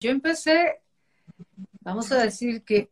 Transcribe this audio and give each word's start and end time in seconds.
yo 0.00 0.10
empecé, 0.10 0.80
vamos 1.80 2.10
a 2.12 2.22
decir 2.22 2.62
que 2.62 2.88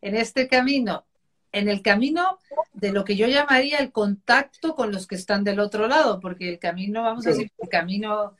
en 0.00 0.16
este 0.16 0.48
camino, 0.48 1.04
en 1.52 1.68
el 1.68 1.82
camino 1.82 2.38
de 2.74 2.92
lo 2.92 3.04
que 3.04 3.16
yo 3.16 3.26
llamaría 3.26 3.78
el 3.78 3.92
contacto 3.92 4.74
con 4.74 4.92
los 4.92 5.06
que 5.06 5.14
están 5.14 5.44
del 5.44 5.60
otro 5.60 5.88
lado, 5.88 6.20
porque 6.20 6.48
el 6.50 6.58
camino, 6.58 7.02
vamos 7.02 7.26
a 7.26 7.30
decir, 7.30 7.50
el 7.58 7.68
camino, 7.68 8.34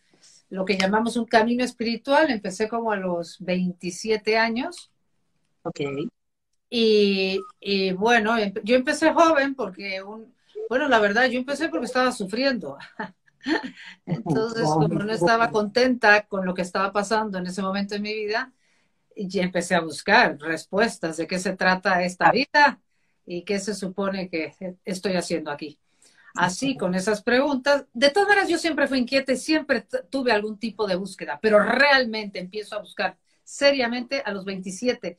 lo 0.51 0.65
que 0.65 0.77
llamamos 0.77 1.17
un 1.17 1.25
camino 1.25 1.65
espiritual, 1.65 2.31
empecé 2.31 2.69
como 2.69 2.93
a 2.93 2.97
los 2.97 3.39
27 3.41 4.37
años. 4.37 4.91
Ok. 5.63 5.81
Y, 6.69 7.41
y 7.61 7.93
bueno, 7.93 8.37
yo 8.65 8.77
empecé 8.77 9.13
joven 9.13 9.55
porque, 9.55 10.03
un, 10.03 10.35
bueno, 10.69 10.89
la 10.89 10.99
verdad, 10.99 11.27
yo 11.27 11.39
empecé 11.39 11.69
porque 11.69 11.87
estaba 11.87 12.13
sufriendo. 12.13 12.77
Entonces, 14.07 14.65
como 14.65 14.89
no 14.89 15.13
estaba 15.13 15.51
contenta 15.51 16.27
con 16.27 16.45
lo 16.45 16.55
que 16.55 16.63
estaba 16.63 16.93
pasando 16.93 17.39
en 17.39 17.47
ese 17.47 17.63
momento 17.63 17.95
en 17.95 18.03
mi 18.03 18.15
vida, 18.15 18.53
y 19.17 19.41
empecé 19.41 19.75
a 19.75 19.81
buscar 19.81 20.39
respuestas 20.39 21.17
de 21.17 21.27
qué 21.27 21.39
se 21.39 21.57
trata 21.57 22.05
esta 22.05 22.31
vida 22.31 22.81
y 23.25 23.43
qué 23.43 23.59
se 23.59 23.75
supone 23.75 24.29
que 24.29 24.53
estoy 24.85 25.15
haciendo 25.15 25.51
aquí. 25.51 25.79
Así, 26.35 26.77
con 26.77 26.95
esas 26.95 27.23
preguntas, 27.23 27.87
de 27.95 28.11
todas 28.11 28.29
maneras 28.29 28.51
yo 28.51 28.59
siempre 28.59 28.87
fui 28.87 28.99
inquieta 28.99 29.33
y 29.33 29.39
siempre 29.39 29.87
tuve 30.11 30.33
algún 30.33 30.59
tipo 30.59 30.87
de 30.87 30.97
búsqueda, 30.97 31.39
pero 31.41 31.59
realmente 31.61 32.39
empiezo 32.39 32.77
a 32.77 32.81
buscar 32.81 33.17
seriamente 33.43 34.23
a 34.23 34.33
los 34.33 34.45
27. 34.45 35.19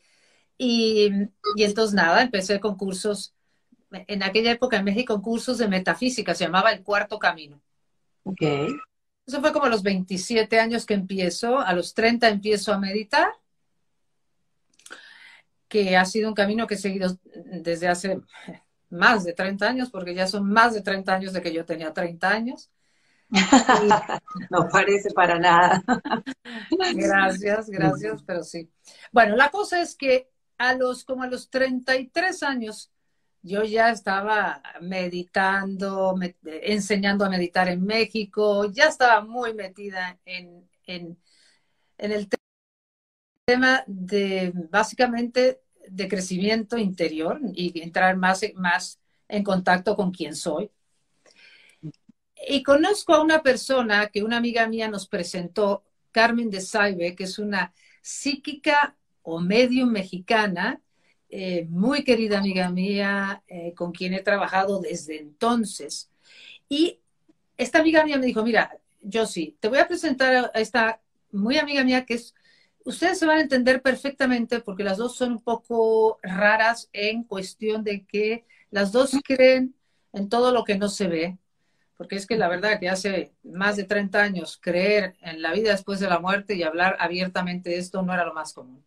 Y, 0.60 1.10
y 1.56 1.64
entonces 1.64 1.96
nada, 1.96 2.22
empecé 2.22 2.60
con 2.60 2.78
cursos, 2.78 3.34
en 3.90 4.22
aquella 4.22 4.52
época 4.52 4.78
en 4.78 4.86
México, 4.86 5.20
cursos 5.24 5.58
de 5.58 5.68
metafísica, 5.68 6.36
se 6.36 6.44
llamaba 6.44 6.72
El 6.72 6.84
Cuarto 6.84 7.18
Camino. 7.18 7.60
Ok. 8.28 8.42
Eso 9.26 9.42
fue 9.42 9.54
como 9.54 9.66
a 9.66 9.70
los 9.70 9.84
27 9.84 10.60
años 10.60 10.86
que 10.86 10.94
empiezo, 10.94 11.60
a 11.60 11.74
los 11.74 11.94
30 11.94 12.30
empiezo 12.30 12.74
a 12.74 12.80
meditar, 12.80 13.30
que 15.68 15.98
ha 15.98 16.06
sido 16.06 16.30
un 16.30 16.36
camino 16.36 16.68
que 16.68 16.76
he 16.76 16.78
seguido 16.78 17.18
desde 17.62 17.88
hace 17.88 18.22
más 18.90 19.24
de 19.24 19.34
30 19.34 19.68
años, 19.68 19.90
porque 19.90 20.14
ya 20.14 20.28
son 20.28 20.50
más 20.50 20.74
de 20.74 20.82
30 20.82 21.14
años 21.14 21.34
de 21.34 21.42
que 21.42 21.54
yo 21.54 21.66
tenía 21.66 21.94
30 21.94 22.30
años. 22.30 22.70
no 24.50 24.70
parece 24.72 25.12
para 25.12 25.40
nada. 25.40 25.84
gracias, 26.96 27.70
gracias, 27.70 28.24
pero 28.24 28.44
sí. 28.44 28.70
Bueno, 29.12 29.36
la 29.36 29.50
cosa 29.52 29.82
es 29.82 29.96
que 29.96 30.30
a 30.58 30.74
los 30.74 31.04
como 31.04 31.24
a 31.24 31.28
los 31.28 31.50
33 31.50 32.44
años 32.44 32.92
yo 33.48 33.64
ya 33.64 33.90
estaba 33.92 34.62
meditando, 34.82 36.16
enseñando 36.44 37.26
a 37.26 37.30
meditar 37.30 37.70
en 37.70 37.86
México, 37.86 38.66
ya 38.72 38.86
estaba 38.86 39.22
muy 39.22 39.54
metida 39.54 40.20
en, 40.26 40.70
en, 40.86 41.18
el 41.98 42.28
tema 43.46 43.84
de 43.88 44.52
básicamente 44.70 45.62
de 45.88 46.08
crecimiento 46.08 46.78
interior 46.78 47.40
y 47.54 47.82
entrar 47.82 48.18
más, 48.18 48.42
más 48.56 49.00
en 49.30 49.44
contacto 49.44 49.96
con 49.96 50.12
quién 50.12 50.36
soy. 50.36 50.70
Y 52.48 52.62
conozco 52.64 53.14
a 53.14 53.22
una 53.22 53.42
persona 53.42 54.08
que 54.08 54.24
una 54.24 54.38
amiga 54.38 54.68
mía 54.68 54.90
nos 54.90 55.08
presentó, 55.08 55.84
Carmen 56.12 56.50
de 56.50 56.62
Saibe, 56.62 57.16
que 57.16 57.24
es 57.24 57.40
una 57.40 57.74
psíquica 58.02 58.96
o 59.22 59.40
medium 59.40 59.92
mexicana 59.92 60.82
eh, 61.30 61.66
muy 61.70 62.04
querida 62.04 62.40
amiga 62.40 62.70
mía, 62.70 63.44
eh, 63.48 63.74
con 63.76 63.92
quien 63.92 64.14
he 64.14 64.22
trabajado 64.22 64.80
desde 64.80 65.20
entonces. 65.20 66.10
Y 66.70 67.00
esta 67.58 67.80
amiga 67.80 68.04
mía 68.06 68.18
me 68.18 68.26
dijo, 68.26 68.44
mira, 68.44 68.78
yo 69.02 69.26
sí, 69.26 69.58
te 69.60 69.68
voy 69.68 69.80
a 69.80 69.88
presentar 69.88 70.52
a 70.54 70.60
esta 70.60 71.02
muy 71.32 71.58
amiga 71.58 71.84
mía 71.84 72.06
que 72.06 72.16
es, 72.16 72.34
ustedes 72.86 73.20
se 73.20 73.26
van 73.26 73.38
a 73.40 73.42
entender 73.42 73.82
perfectamente 73.82 74.60
porque 74.62 74.84
las 74.84 74.98
dos 74.98 75.16
son 75.16 75.34
un 75.34 75.42
poco 75.42 76.20
raras 76.24 76.90
en 76.94 77.24
cuestión 77.24 77.84
de 77.84 78.06
que 78.06 78.46
las 78.72 78.92
dos 78.92 79.12
creen 79.24 79.76
en 80.14 80.30
todo 80.30 80.52
lo 80.52 80.64
que 80.64 80.78
no 80.78 80.90
se 80.90 81.08
ve, 81.08 81.38
porque 81.98 82.16
es 82.16 82.26
que 82.28 82.38
la 82.38 82.48
verdad 82.48 82.80
que 82.80 82.90
hace 82.90 83.34
más 83.44 83.76
de 83.76 83.84
30 83.84 84.22
años 84.22 84.58
creer 84.62 85.16
en 85.22 85.42
la 85.42 85.52
vida 85.54 85.72
después 85.72 86.00
de 86.00 86.10
la 86.10 86.20
muerte 86.20 86.56
y 86.56 86.64
hablar 86.64 86.96
abiertamente 87.00 87.72
de 87.72 87.78
esto 87.78 88.02
no 88.02 88.14
era 88.14 88.26
lo 88.26 88.34
más 88.34 88.54
común. 88.54 88.87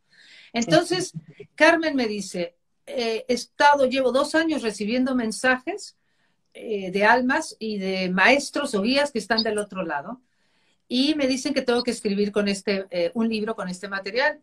Entonces, 0.52 1.12
Carmen 1.54 1.94
me 1.94 2.06
dice, 2.06 2.56
eh, 2.86 3.24
he 3.28 3.34
estado, 3.34 3.86
llevo 3.86 4.12
dos 4.12 4.34
años 4.34 4.62
recibiendo 4.62 5.14
mensajes 5.14 5.96
eh, 6.54 6.90
de 6.90 7.04
almas 7.04 7.56
y 7.58 7.78
de 7.78 8.10
maestros 8.10 8.74
o 8.74 8.82
guías 8.82 9.12
que 9.12 9.18
están 9.18 9.42
del 9.42 9.58
otro 9.58 9.82
lado 9.82 10.20
y 10.92 11.14
me 11.14 11.28
dicen 11.28 11.54
que 11.54 11.62
tengo 11.62 11.84
que 11.84 11.92
escribir 11.92 12.32
con 12.32 12.48
este, 12.48 12.84
eh, 12.90 13.12
un 13.14 13.28
libro 13.28 13.54
con 13.54 13.68
este 13.68 13.86
material. 13.86 14.40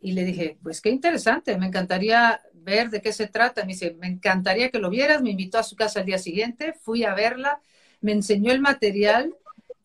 Y 0.00 0.12
le 0.12 0.24
dije, 0.24 0.56
pues 0.62 0.80
qué 0.80 0.90
interesante, 0.90 1.58
me 1.58 1.66
encantaría 1.66 2.40
ver 2.54 2.88
de 2.88 3.02
qué 3.02 3.12
se 3.12 3.26
trata. 3.26 3.62
Me 3.62 3.72
dice, 3.72 3.96
me 3.98 4.06
encantaría 4.06 4.70
que 4.70 4.78
lo 4.78 4.90
vieras. 4.90 5.22
Me 5.22 5.30
invitó 5.30 5.58
a 5.58 5.64
su 5.64 5.74
casa 5.74 5.98
al 5.98 6.06
día 6.06 6.18
siguiente, 6.18 6.72
fui 6.72 7.02
a 7.02 7.14
verla, 7.14 7.60
me 8.00 8.12
enseñó 8.12 8.52
el 8.52 8.60
material 8.60 9.34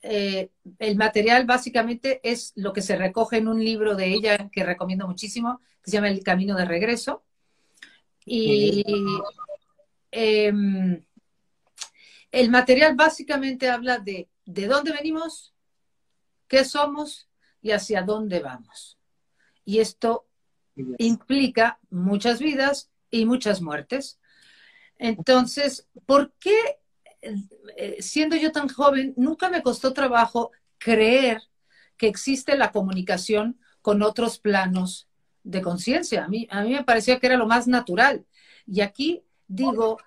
eh, 0.03 0.51
el 0.79 0.95
material 0.95 1.45
básicamente 1.45 2.19
es 2.23 2.53
lo 2.55 2.73
que 2.73 2.81
se 2.81 2.95
recoge 2.95 3.37
en 3.37 3.47
un 3.47 3.63
libro 3.63 3.95
de 3.95 4.13
ella 4.13 4.49
que 4.51 4.63
recomiendo 4.63 5.07
muchísimo, 5.07 5.59
que 5.81 5.89
se 5.89 5.97
llama 5.97 6.09
El 6.09 6.23
Camino 6.23 6.55
de 6.55 6.65
Regreso. 6.65 7.23
Y 8.25 8.83
em, 10.11 11.03
el 12.31 12.49
material 12.49 12.95
básicamente 12.95 13.69
habla 13.69 13.97
de 13.97 14.29
de 14.45 14.67
dónde 14.67 14.91
venimos, 14.91 15.53
qué 16.47 16.65
somos 16.65 17.29
y 17.61 17.71
hacia 17.71 18.01
dónde 18.01 18.39
vamos. 18.39 18.97
Y 19.65 19.79
esto 19.79 20.27
implica 20.97 21.79
muchas 21.89 22.39
vidas 22.39 22.91
y 23.09 23.25
muchas 23.25 23.61
muertes. 23.61 24.19
Entonces, 24.97 25.87
¿por 26.05 26.33
qué 26.33 26.79
siendo 27.99 28.35
yo 28.35 28.51
tan 28.51 28.67
joven, 28.67 29.13
nunca 29.17 29.49
me 29.49 29.61
costó 29.61 29.93
trabajo 29.93 30.51
creer 30.77 31.41
que 31.97 32.07
existe 32.07 32.57
la 32.57 32.71
comunicación 32.71 33.59
con 33.81 34.01
otros 34.01 34.39
planos 34.39 35.07
de 35.43 35.61
conciencia. 35.61 36.25
A 36.25 36.27
mí, 36.27 36.47
a 36.49 36.63
mí 36.63 36.73
me 36.73 36.83
parecía 36.83 37.19
que 37.19 37.27
era 37.27 37.37
lo 37.37 37.47
más 37.47 37.67
natural. 37.67 38.25
Y 38.65 38.81
aquí 38.81 39.23
digo 39.47 39.97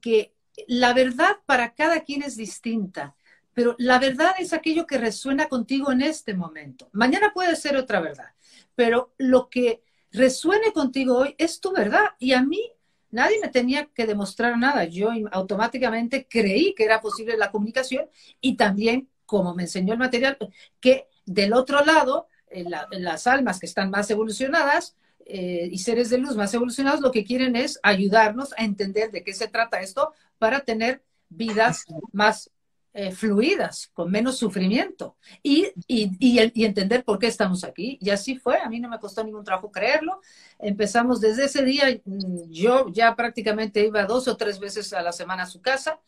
que 0.00 0.34
la 0.66 0.94
verdad 0.94 1.38
para 1.46 1.74
cada 1.74 2.00
quien 2.00 2.22
es 2.22 2.36
distinta, 2.36 3.14
pero 3.52 3.76
la 3.78 3.98
verdad 3.98 4.34
es 4.38 4.52
aquello 4.52 4.86
que 4.86 4.98
resuena 4.98 5.48
contigo 5.48 5.92
en 5.92 6.02
este 6.02 6.34
momento. 6.34 6.88
Mañana 6.92 7.32
puede 7.32 7.56
ser 7.56 7.76
otra 7.76 8.00
verdad, 8.00 8.30
pero 8.74 9.14
lo 9.18 9.48
que 9.48 9.82
resuene 10.10 10.72
contigo 10.72 11.18
hoy 11.18 11.34
es 11.38 11.60
tu 11.60 11.72
verdad. 11.72 12.10
Y 12.18 12.32
a 12.32 12.42
mí 12.42 12.72
Nadie 13.14 13.38
me 13.40 13.48
tenía 13.48 13.86
que 13.94 14.06
demostrar 14.06 14.58
nada. 14.58 14.84
Yo 14.86 15.10
automáticamente 15.30 16.26
creí 16.28 16.74
que 16.74 16.84
era 16.84 17.00
posible 17.00 17.36
la 17.36 17.52
comunicación 17.52 18.06
y 18.40 18.56
también, 18.56 19.08
como 19.24 19.54
me 19.54 19.62
enseñó 19.62 19.92
el 19.92 20.00
material, 20.00 20.36
que 20.80 21.06
del 21.24 21.52
otro 21.52 21.84
lado, 21.84 22.26
las 22.90 23.28
almas 23.28 23.60
que 23.60 23.66
están 23.66 23.90
más 23.90 24.10
evolucionadas 24.10 24.96
eh, 25.26 25.68
y 25.70 25.78
seres 25.78 26.10
de 26.10 26.18
luz 26.18 26.34
más 26.36 26.52
evolucionados, 26.54 27.00
lo 27.00 27.12
que 27.12 27.24
quieren 27.24 27.54
es 27.54 27.78
ayudarnos 27.84 28.52
a 28.58 28.64
entender 28.64 29.12
de 29.12 29.22
qué 29.22 29.32
se 29.32 29.46
trata 29.46 29.80
esto 29.80 30.12
para 30.38 30.60
tener 30.60 31.04
vidas 31.28 31.84
más 32.12 32.50
eh, 32.96 33.10
fluidas, 33.10 33.90
con 33.92 34.08
menos 34.08 34.38
sufrimiento 34.38 35.16
y, 35.42 35.66
y, 35.88 36.64
entender 36.64 37.02
por 37.02 37.18
qué 37.18 37.26
estamos 37.26 37.64
aquí. 37.64 37.98
Y 38.00 38.10
así 38.10 38.36
fue, 38.38 38.58
a 38.60 38.68
mí 38.68 38.78
no 38.78 38.88
me 38.88 39.00
costó 39.00 39.24
ningún 39.24 39.42
trabajo 39.42 39.72
creerlo. 39.72 40.20
Empezamos 40.60 41.20
desde 41.20 41.46
ese 41.46 41.64
día, 41.64 41.86
mm, 42.04 42.50
yo 42.50 42.86
ya 42.92 43.16
prácticamente 43.16 43.84
iba 43.84 44.04
dos 44.04 44.28
o 44.28 44.36
tres 44.36 44.60
veces 44.60 44.92
a 44.92 45.02
la 45.02 45.10
semana 45.10 45.42
a 45.42 45.46
su 45.46 45.60
casa. 45.60 45.98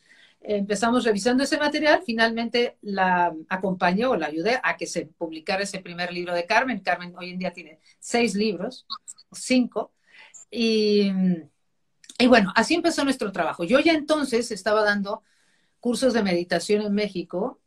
Empezamos 0.40 1.02
revisando 1.02 1.42
ese 1.42 1.58
material, 1.58 2.02
finalmente 2.06 2.76
la 2.82 3.34
acompañé 3.48 4.06
o 4.06 4.14
la 4.14 4.28
ayudé 4.28 4.60
a 4.62 4.76
que 4.76 4.86
se 4.86 5.06
publicara 5.06 5.64
ese 5.64 5.80
primer 5.80 6.12
libro 6.12 6.34
de 6.34 6.46
Carmen. 6.46 6.78
Carmen 6.78 7.14
hoy 7.16 7.30
en 7.30 7.40
día 7.40 7.52
tiene 7.52 7.80
seis 7.98 8.36
libros, 8.36 8.86
cinco. 9.32 9.92
Y, 10.52 11.10
y 12.16 12.26
bueno, 12.28 12.52
así 12.54 12.74
empezó 12.74 13.02
nuestro 13.02 13.32
trabajo. 13.32 13.64
Yo 13.64 13.80
ya 13.80 13.92
entonces 13.92 14.52
estaba 14.52 14.84
dando 14.84 15.24
cursos 15.80 16.12
de 16.14 16.22
meditación 16.22 16.82
en 16.82 16.94
México, 16.94 17.60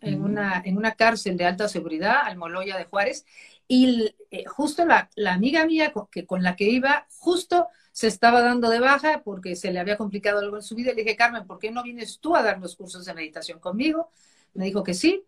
en, 0.00 0.22
una, 0.22 0.62
en 0.64 0.76
una 0.76 0.92
cárcel 0.92 1.36
de 1.36 1.46
alta 1.46 1.68
seguridad, 1.68 2.18
Almoloya 2.24 2.76
de 2.76 2.84
Juárez, 2.84 3.24
y 3.66 4.14
eh, 4.30 4.44
justo 4.46 4.84
la, 4.84 5.10
la, 5.14 5.34
amiga 5.34 5.64
mía 5.66 5.92
con, 5.92 6.06
que, 6.08 6.26
con 6.26 6.42
la 6.42 6.56
que 6.56 6.64
iba, 6.64 7.06
justo 7.18 7.68
se 7.92 8.06
estaba 8.06 8.40
dando 8.40 8.68
de 8.70 8.80
baja 8.80 9.22
porque 9.24 9.56
se 9.56 9.72
le 9.72 9.78
había 9.80 9.96
complicado 9.96 10.40
algo 10.40 10.56
en 10.56 10.62
su 10.62 10.74
vida. 10.74 10.92
Le 10.92 11.02
dije, 11.02 11.16
Carmen, 11.16 11.46
¿por 11.46 11.58
qué 11.58 11.70
no 11.70 11.82
vienes 11.82 12.18
tú 12.18 12.34
a 12.34 12.42
dar 12.42 12.58
los 12.60 12.76
cursos 12.76 13.04
de 13.04 13.14
meditación 13.14 13.58
conmigo? 13.58 14.10
Me 14.54 14.64
dijo 14.66 14.82
que 14.82 14.94
sí. 14.94 15.24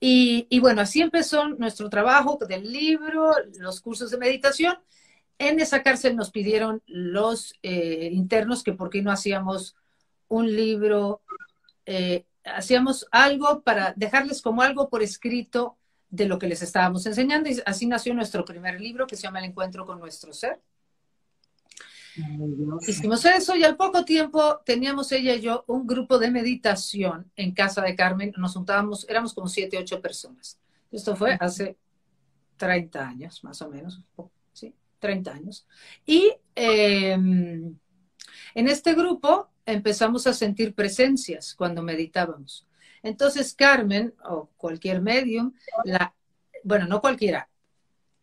Y, 0.00 0.46
y 0.50 0.60
bueno, 0.60 0.82
así 0.82 1.00
empezó 1.00 1.48
nuestro 1.48 1.88
trabajo 1.88 2.38
del 2.48 2.72
libro, 2.72 3.32
los 3.58 3.80
cursos 3.80 4.10
de 4.10 4.18
meditación. 4.18 4.78
En 5.38 5.60
esa 5.60 5.82
cárcel 5.82 6.16
nos 6.16 6.30
pidieron 6.30 6.82
los 6.86 7.54
eh, 7.62 8.10
internos 8.12 8.62
que 8.62 8.72
por 8.72 8.90
qué 8.90 9.02
no 9.02 9.10
hacíamos 9.10 9.76
un 10.28 10.54
libro 10.54 11.22
eh, 11.86 12.24
hacíamos 12.44 13.06
algo 13.10 13.62
para 13.62 13.94
dejarles 13.96 14.42
como 14.42 14.62
algo 14.62 14.88
por 14.88 15.02
escrito 15.02 15.76
de 16.10 16.26
lo 16.26 16.38
que 16.38 16.46
les 16.46 16.62
estábamos 16.62 17.06
enseñando. 17.06 17.48
Y 17.48 17.60
así 17.64 17.86
nació 17.86 18.14
nuestro 18.14 18.44
primer 18.44 18.80
libro 18.80 19.06
que 19.06 19.16
se 19.16 19.22
llama 19.22 19.38
El 19.38 19.46
encuentro 19.46 19.86
con 19.86 19.98
nuestro 19.98 20.32
ser. 20.32 20.60
Hicimos 22.86 23.24
eso 23.26 23.56
y 23.56 23.64
al 23.64 23.76
poco 23.76 24.04
tiempo 24.04 24.60
teníamos 24.64 25.12
ella 25.12 25.34
y 25.34 25.42
yo 25.42 25.64
un 25.66 25.86
grupo 25.86 26.18
de 26.18 26.30
meditación 26.30 27.30
en 27.36 27.52
casa 27.52 27.82
de 27.82 27.94
Carmen. 27.94 28.32
Nos 28.36 28.54
juntábamos, 28.54 29.06
éramos 29.08 29.34
como 29.34 29.48
siete, 29.48 29.76
ocho 29.78 30.00
personas. 30.00 30.58
Esto 30.90 31.14
fue 31.14 31.36
hace 31.38 31.76
30 32.56 33.06
años, 33.06 33.44
más 33.44 33.60
o 33.60 33.68
menos. 33.68 34.00
Sí, 34.52 34.74
30 34.98 35.30
años. 35.30 35.66
Y 36.06 36.32
em, 36.54 37.76
en 38.54 38.68
este 38.68 38.94
grupo 38.94 39.50
empezamos 39.66 40.26
a 40.26 40.32
sentir 40.32 40.74
presencias 40.74 41.54
cuando 41.54 41.82
meditábamos. 41.82 42.66
Entonces 43.02 43.54
Carmen 43.54 44.14
o 44.24 44.48
cualquier 44.56 45.02
medium, 45.02 45.52
la, 45.84 46.14
bueno, 46.64 46.86
no 46.86 47.00
cualquiera, 47.00 47.48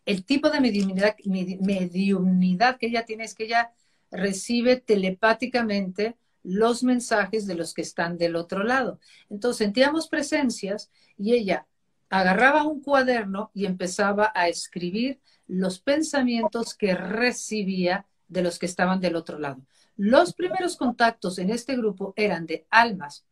el 0.05 0.25
tipo 0.25 0.49
de 0.49 0.59
mediunidad, 0.59 1.15
mediunidad 1.25 2.77
que 2.77 2.87
ella 2.87 3.05
tiene 3.05 3.23
es 3.23 3.35
que 3.35 3.45
ella 3.45 3.71
recibe 4.11 4.77
telepáticamente 4.77 6.15
los 6.43 6.83
mensajes 6.83 7.47
de 7.47 7.55
los 7.55 7.73
que 7.73 7.81
están 7.81 8.17
del 8.17 8.35
otro 8.35 8.63
lado. 8.63 8.99
Entonces 9.29 9.59
sentíamos 9.59 10.07
presencias 10.07 10.91
y 11.17 11.33
ella 11.33 11.67
agarraba 12.09 12.63
un 12.63 12.81
cuaderno 12.81 13.49
y 13.53 13.65
empezaba 13.65 14.31
a 14.35 14.49
escribir 14.49 15.19
los 15.47 15.79
pensamientos 15.79 16.75
que 16.75 16.95
recibía 16.95 18.05
de 18.27 18.41
los 18.41 18.59
que 18.59 18.65
estaban 18.65 18.99
del 18.99 19.15
otro 19.15 19.39
lado. 19.39 19.61
Los 19.97 20.33
primeros 20.33 20.75
contactos 20.75 21.37
en 21.39 21.49
este 21.49 21.75
grupo 21.75 22.13
eran 22.15 22.45
de 22.45 22.65
almas, 22.69 23.25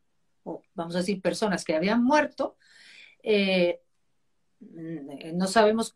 o 0.43 0.61
vamos 0.73 0.95
a 0.95 0.99
decir 0.99 1.21
personas 1.21 1.65
que 1.65 1.75
habían 1.75 2.03
muerto. 2.03 2.55
Eh, 3.23 3.79
no 4.59 5.47
sabemos 5.47 5.95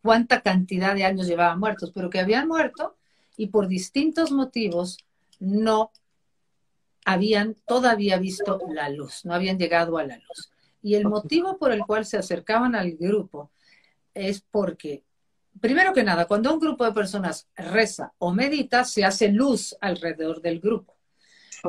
cuánta 0.00 0.40
cantidad 0.42 0.94
de 0.94 1.04
años 1.04 1.26
llevaban 1.26 1.60
muertos, 1.60 1.92
pero 1.94 2.10
que 2.10 2.20
habían 2.20 2.48
muerto 2.48 2.96
y 3.36 3.46
por 3.48 3.68
distintos 3.68 4.32
motivos 4.32 4.98
no 5.38 5.92
habían 7.04 7.56
todavía 7.66 8.18
visto 8.18 8.60
la 8.72 8.88
luz, 8.88 9.24
no 9.24 9.34
habían 9.34 9.58
llegado 9.58 9.98
a 9.98 10.04
la 10.04 10.16
luz. 10.16 10.50
Y 10.82 10.94
el 10.94 11.08
motivo 11.08 11.58
por 11.58 11.72
el 11.72 11.84
cual 11.86 12.04
se 12.04 12.18
acercaban 12.18 12.74
al 12.74 12.92
grupo 12.92 13.50
es 14.14 14.40
porque 14.40 15.04
primero 15.62 15.94
que 15.94 16.02
nada, 16.02 16.26
cuando 16.26 16.52
un 16.52 16.58
grupo 16.58 16.84
de 16.84 16.92
personas 16.92 17.48
reza 17.56 18.12
o 18.18 18.34
medita, 18.34 18.84
se 18.84 19.04
hace 19.04 19.28
luz 19.28 19.74
alrededor 19.80 20.42
del 20.42 20.60
grupo. 20.60 20.96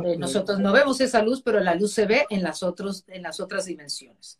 Eh, 0.03 0.17
nosotros 0.17 0.59
no 0.59 0.73
vemos 0.73 0.99
esa 0.99 1.21
luz, 1.21 1.43
pero 1.43 1.59
la 1.59 1.75
luz 1.75 1.93
se 1.93 2.07
ve 2.07 2.25
en 2.31 2.41
las, 2.41 2.63
otros, 2.63 3.05
en 3.07 3.21
las 3.21 3.39
otras 3.39 3.65
dimensiones. 3.65 4.39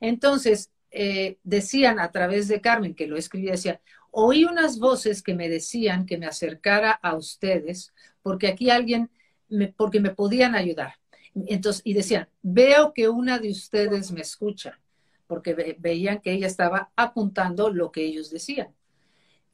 Entonces, 0.00 0.70
eh, 0.90 1.36
decían 1.44 2.00
a 2.00 2.10
través 2.10 2.48
de 2.48 2.62
Carmen, 2.62 2.94
que 2.94 3.06
lo 3.06 3.18
escribía, 3.18 3.52
decía, 3.52 3.80
oí 4.10 4.44
unas 4.44 4.78
voces 4.78 5.22
que 5.22 5.34
me 5.34 5.50
decían 5.50 6.06
que 6.06 6.16
me 6.16 6.26
acercara 6.26 6.90
a 6.90 7.14
ustedes, 7.14 7.92
porque 8.22 8.48
aquí 8.48 8.70
alguien, 8.70 9.10
me, 9.50 9.68
porque 9.68 10.00
me 10.00 10.10
podían 10.10 10.54
ayudar. 10.54 10.94
Entonces, 11.34 11.82
y 11.84 11.92
decían, 11.92 12.28
veo 12.40 12.94
que 12.94 13.10
una 13.10 13.38
de 13.38 13.50
ustedes 13.50 14.12
me 14.12 14.22
escucha, 14.22 14.80
porque 15.26 15.76
veían 15.78 16.22
que 16.22 16.32
ella 16.32 16.46
estaba 16.46 16.90
apuntando 16.96 17.68
lo 17.68 17.92
que 17.92 18.02
ellos 18.06 18.30
decían 18.30 18.74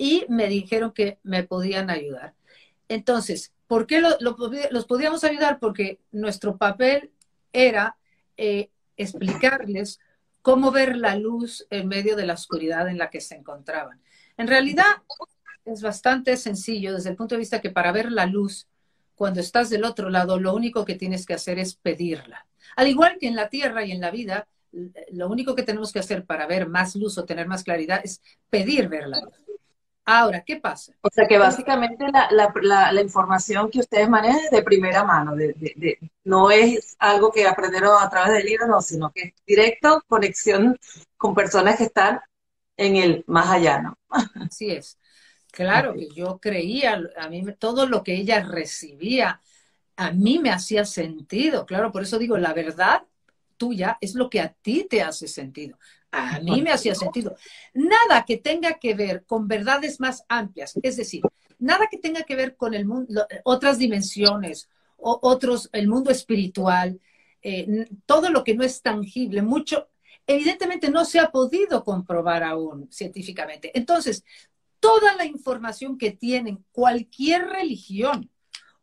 y 0.01 0.25
me 0.31 0.49
dijeron 0.49 0.93
que 0.93 1.19
me 1.23 1.43
podían 1.43 1.91
ayudar. 1.91 2.33
Entonces, 2.89 3.53
¿por 3.67 3.87
qué 3.87 4.01
los 4.01 4.87
podíamos 4.87 5.25
ayudar? 5.25 5.59
Porque 5.59 6.01
nuestro 6.11 6.57
papel 6.57 7.13
era 7.53 7.99
eh, 8.39 8.71
explicarles 8.97 10.01
cómo 10.41 10.71
ver 10.71 10.97
la 10.97 11.17
luz 11.17 11.67
en 11.69 11.87
medio 11.87 12.17
de 12.17 12.25
la 12.25 12.33
oscuridad 12.33 12.89
en 12.89 12.97
la 12.97 13.11
que 13.11 13.21
se 13.21 13.35
encontraban. 13.35 14.01
En 14.39 14.49
realidad, 14.49 14.87
es 15.67 15.83
bastante 15.83 16.35
sencillo 16.39 16.95
desde 16.95 17.11
el 17.11 17.17
punto 17.17 17.35
de 17.35 17.41
vista 17.41 17.61
que 17.61 17.69
para 17.69 17.93
ver 17.93 18.11
la 18.11 18.25
luz, 18.25 18.69
cuando 19.15 19.41
estás 19.41 19.69
del 19.69 19.85
otro 19.85 20.09
lado, 20.09 20.41
lo 20.41 20.55
único 20.55 20.87
que 20.87 20.95
tienes 20.95 21.27
que 21.27 21.35
hacer 21.35 21.59
es 21.59 21.75
pedirla. 21.75 22.47
Al 22.75 22.89
igual 22.89 23.19
que 23.21 23.29
en 23.29 23.37
la 23.37 23.51
tierra 23.51 23.85
y 23.85 23.93
en 23.93 24.01
la 24.01 24.11
vida, 24.11 24.49
lo 25.13 25.29
único 25.29 25.55
que 25.55 25.63
tenemos 25.63 25.93
que 25.93 25.99
hacer 25.99 26.25
para 26.25 26.47
ver 26.47 26.71
más 26.71 26.97
luz 26.97 27.19
o 27.19 27.27
tener 27.27 27.47
más 27.47 27.65
claridad 27.65 28.01
es 28.03 28.23
pedir 28.49 28.89
ver 28.89 29.07
la 29.07 29.21
luz. 29.21 29.50
Ahora, 30.13 30.43
¿qué 30.43 30.57
pasa? 30.57 30.93
O 31.03 31.09
sea 31.09 31.29
que 31.29 31.39
básicamente 31.39 32.05
la, 32.11 33.01
información 33.01 33.71
que 33.71 33.79
ustedes 33.79 34.09
manejan 34.09 34.41
es 34.41 34.51
de 34.51 34.65
primera 34.65 35.05
mano, 35.05 35.37
no 36.25 36.51
es 36.51 36.97
algo 36.99 37.31
que 37.31 37.47
aprendieron 37.47 37.97
a 37.97 38.11
través 38.11 38.33
del 38.33 38.45
libro, 38.45 38.67
no, 38.67 38.83
sino 38.83 39.13
que 39.13 39.23
es 39.23 39.35
directo, 39.47 40.03
conexión 40.09 40.77
con 41.17 41.33
personas 41.33 41.77
que 41.77 41.85
están 41.85 42.19
en 42.77 42.97
el 42.97 43.25
más 43.29 43.51
allá, 43.51 43.83
¿no? 43.83 43.99
Así 44.51 44.73
es. 44.73 44.99
Claro 45.53 45.95
que 45.95 46.09
yo 46.09 46.41
creía, 46.41 47.01
a 47.17 47.29
mí 47.29 47.45
todo 47.57 47.87
lo 47.87 48.03
que 48.03 48.17
ella 48.17 48.43
recibía, 48.43 49.41
a 49.95 50.11
mí 50.11 50.41
me 50.41 50.51
hacía 50.51 50.85
sentido, 50.85 51.67
claro, 51.67 51.93
por 51.93 52.03
eso 52.03 52.19
digo, 52.19 52.37
la 52.37 52.53
verdad 52.53 53.05
tuya 53.57 53.97
es 54.01 54.17
lo 54.17 54.29
que 54.29 54.41
a 54.41 54.49
ti 54.49 54.89
te 54.91 55.03
hace 55.03 55.29
sentido. 55.29 55.79
A 56.13 56.41
mí 56.41 56.61
me 56.63 56.73
hacía 56.73 56.95
sentido. 56.95 57.37
Nada 57.73 58.25
que 58.25 58.37
tenga 58.37 58.75
que 58.75 58.95
ver 58.95 59.25
con 59.25 59.47
verdades 59.47 60.01
más 60.01 60.25
amplias, 60.29 60.79
es 60.83 60.97
decir, 60.97 61.23
nada 61.59 61.87
que 61.91 61.99
tenga 61.99 62.23
que 62.23 62.35
ver 62.37 62.57
con 62.57 62.75
el 62.75 62.85
mundo, 62.85 63.27
otras 63.45 63.79
dimensiones, 63.79 64.69
o 64.97 65.19
otros, 65.23 65.69
el 65.73 65.89
mundo 65.89 66.11
espiritual, 66.11 67.01
eh, 67.43 67.89
todo 68.07 68.31
lo 68.31 68.45
que 68.45 68.55
no 68.55 68.65
es 68.65 68.83
tangible, 68.83 69.43
mucho, 69.43 69.89
evidentemente 70.27 70.91
no 70.91 71.05
se 71.05 71.19
ha 71.19 71.31
podido 71.31 71.85
comprobar 71.85 72.43
aún 72.43 72.91
científicamente. 72.91 73.71
Entonces, 73.75 74.25
toda 74.79 75.15
la 75.17 75.25
información 75.25 75.99
que 75.99 76.11
tienen 76.11 76.65
cualquier 76.73 77.47
religión 77.47 78.31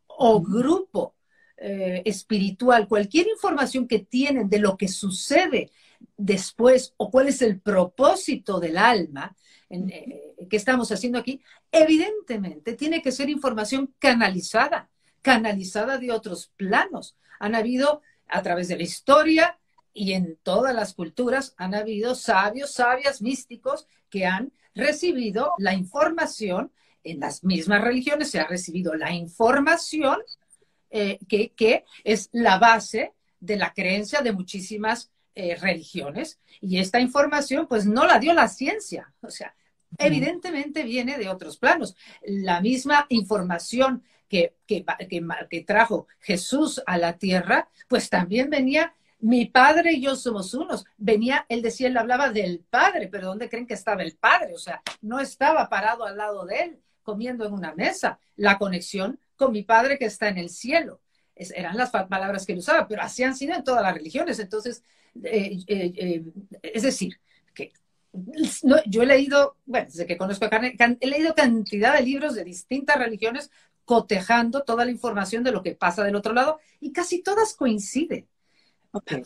o 0.06 0.40
grupo 0.40 1.14
eh, 1.56 2.02
espiritual, 2.04 2.88
cualquier 2.88 3.28
información 3.28 3.86
que 3.86 4.00
tienen 4.00 4.48
de 4.48 4.58
lo 4.58 4.76
que 4.76 4.88
sucede 4.88 5.70
después 6.16 6.94
o 6.96 7.10
cuál 7.10 7.28
es 7.28 7.42
el 7.42 7.60
propósito 7.60 8.60
del 8.60 8.78
alma 8.78 9.36
eh, 9.70 10.34
que 10.48 10.56
estamos 10.56 10.90
haciendo 10.90 11.18
aquí, 11.18 11.42
evidentemente 11.70 12.74
tiene 12.74 13.02
que 13.02 13.12
ser 13.12 13.28
información 13.28 13.94
canalizada, 13.98 14.88
canalizada 15.22 15.98
de 15.98 16.10
otros 16.10 16.52
planos. 16.56 17.16
Han 17.38 17.54
habido 17.54 18.02
a 18.28 18.42
través 18.42 18.68
de 18.68 18.76
la 18.76 18.82
historia 18.82 19.58
y 19.92 20.12
en 20.12 20.38
todas 20.42 20.74
las 20.74 20.94
culturas, 20.94 21.54
han 21.56 21.74
habido 21.74 22.14
sabios, 22.14 22.72
sabias, 22.72 23.20
místicos 23.20 23.86
que 24.10 24.26
han 24.26 24.52
recibido 24.74 25.52
la 25.58 25.74
información, 25.74 26.72
en 27.02 27.20
las 27.20 27.42
mismas 27.42 27.82
religiones 27.82 28.30
se 28.30 28.38
ha 28.38 28.46
recibido 28.46 28.94
la 28.94 29.12
información 29.12 30.18
eh, 30.90 31.18
que, 31.28 31.50
que 31.50 31.84
es 32.04 32.28
la 32.32 32.58
base 32.58 33.12
de 33.40 33.56
la 33.56 33.72
creencia 33.72 34.20
de 34.20 34.32
muchísimas 34.32 35.10
eh, 35.40 35.54
religiones 35.54 36.40
y 36.60 36.80
esta 36.80 36.98
información 36.98 37.68
pues 37.68 37.86
no 37.86 38.04
la 38.04 38.18
dio 38.18 38.32
la 38.32 38.48
ciencia, 38.48 39.12
o 39.20 39.30
sea, 39.30 39.54
evidentemente 39.96 40.82
viene 40.82 41.16
de 41.16 41.28
otros 41.28 41.58
planos. 41.58 41.94
La 42.24 42.60
misma 42.60 43.06
información 43.08 44.02
que, 44.28 44.56
que, 44.66 44.84
que, 45.48 45.60
trajo 45.62 46.08
Jesús 46.18 46.82
a 46.86 46.98
la 46.98 47.18
tierra, 47.18 47.68
pues 47.86 48.10
también 48.10 48.50
venía 48.50 48.94
mi 49.20 49.46
padre 49.46 49.92
y 49.92 50.00
yo 50.00 50.16
somos 50.16 50.54
unos. 50.54 50.84
Venía, 50.96 51.46
él 51.48 51.62
decía, 51.62 51.86
él 51.86 51.96
hablaba 51.98 52.30
del 52.30 52.64
padre, 52.68 53.06
pero 53.06 53.28
¿dónde 53.28 53.48
creen 53.48 53.68
que 53.68 53.74
estaba 53.74 54.02
el 54.02 54.16
padre? 54.16 54.54
O 54.54 54.58
sea, 54.58 54.82
no 55.02 55.20
estaba 55.20 55.68
parado 55.68 56.04
al 56.04 56.16
lado 56.16 56.46
de 56.46 56.62
él 56.62 56.80
comiendo 57.04 57.46
en 57.46 57.52
una 57.52 57.72
mesa. 57.76 58.18
La 58.34 58.58
conexión 58.58 59.20
con 59.36 59.52
mi 59.52 59.62
padre 59.62 60.00
que 60.00 60.06
está 60.06 60.26
en 60.26 60.38
el 60.38 60.50
cielo. 60.50 61.00
eran 61.36 61.76
las 61.76 61.90
palabras 61.90 62.44
que 62.44 62.54
él 62.54 62.58
usaba, 62.58 62.88
pero 62.88 63.02
así 63.02 63.22
han 63.22 63.36
sido 63.36 63.54
en 63.54 63.62
todas 63.62 63.84
las 63.84 63.94
religiones. 63.94 64.40
Entonces, 64.40 64.82
eh, 65.22 65.58
eh, 65.66 65.92
eh, 65.96 66.24
es 66.62 66.82
decir, 66.82 67.18
que 67.54 67.72
yo 68.86 69.02
he 69.02 69.06
leído, 69.06 69.56
bueno, 69.66 69.86
desde 69.86 70.06
que 70.06 70.16
conozco 70.16 70.44
a 70.44 70.50
Carne, 70.50 70.76
he 71.00 71.06
leído 71.06 71.34
cantidad 71.34 71.94
de 71.94 72.02
libros 72.02 72.34
de 72.34 72.44
distintas 72.44 72.98
religiones 72.98 73.50
cotejando 73.84 74.62
toda 74.64 74.84
la 74.84 74.90
información 74.90 75.42
de 75.44 75.52
lo 75.52 75.62
que 75.62 75.74
pasa 75.74 76.04
del 76.04 76.16
otro 76.16 76.34
lado 76.34 76.58
y 76.80 76.92
casi 76.92 77.22
todas 77.22 77.54
coinciden. 77.54 78.28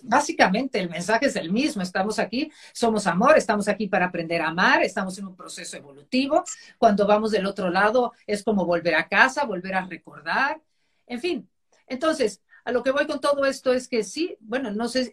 Básicamente 0.03 0.81
el 0.81 0.91
mensaje 0.91 1.27
es 1.27 1.37
el 1.37 1.53
mismo, 1.53 1.83
estamos 1.83 2.19
aquí, 2.19 2.51
somos 2.73 3.07
amor, 3.07 3.39
estamos 3.39 3.69
aquí 3.69 3.87
para 3.87 4.07
aprender 4.07 4.43
a 4.43 4.49
amar, 4.49 4.83
estamos 4.83 5.17
en 5.19 5.27
un 5.27 5.37
proceso 5.37 5.77
evolutivo, 5.77 6.45
cuando 6.79 7.07
vamos 7.07 7.31
del 7.31 7.47
otro 7.47 7.71
lado 7.71 8.13
es 8.27 8.43
como 8.43 8.67
volver 8.67 8.97
a 8.97 9.09
casa, 9.09 9.45
volver 9.45 9.75
a 9.75 9.87
recordar, 9.87 10.61
en 11.07 11.21
fin. 11.21 11.49
Entonces, 11.87 12.43
a 12.65 12.73
lo 12.73 12.83
que 12.83 12.91
voy 12.91 13.07
con 13.07 13.21
todo 13.21 13.45
esto 13.45 13.73
es 13.73 13.89
que 13.89 14.05
sí, 14.05 14.37
bueno, 14.41 14.71
no 14.71 14.89
sé, 14.89 15.11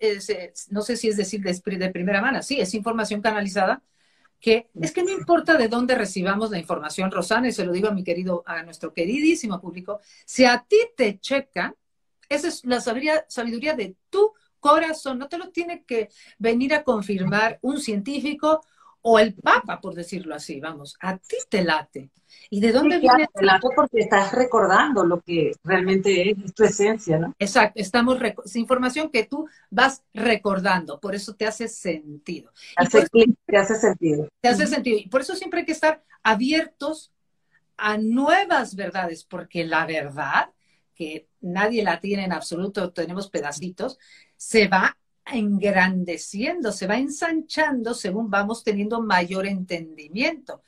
no 0.69 0.81
sé 0.81 0.97
si 0.97 1.09
es 1.09 1.17
decir 1.17 1.41
de, 1.41 1.89
primera 1.89 2.21
mano, 2.21 2.43
sí, 2.43 2.59
es 2.59 2.73
información 2.73 3.21
canalizada, 3.21 3.81
que 4.39 4.69
es 4.81 4.91
que 4.91 5.03
no 5.03 5.11
importa 5.11 5.57
de 5.57 5.67
dónde 5.67 5.95
recibamos 5.95 6.51
la 6.51 6.59
información, 6.59 7.11
Rosana, 7.11 7.49
y 7.49 7.51
se 7.51 7.65
lo 7.65 7.71
digo 7.71 7.89
a 7.89 7.93
mi 7.93 8.03
querido, 8.03 8.43
a 8.45 8.63
nuestro 8.63 8.93
queridísimo 8.93 9.59
público, 9.59 9.99
si 10.25 10.45
a 10.45 10.65
ti 10.67 10.77
te 10.95 11.19
checa, 11.19 11.75
esa 12.29 12.47
es 12.47 12.63
la 12.63 12.79
sabiduría 12.79 13.73
de 13.73 13.95
tu 14.09 14.33
corazón, 14.59 15.17
no 15.17 15.27
te 15.27 15.37
lo 15.37 15.49
tiene 15.49 15.83
que 15.83 16.09
venir 16.37 16.73
a 16.73 16.83
confirmar 16.83 17.59
un 17.61 17.79
científico 17.79 18.61
o 19.01 19.19
el 19.19 19.33
Papa, 19.33 19.79
por 19.79 19.95
decirlo 19.95 20.35
así, 20.35 20.59
vamos, 20.59 20.95
a 20.99 21.17
ti 21.17 21.37
te 21.49 21.63
late. 21.63 22.11
¿Y 22.49 22.59
de 22.59 22.71
dónde 22.71 22.99
viene? 22.99 23.27
Te 23.33 23.43
late 23.43 23.67
porque 23.75 23.99
estás 23.99 24.31
recordando 24.33 25.05
lo 25.05 25.21
que 25.21 25.51
realmente 25.63 26.31
es, 26.31 26.53
tu 26.53 26.63
esencia, 26.63 27.17
¿no? 27.17 27.35
Exacto, 27.39 27.79
estamos 27.79 28.17
es 28.45 28.55
información 28.55 29.09
que 29.09 29.25
tú 29.25 29.47
vas 29.69 30.03
recordando, 30.13 30.99
por 30.99 31.15
eso 31.15 31.35
te 31.35 31.45
hace 31.47 31.67
sentido. 31.67 32.51
te 32.75 33.57
hace 33.57 33.75
sentido. 33.75 34.27
Te 34.41 34.47
hace 34.49 34.67
sentido. 34.67 34.97
Y 34.99 35.09
por 35.09 35.21
eso 35.21 35.35
siempre 35.35 35.61
hay 35.61 35.65
que 35.65 35.71
estar 35.71 36.03
abiertos 36.23 37.11
a 37.77 37.97
nuevas 37.97 38.75
verdades, 38.75 39.23
porque 39.23 39.65
la 39.65 39.85
verdad, 39.85 40.51
que 40.93 41.27
nadie 41.39 41.83
la 41.83 41.99
tiene 41.99 42.25
en 42.25 42.33
absoluto, 42.33 42.91
tenemos 42.91 43.29
pedacitos, 43.29 43.97
se 44.35 44.67
va 44.67 44.97
engrandeciendo, 45.31 46.71
se 46.71 46.87
va 46.87 46.97
ensanchando 46.97 47.93
según 47.93 48.29
vamos 48.29 48.63
teniendo 48.63 49.01
mayor 49.01 49.45
entendimiento. 49.45 50.61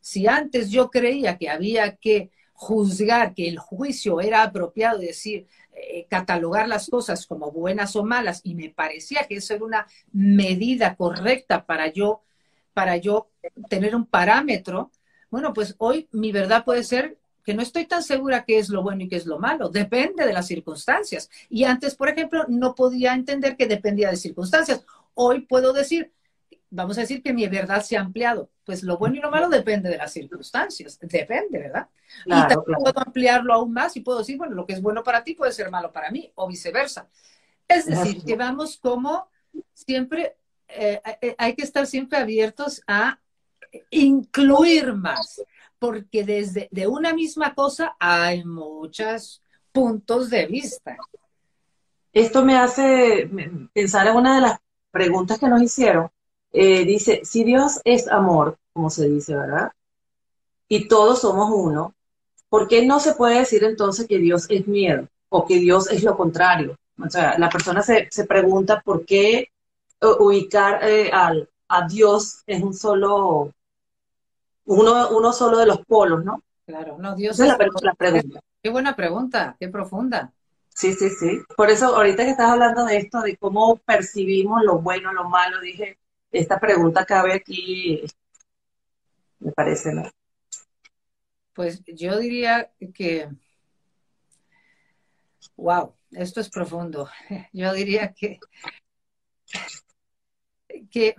si 0.00 0.26
antes 0.26 0.70
yo 0.70 0.90
creía 0.90 1.38
que 1.38 1.48
había 1.48 1.96
que 1.96 2.30
juzgar, 2.52 3.34
que 3.34 3.48
el 3.48 3.58
juicio 3.58 4.20
era 4.20 4.42
apropiado, 4.42 5.00
es 5.00 5.08
decir, 5.08 5.46
eh, 5.72 6.06
catalogar 6.08 6.68
las 6.68 6.88
cosas 6.88 7.26
como 7.26 7.50
buenas 7.50 7.96
o 7.96 8.04
malas, 8.04 8.40
y 8.44 8.54
me 8.54 8.70
parecía 8.70 9.26
que 9.26 9.36
eso 9.36 9.54
era 9.54 9.64
una 9.64 9.86
medida 10.12 10.94
correcta 10.94 11.64
para 11.64 11.88
yo, 11.88 12.22
para 12.74 12.96
yo 12.96 13.28
tener 13.68 13.96
un 13.96 14.06
parámetro, 14.06 14.90
bueno, 15.30 15.52
pues 15.52 15.74
hoy 15.78 16.08
mi 16.12 16.32
verdad 16.32 16.64
puede 16.64 16.84
ser 16.84 17.18
que 17.44 17.54
no 17.54 17.62
estoy 17.62 17.86
tan 17.86 18.02
segura 18.02 18.44
qué 18.44 18.58
es 18.58 18.70
lo 18.70 18.82
bueno 18.82 19.04
y 19.04 19.08
qué 19.08 19.16
es 19.16 19.26
lo 19.26 19.38
malo. 19.38 19.68
Depende 19.68 20.26
de 20.26 20.32
las 20.32 20.46
circunstancias. 20.46 21.30
Y 21.50 21.64
antes, 21.64 21.94
por 21.94 22.08
ejemplo, 22.08 22.44
no 22.48 22.74
podía 22.74 23.12
entender 23.12 23.56
que 23.56 23.66
dependía 23.66 24.10
de 24.10 24.16
circunstancias. 24.16 24.84
Hoy 25.12 25.42
puedo 25.42 25.72
decir, 25.72 26.12
vamos 26.70 26.96
a 26.96 27.02
decir 27.02 27.22
que 27.22 27.34
mi 27.34 27.46
verdad 27.46 27.82
se 27.82 27.96
ha 27.96 28.00
ampliado. 28.00 28.50
Pues 28.64 28.82
lo 28.82 28.96
bueno 28.96 29.16
y 29.16 29.20
lo 29.20 29.30
malo 29.30 29.50
depende 29.50 29.90
de 29.90 29.98
las 29.98 30.12
circunstancias. 30.12 30.98
Depende, 30.98 31.58
¿verdad? 31.58 31.88
y 32.24 32.30
también 32.30 32.78
puedo 32.82 32.98
ampliarlo 32.98 33.52
aún 33.52 33.72
más 33.72 33.94
y 33.96 34.00
puedo 34.00 34.20
decir, 34.20 34.38
bueno, 34.38 34.54
lo 34.54 34.64
que 34.64 34.72
es 34.72 34.80
bueno 34.80 35.02
para 35.02 35.22
ti 35.22 35.34
puede 35.34 35.52
ser 35.52 35.70
malo 35.70 35.92
para 35.92 36.10
mí 36.10 36.32
o 36.36 36.48
viceversa. 36.48 37.08
Es 37.68 37.86
decir, 37.86 38.24
que 38.24 38.36
vamos 38.36 38.78
como 38.78 39.28
siempre, 39.74 40.36
eh, 40.68 41.00
eh, 41.20 41.34
hay 41.36 41.54
que 41.54 41.62
estar 41.62 41.86
siempre 41.86 42.18
abiertos 42.18 42.82
a 42.86 43.18
incluir 43.90 44.94
más 44.94 45.42
porque 45.84 46.24
desde 46.24 46.66
de 46.70 46.86
una 46.86 47.12
misma 47.12 47.54
cosa 47.54 47.94
hay 47.98 48.42
muchos 48.42 49.42
puntos 49.70 50.30
de 50.30 50.46
vista. 50.46 50.96
Esto 52.10 52.42
me 52.42 52.56
hace 52.56 53.28
pensar 53.74 54.06
en 54.06 54.16
una 54.16 54.36
de 54.36 54.40
las 54.40 54.58
preguntas 54.90 55.38
que 55.38 55.46
nos 55.46 55.60
hicieron. 55.60 56.08
Eh, 56.52 56.86
dice, 56.86 57.20
si 57.24 57.44
Dios 57.44 57.82
es 57.84 58.08
amor, 58.08 58.56
como 58.72 58.88
se 58.88 59.10
dice, 59.10 59.36
¿verdad? 59.36 59.72
Y 60.68 60.88
todos 60.88 61.20
somos 61.20 61.50
uno, 61.52 61.94
¿por 62.48 62.66
qué 62.66 62.86
no 62.86 62.98
se 62.98 63.12
puede 63.12 63.40
decir 63.40 63.62
entonces 63.62 64.08
que 64.08 64.16
Dios 64.16 64.46
es 64.48 64.66
miedo 64.66 65.06
o 65.28 65.44
que 65.44 65.58
Dios 65.58 65.90
es 65.90 66.02
lo 66.02 66.16
contrario? 66.16 66.78
O 66.98 67.10
sea, 67.10 67.38
la 67.38 67.50
persona 67.50 67.82
se, 67.82 68.08
pregunta 68.26 68.80
por 68.80 69.04
qué 69.04 69.50
ubicar 70.00 70.82
eh, 70.82 71.10
al, 71.12 71.50
a 71.68 71.86
Dios 71.86 72.42
en 72.46 72.62
un 72.62 72.72
solo 72.72 73.52
uno, 74.66 75.10
uno 75.10 75.32
solo 75.32 75.58
de 75.58 75.66
los 75.66 75.84
polos, 75.84 76.24
¿no? 76.24 76.42
Claro, 76.66 76.96
no, 76.98 77.14
Dios 77.14 77.38
es 77.38 77.48
la, 77.48 77.58
pregunta. 77.58 78.40
Qué 78.62 78.70
buena 78.70 78.96
pregunta, 78.96 79.56
qué 79.60 79.68
profunda. 79.68 80.32
Sí, 80.70 80.92
sí, 80.94 81.10
sí. 81.10 81.40
Por 81.56 81.70
eso, 81.70 81.94
ahorita 81.94 82.24
que 82.24 82.30
estás 82.30 82.50
hablando 82.50 82.84
de 82.84 82.96
esto, 82.96 83.20
de 83.20 83.36
cómo 83.36 83.76
percibimos 83.76 84.62
lo 84.64 84.78
bueno, 84.78 85.12
lo 85.12 85.28
malo, 85.28 85.60
dije, 85.60 85.98
esta 86.32 86.58
pregunta 86.58 87.04
cabe 87.04 87.34
aquí, 87.34 88.02
me 89.38 89.52
parece, 89.52 89.92
¿no? 89.92 90.10
Pues 91.52 91.84
yo 91.86 92.18
diría 92.18 92.72
que, 92.94 93.28
wow, 95.56 95.94
esto 96.10 96.40
es 96.40 96.48
profundo. 96.48 97.08
Yo 97.52 97.72
diría 97.72 98.12
que, 98.12 98.40
que 100.90 101.14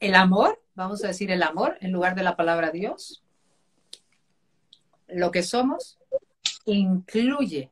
el 0.00 0.14
amor 0.14 0.63
vamos 0.74 1.04
a 1.04 1.08
decir 1.08 1.30
el 1.30 1.42
amor 1.42 1.76
en 1.80 1.92
lugar 1.92 2.14
de 2.14 2.22
la 2.22 2.36
palabra 2.36 2.70
Dios. 2.70 3.22
Lo 5.06 5.30
que 5.30 5.42
somos 5.42 5.98
incluye 6.64 7.70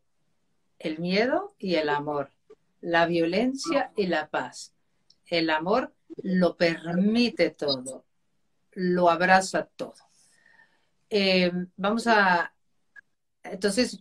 el 0.78 0.98
miedo 0.98 1.54
y 1.58 1.76
el 1.76 1.88
amor, 1.88 2.30
la 2.80 3.06
violencia 3.06 3.92
y 3.96 4.06
la 4.06 4.28
paz. 4.28 4.74
El 5.26 5.50
amor 5.50 5.92
lo 6.22 6.56
permite 6.56 7.50
todo, 7.50 8.04
lo 8.72 9.08
abraza 9.08 9.68
todo. 9.76 9.94
Eh, 11.08 11.50
vamos 11.76 12.06
a, 12.06 12.52
entonces... 13.44 14.00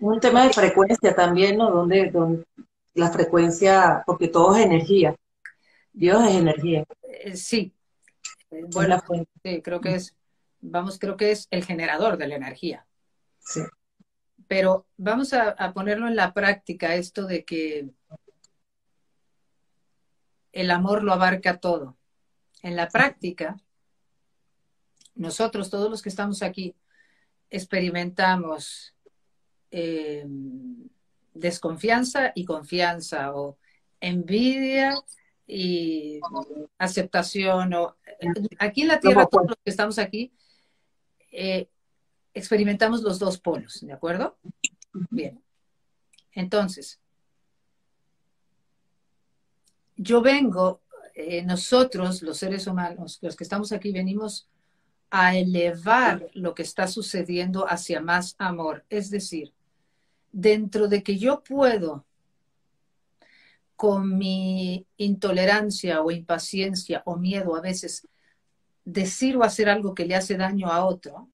Un 0.00 0.20
tema 0.20 0.44
de 0.44 0.52
frecuencia 0.52 1.14
también, 1.14 1.56
¿no? 1.56 1.70
Donde, 1.70 2.10
donde 2.10 2.44
la 2.94 3.10
frecuencia, 3.10 4.02
porque 4.06 4.28
todo 4.28 4.54
es 4.56 4.64
energía. 4.64 5.16
Dios 5.92 6.22
es 6.28 6.34
energía. 6.36 6.84
Eh, 7.02 7.36
sí, 7.36 7.72
bueno, 8.50 9.02
sí, 9.42 9.62
creo 9.62 9.80
que 9.80 9.94
es, 9.94 10.16
vamos, 10.60 10.98
creo 10.98 11.16
que 11.16 11.30
es 11.30 11.48
el 11.50 11.64
generador 11.64 12.16
de 12.16 12.28
la 12.28 12.36
energía. 12.36 12.86
Sí. 13.38 13.60
Pero 14.46 14.86
vamos 14.96 15.32
a, 15.34 15.72
ponerlo 15.74 16.08
en 16.08 16.16
la 16.16 16.32
práctica, 16.32 16.94
esto 16.94 17.26
de 17.26 17.44
que 17.44 17.90
el 20.52 20.70
amor 20.70 21.02
lo 21.02 21.12
abarca 21.12 21.58
todo. 21.58 21.96
En 22.62 22.74
la 22.74 22.88
práctica, 22.88 23.58
nosotros, 25.14 25.68
todos 25.68 25.90
los 25.90 26.00
que 26.00 26.08
estamos 26.08 26.42
aquí, 26.42 26.74
experimentamos 27.50 28.94
eh, 29.70 30.26
desconfianza 31.34 32.32
y 32.34 32.44
confianza 32.44 33.34
o 33.34 33.58
envidia 34.00 34.94
y 35.46 36.20
aceptación. 36.78 37.74
O, 37.74 37.97
aquí 38.58 38.82
en 38.82 38.88
la 38.88 39.00
Tierra, 39.00 39.26
todos 39.26 39.48
los 39.48 39.56
que 39.64 39.70
estamos 39.70 39.98
aquí, 39.98 40.32
eh, 41.30 41.68
experimentamos 42.34 43.02
los 43.02 43.18
dos 43.18 43.38
polos, 43.38 43.80
¿de 43.80 43.92
acuerdo? 43.92 44.38
Bien. 45.10 45.42
Entonces, 46.32 47.00
yo 49.96 50.22
vengo, 50.22 50.80
eh, 51.14 51.42
nosotros, 51.42 52.22
los 52.22 52.38
seres 52.38 52.66
humanos, 52.66 53.18
los 53.22 53.36
que 53.36 53.44
estamos 53.44 53.72
aquí, 53.72 53.92
venimos 53.92 54.48
a 55.10 55.36
elevar 55.36 56.28
lo 56.34 56.54
que 56.54 56.62
está 56.62 56.86
sucediendo 56.86 57.68
hacia 57.68 58.00
más 58.00 58.36
amor. 58.38 58.84
Es 58.88 59.10
decir, 59.10 59.52
dentro 60.32 60.88
de 60.88 61.02
que 61.02 61.18
yo 61.18 61.42
puedo 61.42 62.04
con 63.78 64.18
mi 64.18 64.88
intolerancia 64.96 66.02
o 66.02 66.10
impaciencia 66.10 67.00
o 67.06 67.16
miedo 67.16 67.54
a 67.54 67.60
veces 67.60 68.08
decir 68.84 69.36
o 69.36 69.44
hacer 69.44 69.68
algo 69.68 69.94
que 69.94 70.04
le 70.04 70.16
hace 70.16 70.36
daño 70.36 70.66
a 70.66 70.84
otro, 70.84 71.30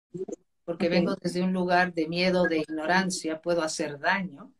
porque 0.66 0.90
vengo 0.90 1.14
desde 1.14 1.42
un 1.42 1.54
lugar 1.54 1.94
de 1.94 2.06
miedo, 2.06 2.44
de 2.44 2.58
ignorancia, 2.58 3.40
puedo 3.40 3.62
hacer 3.62 3.98
daño. 3.98 4.52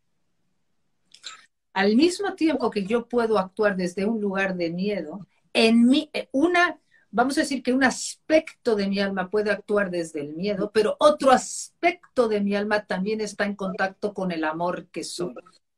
Al 1.74 1.94
mismo 1.94 2.34
tiempo 2.34 2.70
que 2.70 2.84
yo 2.84 3.06
puedo 3.06 3.38
actuar 3.38 3.76
desde 3.76 4.06
un 4.06 4.18
lugar 4.18 4.56
de 4.56 4.70
miedo, 4.70 5.26
en 5.52 5.86
mí, 5.86 6.08
eh, 6.14 6.30
una, 6.32 6.80
vamos 7.10 7.36
a 7.36 7.42
decir 7.42 7.62
que 7.62 7.74
un 7.74 7.84
aspecto 7.84 8.76
de 8.76 8.88
mi 8.88 8.98
alma 8.98 9.28
puede 9.28 9.50
actuar 9.50 9.90
desde 9.90 10.22
el 10.22 10.32
miedo, 10.32 10.70
pero 10.72 10.96
otro 11.00 11.32
aspecto 11.32 12.28
de 12.28 12.40
mi 12.40 12.54
alma 12.54 12.86
también 12.86 13.20
está 13.20 13.44
en 13.44 13.56
contacto 13.56 14.14
con 14.14 14.32
el 14.32 14.42
amor 14.42 14.86
que 14.86 15.04
soy. 15.04 15.34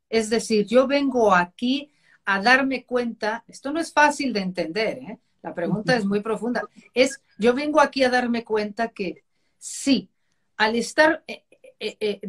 Es 0.09 0.31
decir, 0.31 0.67
yo 0.67 0.87
vengo 0.87 1.35
aquí 1.35 1.91
a 2.27 2.43
darme 2.43 2.85
cuenta, 2.85 3.45
esto 3.47 3.71
no 3.71 3.81
es 3.81 3.93
fácil 3.93 4.33
de 4.33 4.41
entender, 4.41 4.99
¿eh? 4.99 5.19
la 5.43 5.55
pregunta 5.55 5.97
es 5.97 6.05
muy 6.05 6.21
profunda, 6.21 6.69
es, 6.93 7.23
yo 7.39 7.55
vengo 7.55 7.81
aquí 7.81 8.03
a 8.03 8.11
darme 8.11 8.45
cuenta 8.45 8.89
que 8.89 9.23
sí, 9.59 10.11
al 10.57 10.75
estar 10.75 11.23
eh, 11.29 11.45
eh, 11.79 12.21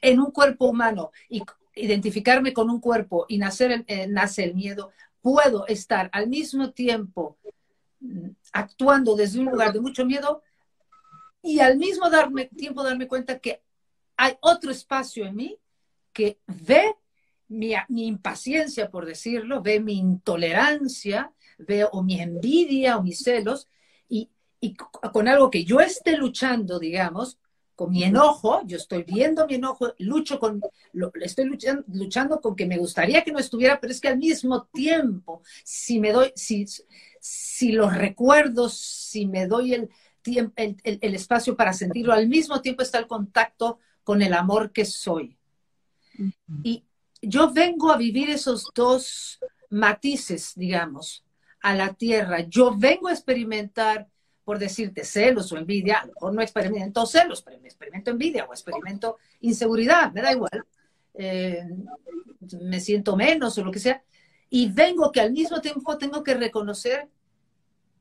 en 0.00 0.20
un 0.20 0.30
cuerpo 0.30 0.66
humano 0.66 1.10
y 1.28 1.42
identificarme 1.74 2.52
con 2.52 2.70
un 2.70 2.80
cuerpo 2.80 3.26
y 3.28 3.38
nacer, 3.38 3.84
nace 4.08 4.44
el 4.44 4.54
miedo, 4.54 4.92
puedo 5.20 5.66
estar 5.66 6.08
al 6.12 6.28
mismo 6.28 6.70
tiempo 6.70 7.38
mm, 8.00 8.28
actuando 8.52 9.16
desde 9.16 9.40
un 9.40 9.46
lugar 9.46 9.72
de 9.72 9.80
mucho 9.80 10.06
miedo 10.06 10.42
y 11.42 11.58
al 11.58 11.76
mismo 11.76 12.08
darme, 12.08 12.46
tiempo 12.46 12.84
darme 12.84 13.08
cuenta 13.08 13.40
que 13.40 13.62
hay 14.16 14.36
otro 14.40 14.70
espacio 14.70 15.26
en 15.26 15.34
mí 15.34 15.58
que 16.12 16.38
ve 16.46 16.94
mi, 17.52 18.06
impaciencia, 18.06 18.90
por 18.90 19.06
decirlo, 19.06 19.62
ve 19.62 19.80
mi 19.80 19.98
intolerancia, 19.98 21.32
ve 21.58 21.86
o 21.90 22.02
mi 22.02 22.20
envidia 22.20 22.96
o 22.96 23.02
mis 23.02 23.22
celos, 23.22 23.68
y, 24.08 24.30
con 25.12 25.26
algo 25.26 25.50
que 25.50 25.64
yo 25.64 25.80
esté 25.80 26.16
luchando, 26.16 26.78
digamos, 26.78 27.38
con 27.74 27.90
mi 27.90 28.04
enojo, 28.04 28.62
yo 28.64 28.76
estoy 28.76 29.02
viendo 29.02 29.46
mi 29.48 29.56
enojo, 29.56 29.92
lucho 29.98 30.38
con, 30.38 30.60
lo, 30.92 31.10
estoy 31.20 31.46
luchando, 31.46 31.82
luchando 31.88 32.40
con 32.40 32.54
que 32.54 32.66
me 32.66 32.78
gustaría 32.78 33.24
que 33.24 33.32
no 33.32 33.40
estuviera, 33.40 33.80
pero 33.80 33.92
es 33.92 34.00
que 34.00 34.08
al 34.08 34.18
mismo 34.18 34.68
tiempo, 34.72 35.42
si 35.64 35.98
me 35.98 36.12
doy, 36.12 36.32
si, 36.36 36.64
si 37.20 37.72
los 37.72 37.92
recuerdos, 37.96 38.74
si 38.74 39.26
me 39.26 39.48
doy 39.48 39.74
el, 39.74 39.90
el, 40.54 40.78
el, 40.84 41.14
espacio 41.14 41.56
para 41.56 41.72
sentirlo, 41.72 42.12
al 42.12 42.28
mismo 42.28 42.60
tiempo 42.60 42.82
está 42.82 42.98
el 42.98 43.08
contacto 43.08 43.80
con 44.04 44.22
el 44.22 44.32
amor 44.32 44.70
que 44.70 44.84
soy. 44.84 45.36
Y 46.62 46.84
yo 47.22 47.52
vengo 47.52 47.90
a 47.90 47.96
vivir 47.96 48.30
esos 48.30 48.68
dos 48.74 49.40
matices, 49.70 50.52
digamos, 50.54 51.24
a 51.60 51.74
la 51.74 51.94
tierra. 51.94 52.40
Yo 52.40 52.76
vengo 52.76 53.08
a 53.08 53.12
experimentar 53.12 54.08
por 54.44 54.58
decirte 54.58 55.04
celos 55.04 55.52
o 55.52 55.56
envidia, 55.56 56.04
mejor 56.04 56.34
no 56.34 56.42
experimento 56.42 57.06
celos, 57.06 57.42
pero 57.42 57.58
experimento 57.64 58.10
envidia 58.10 58.44
o 58.44 58.52
experimento 58.52 59.18
inseguridad, 59.40 60.12
me 60.12 60.20
da 60.20 60.32
igual, 60.32 60.64
eh, 61.14 61.64
me 62.60 62.80
siento 62.80 63.16
menos 63.16 63.56
o 63.56 63.64
lo 63.64 63.70
que 63.70 63.78
sea, 63.78 64.02
y 64.50 64.70
vengo 64.70 65.12
que 65.12 65.20
al 65.20 65.32
mismo 65.32 65.60
tiempo 65.60 65.96
tengo 65.96 66.22
que 66.22 66.34
reconocer 66.34 67.08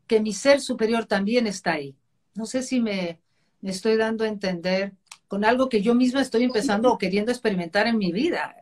que 0.07 0.19
mi 0.19 0.33
ser 0.33 0.59
superior 0.59 1.05
también 1.05 1.47
está 1.47 1.73
ahí. 1.73 1.95
No 2.33 2.45
sé 2.45 2.63
si 2.63 2.81
me, 2.81 3.21
estoy 3.61 3.95
dando 3.95 4.25
a 4.25 4.27
entender 4.27 4.93
con 5.27 5.45
algo 5.45 5.69
que 5.69 5.81
yo 5.81 5.95
misma 5.95 6.21
estoy 6.21 6.43
empezando 6.43 6.91
o 6.91 6.97
queriendo 6.97 7.31
experimentar 7.31 7.87
en 7.87 7.97
mi 7.97 8.11
vida. 8.11 8.55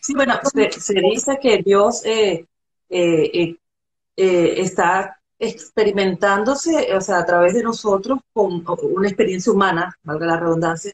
Sí, 0.00 0.14
bueno, 0.14 0.38
se, 0.52 0.94
dice 0.94 1.38
que 1.40 1.62
Dios 1.62 2.04
eh, 2.04 2.46
eh, 2.88 3.56
está 4.16 5.20
experimentándose, 5.40 6.94
o 6.94 7.00
sea, 7.00 7.18
a 7.18 7.24
través 7.24 7.54
de 7.54 7.62
nosotros 7.62 8.20
con 8.32 8.62
una 8.82 9.08
experiencia 9.08 9.50
humana, 9.50 9.98
valga 10.02 10.26
la 10.26 10.38
redundancia, 10.38 10.92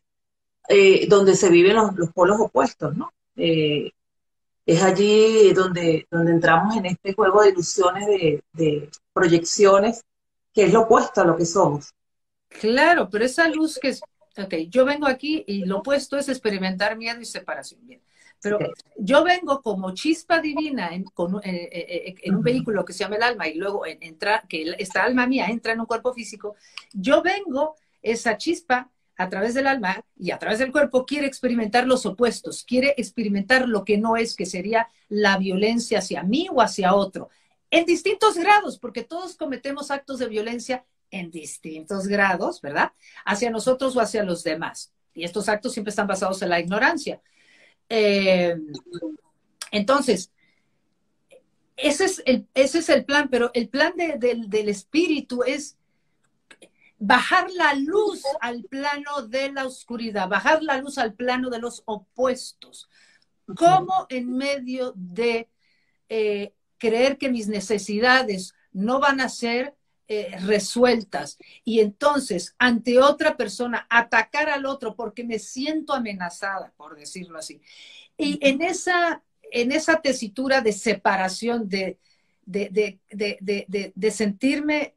eh, 0.68 1.06
donde 1.08 1.34
se 1.34 1.50
viven 1.50 1.74
los, 1.74 2.12
polos 2.14 2.38
opuestos, 2.40 2.96
¿no? 2.96 3.12
Eh, 3.36 3.90
es 4.64 4.82
allí 4.82 5.52
donde, 5.52 6.06
donde 6.10 6.32
entramos 6.32 6.76
en 6.76 6.86
este 6.86 7.12
juego 7.12 7.42
de 7.42 7.50
ilusiones, 7.50 8.06
de, 8.06 8.44
de, 8.52 8.90
proyecciones, 9.12 10.04
que 10.52 10.64
es 10.64 10.72
lo 10.72 10.82
opuesto 10.82 11.20
a 11.20 11.24
lo 11.24 11.36
que 11.36 11.46
somos. 11.46 11.92
Claro, 12.48 13.08
pero 13.10 13.24
esa 13.24 13.48
luz 13.48 13.78
que 13.80 13.88
es, 13.88 14.00
ok, 14.36 14.54
yo 14.68 14.84
vengo 14.84 15.06
aquí 15.06 15.44
y 15.46 15.64
lo 15.64 15.78
opuesto 15.78 16.16
es 16.16 16.28
experimentar 16.28 16.96
miedo 16.96 17.20
y 17.20 17.24
separación. 17.24 17.80
Bien. 17.84 18.00
Pero 18.40 18.58
yo 18.96 19.24
vengo 19.24 19.62
como 19.62 19.92
chispa 19.92 20.40
divina 20.40 20.94
en, 20.94 21.04
eh, 21.42 21.68
eh, 21.72 22.14
eh, 22.22 22.30
un 22.30 22.42
vehículo 22.42 22.84
que 22.84 22.92
se 22.92 23.00
llama 23.00 23.16
el 23.16 23.22
alma 23.22 23.48
y 23.48 23.54
luego 23.54 23.84
entra, 23.86 24.44
que 24.48 24.74
esta 24.78 25.02
alma 25.02 25.26
mía 25.26 25.46
entra 25.46 25.72
en 25.72 25.80
un 25.80 25.86
cuerpo 25.86 26.12
físico. 26.12 26.54
Yo 26.92 27.22
vengo, 27.22 27.76
esa 28.02 28.36
chispa, 28.36 28.90
a 29.18 29.28
través 29.28 29.54
del 29.54 29.66
alma 29.66 30.04
y 30.16 30.30
a 30.30 30.38
través 30.38 30.58
del 30.58 30.70
cuerpo, 30.70 31.06
quiere 31.06 31.26
experimentar 31.26 31.86
los 31.86 32.04
opuestos, 32.04 32.64
quiere 32.64 32.94
experimentar 32.98 33.66
lo 33.66 33.84
que 33.84 33.96
no 33.96 34.16
es, 34.16 34.36
que 34.36 34.46
sería 34.46 34.88
la 35.08 35.38
violencia 35.38 36.00
hacia 36.00 36.22
mí 36.22 36.48
o 36.52 36.60
hacia 36.60 36.94
otro, 36.94 37.30
en 37.70 37.84
distintos 37.86 38.36
grados, 38.36 38.78
porque 38.78 39.02
todos 39.02 39.36
cometemos 39.36 39.90
actos 39.90 40.18
de 40.18 40.28
violencia 40.28 40.84
en 41.10 41.30
distintos 41.30 42.06
grados, 42.06 42.60
¿verdad? 42.60 42.92
Hacia 43.24 43.50
nosotros 43.50 43.96
o 43.96 44.00
hacia 44.00 44.22
los 44.22 44.44
demás. 44.44 44.92
Y 45.14 45.24
estos 45.24 45.48
actos 45.48 45.72
siempre 45.72 45.90
están 45.90 46.06
basados 46.06 46.42
en 46.42 46.50
la 46.50 46.60
ignorancia. 46.60 47.20
Eh, 47.88 48.56
entonces, 49.70 50.32
ese 51.76 52.04
es, 52.06 52.22
el, 52.24 52.46
ese 52.54 52.78
es 52.78 52.88
el 52.88 53.04
plan, 53.04 53.28
pero 53.30 53.50
el 53.54 53.68
plan 53.68 53.94
del 53.96 54.68
espíritu 54.68 55.42
es 55.42 55.76
bajar 56.98 57.50
la 57.50 57.74
luz 57.74 58.22
al 58.40 58.64
plano 58.64 59.22
de 59.28 59.52
la 59.52 59.66
oscuridad, 59.66 60.28
bajar 60.28 60.62
la 60.62 60.78
luz 60.78 60.98
al 60.98 61.14
plano 61.14 61.50
de 61.50 61.58
los 61.58 61.82
opuestos. 61.84 62.88
¿Cómo 63.56 64.06
en 64.08 64.32
medio 64.32 64.92
de 64.96 65.48
eh, 66.08 66.54
creer 66.78 67.18
que 67.18 67.30
mis 67.30 67.48
necesidades 67.48 68.54
no 68.72 68.98
van 68.98 69.20
a 69.20 69.28
ser 69.28 69.76
eh, 70.08 70.36
resueltas 70.40 71.38
y 71.64 71.80
entonces 71.80 72.54
ante 72.58 73.00
otra 73.00 73.36
persona 73.36 73.86
atacar 73.90 74.48
al 74.48 74.66
otro 74.66 74.94
porque 74.94 75.24
me 75.24 75.38
siento 75.38 75.92
amenazada, 75.92 76.72
por 76.76 76.96
decirlo 76.96 77.38
así. 77.38 77.60
Y 78.16 78.38
en 78.46 78.62
esa, 78.62 79.22
en 79.50 79.72
esa 79.72 80.00
tesitura 80.00 80.60
de 80.60 80.72
separación, 80.72 81.68
de, 81.68 81.98
de, 82.44 82.98
de, 83.10 83.92
de 83.94 84.10
sentirme 84.10 84.94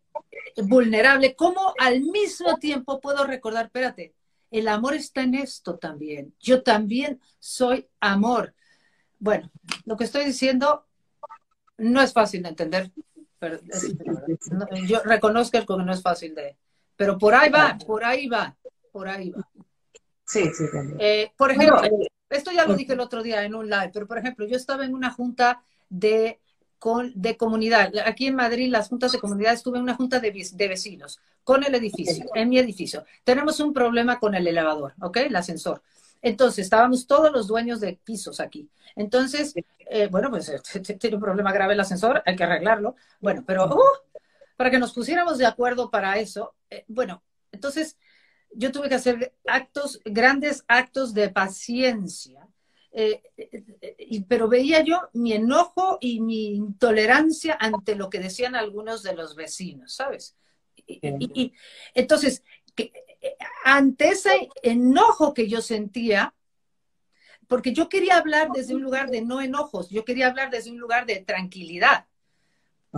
vulnerable, 0.57 1.35
¿cómo 1.35 1.73
al 1.79 2.01
mismo 2.01 2.57
tiempo 2.57 2.99
puedo 2.99 3.25
recordar, 3.25 3.65
espérate, 3.65 4.13
el 4.51 4.67
amor 4.67 4.95
está 4.95 5.21
en 5.21 5.35
esto 5.35 5.77
también. 5.77 6.33
Yo 6.39 6.63
también 6.63 7.21
soy 7.39 7.87
amor. 7.99 8.55
Bueno, 9.19 9.51
lo 9.85 9.97
que 9.97 10.05
estoy 10.05 10.25
diciendo 10.25 10.85
no 11.77 12.01
es 12.01 12.13
fácil 12.13 12.43
de 12.43 12.49
entender, 12.49 12.91
pero 13.39 13.59
yo 14.85 14.99
reconozco 15.05 15.65
que 15.65 15.83
no 15.83 15.93
es 15.93 16.01
fácil 16.01 16.35
de... 16.35 16.57
Pero 16.95 17.17
por 17.17 17.33
ahí 17.33 17.49
va, 17.49 17.77
por 17.77 18.03
ahí 18.03 18.27
va, 18.27 18.55
por 18.91 19.07
ahí 19.07 19.29
va. 19.29 19.47
Sí, 20.25 20.43
sí. 20.53 20.65
Eh, 20.99 21.31
por 21.37 21.49
ejemplo, 21.49 21.83
eh, 21.83 22.07
esto 22.29 22.51
ya 22.51 22.65
lo 22.65 22.75
dije 22.75 22.93
el 22.93 22.99
otro 22.99 23.23
día 23.23 23.43
en 23.43 23.55
un 23.55 23.69
live, 23.69 23.91
pero 23.93 24.05
por 24.05 24.17
ejemplo, 24.17 24.45
yo 24.45 24.57
estaba 24.57 24.85
en 24.85 24.93
una 24.93 25.09
junta 25.09 25.63
de, 25.89 26.39
con, 26.77 27.13
de 27.15 27.37
comunidad. 27.37 27.91
Aquí 28.05 28.27
en 28.27 28.35
Madrid, 28.35 28.69
las 28.69 28.89
juntas 28.89 29.13
de 29.13 29.19
comunidad, 29.19 29.53
estuve 29.53 29.77
en 29.77 29.83
una 29.83 29.95
junta 29.95 30.19
de, 30.19 30.31
de 30.31 30.67
vecinos 30.67 31.19
con 31.43 31.63
el 31.63 31.73
edificio, 31.73 32.25
en 32.35 32.49
mi 32.49 32.59
edificio. 32.59 33.05
Tenemos 33.23 33.59
un 33.59 33.73
problema 33.73 34.19
con 34.19 34.35
el 34.35 34.45
elevador, 34.45 34.93
¿ok? 35.01 35.17
El 35.17 35.35
ascensor. 35.35 35.81
Entonces, 36.21 36.65
estábamos 36.65 37.07
todos 37.07 37.31
los 37.31 37.47
dueños 37.47 37.79
de 37.79 37.99
pisos 38.03 38.39
aquí. 38.39 38.69
Entonces, 38.95 39.53
eh, 39.89 40.07
bueno, 40.07 40.29
pues 40.29 40.49
eh, 40.49 40.59
tiene 40.99 41.15
un 41.15 41.21
problema 41.21 41.51
grave 41.51 41.73
el 41.73 41.79
ascensor, 41.79 42.21
hay 42.25 42.35
que 42.35 42.43
arreglarlo. 42.43 42.95
Bueno, 43.19 43.43
pero 43.45 43.65
uh, 43.65 44.19
para 44.55 44.69
que 44.69 44.79
nos 44.79 44.93
pusiéramos 44.93 45.37
de 45.37 45.45
acuerdo 45.45 45.89
para 45.89 46.17
eso, 46.17 46.55
eh, 46.69 46.85
bueno, 46.87 47.23
entonces 47.51 47.97
yo 48.51 48.71
tuve 48.71 48.89
que 48.89 48.95
hacer 48.95 49.33
actos, 49.47 49.99
grandes 50.05 50.63
actos 50.67 51.13
de 51.13 51.29
paciencia. 51.29 52.47
pero 54.27 54.47
veía 54.47 54.83
yo 54.83 55.09
mi 55.13 55.33
enojo 55.33 55.97
y 56.01 56.19
mi 56.21 56.55
intolerancia 56.55 57.57
ante 57.59 57.95
lo 57.95 58.09
que 58.09 58.19
decían 58.19 58.55
algunos 58.55 59.03
de 59.03 59.15
los 59.15 59.35
vecinos, 59.35 59.93
¿sabes? 59.93 60.35
y 60.87 61.53
entonces, 61.93 62.43
ante 63.63 64.09
ese 64.09 64.49
enojo 64.63 65.33
que 65.33 65.47
yo 65.47 65.61
sentía, 65.61 66.33
porque 67.47 67.73
yo 67.73 67.89
quería 67.89 68.17
hablar 68.17 68.49
desde 68.53 68.75
un 68.75 68.81
lugar 68.81 69.09
de 69.09 69.21
no 69.21 69.41
enojos, 69.41 69.89
yo 69.89 70.05
quería 70.05 70.27
hablar 70.27 70.49
desde 70.51 70.71
un 70.71 70.79
lugar 70.79 71.05
de 71.05 71.17
tranquilidad. 71.17 72.05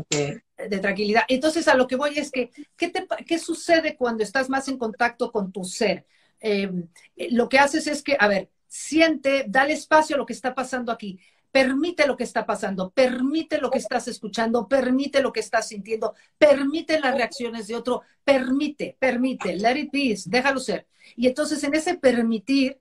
De 0.10 0.80
tranquilidad. 0.80 1.24
Entonces, 1.28 1.68
a 1.68 1.76
lo 1.76 1.88
que 1.88 1.96
voy 1.96 2.18
es 2.18 2.32
que, 2.32 2.52
¿qué, 2.78 3.40
sucede 3.40 3.98
cuando 3.98 4.24
estás 4.24 4.50
más 4.50 4.68
en 4.68 4.78
contacto 4.78 5.32
con 5.32 5.52
tu 5.52 5.64
ser? 5.64 6.06
Em, 6.40 6.88
lo 7.32 7.50
que 7.50 7.60
haces 7.60 7.88
es 7.88 8.02
que, 8.02 8.16
a 8.20 8.28
ver, 8.28 8.50
siente, 8.68 9.46
dale 9.48 9.74
espacio 9.74 10.16
a 10.16 10.20
lo 10.20 10.26
que 10.26 10.34
está 10.34 10.56
pasando 10.56 10.92
aquí. 10.92 11.20
Permite 11.52 12.08
lo 12.08 12.16
que 12.16 12.24
está 12.24 12.46
pasando, 12.46 12.92
permite 12.92 13.60
lo 13.60 13.70
que 13.70 13.80
estás 13.80 14.08
escuchando, 14.08 14.68
permite 14.68 15.22
lo 15.22 15.34
que 15.34 15.42
estás 15.42 15.68
sintiendo, 15.68 16.14
permite 16.38 17.00
las 17.00 17.14
reacciones 17.14 17.68
de 17.68 17.76
otro, 17.76 18.04
permite, 18.24 18.96
permite, 18.98 19.58
let 19.58 19.78
it 19.78 19.92
be, 19.92 20.18
déjalo 20.28 20.60
ser. 20.60 20.88
Y 21.16 21.28
entonces 21.28 21.62
en 21.64 21.76
ese 21.76 21.96
permitir, 21.98 22.80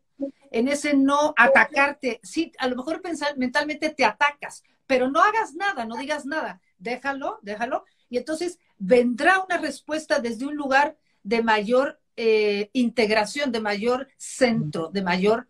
en 0.52 0.68
ese 0.68 0.94
no 0.94 1.34
atacarte, 1.36 2.20
sí, 2.22 2.52
a 2.58 2.68
lo 2.68 2.76
mejor 2.76 3.02
pensar, 3.02 3.36
mentalmente 3.36 3.90
te 3.90 4.04
atacas, 4.04 4.62
pero 4.86 5.10
no 5.10 5.20
hagas 5.20 5.54
nada, 5.54 5.84
no 5.84 5.96
digas 5.96 6.24
nada, 6.24 6.60
déjalo, 6.78 7.40
déjalo, 7.42 7.84
y 8.08 8.18
entonces 8.18 8.60
vendrá 8.78 9.42
una 9.42 9.58
respuesta 9.58 10.20
desde 10.20 10.46
un 10.46 10.54
lugar 10.54 10.96
de 11.24 11.42
mayor 11.42 12.00
eh, 12.16 12.70
integración, 12.72 13.50
de 13.50 13.60
mayor 13.60 14.08
centro, 14.16 14.88
de 14.88 15.02
mayor 15.02 15.48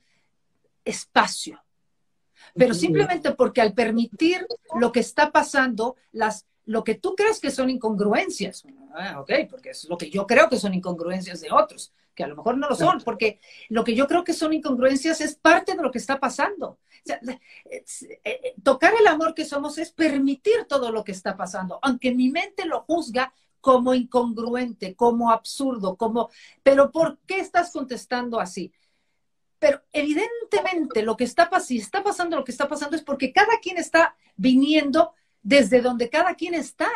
espacio 0.85 1.63
pero 2.55 2.75
simplemente 2.75 3.33
porque 3.33 3.61
al 3.61 3.75
permitir 3.75 4.47
lo 4.79 4.93
que 4.93 5.01
está 5.01 5.31
pasando, 5.31 5.97
las, 6.13 6.47
lo 6.65 6.85
que 6.85 6.95
tú 6.95 7.15
crees 7.15 7.41
que 7.41 7.51
son 7.51 7.71
incongruencias, 7.71 8.65
ah, 8.95 9.21
ok, 9.21 9.33
porque 9.49 9.71
es 9.71 9.89
lo 9.89 9.99
que 9.99 10.11
yo 10.11 10.27
creo 10.27 10.49
que 10.49 10.59
son 10.59 10.75
incongruencias 10.75 11.41
de 11.41 11.51
otros, 11.51 11.93
que 12.15 12.25
a 12.25 12.29
lo 12.29 12.37
mejor 12.37 12.59
no 12.59 12.69
lo 12.69 12.77
son, 12.77 13.01
porque 13.05 13.41
lo 13.69 13.85
que 13.85 13.95
yo 13.95 14.07
creo 14.07 14.25
que 14.25 14.33
son 14.33 14.53
incongruencias 14.53 15.21
es 15.21 15.37
parte 15.37 15.75
de 15.75 15.83
lo 15.83 15.91
que 15.91 15.99
está 15.99 16.21
pasando. 16.21 16.79
Eh, 17.07 17.85
eh, 18.25 18.55
tocar 18.63 18.93
el 18.99 19.07
amor 19.07 19.35
que 19.35 19.45
somos 19.45 19.79
es 19.79 19.91
permitir 19.91 20.67
todo 20.69 20.93
lo 20.93 21.03
que 21.03 21.13
está 21.13 21.37
pasando, 21.37 21.79
aunque 21.83 22.15
mi 22.15 22.31
mente 22.31 22.67
lo 22.67 22.83
juzga 22.83 23.33
como 23.61 23.95
incongruente, 23.95 24.95
como 24.95 25.31
absurdo, 25.31 25.97
como, 25.97 26.31
pero 26.63 26.91
¿por 26.91 27.19
qué 27.27 27.41
estás 27.41 27.73
contestando 27.73 28.41
así? 28.41 28.73
Pero 29.61 29.83
evidentemente 29.93 31.03
lo 31.03 31.17
que 31.17 31.25
está, 31.25 31.49
si 31.61 31.79
está 31.79 32.03
pasando 32.03 32.37
lo 32.37 32.45
que 32.45 32.51
está 32.51 32.67
pasando 32.67 32.97
es 32.97 33.03
porque 33.03 33.33
cada 33.33 33.61
quien 33.63 33.77
está 33.77 34.17
viniendo 34.35 35.13
desde 35.43 35.81
donde 35.83 36.11
cada 36.11 36.35
quien 36.35 36.55
está. 36.55 36.91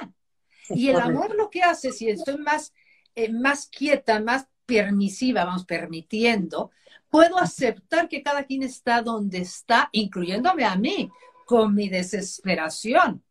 Y 0.70 0.88
el 0.88 0.96
amor 0.96 1.34
lo 1.36 1.50
que 1.50 1.62
hace, 1.62 1.92
si 1.92 2.08
estoy 2.08 2.38
más, 2.38 2.72
eh, 3.14 3.30
más 3.30 3.68
quieta, 3.68 4.18
más 4.18 4.48
permisiva, 4.64 5.44
vamos, 5.44 5.66
permitiendo, 5.66 6.70
puedo 7.10 7.38
aceptar 7.38 8.08
que 8.08 8.22
cada 8.22 8.44
quien 8.44 8.62
está 8.62 9.02
donde 9.02 9.38
está, 9.38 9.90
incluyéndome 9.92 10.64
a 10.64 10.74
mí, 10.74 11.10
con 11.44 11.74
mi 11.74 11.90
desesperación. 11.90 13.22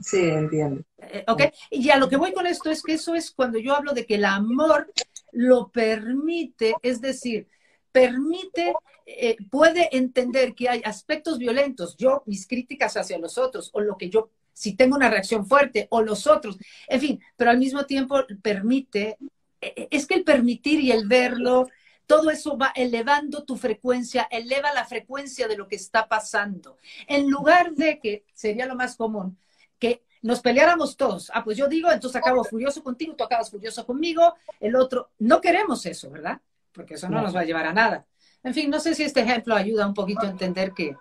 Sí, 0.00 0.20
entiendo. 0.20 0.82
Eh, 0.96 1.24
¿Ok? 1.28 1.42
Y 1.70 1.90
a 1.90 1.98
lo 1.98 2.08
que 2.08 2.16
voy 2.16 2.32
con 2.32 2.46
esto 2.46 2.70
es 2.70 2.82
que 2.82 2.94
eso 2.94 3.14
es 3.14 3.30
cuando 3.30 3.58
yo 3.58 3.74
hablo 3.74 3.92
de 3.92 4.06
que 4.06 4.14
el 4.14 4.24
amor 4.24 4.90
lo 5.32 5.70
permite, 5.70 6.74
es 6.82 7.00
decir, 7.02 7.46
permite, 7.92 8.74
eh, 9.06 9.36
puede 9.50 9.96
entender 9.96 10.54
que 10.54 10.68
hay 10.68 10.82
aspectos 10.84 11.38
violentos, 11.38 11.96
yo, 11.96 12.22
mis 12.26 12.46
críticas 12.46 12.96
hacia 12.96 13.18
los 13.18 13.38
otros, 13.38 13.70
o 13.72 13.80
lo 13.80 13.96
que 13.96 14.10
yo, 14.10 14.30
si 14.52 14.74
tengo 14.74 14.96
una 14.96 15.10
reacción 15.10 15.46
fuerte, 15.46 15.86
o 15.90 16.02
los 16.02 16.26
otros, 16.26 16.58
en 16.88 17.00
fin, 17.00 17.20
pero 17.36 17.50
al 17.50 17.58
mismo 17.58 17.86
tiempo 17.86 18.24
permite, 18.42 19.16
eh, 19.60 19.88
es 19.90 20.06
que 20.06 20.14
el 20.14 20.24
permitir 20.24 20.80
y 20.80 20.92
el 20.92 21.06
verlo, 21.06 21.68
todo 22.06 22.30
eso 22.30 22.56
va 22.56 22.72
elevando 22.74 23.44
tu 23.44 23.56
frecuencia, 23.56 24.26
eleva 24.30 24.72
la 24.72 24.86
frecuencia 24.86 25.46
de 25.46 25.58
lo 25.58 25.68
que 25.68 25.76
está 25.76 26.08
pasando. 26.08 26.78
En 27.06 27.30
lugar 27.30 27.74
de 27.74 28.00
que, 28.00 28.24
sería 28.32 28.66
lo 28.66 28.76
más 28.76 28.96
común, 28.96 29.38
que 29.78 30.02
nos 30.22 30.40
peleáramos 30.40 30.96
todos. 30.96 31.30
Ah, 31.34 31.44
pues 31.44 31.56
yo 31.56 31.68
digo, 31.68 31.90
entonces 31.92 32.16
acabo 32.16 32.44
furioso 32.44 32.82
contigo, 32.82 33.14
tú 33.14 33.24
acabas 33.24 33.50
furioso 33.50 33.84
conmigo, 33.86 34.34
el 34.58 34.74
otro. 34.74 35.10
No 35.18 35.40
queremos 35.40 35.84
eso, 35.86 36.10
¿verdad? 36.10 36.40
Porque 36.72 36.94
eso 36.94 37.08
no 37.08 37.22
nos 37.22 37.34
va 37.34 37.40
a 37.40 37.44
llevar 37.44 37.66
a 37.66 37.72
nada. 37.72 38.06
En 38.42 38.54
fin, 38.54 38.70
no 38.70 38.80
sé 38.80 38.94
si 38.94 39.02
este 39.02 39.20
ejemplo 39.20 39.54
ayuda 39.54 39.86
un 39.86 39.94
poquito 39.94 40.22
a 40.22 40.30
entender 40.30 40.72
que... 40.72 40.96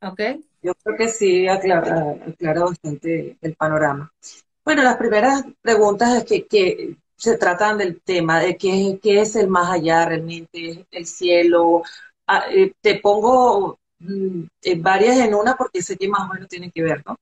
¿Ok? 0.00 0.20
Yo 0.62 0.72
creo 0.82 0.96
que 0.96 1.08
sí 1.08 1.46
aclara, 1.46 2.16
bastante 2.38 3.36
el 3.40 3.54
panorama. 3.54 4.12
Bueno, 4.64 4.82
las 4.82 4.96
primeras 4.96 5.44
preguntas 5.60 6.16
es 6.16 6.24
que, 6.24 6.46
que 6.46 6.96
se 7.16 7.36
tratan 7.36 7.78
del 7.78 8.00
tema 8.00 8.40
de 8.40 8.56
qué, 8.56 8.98
qué, 9.02 9.20
es 9.20 9.36
el 9.36 9.48
más 9.48 9.70
allá 9.70 10.04
realmente, 10.06 10.86
el 10.90 11.06
cielo. 11.06 11.82
Ah, 12.26 12.44
eh, 12.50 12.72
te 12.80 12.96
pongo 13.00 13.78
mm, 13.98 14.42
varias 14.78 15.18
en 15.18 15.34
una 15.34 15.56
porque 15.56 15.82
sé 15.82 15.96
que 15.96 16.08
más 16.08 16.28
o 16.28 16.34
menos 16.34 16.48
tienen 16.48 16.70
que 16.70 16.82
ver, 16.82 17.02
¿no? 17.06 17.16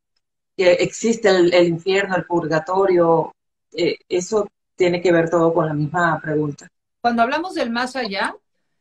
que 0.60 0.72
existe 0.72 1.30
el, 1.30 1.54
infierno, 1.66 2.16
el 2.16 2.26
purgatorio, 2.26 3.34
eh, 3.72 3.96
eso 4.06 4.46
tiene 4.76 5.00
que 5.00 5.10
ver 5.10 5.30
todo 5.30 5.54
con 5.54 5.66
la 5.66 5.72
misma 5.72 6.20
pregunta. 6.20 6.68
Cuando 7.00 7.22
hablamos 7.22 7.54
del 7.54 7.70
más 7.70 7.96
allá, 7.96 8.36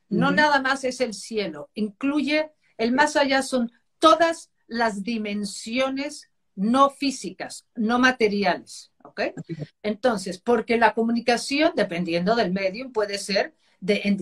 no 0.10 0.32
nada 0.32 0.62
más 0.62 0.84
es 0.84 1.02
el 1.02 1.14
cielo, 1.14 1.70
incluye, 1.74 2.52
el 2.78 2.92
más 2.92 3.16
allá 3.16 3.42
son 3.44 3.72
todas 4.00 4.50
las 4.68 5.04
dimensiones 5.04 6.30
no 6.56 6.90
físicas, 6.90 7.66
no 7.76 8.00
materiales, 8.00 8.92
¿ok? 9.04 9.22
Entonces, 9.82 10.40
porque 10.40 10.78
la 10.78 10.94
comunicación, 10.94 11.72
dependiendo 11.76 12.36
del 12.36 12.52
medio, 12.52 12.92
puede 12.92 13.18
ser 13.18 13.56
de, 13.80 14.02
en, 14.04 14.18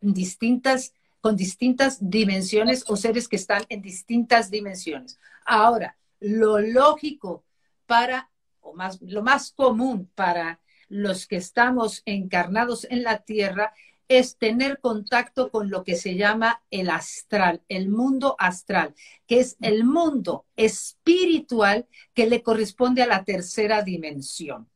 distintas, 0.00 0.94
con 1.20 1.36
distintas 1.36 1.98
dimensiones 2.00 2.84
o 2.86 2.96
seres 2.96 3.26
que 3.26 3.36
están 3.36 3.64
en 3.68 3.82
distintas 3.82 4.50
dimensiones. 4.50 5.18
Ahora, 5.44 5.96
lo 6.20 6.60
lógico 6.60 7.44
para, 7.86 8.30
o 8.60 8.72
más, 8.72 9.00
lo 9.02 9.22
más 9.22 9.50
común 9.50 10.08
para 10.14 10.60
los 10.92 11.26
que 11.26 11.36
estamos 11.36 12.02
encarnados 12.04 12.86
en 12.90 13.02
la 13.02 13.18
tierra 13.22 13.72
es 14.08 14.36
tener 14.36 14.78
contacto 14.78 15.50
con 15.50 15.70
lo 15.70 15.84
que 15.84 15.96
se 15.96 16.16
llama 16.16 16.62
el 16.70 16.90
astral, 16.90 17.62
el 17.70 17.88
mundo 17.88 18.36
astral, 18.38 18.94
que 19.26 19.40
es 19.40 19.56
el 19.62 19.84
mundo 19.84 20.44
espiritual 20.54 21.86
que 22.12 22.26
le 22.26 22.42
corresponde 22.42 23.02
a 23.02 23.06
la 23.06 23.24
tercera 23.24 23.80
dimensión. 23.80 24.68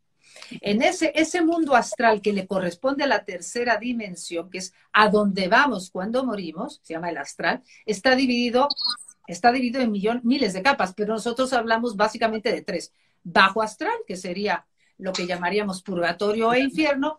En 0.62 0.80
ese, 0.80 1.12
ese 1.14 1.42
mundo 1.42 1.76
astral 1.76 2.22
que 2.22 2.32
le 2.32 2.46
corresponde 2.46 3.04
a 3.04 3.08
la 3.08 3.24
tercera 3.24 3.76
dimensión, 3.76 4.48
que 4.48 4.58
es 4.58 4.72
a 4.92 5.10
donde 5.10 5.48
vamos 5.48 5.90
cuando 5.90 6.24
morimos, 6.24 6.80
se 6.82 6.94
llama 6.94 7.10
el 7.10 7.18
astral, 7.18 7.62
está 7.84 8.14
dividido 8.14 8.68
está 9.26 9.52
dividido 9.52 9.82
en 9.82 9.90
millón, 9.90 10.20
miles 10.24 10.52
de 10.54 10.62
capas, 10.62 10.94
pero 10.96 11.12
nosotros 11.12 11.52
hablamos 11.52 11.96
básicamente 11.96 12.52
de 12.52 12.62
tres. 12.62 12.92
Bajo 13.24 13.60
astral, 13.60 13.96
que 14.06 14.16
sería 14.16 14.64
lo 14.98 15.12
que 15.12 15.26
llamaríamos 15.26 15.82
purgatorio 15.82 16.52
e 16.52 16.60
infierno, 16.60 17.18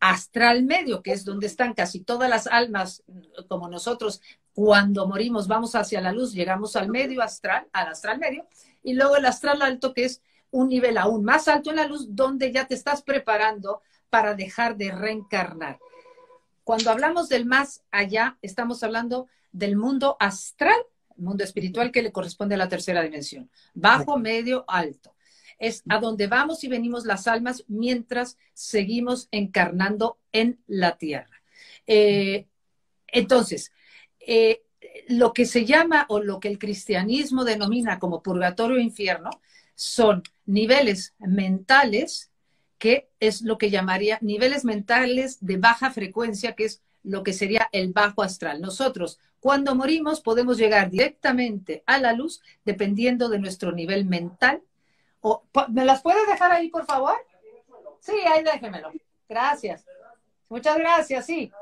astral 0.00 0.62
medio, 0.62 1.02
que 1.02 1.12
es 1.12 1.24
donde 1.24 1.46
están 1.46 1.74
casi 1.74 2.00
todas 2.00 2.30
las 2.30 2.46
almas, 2.46 3.02
como 3.48 3.68
nosotros, 3.68 4.20
cuando 4.52 5.06
morimos 5.06 5.48
vamos 5.48 5.74
hacia 5.74 6.00
la 6.00 6.12
luz, 6.12 6.32
llegamos 6.32 6.76
al 6.76 6.88
medio 6.88 7.22
astral, 7.22 7.66
al 7.72 7.88
astral 7.88 8.18
medio, 8.18 8.46
y 8.82 8.94
luego 8.94 9.16
el 9.16 9.26
astral 9.26 9.62
alto, 9.62 9.92
que 9.92 10.04
es 10.04 10.22
un 10.50 10.68
nivel 10.68 10.96
aún 10.98 11.24
más 11.24 11.48
alto 11.48 11.70
en 11.70 11.76
la 11.76 11.86
luz, 11.86 12.06
donde 12.14 12.52
ya 12.52 12.66
te 12.66 12.74
estás 12.74 13.02
preparando 13.02 13.82
para 14.08 14.34
dejar 14.34 14.76
de 14.76 14.90
reencarnar. 14.90 15.78
Cuando 16.64 16.90
hablamos 16.90 17.28
del 17.28 17.44
más 17.44 17.82
allá, 17.90 18.38
estamos 18.42 18.82
hablando 18.82 19.26
del 19.52 19.76
mundo 19.76 20.16
astral 20.20 20.76
mundo 21.18 21.44
espiritual 21.44 21.90
que 21.90 22.02
le 22.02 22.12
corresponde 22.12 22.54
a 22.54 22.58
la 22.58 22.68
tercera 22.68 23.02
dimensión, 23.02 23.50
bajo, 23.74 24.18
medio, 24.18 24.64
alto. 24.66 25.14
Es 25.58 25.82
a 25.88 25.98
donde 25.98 26.26
vamos 26.26 26.62
y 26.64 26.68
venimos 26.68 27.04
las 27.04 27.26
almas 27.26 27.64
mientras 27.68 28.36
seguimos 28.54 29.28
encarnando 29.30 30.18
en 30.32 30.58
la 30.66 30.96
tierra. 30.96 31.42
Eh, 31.86 32.46
entonces, 33.08 33.72
eh, 34.20 34.62
lo 35.08 35.32
que 35.32 35.46
se 35.46 35.64
llama 35.64 36.06
o 36.08 36.20
lo 36.20 36.38
que 36.40 36.48
el 36.48 36.58
cristianismo 36.58 37.44
denomina 37.44 37.98
como 37.98 38.22
purgatorio 38.22 38.76
e 38.76 38.82
infierno 38.82 39.30
son 39.74 40.22
niveles 40.46 41.14
mentales, 41.18 42.30
que 42.78 43.08
es 43.20 43.42
lo 43.42 43.58
que 43.58 43.70
llamaría 43.70 44.18
niveles 44.20 44.64
mentales 44.64 45.38
de 45.40 45.56
baja 45.56 45.90
frecuencia, 45.90 46.54
que 46.54 46.64
es 46.64 46.82
lo 47.02 47.22
que 47.22 47.32
sería 47.32 47.68
el 47.72 47.92
bajo 47.92 48.22
astral. 48.22 48.60
Nosotros 48.60 49.18
cuando 49.40 49.74
morimos 49.74 50.20
podemos 50.20 50.58
llegar 50.58 50.90
directamente 50.90 51.82
a 51.86 51.98
la 51.98 52.12
luz 52.12 52.42
dependiendo 52.64 53.28
de 53.28 53.38
nuestro 53.38 53.72
nivel 53.72 54.04
mental. 54.04 54.62
O, 55.20 55.44
¿Me 55.68 55.84
las 55.84 56.02
puede 56.02 56.24
dejar 56.26 56.52
ahí, 56.52 56.68
por 56.68 56.84
favor? 56.86 57.16
Sí, 58.00 58.12
ahí 58.26 58.42
déjemelo. 58.42 58.92
Gracias. 59.28 59.84
Muchas 60.48 60.78
gracias, 60.78 61.26
sí. 61.26 61.52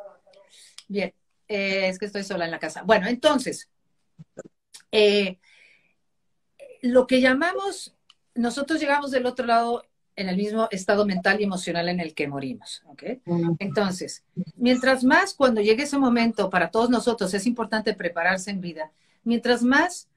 Bien, 0.88 1.12
eh, 1.48 1.88
es 1.88 1.98
que 1.98 2.06
estoy 2.06 2.22
sola 2.22 2.44
en 2.44 2.50
la 2.50 2.58
casa. 2.58 2.82
Bueno, 2.82 3.08
entonces, 3.08 3.68
eh, 4.92 5.38
lo 6.82 7.06
que 7.06 7.20
llamamos, 7.20 7.94
nosotros 8.34 8.80
llegamos 8.80 9.10
del 9.10 9.26
otro 9.26 9.46
lado 9.46 9.84
en 10.14 10.28
el 10.28 10.36
mismo 10.36 10.68
estado 10.70 11.04
mental 11.04 11.40
y 11.40 11.44
emocional 11.44 11.88
en 11.88 12.00
el 12.00 12.14
que 12.14 12.26
morimos. 12.26 12.82
Entonces, 13.58 14.24
mientras 14.56 15.04
más 15.04 15.34
cuando 15.34 15.60
llegue 15.60 15.82
ese 15.82 15.98
momento, 15.98 16.48
para 16.48 16.70
todos 16.70 16.88
nosotros 16.88 17.34
es 17.34 17.46
importante 17.46 17.94
prepararse 17.94 18.50
en 18.50 18.60
vida, 18.60 18.92
mientras 19.24 19.62
más 19.62 20.08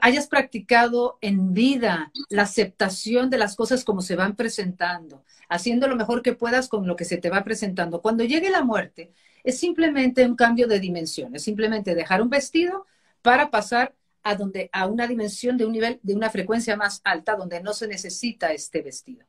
hayas 0.00 0.26
practicado 0.28 1.18
en 1.20 1.54
vida 1.54 2.12
la 2.28 2.42
aceptación 2.42 3.30
de 3.30 3.38
las 3.38 3.56
cosas 3.56 3.84
como 3.84 4.02
se 4.02 4.16
van 4.16 4.36
presentando, 4.36 5.24
haciendo 5.48 5.88
lo 5.88 5.96
mejor 5.96 6.22
que 6.22 6.34
puedas 6.34 6.68
con 6.68 6.86
lo 6.86 6.96
que 6.96 7.04
se 7.04 7.16
te 7.16 7.30
va 7.30 7.44
presentando. 7.44 8.02
Cuando 8.02 8.24
llegue 8.24 8.50
la 8.50 8.62
muerte, 8.62 9.12
es 9.44 9.58
simplemente 9.58 10.26
un 10.26 10.36
cambio 10.36 10.68
de 10.68 10.78
dimensión, 10.78 11.34
es 11.34 11.42
simplemente 11.42 11.94
dejar 11.94 12.22
un 12.22 12.30
vestido 12.30 12.86
para 13.22 13.50
pasar 13.50 13.94
a, 14.22 14.34
donde, 14.34 14.68
a 14.72 14.86
una 14.86 15.06
dimensión 15.06 15.56
de 15.56 15.64
un 15.64 15.72
nivel, 15.72 16.00
de 16.02 16.14
una 16.14 16.30
frecuencia 16.30 16.76
más 16.76 17.00
alta, 17.04 17.34
donde 17.34 17.62
no 17.62 17.72
se 17.72 17.88
necesita 17.88 18.52
este 18.52 18.82
vestido. 18.82 19.26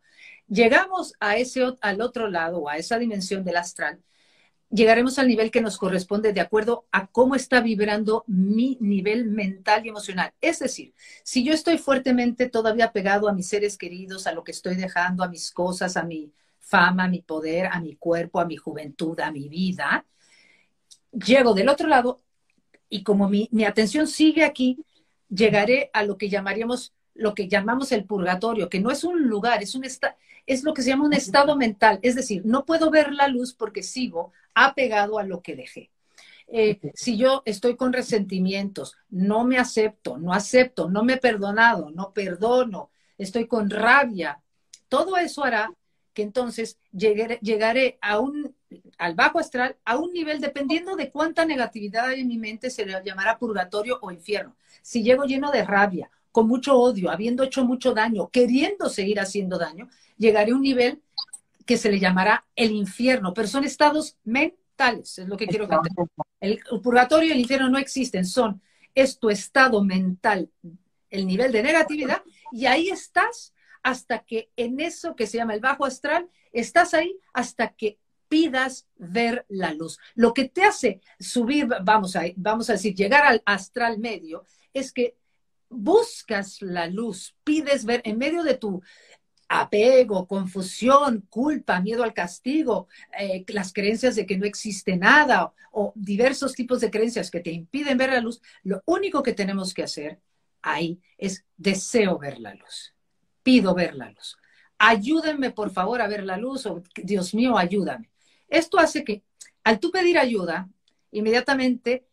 Llegamos 0.48 1.14
a 1.20 1.38
ese, 1.38 1.74
al 1.82 2.02
otro 2.02 2.28
lado, 2.28 2.68
a 2.70 2.78
esa 2.78 3.00
dimensión 3.00 3.44
del 3.44 3.58
astral, 3.58 4.02
llegaremos 4.74 5.20
al 5.20 5.28
nivel 5.28 5.52
que 5.52 5.62
nos 5.62 5.78
corresponde 5.78 6.34
de 6.34 6.42
acuerdo 6.42 6.88
a 6.92 7.06
cómo 7.08 7.36
está 7.36 7.62
vibrando 7.62 8.24
mi 8.26 8.78
nivel 8.82 9.26
mental 9.26 9.86
y 9.86 9.90
emocional. 9.90 10.34
Es 10.42 10.60
decir, 10.60 10.94
si 11.24 11.44
yo 11.44 11.54
estoy 11.54 11.78
fuertemente 11.78 12.50
todavía 12.50 12.92
pegado 12.92 13.30
a 13.30 13.34
mis 13.34 13.48
seres 13.48 13.78
queridos, 13.78 14.26
a 14.26 14.32
lo 14.32 14.44
que 14.44 14.52
estoy 14.52 14.76
dejando, 14.76 15.24
a 15.24 15.30
mis 15.30 15.52
cosas, 15.52 15.96
a 15.96 16.04
mi 16.04 16.34
fama, 16.60 17.04
a 17.04 17.08
mi 17.08 17.22
poder, 17.22 17.68
a 17.68 17.80
mi 17.80 17.96
cuerpo, 17.96 18.40
a 18.40 18.46
mi 18.46 18.58
juventud, 18.58 19.20
a 19.20 19.32
mi 19.32 19.48
vida, 19.48 20.06
llego 21.12 21.54
del 21.54 21.70
otro 21.70 21.88
lado 21.88 22.22
y 22.90 23.04
como 23.04 23.30
mi, 23.30 23.48
atención 23.68 24.08
sigue 24.08 24.44
aquí, 24.44 24.84
llegaré 25.30 25.92
a 25.94 26.04
lo 26.04 26.18
que 26.18 26.30
llamaríamos, 26.30 26.94
lo 27.14 27.36
que 27.36 27.48
llamamos 27.48 27.92
el 27.92 28.06
purgatorio, 28.06 28.70
que 28.70 28.80
no 28.80 28.90
es 28.90 29.04
un 29.04 29.28
lugar, 29.28 29.62
es, 29.62 29.76
un 29.76 29.84
es 30.46 30.64
lo 30.64 30.74
que 30.74 30.82
se 30.82 30.90
llama 30.90 31.06
un 31.06 31.14
estado 31.14 31.56
mental. 31.56 32.00
Es 32.02 32.16
decir, 32.16 32.44
no 32.46 32.66
puedo 32.66 32.90
ver 32.90 33.14
la 33.14 33.28
luz 33.28 33.54
porque 33.54 33.84
sigo 33.84 34.32
apegado 34.54 35.20
a 35.20 35.24
lo 35.24 35.42
que 35.42 35.56
dejé. 35.56 35.92
Eh, 36.48 36.80
si 36.94 37.18
yo 37.18 37.42
estoy 37.46 37.76
con 37.76 37.94
resentimientos, 37.94 38.98
no 39.10 39.46
me 39.46 39.58
acepto, 39.58 40.18
no 40.18 40.34
acepto, 40.34 40.90
no 40.90 41.04
me 41.04 41.14
he 41.14 41.18
perdonado, 41.18 41.90
no 41.92 42.14
perdono, 42.14 42.92
estoy 43.18 43.48
con 43.48 43.70
rabia, 43.70 44.42
todo 44.90 45.18
eso 45.18 45.44
hará 45.44 45.74
que 46.14 46.22
entonces 46.22 46.78
llegaré, 46.92 47.98
a 48.02 48.20
un, 48.20 48.56
al 48.98 49.16
bajo 49.16 49.40
astral 49.40 49.78
a 49.84 49.98
un 49.98 50.14
nivel, 50.14 50.40
dependiendo 50.40 50.96
de 50.96 51.10
cuánta 51.10 51.46
negatividad 51.46 52.06
hay 52.06 52.22
en 52.22 52.28
mi 52.28 52.38
mente, 52.38 52.70
se 52.70 52.86
le 52.86 53.02
llamará 53.04 53.40
purgatorio 53.40 53.98
o 54.02 54.12
infierno. 54.12 54.56
Si 54.82 55.02
llego 55.02 55.24
lleno 55.24 55.50
de 55.50 55.64
rabia, 55.64 56.12
con 56.34 56.48
mucho 56.48 56.76
odio, 56.76 57.12
habiendo 57.12 57.44
hecho 57.44 57.64
mucho 57.64 57.94
daño, 57.94 58.28
queriendo 58.30 58.90
seguir 58.90 59.20
haciendo 59.20 59.58
daño, 59.60 59.88
llegaré 60.18 60.52
a 60.52 60.56
un 60.56 60.62
nivel 60.62 61.02
que 61.66 61.78
se 61.78 61.92
le 61.92 62.00
llamará 62.00 62.44
el 62.56 62.72
infierno, 62.72 63.34
pero 63.34 63.48
son 63.48 63.64
estados 63.64 64.18
mentales, 64.26 65.20
es 65.20 65.28
lo 65.28 65.38
que 65.38 65.48
quiero 65.48 65.70
que 65.70 65.76
El, 66.42 66.60
el 66.72 66.82
purgatorio 66.82 67.30
y 67.30 67.32
el 67.32 67.40
infierno 67.40 67.70
no 67.70 67.78
existen, 67.78 68.26
son, 68.26 68.62
es 68.96 69.20
tu 69.20 69.30
estado 69.30 69.84
mental, 69.84 70.50
el 71.12 71.28
nivel 71.28 71.52
de 71.52 71.62
negatividad, 71.62 72.24
y 72.52 72.66
ahí 72.66 72.90
estás 72.90 73.54
hasta 73.84 74.20
que 74.20 74.50
en 74.56 74.80
eso 74.80 75.16
que 75.16 75.28
se 75.28 75.38
llama 75.38 75.54
el 75.54 75.60
bajo 75.60 75.86
astral, 75.86 76.28
estás 76.52 76.96
ahí 76.96 77.16
hasta 77.32 77.70
que 77.74 78.00
pidas 78.28 78.88
ver 78.98 79.46
la 79.50 79.72
luz. 79.72 80.00
Lo 80.16 80.34
que 80.34 80.46
te 80.50 80.64
hace 80.64 81.00
subir, 81.20 81.68
vamos 81.84 82.16
a, 82.16 82.24
vamos 82.36 82.72
a 82.72 82.74
decir, 82.74 82.96
llegar 82.96 83.24
al 83.24 83.44
astral 83.46 84.00
medio, 84.00 84.46
es 84.74 84.92
que 84.92 85.16
buscas 85.74 86.62
la 86.62 86.88
luz, 86.88 87.36
pides 87.44 87.86
ver 87.86 88.02
en 88.06 88.18
medio 88.18 88.44
de 88.44 88.56
tu 88.56 88.82
apego, 89.50 90.28
confusión, 90.28 91.28
culpa, 91.30 91.80
miedo 91.80 92.04
al 92.04 92.14
castigo, 92.14 92.88
eh, 93.20 93.44
las 93.50 93.72
creencias 93.72 94.16
de 94.16 94.26
que 94.26 94.38
no 94.38 94.46
existe 94.46 94.98
nada 94.98 95.46
o, 95.46 95.54
o 95.72 95.94
diversos 95.96 96.54
tipos 96.54 96.82
de 96.82 96.90
creencias 96.90 97.30
que 97.30 97.40
te 97.40 97.52
impiden 97.52 97.98
ver 97.98 98.12
la 98.12 98.20
luz, 98.20 98.42
lo 98.64 98.82
único 98.86 99.22
que 99.22 99.34
tenemos 99.34 99.74
que 99.74 99.84
hacer 99.84 100.20
ahí 100.62 101.00
es 101.18 101.46
deseo 101.58 102.18
ver 102.18 102.40
la 102.40 102.56
luz, 102.56 102.96
pido 103.44 103.76
ver 103.76 103.96
la 103.96 104.10
luz. 104.10 104.38
Ayúdenme 104.78 105.52
por 105.52 105.72
favor 105.72 106.02
a 106.02 106.08
ver 106.08 106.24
la 106.24 106.38
luz 106.38 106.66
o 106.66 106.82
Dios 106.96 107.34
mío, 107.34 107.58
ayúdame. 107.58 108.10
Esto 108.48 108.80
hace 108.80 109.04
que 109.04 109.24
al 109.64 109.80
tú 109.80 109.92
pedir 109.92 110.18
ayuda, 110.18 110.68
inmediatamente 111.12 112.06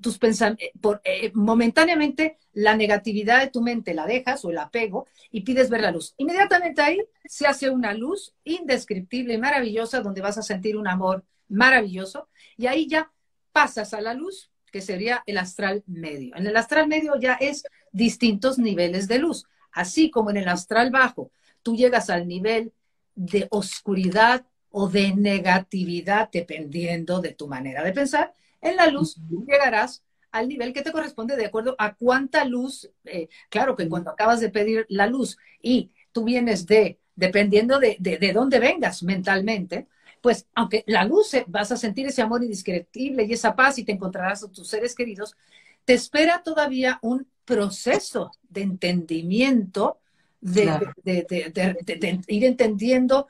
tus 0.00 0.18
pensamientos, 0.18 1.00
eh, 1.04 1.26
eh, 1.26 1.32
momentáneamente 1.34 2.38
la 2.52 2.76
negatividad 2.76 3.40
de 3.40 3.50
tu 3.50 3.60
mente 3.60 3.94
la 3.94 4.06
dejas 4.06 4.44
o 4.44 4.50
el 4.50 4.58
apego 4.58 5.06
y 5.30 5.42
pides 5.42 5.70
ver 5.70 5.82
la 5.82 5.90
luz. 5.90 6.14
Inmediatamente 6.16 6.82
ahí 6.82 7.00
se 7.24 7.46
hace 7.46 7.70
una 7.70 7.94
luz 7.94 8.34
indescriptible 8.44 9.34
y 9.34 9.38
maravillosa 9.38 10.00
donde 10.00 10.20
vas 10.20 10.38
a 10.38 10.42
sentir 10.42 10.76
un 10.76 10.88
amor 10.88 11.24
maravilloso 11.48 12.28
y 12.56 12.66
ahí 12.66 12.86
ya 12.88 13.10
pasas 13.52 13.94
a 13.94 14.00
la 14.00 14.14
luz 14.14 14.50
que 14.70 14.80
sería 14.80 15.22
el 15.26 15.38
astral 15.38 15.82
medio. 15.86 16.36
En 16.36 16.46
el 16.46 16.56
astral 16.56 16.88
medio 16.88 17.14
ya 17.18 17.34
es 17.34 17.64
distintos 17.92 18.58
niveles 18.58 19.08
de 19.08 19.18
luz, 19.18 19.46
así 19.72 20.10
como 20.10 20.30
en 20.30 20.36
el 20.36 20.48
astral 20.48 20.90
bajo 20.90 21.30
tú 21.62 21.74
llegas 21.74 22.10
al 22.10 22.26
nivel 22.28 22.72
de 23.14 23.48
oscuridad 23.50 24.46
o 24.70 24.88
de 24.88 25.14
negatividad 25.14 26.28
dependiendo 26.30 27.20
de 27.20 27.34
tu 27.34 27.48
manera 27.48 27.82
de 27.82 27.92
pensar 27.92 28.32
en 28.60 28.76
la 28.76 28.86
luz 28.88 29.16
llegarás 29.46 30.02
al 30.30 30.48
nivel 30.48 30.72
que 30.72 30.82
te 30.82 30.92
corresponde 30.92 31.36
de 31.36 31.46
acuerdo 31.46 31.74
a 31.78 31.94
cuánta 31.94 32.44
luz, 32.44 32.90
eh, 33.04 33.28
claro 33.48 33.76
que 33.76 33.88
cuando 33.88 34.10
acabas 34.10 34.40
de 34.40 34.50
pedir 34.50 34.86
la 34.88 35.06
luz 35.06 35.38
y 35.62 35.90
tú 36.12 36.24
vienes 36.24 36.66
de, 36.66 36.98
dependiendo 37.16 37.78
de, 37.78 37.96
de, 37.98 38.32
dónde 38.32 38.58
vengas 38.58 39.02
mentalmente, 39.02 39.86
pues 40.20 40.46
aunque 40.54 40.84
la 40.86 41.04
luz 41.04 41.32
eh, 41.34 41.44
vas 41.48 41.72
a 41.72 41.76
sentir 41.76 42.06
ese 42.06 42.22
amor 42.22 42.42
indescriptible 42.42 43.24
y 43.24 43.32
esa 43.32 43.56
paz 43.56 43.78
y 43.78 43.84
te 43.84 43.92
encontrarás 43.92 44.44
a 44.44 44.50
tus 44.50 44.68
seres 44.68 44.94
queridos, 44.94 45.36
te 45.84 45.94
espera 45.94 46.42
todavía 46.42 46.98
un 47.02 47.26
proceso 47.44 48.30
de 48.48 48.62
entendimiento, 48.62 49.98
de, 50.40 50.92
de 51.02 52.20
ir 52.28 52.44
entendiendo 52.44 53.26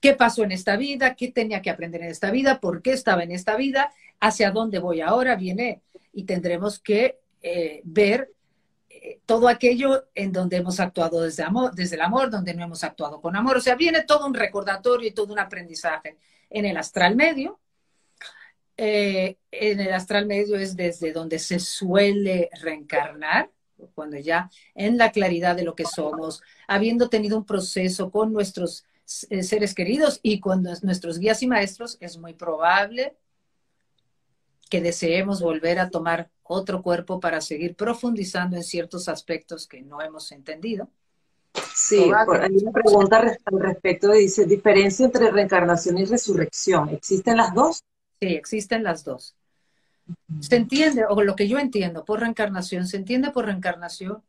qué 0.00 0.14
pasó 0.14 0.44
en 0.44 0.52
esta 0.52 0.76
vida, 0.76 1.14
qué 1.14 1.30
tenía 1.30 1.62
que 1.62 1.70
aprender 1.70 2.02
en 2.02 2.10
esta 2.10 2.30
vida, 2.30 2.60
por 2.60 2.82
qué 2.82 2.92
estaba 2.92 3.22
en 3.22 3.32
esta 3.32 3.56
vida, 3.56 3.92
hacia 4.20 4.50
dónde 4.50 4.78
voy 4.78 5.00
ahora, 5.00 5.36
viene 5.36 5.82
y 6.12 6.24
tendremos 6.24 6.78
que 6.78 7.18
eh, 7.42 7.80
ver 7.84 8.32
todo 9.24 9.48
aquello 9.48 10.06
en 10.14 10.32
donde 10.32 10.56
hemos 10.56 10.80
actuado 10.80 11.22
desde, 11.22 11.42
amor, 11.42 11.74
desde 11.74 11.96
el 11.96 12.02
amor, 12.02 12.30
donde 12.30 12.54
no 12.54 12.64
hemos 12.64 12.82
actuado 12.82 13.20
con 13.20 13.36
amor. 13.36 13.58
O 13.58 13.60
sea, 13.60 13.74
viene 13.76 14.02
todo 14.02 14.26
un 14.26 14.34
recordatorio 14.34 15.08
y 15.08 15.12
todo 15.12 15.32
un 15.32 15.38
aprendizaje 15.38 16.16
en 16.50 16.64
el 16.64 16.76
astral 16.76 17.14
medio. 17.14 17.60
en 18.76 19.36
el 19.52 19.92
astral 19.92 20.26
medio 20.26 20.56
es 20.56 20.76
desde 20.76 21.12
donde 21.12 21.38
se 21.38 21.58
suele 21.58 22.50
reencarnar 22.60 23.50
cuando 23.94 24.18
ya 24.18 24.50
en 24.74 24.98
la 24.98 25.12
claridad 25.12 25.56
de 25.56 25.64
lo 25.64 25.74
que 25.74 25.84
somos, 25.84 26.42
habiendo 26.66 27.08
tenido 27.08 27.36
un 27.36 27.44
proceso 27.44 28.10
con 28.10 28.32
nuestros 28.32 28.84
eh, 29.30 29.42
seres 29.42 29.74
queridos 29.74 30.20
y 30.22 30.40
con 30.40 30.62
nuestros 30.82 31.18
guías 31.18 31.42
y 31.42 31.46
maestros, 31.46 31.96
es 32.00 32.18
muy 32.18 32.34
probable 32.34 33.16
que 34.68 34.80
deseemos 34.80 35.40
volver 35.40 35.78
a 35.78 35.90
tomar 35.90 36.30
otro 36.42 36.82
cuerpo 36.82 37.20
para 37.20 37.40
seguir 37.40 37.76
profundizando 37.76 38.56
en 38.56 38.64
ciertos 38.64 39.08
aspectos 39.08 39.66
que 39.66 39.82
no 39.82 40.00
hemos 40.00 40.32
entendido. 40.32 40.88
Sí, 41.74 42.10
hay 42.12 42.56
una 42.56 42.72
pregunta 42.72 43.18
al 43.44 43.60
respecto, 43.60 44.12
dice, 44.12 44.44
diferencia 44.44 45.06
entre 45.06 45.30
reencarnación 45.30 45.98
y 45.98 46.04
resurrección, 46.04 46.90
¿existen 46.90 47.36
las 47.36 47.54
dos? 47.54 47.84
Sí, 48.20 48.28
existen 48.34 48.82
las 48.82 49.04
dos. 49.04 49.34
Se 50.40 50.56
entiende, 50.56 51.04
o 51.08 51.22
lo 51.22 51.36
que 51.36 51.48
yo 51.48 51.58
entiendo 51.58 52.04
por 52.04 52.20
reencarnación, 52.20 52.86
se 52.86 52.96
entiende 52.96 53.30
por 53.30 53.46
reencarnación 53.46 54.22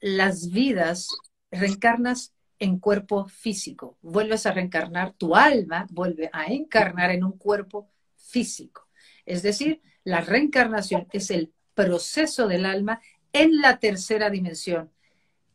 las 0.00 0.50
vidas, 0.50 1.08
reencarnas 1.50 2.32
en 2.58 2.78
cuerpo 2.78 3.26
físico, 3.26 3.96
vuelves 4.02 4.46
a 4.46 4.52
reencarnar, 4.52 5.12
tu 5.12 5.34
alma 5.34 5.86
vuelve 5.90 6.28
a 6.32 6.46
encarnar 6.46 7.10
en 7.10 7.24
un 7.24 7.32
cuerpo 7.32 7.90
físico. 8.16 8.88
Es 9.24 9.42
decir, 9.42 9.80
la 10.04 10.20
reencarnación 10.20 11.06
es 11.12 11.30
el 11.30 11.52
proceso 11.74 12.46
del 12.48 12.66
alma 12.66 13.00
en 13.32 13.60
la 13.60 13.78
tercera 13.78 14.28
dimensión. 14.28 14.90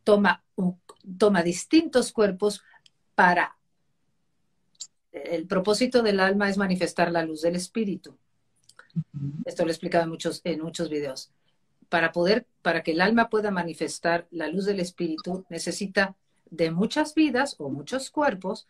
Toma, 0.04 0.44
toma 1.18 1.44
distintos 1.44 2.12
cuerpos 2.12 2.64
para 3.14 3.58
el 5.24 5.48
propósito 5.48 6.04
del 6.04 6.20
alma 6.20 6.50
es 6.50 6.58
manifestar 6.58 7.12
la 7.12 7.24
luz 7.24 7.42
del 7.42 7.56
espíritu. 7.56 8.18
Esto 9.46 9.64
lo 9.64 9.70
he 9.70 9.72
explicado 9.72 10.04
en 10.04 10.10
muchos, 10.10 10.42
en 10.44 10.62
muchos 10.62 10.90
videos. 10.90 11.32
Para 11.90 12.12
poder, 12.12 12.46
para 12.62 12.84
que 12.84 12.92
el 12.92 13.02
alma 13.02 13.30
pueda 13.30 13.52
manifestar 13.52 14.28
la 14.32 14.48
luz 14.48 14.66
del 14.66 14.80
espíritu, 14.80 15.46
necesita 15.50 16.16
de 16.50 16.72
muchas 16.72 17.14
vidas 17.16 17.56
o 17.60 17.70
muchos 17.70 18.10
cuerpos, 18.12 18.68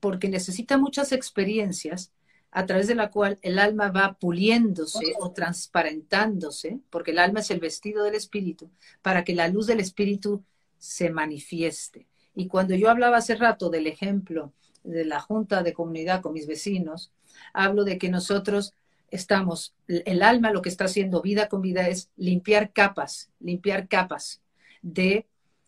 porque 0.00 0.28
necesita 0.28 0.78
muchas 0.78 1.12
experiencias 1.12 2.12
a 2.52 2.66
través 2.66 2.88
de 2.88 2.94
la 2.94 3.10
cual 3.10 3.38
el 3.42 3.58
alma 3.58 3.90
va 3.90 4.14
puliéndose 4.14 5.14
o 5.20 5.30
transparentándose, 5.30 6.80
porque 6.90 7.12
el 7.12 7.18
alma 7.18 7.40
es 7.40 7.50
el 7.50 7.60
vestido 7.60 8.04
del 8.04 8.14
espíritu, 8.14 8.70
para 9.02 9.24
que 9.24 9.34
la 9.34 9.48
luz 9.48 9.66
del 9.66 9.80
espíritu 9.80 10.42
se 10.78 11.10
manifieste. 11.10 12.06
Y 12.34 12.48
cuando 12.48 12.74
yo 12.74 12.90
hablaba 12.90 13.18
hace 13.18 13.36
rato 13.36 13.70
del 13.70 13.86
ejemplo 13.86 14.52
de 14.84 15.04
la 15.04 15.20
junta 15.20 15.62
de 15.62 15.72
comunidad 15.72 16.22
con 16.22 16.32
mis 16.32 16.46
vecinos, 16.46 17.12
hablo 17.52 17.84
de 17.84 17.98
que 17.98 18.08
nosotros 18.08 18.74
estamos, 19.10 19.74
el 19.88 20.22
alma 20.22 20.52
lo 20.52 20.62
que 20.62 20.68
está 20.68 20.84
haciendo 20.84 21.22
vida 21.22 21.48
con 21.48 21.62
vida 21.62 21.88
es 21.88 22.10
limpiar 22.16 22.72
capas, 22.72 23.30
limpiar 23.40 23.88
capas 23.88 24.40
de 24.82 25.26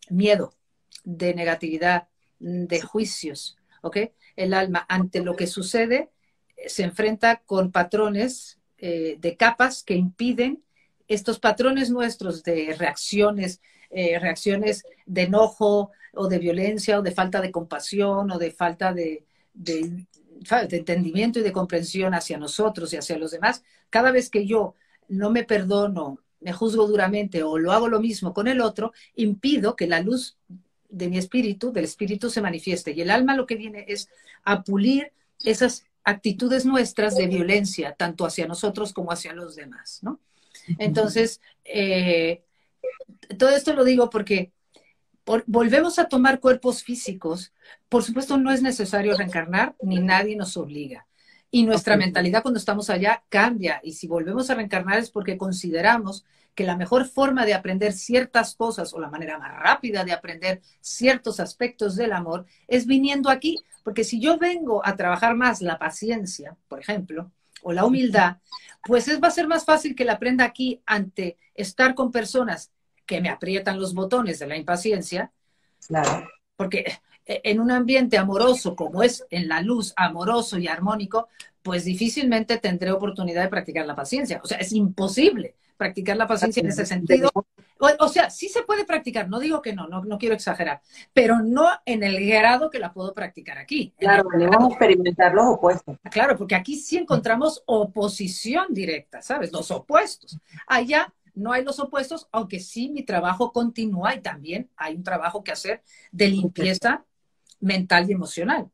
miedo, 0.09 0.53
de 1.03 1.33
negatividad, 1.33 2.07
de 2.39 2.81
juicios, 2.81 3.57
¿ok? 3.81 3.97
El 4.35 4.53
alma 4.53 4.85
ante 4.89 5.21
lo 5.21 5.35
que 5.35 5.47
sucede 5.47 6.09
se 6.67 6.83
enfrenta 6.83 7.37
con 7.45 7.71
patrones 7.71 8.59
eh, 8.77 9.17
de 9.19 9.37
capas 9.37 9.83
que 9.83 9.95
impiden 9.95 10.63
estos 11.07 11.39
patrones 11.39 11.89
nuestros 11.89 12.43
de 12.43 12.75
reacciones, 12.77 13.61
eh, 13.89 14.17
reacciones 14.19 14.83
de 15.05 15.23
enojo 15.23 15.91
o 16.13 16.27
de 16.27 16.39
violencia 16.39 16.99
o 16.99 17.01
de 17.01 17.11
falta 17.11 17.41
de 17.41 17.51
compasión 17.51 18.31
o 18.31 18.37
de 18.37 18.51
falta 18.51 18.93
de, 18.93 19.25
de, 19.53 20.05
entendimiento 20.71 21.39
y 21.39 21.43
de 21.43 21.51
comprensión 21.51 22.13
hacia 22.13 22.37
nosotros 22.37 22.93
y 22.93 22.97
hacia 22.97 23.17
los 23.17 23.31
demás, 23.31 23.63
cada 23.89 24.11
vez 24.11 24.29
que 24.29 24.45
yo 24.45 24.75
no 25.07 25.29
me 25.29 25.43
perdono, 25.43 26.19
me 26.39 26.53
juzgo 26.53 26.87
duramente 26.87 27.43
o 27.43 27.57
lo 27.57 27.71
hago 27.71 27.87
lo 27.87 27.99
mismo 27.99 28.33
con 28.33 28.47
el 28.47 28.61
otro, 28.61 28.93
impido 29.15 29.75
que 29.75 29.87
la 29.87 30.01
luz 30.01 30.37
de 30.89 31.09
mi 31.09 31.17
espíritu, 31.17 31.71
del 31.71 31.85
espíritu, 31.85 32.29
se 32.29 32.41
manifieste. 32.41 32.91
Y 32.91 33.01
el 33.01 33.09
alma 33.09 33.35
lo 33.35 33.45
que 33.45 33.55
viene 33.55 33.85
es 33.87 34.09
a 34.43 34.63
pulir 34.63 35.11
esas 35.43 35.85
actitudes 36.03 36.65
nuestras 36.65 37.15
de 37.15 37.27
violencia, 37.27 37.95
tanto 37.97 38.25
hacia 38.25 38.47
nosotros 38.47 38.93
como 38.93 39.11
hacia 39.11 39.33
los 39.33 39.55
demás, 39.55 39.99
¿no? 40.03 40.19
Entonces, 40.77 41.41
eh, 41.65 42.43
todo 43.37 43.49
esto 43.49 43.73
lo 43.73 43.83
digo 43.83 44.09
porque 44.09 44.51
volvemos 45.45 45.99
a 45.99 46.05
tomar 46.05 46.39
cuerpos 46.39 46.83
físicos. 46.83 47.53
Por 47.89 48.03
supuesto, 48.03 48.37
no 48.37 48.51
es 48.51 48.61
necesario 48.61 49.15
reencarnar, 49.15 49.75
ni 49.81 49.99
nadie 49.99 50.35
nos 50.35 50.57
obliga. 50.57 51.07
Y 51.49 51.65
nuestra 51.65 51.97
mentalidad 51.97 52.41
cuando 52.41 52.57
estamos 52.57 52.89
allá 52.89 53.23
cambia. 53.29 53.79
Y 53.83 53.93
si 53.93 54.07
volvemos 54.07 54.49
a 54.49 54.55
reencarnar 54.55 54.97
es 54.97 55.11
porque 55.11 55.37
consideramos 55.37 56.25
que 56.55 56.65
la 56.65 56.77
mejor 56.77 57.05
forma 57.05 57.45
de 57.45 57.53
aprender 57.53 57.93
ciertas 57.93 58.55
cosas 58.55 58.93
o 58.93 58.99
la 58.99 59.09
manera 59.09 59.37
más 59.37 59.55
rápida 59.59 60.03
de 60.03 60.13
aprender 60.13 60.61
ciertos 60.81 61.39
aspectos 61.39 61.95
del 61.95 62.13
amor 62.13 62.45
es 62.67 62.85
viniendo 62.85 63.29
aquí. 63.29 63.59
Porque 63.83 64.03
si 64.03 64.19
yo 64.19 64.37
vengo 64.37 64.85
a 64.85 64.95
trabajar 64.95 65.35
más 65.35 65.61
la 65.61 65.77
paciencia, 65.77 66.57
por 66.67 66.79
ejemplo, 66.79 67.31
o 67.61 67.71
la 67.71 67.85
humildad, 67.85 68.37
pues 68.83 69.07
es, 69.07 69.21
va 69.21 69.29
a 69.29 69.31
ser 69.31 69.47
más 69.47 69.65
fácil 69.65 69.95
que 69.95 70.05
la 70.05 70.13
aprenda 70.13 70.45
aquí 70.45 70.81
ante 70.85 71.37
estar 71.55 71.95
con 71.95 72.11
personas 72.11 72.71
que 73.05 73.21
me 73.21 73.29
aprietan 73.29 73.79
los 73.79 73.93
botones 73.93 74.39
de 74.39 74.47
la 74.47 74.57
impaciencia 74.57 75.31
Claro. 75.87 76.27
Porque 76.55 76.85
eh, 77.25 77.41
en 77.43 77.59
un 77.59 77.71
ambiente 77.71 78.17
amoroso 78.17 78.75
como 78.75 79.03
es 79.03 79.25
en 79.29 79.47
la 79.47 79.61
luz, 79.61 79.93
amoroso 79.95 80.57
y 80.57 80.67
armónico, 80.67 81.27
pues 81.61 81.85
difícilmente 81.85 82.57
tendré 82.57 82.91
oportunidad 82.91 83.43
de 83.43 83.49
practicar 83.49 83.85
la 83.85 83.95
paciencia. 83.95 84.41
O 84.43 84.47
sea, 84.47 84.57
es 84.57 84.73
imposible 84.73 85.55
practicar 85.77 86.17
la 86.17 86.27
paciencia 86.27 86.61
en 86.61 86.67
ese 86.67 86.85
sentido. 86.85 87.29
O, 87.99 88.07
sea, 88.07 88.29
sí 88.29 88.47
se 88.47 88.61
puede 88.61 88.85
practicar, 88.85 89.27
no 89.27 89.39
digo 89.39 89.61
que 89.61 89.73
no, 89.73 89.87
no, 89.87 90.17
quiero 90.17 90.35
exagerar, 90.35 90.81
pero 91.11 91.39
no 91.39 91.67
en 91.85 92.03
el 92.03 92.25
grado 92.25 92.69
que 92.69 92.79
la 92.79 92.93
puedo 92.93 93.13
practicar 93.13 93.57
aquí. 93.57 93.93
Claro, 93.97 94.23
debemos 94.31 94.69
experimentar 94.69 95.33
los 95.33 95.47
opuestos. 95.47 95.97
Claro, 96.09 96.37
porque 96.37 96.55
aquí 96.55 96.77
sí 96.77 96.95
encontramos 96.95 97.61
oposición 97.65 98.67
directa, 98.69 99.21
¿sabes? 99.21 99.51
Los 99.51 99.69
opuestos. 99.69 100.39
Allá 100.65 101.13
no 101.33 101.51
hay 101.51 101.63
los 101.63 101.79
opuestos, 101.79 102.27
aunque 102.31 102.59
sí 102.59 102.89
mi 102.89 103.03
trabajo 103.03 103.51
continúa 103.51 104.15
y 104.15 104.21
también 104.21 104.69
hay 104.75 104.95
un 104.95 105.03
trabajo 105.03 105.43
que 105.43 105.51
hacer 105.51 105.83
de 106.11 106.27
limpieza 106.27 107.05
mental 107.59 108.09
y 108.09 108.13
emocional. 108.13 108.69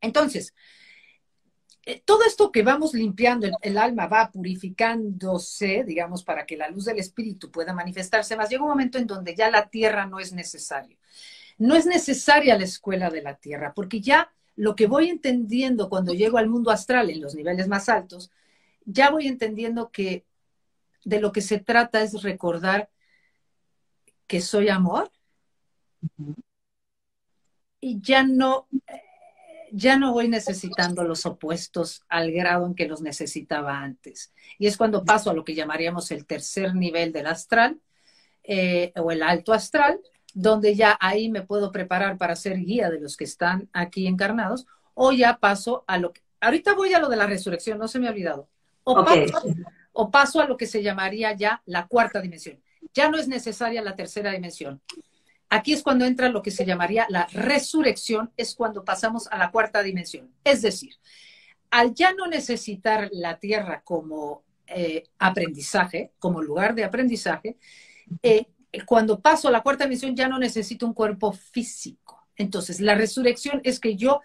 Entonces, 0.00 0.54
eh, 1.84 2.02
todo 2.04 2.24
esto 2.24 2.52
que 2.52 2.62
vamos 2.62 2.92
limpiando, 2.94 3.48
el, 3.62 3.78
alma 3.78 4.06
va 4.06 4.30
purificándose, 4.30 5.84
digamos, 5.84 6.22
para 6.22 6.44
que 6.44 6.56
la 6.56 6.68
luz 6.68 6.84
del 6.84 6.98
espíritu 6.98 7.50
pueda 7.50 7.72
manifestarse 7.72 8.36
más. 8.36 8.50
Llega 8.50 8.62
un 8.62 8.68
momento 8.68 8.98
en 8.98 9.06
donde 9.06 9.34
ya 9.34 9.50
la 9.50 9.68
tierra 9.68 10.06
no 10.06 10.20
es 10.20 10.32
necesario. 10.34 10.98
No 11.56 11.74
es 11.74 11.86
necesaria 11.86 12.58
la 12.58 12.64
escuela 12.64 13.10
de 13.10 13.22
la 13.22 13.36
tierra, 13.36 13.72
porque 13.74 14.00
ya 14.00 14.30
lo 14.54 14.76
que 14.76 14.86
voy 14.86 15.08
entendiendo 15.08 15.88
cuando 15.88 16.12
llego 16.12 16.36
al 16.36 16.48
mundo 16.48 16.70
astral 16.70 17.10
en 17.10 17.20
los 17.20 17.34
niveles 17.34 17.68
más 17.68 17.88
altos, 17.88 18.30
ya 18.84 19.10
voy 19.10 19.26
entendiendo 19.26 19.90
que 19.90 20.26
de 21.08 21.20
lo 21.20 21.32
que 21.32 21.40
se 21.40 21.58
trata 21.58 22.02
es 22.02 22.22
recordar 22.22 22.90
que 24.26 24.42
soy 24.42 24.68
amor 24.68 25.10
y 27.80 27.98
ya 28.02 28.22
no 28.24 28.68
ya 29.72 29.98
no 29.98 30.12
voy 30.12 30.28
necesitando 30.28 31.04
los 31.04 31.24
opuestos 31.26 32.02
al 32.08 32.30
grado 32.32 32.66
en 32.66 32.74
que 32.74 32.88
los 32.88 33.02
necesitaba 33.02 33.80
antes. 33.80 34.32
Y 34.58 34.66
es 34.66 34.78
cuando 34.78 35.04
paso 35.04 35.30
a 35.30 35.34
lo 35.34 35.44
que 35.44 35.54
llamaríamos 35.54 36.10
el 36.10 36.24
tercer 36.24 36.74
nivel 36.74 37.12
del 37.12 37.26
astral 37.26 37.78
eh, 38.44 38.92
o 38.96 39.10
el 39.10 39.22
alto 39.22 39.52
astral, 39.52 40.00
donde 40.32 40.74
ya 40.74 40.96
ahí 41.00 41.30
me 41.30 41.42
puedo 41.42 41.70
preparar 41.70 42.16
para 42.16 42.34
ser 42.34 42.58
guía 42.58 42.88
de 42.88 43.00
los 43.00 43.18
que 43.18 43.24
están 43.24 43.68
aquí 43.74 44.06
encarnados, 44.06 44.66
o 44.94 45.12
ya 45.12 45.36
paso 45.36 45.84
a 45.86 45.98
lo 45.98 46.14
que... 46.14 46.22
Ahorita 46.40 46.74
voy 46.74 46.94
a 46.94 46.98
lo 46.98 47.10
de 47.10 47.16
la 47.16 47.26
resurrección, 47.26 47.78
no 47.78 47.88
se 47.88 47.98
me 47.98 48.08
ha 48.08 48.10
olvidado. 48.10 48.48
O, 48.84 49.04
paso, 49.04 49.42
o 50.00 50.12
paso 50.12 50.40
a 50.40 50.46
lo 50.46 50.56
que 50.56 50.68
se 50.68 50.80
llamaría 50.80 51.32
ya 51.32 51.60
la 51.66 51.88
cuarta 51.88 52.20
dimensión. 52.20 52.62
Ya 52.94 53.10
no 53.10 53.18
es 53.18 53.26
necesaria 53.26 53.82
la 53.82 53.96
tercera 53.96 54.30
dimensión. 54.30 54.80
Aquí 55.48 55.72
es 55.72 55.82
cuando 55.82 56.04
entra 56.04 56.28
lo 56.28 56.40
que 56.40 56.52
se 56.52 56.64
llamaría 56.64 57.04
la 57.08 57.26
resurrección, 57.32 58.30
es 58.36 58.54
cuando 58.54 58.84
pasamos 58.84 59.26
a 59.26 59.36
la 59.36 59.50
cuarta 59.50 59.82
dimensión. 59.82 60.30
Es 60.44 60.62
decir, 60.62 60.94
al 61.70 61.94
ya 61.94 62.12
no 62.12 62.28
necesitar 62.28 63.08
la 63.10 63.40
tierra 63.40 63.82
como 63.82 64.44
eh, 64.68 65.02
aprendizaje, 65.18 66.12
como 66.20 66.42
lugar 66.42 66.76
de 66.76 66.84
aprendizaje, 66.84 67.56
eh, 68.22 68.46
cuando 68.86 69.18
paso 69.18 69.48
a 69.48 69.50
la 69.50 69.62
cuarta 69.62 69.82
dimensión 69.82 70.14
ya 70.14 70.28
no 70.28 70.38
necesito 70.38 70.86
un 70.86 70.94
cuerpo 70.94 71.32
físico. 71.32 72.28
Entonces, 72.36 72.80
la 72.80 72.94
resurrección 72.94 73.60
es 73.64 73.80
que 73.80 73.96
yo 73.96 74.20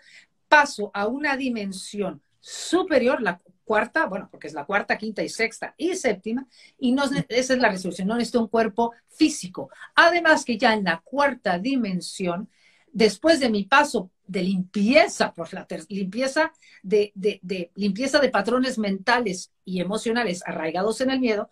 paso 0.47 0.91
a 0.93 1.07
una 1.07 1.35
dimensión 1.35 2.21
superior, 2.39 3.23
la 3.23 3.41
cuarta, 3.63 4.05
bueno, 4.05 4.27
porque 4.29 4.47
es 4.47 4.53
la 4.53 4.65
cuarta, 4.65 4.97
quinta 4.97 5.23
y 5.23 5.29
sexta 5.29 5.73
y 5.77 5.95
séptima, 5.95 6.47
y 6.77 6.91
no, 6.91 7.03
esa 7.29 7.53
es 7.53 7.59
la 7.59 7.69
resolución, 7.69 8.07
no 8.07 8.15
necesito 8.15 8.41
un 8.41 8.47
cuerpo 8.47 8.93
físico. 9.09 9.69
Además 9.95 10.45
que 10.45 10.57
ya 10.57 10.73
en 10.73 10.83
la 10.83 10.99
cuarta 10.99 11.59
dimensión, 11.59 12.49
después 12.91 13.39
de 13.39 13.49
mi 13.49 13.63
paso 13.63 14.11
de 14.25 14.43
limpieza, 14.43 15.33
por 15.33 15.53
la 15.53 15.67
limpieza 15.89 16.51
de, 16.81 17.11
de, 17.15 17.71
limpieza 17.75 18.19
de 18.19 18.29
patrones 18.29 18.77
mentales 18.77 19.51
y 19.65 19.81
emocionales 19.81 20.43
arraigados 20.45 21.01
en 21.01 21.11
el 21.11 21.19
miedo, 21.19 21.49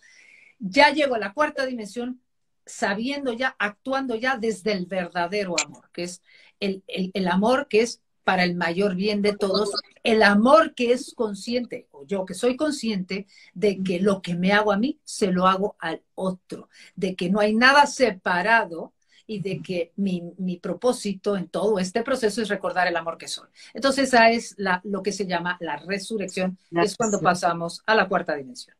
ya 0.59 0.91
llego 0.91 1.15
a 1.15 1.19
la 1.19 1.33
cuarta 1.33 1.65
dimensión 1.65 2.21
sabiendo 2.65 3.33
ya, 3.33 3.55
actuando 3.59 4.15
ya 4.15 4.37
desde 4.37 4.73
el 4.73 4.85
verdadero 4.85 5.55
amor, 5.59 5.89
que 5.91 6.03
es 6.03 6.21
el, 6.59 6.83
el 6.87 7.27
amor 7.27 7.67
que 7.67 7.81
es 7.81 8.01
para 8.23 8.43
el 8.43 8.55
mayor 8.55 8.95
bien 8.95 9.21
de 9.21 9.35
todos, 9.35 9.71
el 10.03 10.23
amor 10.23 10.73
que 10.73 10.93
es 10.93 11.13
consciente, 11.15 11.87
o 11.91 12.05
yo 12.05 12.25
que 12.25 12.33
soy 12.33 12.55
consciente 12.55 13.27
de 13.53 13.81
que 13.83 13.99
lo 13.99 14.21
que 14.21 14.35
me 14.35 14.51
hago 14.51 14.71
a 14.71 14.77
mí, 14.77 14.99
se 15.03 15.27
lo 15.27 15.47
hago 15.47 15.75
al 15.79 16.01
otro, 16.15 16.69
de 16.95 17.15
que 17.15 17.29
no 17.29 17.39
hay 17.39 17.55
nada 17.55 17.85
separado 17.85 18.93
y 19.27 19.41
de 19.41 19.61
que 19.61 19.93
mi, 19.95 20.59
propósito 20.61 21.37
en 21.37 21.47
todo 21.47 21.79
este 21.79 22.03
proceso 22.03 22.41
es 22.41 22.49
recordar 22.49 22.87
el 22.87 22.97
amor 22.97 23.17
que 23.17 23.27
soy. 23.27 23.47
Entonces, 23.73 24.09
esa 24.09 24.29
es 24.29 24.55
la, 24.57 24.81
lo 24.83 25.01
que 25.01 25.13
se 25.13 25.25
llama 25.25 25.57
la 25.61 25.77
resurrección, 25.77 26.57
es 26.71 26.97
cuando 26.97 27.19
pasamos 27.19 27.81
a 27.85 27.95
la 27.95 28.07
cuarta 28.07 28.35
dimensión. 28.35 28.75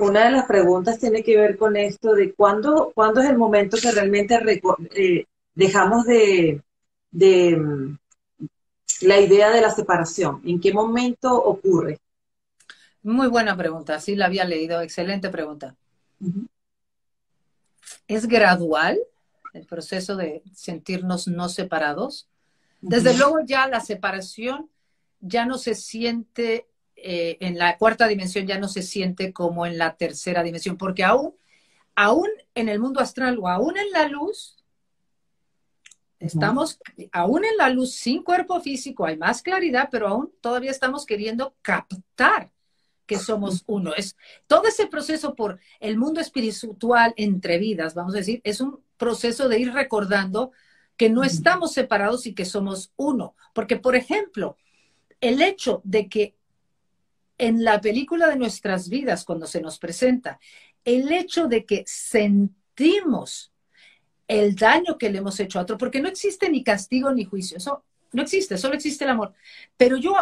Una 0.00 0.24
de 0.24 0.30
las 0.30 0.46
preguntas 0.46 0.98
tiene 0.98 1.22
que 1.22 1.36
ver 1.36 1.56
con 1.56 1.76
esto 1.76 2.14
de 2.14 2.32
cuándo, 2.34 2.92
cuándo 2.94 3.20
es 3.20 3.28
el 3.28 3.36
momento 3.36 3.76
que 3.80 3.90
realmente 3.90 4.38
eh, 4.94 5.26
dejamos 5.54 6.04
de, 6.06 6.62
de 7.16 7.56
mm, 7.56 7.98
la 9.02 9.20
idea 9.20 9.50
de 9.50 9.60
la 9.60 9.70
separación? 9.70 10.42
¿En 10.44 10.60
qué 10.60 10.72
momento 10.72 11.34
ocurre? 11.34 11.98
Muy 13.02 13.28
buena 13.28 13.56
pregunta, 13.56 14.00
sí 14.00 14.16
la 14.16 14.26
había 14.26 14.44
leído, 14.44 14.80
excelente 14.80 15.28
pregunta. 15.30 15.76
¿Es 18.08 18.26
gradual 18.26 18.98
el 19.54 19.66
proceso 19.66 20.16
de 20.16 20.42
sentirnos 20.52 21.28
no 21.28 21.48
separados? 21.48 22.28
Desde 22.80 23.16
luego 23.16 23.38
ya 23.44 23.66
la 23.68 23.80
separación 23.80 24.68
ya 25.20 25.46
no 25.46 25.56
se 25.56 25.74
siente, 25.74 26.66
eh, 26.96 27.38
en 27.40 27.58
la 27.58 27.78
cuarta 27.78 28.06
dimensión 28.06 28.46
ya 28.46 28.58
no 28.58 28.68
se 28.68 28.82
siente 28.82 29.32
como 29.32 29.66
en 29.66 29.78
la 29.78 29.96
tercera 29.96 30.42
dimensión, 30.42 30.76
porque 30.76 31.04
aún, 31.04 31.34
aún 31.94 32.28
en 32.54 32.68
el 32.68 32.80
mundo 32.80 33.00
astral 33.00 33.38
o 33.38 33.48
aún 33.48 33.76
en 33.78 33.90
la 33.92 34.08
luz, 34.08 34.55
Estamos 36.18 36.78
aún 37.12 37.44
en 37.44 37.56
la 37.58 37.68
luz 37.68 37.92
sin 37.92 38.22
cuerpo 38.22 38.60
físico, 38.60 39.04
hay 39.04 39.16
más 39.16 39.42
claridad, 39.42 39.88
pero 39.90 40.08
aún 40.08 40.32
todavía 40.40 40.70
estamos 40.70 41.04
queriendo 41.04 41.54
captar 41.62 42.52
que 43.04 43.18
somos 43.18 43.62
uno. 43.66 43.94
Es 43.94 44.16
todo 44.46 44.66
ese 44.66 44.86
proceso 44.86 45.34
por 45.34 45.60
el 45.78 45.96
mundo 45.96 46.20
espiritual 46.20 47.14
entre 47.16 47.58
vidas, 47.58 47.94
vamos 47.94 48.14
a 48.14 48.18
decir, 48.18 48.40
es 48.44 48.60
un 48.60 48.80
proceso 48.96 49.48
de 49.48 49.60
ir 49.60 49.72
recordando 49.72 50.52
que 50.96 51.10
no 51.10 51.22
estamos 51.22 51.72
separados 51.72 52.26
y 52.26 52.34
que 52.34 52.44
somos 52.44 52.92
uno. 52.96 53.34
Porque, 53.52 53.76
por 53.76 53.94
ejemplo, 53.94 54.56
el 55.20 55.42
hecho 55.42 55.82
de 55.84 56.08
que 56.08 56.36
en 57.38 57.64
la 57.64 57.80
película 57.80 58.28
de 58.28 58.36
nuestras 58.36 58.88
vidas, 58.88 59.24
cuando 59.24 59.46
se 59.46 59.60
nos 59.60 59.78
presenta, 59.78 60.40
el 60.84 61.12
hecho 61.12 61.48
de 61.48 61.66
que 61.66 61.84
sentimos 61.86 63.52
el 64.28 64.56
daño 64.56 64.98
que 64.98 65.10
le 65.10 65.18
hemos 65.18 65.38
hecho 65.40 65.58
a 65.58 65.62
otro, 65.62 65.78
porque 65.78 66.00
no 66.00 66.08
existe 66.08 66.48
ni 66.50 66.64
castigo 66.64 67.12
ni 67.12 67.24
juicio, 67.24 67.58
eso 67.58 67.84
no 68.12 68.22
existe, 68.22 68.58
solo 68.58 68.74
existe 68.74 69.04
el 69.04 69.10
amor. 69.10 69.34
Pero 69.76 69.96
yo, 69.96 70.14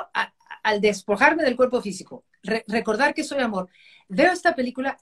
al 0.62 0.80
despojarme 0.80 1.42
del 1.42 1.56
cuerpo 1.56 1.80
físico, 1.80 2.24
recordar 2.66 3.14
que 3.14 3.24
soy 3.24 3.40
amor, 3.40 3.68
veo 4.08 4.32
esta 4.32 4.54
película, 4.54 4.98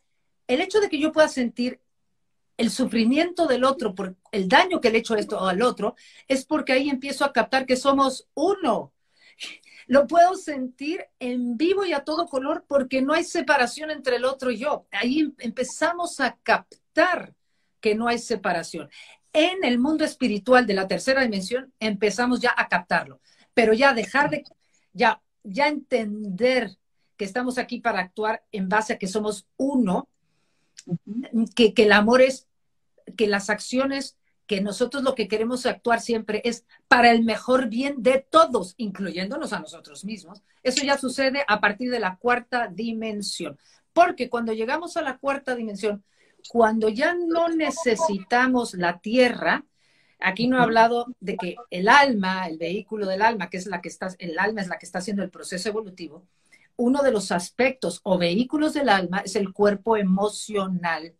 el 0.46 0.60
hecho 0.60 0.80
de 0.80 0.88
que 0.88 0.98
yo 0.98 1.12
pueda 1.12 1.28
sentir 1.28 1.80
el 2.56 2.70
sufrimiento 2.70 3.46
del 3.46 3.64
otro 3.64 3.94
por 3.94 4.16
el 4.30 4.48
daño 4.48 4.80
que 4.80 4.90
le 4.90 4.98
he 4.98 5.00
hecho 5.00 5.16
esto 5.16 5.40
al 5.40 5.62
otro, 5.62 5.96
es 6.28 6.44
porque 6.44 6.72
ahí 6.72 6.90
empiezo 6.90 7.24
a 7.24 7.32
captar 7.32 7.66
que 7.66 7.76
somos 7.76 8.28
uno. 8.34 8.92
Lo 9.86 10.06
puedo 10.06 10.36
sentir 10.36 11.04
en 11.18 11.56
vivo 11.56 11.84
y 11.84 11.92
a 11.92 12.04
todo 12.04 12.26
color 12.26 12.64
porque 12.68 13.02
no 13.02 13.14
hay 13.14 13.24
separación 13.24 13.90
entre 13.90 14.16
el 14.16 14.24
otro 14.24 14.50
y 14.50 14.58
yo. 14.58 14.86
Ahí 14.92 15.20
em, 15.20 15.34
empezamos 15.38 16.20
a 16.20 16.36
captar 16.42 17.34
que 17.83 17.95
no 17.95 18.09
hay 18.09 18.18
separación. 18.18 18.88
En 19.35 19.64
el 19.64 19.79
mundo 19.79 20.05
espiritual 20.05 20.66
de 20.66 20.75
la 20.75 20.88
tercera 20.88 21.21
dimensión 21.21 21.73
empezamos 21.81 22.40
ya 22.40 22.55
a 22.57 22.68
captarlo, 22.68 23.21
pero 23.53 23.75
ya 23.75 23.92
dejar 23.92 24.31
de, 24.31 24.45
ya, 24.95 25.21
ya 25.42 25.68
entender 25.68 26.79
que 27.18 27.27
estamos 27.27 27.59
aquí 27.59 27.81
para 27.81 28.01
actuar 28.01 28.43
en 28.53 28.70
base 28.70 28.95
a 28.95 28.99
que 28.99 29.09
somos 29.09 29.47
uno, 29.59 30.09
que, 31.55 31.74
que 31.74 31.83
el 31.85 31.93
amor 31.93 32.22
es, 32.22 32.49
que 33.16 33.26
las 33.26 33.51
acciones 33.51 34.16
que 34.47 34.61
nosotros 34.61 35.03
lo 35.03 35.14
que 35.14 35.28
queremos 35.28 35.64
actuar 35.66 36.01
siempre 36.01 36.43
es 36.45 36.66
para 36.89 37.11
el 37.11 37.22
mejor 37.22 37.68
bien 37.68 38.03
de 38.03 38.26
todos, 38.28 38.74
incluyéndonos 38.76 39.53
a 39.53 39.61
nosotros 39.61 40.05
mismos. 40.05 40.43
Eso 40.62 40.85
ya 40.85 40.99
sucede 40.99 41.45
a 41.49 41.61
partir 41.61 41.91
de 41.91 42.01
la 42.01 42.16
cuarta 42.16 42.68
dimensión. 42.68 43.59
Porque 43.93 44.28
cuando 44.28 44.53
llegamos 44.53 44.97
a 44.97 45.03
la 45.03 45.18
cuarta 45.18 45.55
dimensión, 45.55 46.05
cuando 46.49 46.88
ya 46.88 47.14
no 47.14 47.49
necesitamos 47.49 48.74
la 48.74 48.99
tierra, 48.99 49.64
aquí 50.18 50.47
no 50.47 50.59
he 50.59 50.62
hablado 50.62 51.07
de 51.20 51.36
que 51.36 51.57
el 51.70 51.88
alma, 51.88 52.47
el 52.47 52.59
vehículo 52.59 53.07
del 53.07 53.22
alma, 53.22 53.51
que 53.51 53.57
es 53.57 53.66
la 53.66 53.80
que 53.80 53.88
está, 53.88 54.09
el 54.18 54.38
alma 54.38 54.61
es 54.61 54.68
la 54.68 54.78
que 54.78 54.86
está 54.86 54.99
haciendo 54.99 55.22
el 55.22 55.30
proceso 55.30 55.68
evolutivo, 55.68 56.24
uno 56.76 57.03
de 57.03 57.12
los 57.12 57.32
aspectos 57.32 58.01
o 58.03 58.18
vehículos 58.18 58.74
del 58.74 58.88
alma 58.88 59.18
es 59.24 59.36
el 59.36 59.53
cuerpo 59.53 59.97
emocional 59.97 61.14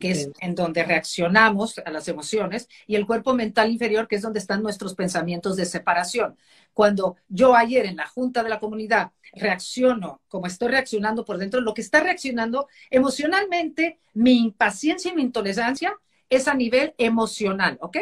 que 0.00 0.10
es 0.10 0.30
en 0.40 0.54
donde 0.54 0.82
reaccionamos 0.82 1.78
a 1.78 1.90
las 1.90 2.08
emociones, 2.08 2.68
y 2.86 2.96
el 2.96 3.06
cuerpo 3.06 3.34
mental 3.34 3.70
inferior, 3.70 4.08
que 4.08 4.16
es 4.16 4.22
donde 4.22 4.38
están 4.38 4.62
nuestros 4.62 4.94
pensamientos 4.94 5.56
de 5.56 5.66
separación. 5.66 6.36
Cuando 6.72 7.16
yo 7.28 7.54
ayer 7.54 7.84
en 7.84 7.96
la 7.96 8.06
junta 8.08 8.42
de 8.42 8.48
la 8.48 8.58
comunidad 8.58 9.12
reacciono 9.34 10.22
como 10.28 10.46
estoy 10.46 10.68
reaccionando 10.68 11.24
por 11.24 11.36
dentro, 11.36 11.60
lo 11.60 11.74
que 11.74 11.82
está 11.82 12.00
reaccionando 12.00 12.66
emocionalmente, 12.90 13.98
mi 14.14 14.38
impaciencia 14.38 15.12
y 15.12 15.14
mi 15.14 15.22
intolerancia 15.22 15.94
es 16.30 16.48
a 16.48 16.54
nivel 16.54 16.94
emocional, 16.96 17.76
¿ok? 17.82 17.98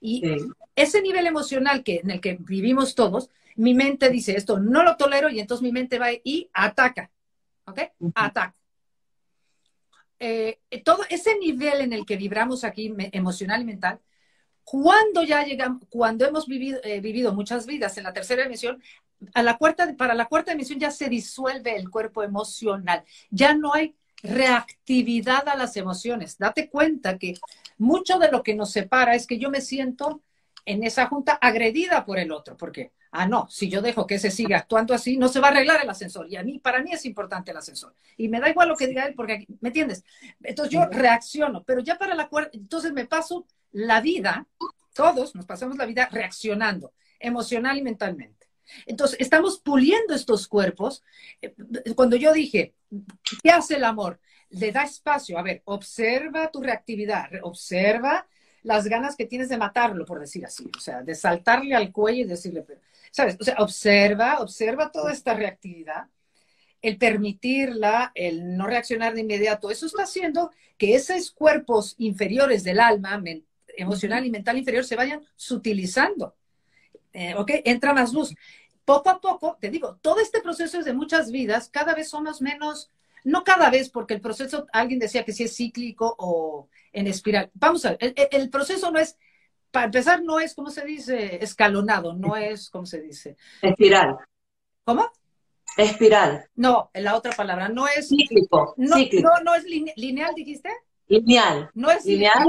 Y 0.00 0.24
ese 0.74 1.02
nivel 1.02 1.26
emocional 1.26 1.84
que, 1.84 1.96
en 1.96 2.10
el 2.10 2.20
que 2.20 2.38
vivimos 2.40 2.94
todos, 2.94 3.28
mi 3.56 3.74
mente 3.74 4.08
dice 4.08 4.36
esto, 4.36 4.58
no 4.58 4.82
lo 4.82 4.96
tolero, 4.96 5.28
y 5.28 5.38
entonces 5.38 5.62
mi 5.62 5.70
mente 5.70 5.98
va 5.98 6.08
y 6.12 6.48
ataca, 6.54 7.10
¿ok? 7.66 7.80
Ataca. 8.14 8.54
Eh, 10.24 10.60
todo 10.84 11.02
ese 11.10 11.36
nivel 11.36 11.80
en 11.80 11.92
el 11.92 12.06
que 12.06 12.16
vibramos 12.16 12.62
aquí 12.62 12.94
emocional 13.10 13.62
y 13.62 13.64
mental, 13.64 14.00
cuando 14.62 15.24
ya 15.24 15.44
llegamos, 15.44 15.82
cuando 15.90 16.24
hemos 16.24 16.46
vivido, 16.46 16.78
eh, 16.84 17.00
vivido 17.00 17.34
muchas 17.34 17.66
vidas 17.66 17.98
en 17.98 18.04
la 18.04 18.12
tercera 18.12 18.44
emisión, 18.44 18.80
a 19.34 19.42
la 19.42 19.58
cuarta, 19.58 19.96
para 19.96 20.14
la 20.14 20.26
cuarta 20.26 20.52
emisión 20.52 20.78
ya 20.78 20.92
se 20.92 21.08
disuelve 21.08 21.74
el 21.74 21.90
cuerpo 21.90 22.22
emocional, 22.22 23.02
ya 23.30 23.54
no 23.54 23.74
hay 23.74 23.96
reactividad 24.22 25.48
a 25.48 25.56
las 25.56 25.76
emociones. 25.76 26.38
Date 26.38 26.70
cuenta 26.70 27.18
que 27.18 27.34
mucho 27.76 28.20
de 28.20 28.30
lo 28.30 28.44
que 28.44 28.54
nos 28.54 28.70
separa 28.70 29.16
es 29.16 29.26
que 29.26 29.38
yo 29.38 29.50
me 29.50 29.60
siento 29.60 30.22
en 30.64 30.84
esa 30.84 31.06
junta 31.06 31.32
agredida 31.32 32.04
por 32.04 32.20
el 32.20 32.30
otro, 32.30 32.56
porque, 32.56 32.92
ah, 33.12 33.26
no, 33.26 33.46
si 33.48 33.68
yo 33.68 33.80
dejo 33.80 34.06
que 34.06 34.16
ese 34.16 34.30
siga 34.30 34.56
actuando 34.56 34.94
así, 34.94 35.16
no 35.16 35.28
se 35.28 35.38
va 35.38 35.48
a 35.48 35.50
arreglar 35.52 35.80
el 35.82 35.90
ascensor. 35.90 36.26
Y 36.28 36.36
a 36.36 36.42
mí, 36.42 36.58
para 36.58 36.82
mí 36.82 36.92
es 36.92 37.04
importante 37.04 37.50
el 37.50 37.56
ascensor. 37.58 37.94
Y 38.16 38.28
me 38.28 38.40
da 38.40 38.48
igual 38.48 38.68
lo 38.68 38.76
que 38.76 38.88
diga 38.88 39.04
él, 39.04 39.14
porque, 39.14 39.46
¿me 39.60 39.68
entiendes? 39.68 40.04
Entonces 40.42 40.72
yo 40.72 40.86
reacciono, 40.86 41.62
pero 41.62 41.80
ya 41.80 41.98
para 41.98 42.14
la 42.14 42.28
cuarta, 42.28 42.50
entonces 42.56 42.92
me 42.92 43.06
paso 43.06 43.46
la 43.70 44.00
vida, 44.00 44.46
todos 44.94 45.34
nos 45.34 45.46
pasamos 45.46 45.76
la 45.76 45.86
vida 45.86 46.08
reaccionando 46.10 46.92
emocional 47.20 47.78
y 47.78 47.82
mentalmente. 47.82 48.48
Entonces, 48.86 49.18
estamos 49.20 49.60
puliendo 49.60 50.14
estos 50.14 50.48
cuerpos. 50.48 51.02
Eh, 51.40 51.54
cuando 51.94 52.16
yo 52.16 52.32
dije, 52.32 52.74
¿qué 53.42 53.50
hace 53.50 53.76
el 53.76 53.84
amor? 53.84 54.20
Le 54.50 54.72
da 54.72 54.84
espacio. 54.84 55.38
A 55.38 55.42
ver, 55.42 55.62
observa 55.66 56.50
tu 56.50 56.60
reactividad, 56.60 57.30
observa 57.42 58.26
las 58.62 58.86
ganas 58.86 59.16
que 59.16 59.26
tienes 59.26 59.48
de 59.48 59.58
matarlo, 59.58 60.04
por 60.04 60.20
decir 60.20 60.44
así, 60.44 60.70
o 60.76 60.80
sea, 60.80 61.02
de 61.02 61.14
saltarle 61.14 61.74
al 61.74 61.90
cuello 61.92 62.22
y 62.22 62.28
decirle, 62.28 62.64
¿sabes? 63.10 63.36
O 63.40 63.44
sea, 63.44 63.56
observa, 63.58 64.40
observa 64.40 64.90
toda 64.90 65.12
esta 65.12 65.34
reactividad, 65.34 66.06
el 66.80 66.98
permitirla, 66.98 68.12
el 68.14 68.56
no 68.56 68.66
reaccionar 68.66 69.14
de 69.14 69.20
inmediato, 69.20 69.70
eso 69.70 69.86
está 69.86 70.02
haciendo 70.02 70.50
que 70.76 70.94
esos 70.94 71.30
cuerpos 71.30 71.94
inferiores 71.98 72.64
del 72.64 72.80
alma, 72.80 73.22
emocional 73.76 74.26
y 74.26 74.30
mental 74.30 74.58
inferior, 74.58 74.84
se 74.84 74.96
vayan 74.96 75.22
sutilizando. 75.36 76.34
Eh, 77.12 77.34
¿Ok? 77.36 77.50
Entra 77.64 77.92
más 77.92 78.12
luz. 78.12 78.34
Poco 78.84 79.10
a 79.10 79.20
poco, 79.20 79.58
te 79.60 79.70
digo, 79.70 79.98
todo 80.02 80.18
este 80.18 80.40
proceso 80.40 80.78
es 80.78 80.84
de 80.84 80.92
muchas 80.92 81.30
vidas, 81.30 81.68
cada 81.68 81.94
vez 81.94 82.08
somos 82.08 82.42
menos, 82.42 82.90
no 83.22 83.44
cada 83.44 83.70
vez, 83.70 83.88
porque 83.90 84.14
el 84.14 84.20
proceso, 84.20 84.66
alguien 84.72 84.98
decía 84.98 85.24
que 85.24 85.32
sí 85.32 85.44
es 85.44 85.54
cíclico 85.54 86.16
o 86.18 86.68
en 86.92 87.06
espiral. 87.06 87.50
Vamos 87.54 87.84
a 87.84 87.96
ver, 87.96 88.14
el, 88.30 88.50
proceso 88.50 88.90
no 88.90 88.98
es, 88.98 89.18
para 89.70 89.86
empezar, 89.86 90.22
no 90.22 90.40
es, 90.40 90.54
¿cómo 90.54 90.70
se 90.70 90.84
dice? 90.84 91.42
Escalonado, 91.42 92.14
no 92.14 92.36
es, 92.36 92.70
¿cómo 92.70 92.86
se 92.86 93.00
dice? 93.00 93.36
Espiral. 93.60 94.16
¿Cómo? 94.84 95.10
Espiral. 95.76 96.48
No, 96.54 96.90
la 96.94 97.16
otra 97.16 97.32
palabra, 97.32 97.68
no 97.68 97.88
es... 97.88 98.08
Cíclico. 98.08 98.74
No, 98.76 98.96
cíclico. 98.96 99.28
no, 99.28 99.44
no 99.44 99.54
es 99.54 99.64
lineal, 99.64 100.34
dijiste. 100.34 100.70
Lineal. 101.08 101.70
No 101.74 101.90
es 101.90 102.04
lineal. 102.04 102.44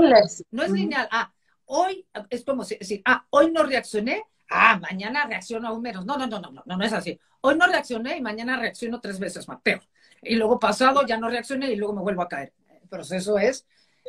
No 0.51 0.63
es 0.63 0.71
lineal. 0.71 1.07
Ah, 1.11 1.33
hoy 1.65 2.05
es 2.29 2.43
como 2.43 2.63
decir, 2.65 3.01
ah, 3.05 3.25
hoy 3.29 3.51
no 3.51 3.63
reaccioné, 3.63 4.23
ah, 4.49 4.77
mañana 4.79 5.25
reacciono 5.25 5.67
aún 5.67 5.81
menos. 5.81 6.05
No, 6.05 6.17
no, 6.17 6.27
no, 6.27 6.39
no, 6.39 6.51
no, 6.51 6.63
no, 6.65 6.77
no 6.77 6.83
es 6.83 6.93
así. 6.93 7.19
Hoy 7.41 7.57
no 7.57 7.67
reaccioné 7.67 8.17
y 8.17 8.21
mañana 8.21 8.57
reacciono 8.57 9.01
tres 9.01 9.19
veces 9.19 9.47
más, 9.47 9.61
peor. 9.61 9.81
Y 10.21 10.35
luego 10.35 10.59
pasado 10.59 11.05
ya 11.05 11.17
no 11.17 11.29
reaccioné 11.29 11.71
y 11.71 11.75
luego 11.75 11.93
me 11.93 12.01
vuelvo 12.01 12.21
a 12.21 12.29
caer. 12.29 12.53
El 12.81 12.87
proceso 12.87 13.37
es 13.37 13.65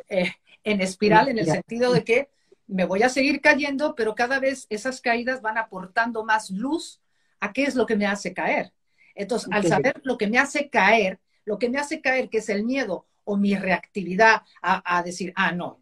eh, 0.09 0.31
en 0.63 0.81
espiral 0.81 1.29
en 1.29 1.39
el 1.39 1.45
sentido 1.45 1.93
de 1.93 2.03
que 2.03 2.29
me 2.67 2.85
voy 2.85 3.03
a 3.03 3.09
seguir 3.09 3.41
cayendo, 3.41 3.95
pero 3.95 4.15
cada 4.15 4.39
vez 4.39 4.65
esas 4.69 5.01
caídas 5.01 5.41
van 5.41 5.57
aportando 5.57 6.25
más 6.25 6.49
luz 6.49 7.01
a 7.39 7.53
qué 7.53 7.63
es 7.63 7.75
lo 7.75 7.85
que 7.85 7.95
me 7.95 8.07
hace 8.07 8.33
caer. 8.33 8.73
Entonces, 9.13 9.49
al 9.51 9.65
saber 9.65 10.01
lo 10.03 10.17
que 10.17 10.27
me 10.27 10.39
hace 10.39 10.69
caer, 10.69 11.19
lo 11.45 11.59
que 11.59 11.69
me 11.69 11.77
hace 11.77 12.01
caer, 12.01 12.29
que 12.29 12.39
es 12.39 12.49
el 12.49 12.63
miedo 12.63 13.05
o 13.23 13.37
mi 13.37 13.55
reactividad 13.55 14.41
a, 14.61 15.01
decir, 15.03 15.31
ah, 15.35 15.51
no, 15.51 15.81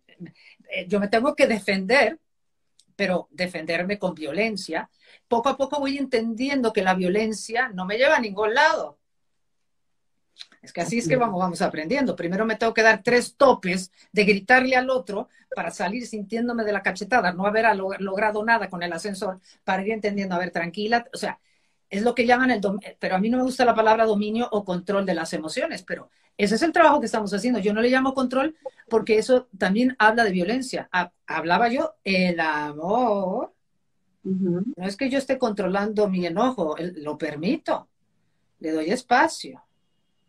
eh, 0.69 0.85
yo 0.87 0.99
me 0.99 1.07
tengo 1.07 1.35
que 1.35 1.47
defender, 1.47 2.19
pero 2.95 3.27
defenderme 3.31 3.97
con 3.97 4.13
violencia, 4.13 4.89
poco 5.27 5.49
a 5.49 5.57
poco 5.57 5.79
voy 5.79 5.97
entendiendo 5.97 6.71
que 6.71 6.83
la 6.83 6.93
violencia 6.93 7.69
no 7.69 7.85
me 7.85 7.97
lleva 7.97 8.17
a 8.17 8.21
ningún 8.21 8.53
lado. 8.53 8.99
Es 10.63 10.71
que 10.71 10.79
así 10.81 10.97
es 10.97 11.09
que 11.09 11.17
vamos, 11.17 11.39
vamos 11.39 11.61
aprendiendo. 11.61 12.15
Primero 12.15 12.45
me 12.45 12.55
tengo 12.55 12.73
que 12.73 12.81
dar 12.81 13.03
tres 13.03 13.35
topes 13.35 13.91
de 14.13 14.23
gritarle 14.23 14.77
al 14.77 14.89
otro 14.89 15.27
para 15.53 15.71
salir 15.71 16.07
sintiéndome 16.07 16.63
de 16.63 16.71
la 16.71 16.81
cachetada, 16.81 17.33
no 17.33 17.45
haber 17.45 17.65
logrado 17.99 18.43
nada 18.45 18.69
con 18.69 18.81
el 18.81 18.93
ascensor, 18.93 19.41
para 19.65 19.83
ir 19.83 19.91
entendiendo, 19.91 20.35
a 20.35 20.39
ver, 20.39 20.51
tranquila. 20.51 21.05
O 21.13 21.17
sea, 21.17 21.37
es 21.89 22.01
lo 22.01 22.15
que 22.15 22.25
llaman 22.25 22.49
el, 22.49 22.61
pero 22.97 23.15
a 23.15 23.19
mí 23.19 23.29
no 23.29 23.37
me 23.37 23.43
gusta 23.43 23.65
la 23.65 23.75
palabra 23.75 24.05
dominio 24.05 24.47
o 24.51 24.63
control 24.63 25.05
de 25.05 25.13
las 25.13 25.33
emociones, 25.33 25.83
pero 25.83 26.09
ese 26.37 26.55
es 26.55 26.61
el 26.61 26.71
trabajo 26.71 27.01
que 27.01 27.07
estamos 27.07 27.33
haciendo. 27.33 27.59
Yo 27.59 27.73
no 27.73 27.81
le 27.81 27.89
llamo 27.89 28.13
control 28.13 28.55
porque 28.89 29.17
eso 29.17 29.49
también 29.57 29.95
habla 29.99 30.23
de 30.23 30.31
violencia. 30.31 30.89
Hablaba 31.27 31.67
yo 31.67 31.95
el 32.05 32.39
amor. 32.39 33.53
No 34.23 34.63
es 34.77 34.95
que 34.95 35.09
yo 35.09 35.17
esté 35.17 35.37
controlando 35.37 36.07
mi 36.07 36.25
enojo, 36.25 36.75
lo 36.79 37.17
permito, 37.17 37.89
le 38.59 38.71
doy 38.71 38.89
espacio. 38.89 39.61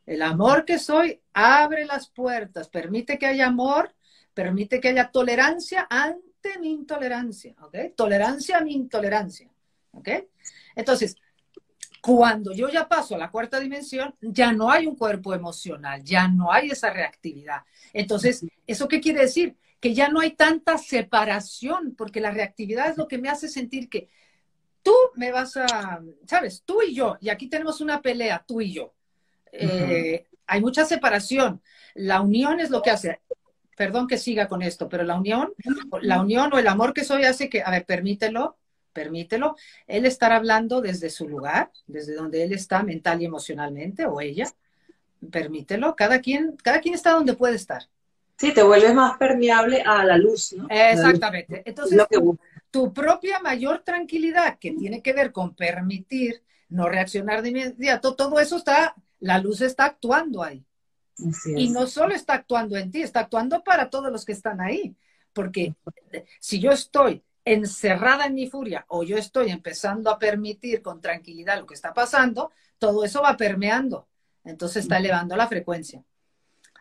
El 0.07 0.22
amor 0.22 0.64
que 0.64 0.78
soy 0.78 1.20
abre 1.32 1.86
las 1.86 2.09
puertas, 2.09 2.68
permite 2.68 3.18
que 3.18 3.26
haya 3.26 3.46
amor, 3.46 3.94
permite 4.34 4.80
que 4.80 4.88
haya 4.88 5.11
tolerancia 5.11 5.86
ante 5.88 6.59
mi 6.61 6.70
intolerancia, 6.70 7.55
¿ok? 7.62 7.76
Tolerancia 7.96 8.59
a 8.59 8.61
mi 8.61 8.74
intolerancia, 8.74 9.50
¿ok? 9.92 10.09
Entonces, 10.76 11.16
cuando 12.02 12.52
yo 12.52 12.68
ya 12.68 12.86
paso 12.86 13.14
a 13.14 13.18
la 13.18 13.30
cuarta 13.30 13.59
dimensión, 13.59 14.14
ya 14.20 14.52
no 14.52 14.70
hay 14.70 14.86
un 14.86 14.94
cuerpo 14.94 15.32
emocional, 15.32 16.05
ya 16.05 16.28
no 16.28 16.52
hay 16.52 16.68
esa 16.68 16.90
reactividad. 16.90 17.62
Entonces, 17.94 18.44
¿eso 18.66 18.88
qué 18.88 19.00
quiere 19.00 19.22
decir? 19.22 19.57
Que 19.80 19.94
ya 19.94 20.09
no 20.09 20.20
hay 20.20 20.32
tanta 20.32 20.76
separación, 20.76 21.94
porque 21.96 22.20
la 22.20 22.30
reactividad 22.30 22.90
es 22.90 22.98
lo 22.98 23.09
que 23.09 23.16
me 23.16 23.30
hace 23.30 23.48
sentir 23.48 23.88
que 23.88 24.11
tú 24.82 24.92
me 25.14 25.32
vas 25.32 25.57
a, 25.57 26.02
sabes, 26.26 26.62
tú 26.66 26.82
y 26.82 26.94
yo, 26.94 27.16
y 27.22 27.30
aquí 27.30 27.48
tenemos 27.48 27.80
una 27.80 28.02
pelea, 28.02 28.44
tú 28.46 28.61
y 28.61 28.74
yo. 28.74 28.92
Eh, 29.55 30.26
hay 30.46 30.61
mucha 30.61 30.84
separación. 30.84 31.62
La 31.94 32.20
unión 32.20 32.61
es 32.61 32.70
lo 32.70 32.82
que 32.82 32.90
hace, 32.90 33.20
perdón 33.76 34.07
que 34.07 34.18
siga 34.18 34.48
con 34.48 34.62
esto, 34.62 34.88
pero 34.88 35.05
la 35.05 35.16
unión, 35.16 35.52
la 36.02 36.20
unión 36.20 36.52
o 36.52 36.59
el 36.59 36.66
amor 36.66 36.92
que 36.92 37.05
soy 37.05 37.24
hace 37.24 37.48
que, 37.48 37.62
a 37.62 37.70
ver, 37.70 37.84
permítelo, 37.84 38.57
permítelo, 38.92 39.57
él 39.86 40.07
estar 40.07 40.32
hablando 40.32 40.80
desde 40.80 41.11
su 41.11 41.28
lugar, 41.28 41.70
desde 41.86 42.14
donde 42.14 42.44
él 42.44 42.52
está 42.52 42.82
mental 42.82 43.20
y 43.20 43.26
emocionalmente, 43.26 44.07
o 44.07 44.20
ella, 44.20 44.46
permítelo, 45.30 45.94
cada 45.96 46.20
quien, 46.20 46.57
cada 46.62 46.80
quien 46.80 46.94
está 46.94 47.12
donde 47.12 47.34
puede 47.34 47.57
estar. 47.57 47.88
Sí, 48.36 48.52
te 48.52 48.62
vuelves 48.62 48.94
más 48.94 49.16
permeable 49.16 49.82
a 49.86 50.05
la 50.05 50.18
luz, 50.18 50.52
¿no? 50.52 50.66
Exactamente. 50.68 51.62
Entonces, 51.64 52.02
tu, 52.70 52.92
propia 52.92 53.38
mayor 53.38 53.82
tranquilidad, 53.84 54.59
que 54.59 54.72
tiene 54.72 55.00
que 55.02 55.12
ver 55.12 55.30
con 55.30 55.55
permitir 55.55 56.42
no 56.68 56.88
reaccionar 56.88 57.42
de 57.42 57.50
inmediato, 57.50 58.16
todo 58.16 58.40
eso 58.40 58.57
está, 58.57 58.96
la 59.25 59.39
luz 59.39 59.62
está 59.62 59.87
actuando 59.87 60.43
ahí. 60.43 60.62
Y 61.57 61.70
no 61.70 61.87
solo 61.87 62.14
está 62.14 62.35
actuando 62.35 62.77
en 62.77 62.91
ti, 62.91 63.01
está 63.01 63.20
actuando 63.20 63.64
para 63.64 63.89
todos 63.89 64.12
los 64.12 64.25
que 64.25 64.33
están 64.33 64.61
ahí. 64.61 64.95
Porque 65.33 65.75
si 66.41 66.61
yo 66.61 66.70
estoy 66.72 67.22
encerrada 67.43 68.27
en 68.27 68.35
mi 68.35 68.49
furia 68.51 68.85
o 68.89 69.03
yo 69.03 69.16
estoy 69.16 69.51
empezando 69.51 70.11
a 70.11 70.18
permitir 70.18 70.83
con 70.83 71.01
tranquilidad 71.01 71.59
lo 71.59 71.66
que 71.66 71.75
está 71.75 71.95
pasando, 71.95 72.53
todo 72.79 73.03
eso 73.03 73.22
va 73.22 73.35
permeando. 73.37 74.07
Entonces 74.45 74.83
está 74.83 74.99
elevando 74.99 75.37
la 75.37 75.49
frecuencia. 75.49 76.05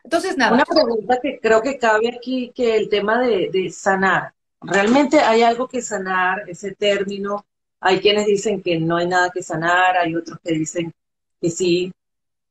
Entonces, 0.04 0.36
nada. 0.36 0.54
Una 0.54 0.66
pregunta 0.66 1.20
que 1.22 1.40
creo 1.40 1.62
que 1.62 1.78
cabe 1.78 2.14
aquí, 2.18 2.52
que 2.54 2.76
el 2.76 2.90
tema 2.90 3.22
de, 3.22 3.50
de 3.54 3.70
sanar. 3.70 4.34
¿Realmente 4.60 5.20
hay 5.20 5.44
algo 5.44 5.70
que 5.70 5.82
sanar, 5.82 6.50
ese 6.50 6.76
término? 6.76 7.46
Hay 7.80 8.02
quienes 8.02 8.26
dicen 8.26 8.62
que 8.62 8.82
no 8.82 8.98
hay 8.98 9.08
nada 9.08 9.30
que 9.30 9.42
sanar, 9.42 9.96
hay 9.96 10.14
otros 10.14 10.40
que 10.44 10.52
dicen 10.52 10.94
que 11.40 11.50
sí. 11.50 11.94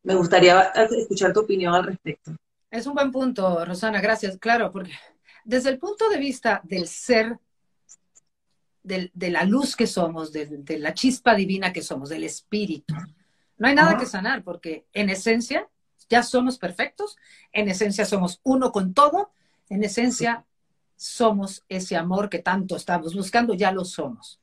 Me 0.03 0.15
gustaría 0.15 0.73
escuchar 0.91 1.33
tu 1.33 1.41
opinión 1.41 1.75
al 1.75 1.85
respecto. 1.85 2.33
Es 2.71 2.87
un 2.87 2.95
buen 2.95 3.13
punto, 3.13 3.65
Rosana, 3.65 4.01
gracias. 4.01 4.39
Claro, 4.39 4.73
porque 4.73 4.93
desde 5.45 5.71
el 5.71 5.79
punto 5.79 6.09
de 6.09 6.19
vista 6.19 6.61
del 6.65 6.89
ser 6.89 7.39
de, 8.83 9.11
la 9.15 9.45
luz 9.45 9.77
que 9.77 9.87
somos, 9.87 10.33
de, 10.33 10.79
la 10.79 10.93
chispa 10.95 11.35
divina 11.35 11.73
que 11.73 11.83
somos, 11.83 12.09
del 12.09 12.25
espíritu. 12.25 12.95
No 13.59 13.69
hay 13.69 13.75
nada 13.75 13.97
que 13.97 14.07
sanar 14.07 14.43
porque 14.43 14.87
en 14.93 15.09
esencia 15.09 15.69
ya 16.09 16.23
somos 16.23 16.59
perfectos, 16.59 17.17
en 17.53 17.69
esencia 17.69 18.05
somos 18.05 18.41
uno 18.43 18.73
con 18.73 18.93
todo 18.93 19.31
en 19.73 19.85
esencia, 19.85 20.45
somos 20.97 21.65
ese 21.67 21.97
amor 21.97 22.29
que 22.29 22.41
tanto 22.41 22.77
estamos 22.77 23.15
buscando, 23.15 23.55
ya 23.55 23.73
lo 23.73 23.87
somos. 23.87 24.39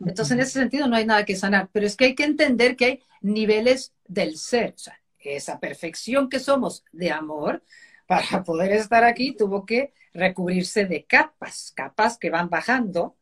Entonces, 0.00 0.32
en 0.32 0.40
ese 0.40 0.52
sentido, 0.52 0.86
no 0.86 0.96
hay 0.96 1.06
nada 1.06 1.24
que 1.24 1.36
sanar, 1.36 1.68
pero 1.72 1.86
es 1.86 1.96
que 1.96 2.06
hay 2.06 2.14
que 2.14 2.24
entender 2.24 2.76
que 2.76 2.84
hay 2.84 3.02
niveles 3.20 3.92
del 4.06 4.36
ser, 4.36 4.74
o 4.74 4.78
sea, 4.78 5.00
esa 5.18 5.58
perfección 5.58 6.28
que 6.28 6.40
somos 6.40 6.84
de 6.92 7.10
amor, 7.10 7.62
para 8.06 8.44
poder 8.44 8.72
estar 8.72 9.04
aquí 9.04 9.34
tuvo 9.34 9.64
que 9.64 9.92
recubrirse 10.12 10.84
de 10.84 11.04
capas, 11.04 11.72
capas 11.74 12.18
que 12.18 12.30
van 12.30 12.50
bajando, 12.50 13.16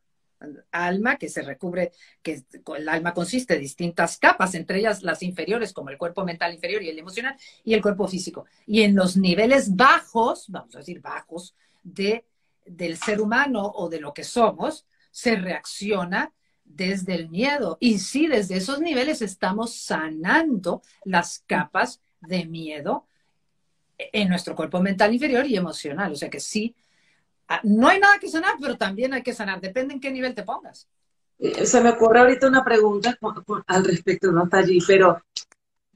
alma 0.71 1.17
que 1.17 1.29
se 1.29 1.41
recubre, 1.41 1.91
que 2.21 2.43
el 2.75 2.89
alma 2.89 3.13
consiste 3.13 3.53
de 3.53 3.61
distintas 3.61 4.17
capas, 4.17 4.55
entre 4.55 4.79
ellas 4.79 5.01
las 5.01 5.23
inferiores, 5.23 5.71
como 5.71 5.89
el 5.89 5.97
cuerpo 5.97 6.25
mental 6.25 6.53
inferior 6.53 6.83
y 6.83 6.89
el 6.89 6.99
emocional, 6.99 7.35
y 7.63 7.73
el 7.73 7.81
cuerpo 7.81 8.07
físico. 8.07 8.45
Y 8.65 8.81
en 8.81 8.95
los 8.95 9.15
niveles 9.15 9.75
bajos, 9.75 10.45
vamos 10.49 10.75
a 10.75 10.79
decir 10.79 10.99
bajos, 10.99 11.55
de, 11.81 12.25
del 12.65 12.97
ser 12.97 13.21
humano 13.21 13.63
o 13.63 13.89
de 13.89 14.01
lo 14.01 14.13
que 14.13 14.23
somos, 14.23 14.85
se 15.11 15.35
reacciona 15.35 16.33
desde 16.75 17.15
el 17.15 17.29
miedo. 17.29 17.77
Y 17.79 17.99
sí, 17.99 18.27
desde 18.27 18.57
esos 18.57 18.79
niveles 18.79 19.21
estamos 19.21 19.75
sanando 19.75 20.81
las 21.05 21.43
capas 21.45 22.01
de 22.21 22.45
miedo 22.45 23.05
en 23.97 24.29
nuestro 24.29 24.55
cuerpo 24.55 24.81
mental 24.81 25.13
inferior 25.13 25.45
y 25.45 25.55
emocional. 25.55 26.11
O 26.11 26.15
sea 26.15 26.29
que 26.29 26.39
sí, 26.39 26.75
ah, 27.47 27.61
no 27.63 27.87
hay 27.87 27.99
nada 27.99 28.19
que 28.19 28.29
sanar, 28.29 28.55
pero 28.59 28.77
también 28.77 29.13
hay 29.13 29.23
que 29.23 29.33
sanar. 29.33 29.61
Depende 29.61 29.93
en 29.93 29.99
qué 29.99 30.11
nivel 30.11 30.33
te 30.33 30.43
pongas. 30.43 30.87
Eh, 31.39 31.65
se 31.65 31.81
me 31.81 31.89
ocurre 31.89 32.19
ahorita 32.19 32.47
una 32.47 32.63
pregunta 32.63 33.17
al 33.67 33.85
respecto, 33.85 34.31
no 34.31 34.45
está 34.45 34.59
allí, 34.59 34.79
pero 34.85 35.21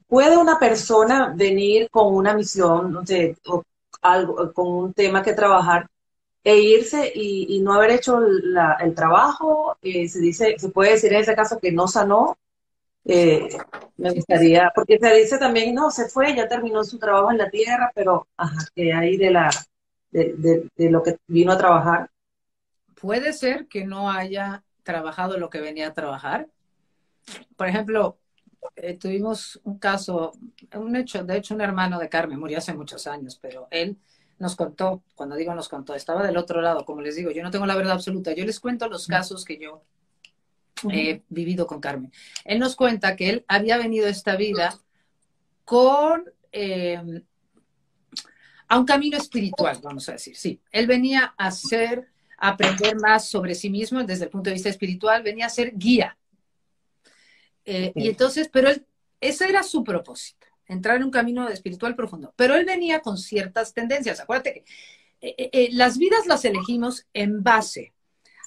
¿puede 0.06 0.36
una 0.36 0.58
persona 0.58 1.32
venir 1.34 1.88
con 1.90 2.14
una 2.14 2.34
misión, 2.34 2.92
no 2.92 3.04
sé, 3.06 3.36
o 3.46 3.62
algo, 4.02 4.52
con 4.52 4.68
un 4.68 4.92
tema 4.92 5.22
que 5.22 5.32
trabajar 5.32 5.88
e 6.48 6.60
irse 6.60 7.12
y, 7.14 7.60
no 7.60 7.74
haber 7.74 7.90
hecho 7.90 8.20
el 8.22 8.94
trabajo, 8.94 9.76
eh, 9.82 10.08
se 10.08 10.18
dice, 10.18 10.54
se 10.58 10.70
puede 10.70 10.92
decir 10.92 11.12
en 11.12 11.20
ese 11.20 11.34
caso 11.34 11.58
que 11.58 11.70
no 11.72 11.86
sanó. 11.86 12.38
Eh, 13.04 13.50
me 13.98 14.12
gustaría, 14.12 14.72
porque 14.74 14.98
se 14.98 15.14
dice 15.14 15.36
también, 15.36 15.74
no, 15.74 15.90
se 15.90 16.08
fue, 16.08 16.34
ya 16.34 16.48
terminó 16.48 16.82
su 16.84 16.98
trabajo 16.98 17.30
en 17.30 17.36
la 17.36 17.50
tierra, 17.50 17.92
pero 17.94 18.28
ajá, 18.34 18.56
que 18.74 18.94
ahí 18.94 19.18
de 19.18 19.30
la 19.30 19.50
de, 20.10 20.70
lo 20.78 21.02
que 21.02 21.18
vino 21.26 21.52
a 21.52 21.58
trabajar. 21.58 22.10
Puede 22.98 23.34
ser 23.34 23.66
que 23.66 23.84
no 23.84 24.10
haya 24.10 24.64
trabajado 24.84 25.36
lo 25.36 25.50
que 25.50 25.60
venía 25.60 25.88
a 25.88 25.92
trabajar. 25.92 26.48
Por 27.58 27.68
ejemplo, 27.68 28.16
eh, 28.74 28.94
tuvimos 28.94 29.60
un 29.64 29.78
caso, 29.78 30.32
un 30.72 30.96
hecho, 30.96 31.22
de 31.24 31.36
hecho 31.36 31.54
un 31.54 31.60
hermano 31.60 31.98
de 31.98 32.08
Carmen 32.08 32.40
murió 32.40 32.56
hace 32.56 32.72
muchos 32.72 33.06
años, 33.06 33.38
pero 33.38 33.68
él 33.70 33.98
nos 34.38 34.56
contó, 34.56 35.02
cuando 35.14 35.36
digo 35.36 35.54
nos 35.54 35.68
contó, 35.68 35.94
estaba 35.94 36.26
del 36.26 36.36
otro 36.36 36.60
lado, 36.60 36.84
como 36.84 37.00
les 37.00 37.16
digo, 37.16 37.30
yo 37.30 37.42
no 37.42 37.50
tengo 37.50 37.66
la 37.66 37.76
verdad 37.76 37.94
absoluta, 37.94 38.32
yo 38.32 38.44
les 38.44 38.60
cuento 38.60 38.88
los 38.88 39.06
casos 39.06 39.44
que 39.44 39.58
yo 39.58 39.82
he 40.90 41.22
vivido 41.28 41.66
con 41.66 41.80
Carmen. 41.80 42.12
Él 42.44 42.58
nos 42.60 42.76
cuenta 42.76 43.16
que 43.16 43.30
él 43.30 43.44
había 43.48 43.78
venido 43.78 44.06
a 44.06 44.10
esta 44.10 44.36
vida 44.36 44.78
con 45.64 46.24
eh, 46.52 47.22
a 48.68 48.78
un 48.78 48.84
camino 48.84 49.16
espiritual, 49.16 49.78
vamos 49.82 50.08
a 50.08 50.12
decir, 50.12 50.36
sí. 50.36 50.60
Él 50.70 50.86
venía 50.86 51.34
a 51.36 51.50
ser, 51.50 52.08
a 52.36 52.50
aprender 52.50 52.96
más 53.00 53.28
sobre 53.28 53.54
sí 53.54 53.70
mismo 53.70 54.04
desde 54.04 54.24
el 54.24 54.30
punto 54.30 54.50
de 54.50 54.54
vista 54.54 54.68
espiritual, 54.68 55.22
venía 55.22 55.46
a 55.46 55.50
ser 55.50 55.72
guía. 55.76 56.16
Eh, 57.64 57.92
y 57.94 58.08
entonces, 58.08 58.48
pero 58.52 58.68
él, 58.68 58.86
ese 59.20 59.48
era 59.48 59.62
su 59.62 59.82
propósito 59.82 60.37
entrar 60.68 60.96
en 60.96 61.04
un 61.04 61.10
camino 61.10 61.48
espiritual 61.48 61.96
profundo. 61.96 62.32
Pero 62.36 62.54
él 62.54 62.64
venía 62.64 63.00
con 63.00 63.18
ciertas 63.18 63.72
tendencias. 63.72 64.20
Acuérdate 64.20 64.52
que 64.52 64.64
eh, 65.20 65.34
eh, 65.36 65.50
eh, 65.52 65.68
las 65.72 65.98
vidas 65.98 66.26
las 66.26 66.44
elegimos 66.44 67.06
en 67.12 67.42
base 67.42 67.92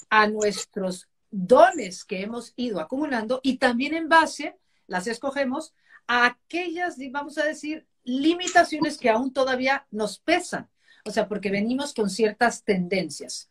a 0.10 0.28
nuestros 0.28 1.10
dones 1.32 2.06
que 2.06 2.22
hemos 2.22 2.54
ido 2.56 2.80
acumulando 2.80 3.40
y 3.44 3.58
también 3.58 3.94
en 3.94 4.08
base, 4.08 4.58
las 4.88 5.08
escogemos, 5.08 5.74
a 6.08 6.26
aquellas, 6.26 6.96
vamos 7.12 7.38
a 7.38 7.46
decir, 7.46 7.86
limitaciones 8.04 8.98
que 8.98 9.10
aún 9.10 9.34
todavía 9.34 9.86
nos 9.92 10.20
pesan. 10.20 10.70
O 11.06 11.12
sea, 11.12 11.28
porque 11.28 11.50
venimos 11.50 11.94
con 11.94 12.10
ciertas 12.10 12.64
tendencias 12.64 13.50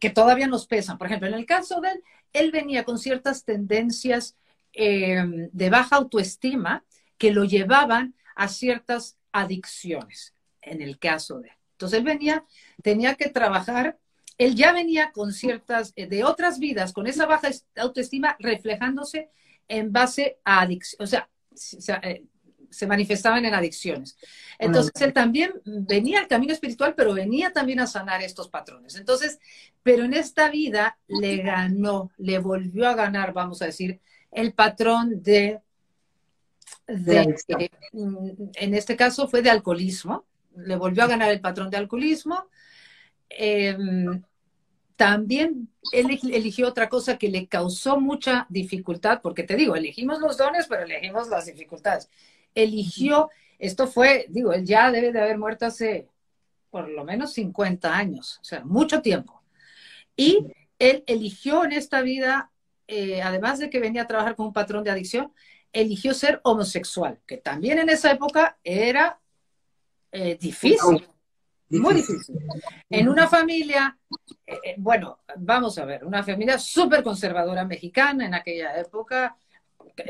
que 0.00 0.10
todavía 0.10 0.46
nos 0.46 0.66
pesan. 0.66 0.98
Por 0.98 1.06
ejemplo, 1.06 1.28
en 1.28 1.34
el 1.34 1.46
caso 1.46 1.80
de 1.80 1.90
él, 1.90 2.04
él 2.32 2.50
venía 2.50 2.84
con 2.84 2.98
ciertas 2.98 3.44
tendencias 3.44 4.36
de 4.74 5.70
baja 5.70 5.96
autoestima 5.96 6.84
que 7.18 7.32
lo 7.32 7.44
llevaban 7.44 8.14
a 8.34 8.48
ciertas 8.48 9.18
adicciones, 9.32 10.34
en 10.62 10.80
el 10.80 10.98
caso 10.98 11.40
de. 11.40 11.50
Entonces 11.72 11.98
él 11.98 12.04
venía, 12.04 12.44
tenía 12.82 13.14
que 13.14 13.28
trabajar, 13.28 13.98
él 14.36 14.54
ya 14.54 14.72
venía 14.72 15.12
con 15.12 15.32
ciertas, 15.32 15.92
eh, 15.96 16.06
de 16.06 16.24
otras 16.24 16.58
vidas, 16.58 16.92
con 16.92 17.06
esa 17.06 17.26
baja 17.26 17.50
autoestima 17.76 18.36
reflejándose 18.38 19.30
en 19.66 19.92
base 19.92 20.38
a 20.44 20.60
adicción, 20.60 21.04
o 21.04 21.06
sea, 21.06 21.28
eh, 22.02 22.24
se 22.70 22.86
manifestaban 22.86 23.44
en 23.44 23.54
adicciones. 23.54 24.16
Entonces, 24.58 24.92
él 25.00 25.12
también 25.12 25.52
venía 25.64 26.20
al 26.20 26.28
camino 26.28 26.52
espiritual, 26.52 26.94
pero 26.94 27.14
venía 27.14 27.52
también 27.52 27.80
a 27.80 27.86
sanar 27.86 28.22
estos 28.22 28.48
patrones. 28.48 28.96
Entonces, 28.96 29.38
pero 29.82 30.04
en 30.04 30.14
esta 30.14 30.50
vida 30.50 30.98
le 31.06 31.38
ganó, 31.38 32.10
le 32.18 32.38
volvió 32.38 32.88
a 32.88 32.94
ganar, 32.94 33.32
vamos 33.32 33.62
a 33.62 33.66
decir, 33.66 34.00
el 34.30 34.52
patrón 34.52 35.22
de 35.22 35.60
En 36.86 38.74
este 38.74 38.96
caso 38.96 39.28
fue 39.28 39.42
de 39.42 39.50
alcoholismo, 39.50 40.24
le 40.56 40.76
volvió 40.76 41.04
a 41.04 41.08
ganar 41.08 41.30
el 41.30 41.40
patrón 41.40 41.70
de 41.70 41.76
alcoholismo. 41.76 42.48
Em, 43.28 44.22
también 44.96 45.68
él 45.92 46.18
eligió 46.32 46.66
otra 46.66 46.88
cosa 46.88 47.18
que 47.18 47.28
le 47.28 47.46
causó 47.46 48.00
mucha 48.00 48.46
dificultad, 48.48 49.20
porque 49.22 49.44
te 49.44 49.54
digo, 49.54 49.76
elegimos 49.76 50.18
los 50.18 50.36
dones, 50.36 50.66
pero 50.66 50.82
elegimos 50.82 51.28
las 51.28 51.46
dificultades. 51.46 52.08
Eligió, 52.54 53.30
esto 53.58 53.86
fue, 53.86 54.26
digo, 54.28 54.52
él 54.52 54.64
ya 54.64 54.90
debe 54.90 55.12
de 55.12 55.20
haber 55.20 55.38
muerto 55.38 55.66
hace 55.66 56.08
por 56.70 56.88
lo 56.88 57.04
menos 57.04 57.32
50 57.32 57.96
años, 57.96 58.38
o 58.42 58.44
sea, 58.44 58.64
mucho 58.64 59.00
tiempo. 59.00 59.40
Y 60.16 60.46
él 60.78 61.04
eligió 61.06 61.64
en 61.64 61.72
esta 61.72 62.02
vida, 62.02 62.50
eh, 62.88 63.22
además 63.22 63.58
de 63.58 63.70
que 63.70 63.80
venía 63.80 64.02
a 64.02 64.06
trabajar 64.06 64.36
con 64.36 64.46
un 64.46 64.52
patrón 64.52 64.84
de 64.84 64.90
adicción, 64.90 65.32
eligió 65.72 66.14
ser 66.14 66.40
homosexual, 66.44 67.20
que 67.26 67.38
también 67.38 67.78
en 67.78 67.90
esa 67.90 68.10
época 68.10 68.58
era 68.64 69.20
eh, 70.10 70.38
difícil, 70.40 71.08
muy 71.70 71.94
difícil. 71.94 72.38
En 72.88 73.08
una 73.08 73.28
familia, 73.28 73.98
eh, 74.46 74.58
eh, 74.64 74.74
bueno, 74.78 75.20
vamos 75.36 75.78
a 75.78 75.84
ver, 75.84 76.04
una 76.04 76.22
familia 76.22 76.58
súper 76.58 77.02
conservadora 77.02 77.64
mexicana 77.64 78.26
en 78.26 78.34
aquella 78.34 78.78
época, 78.78 79.36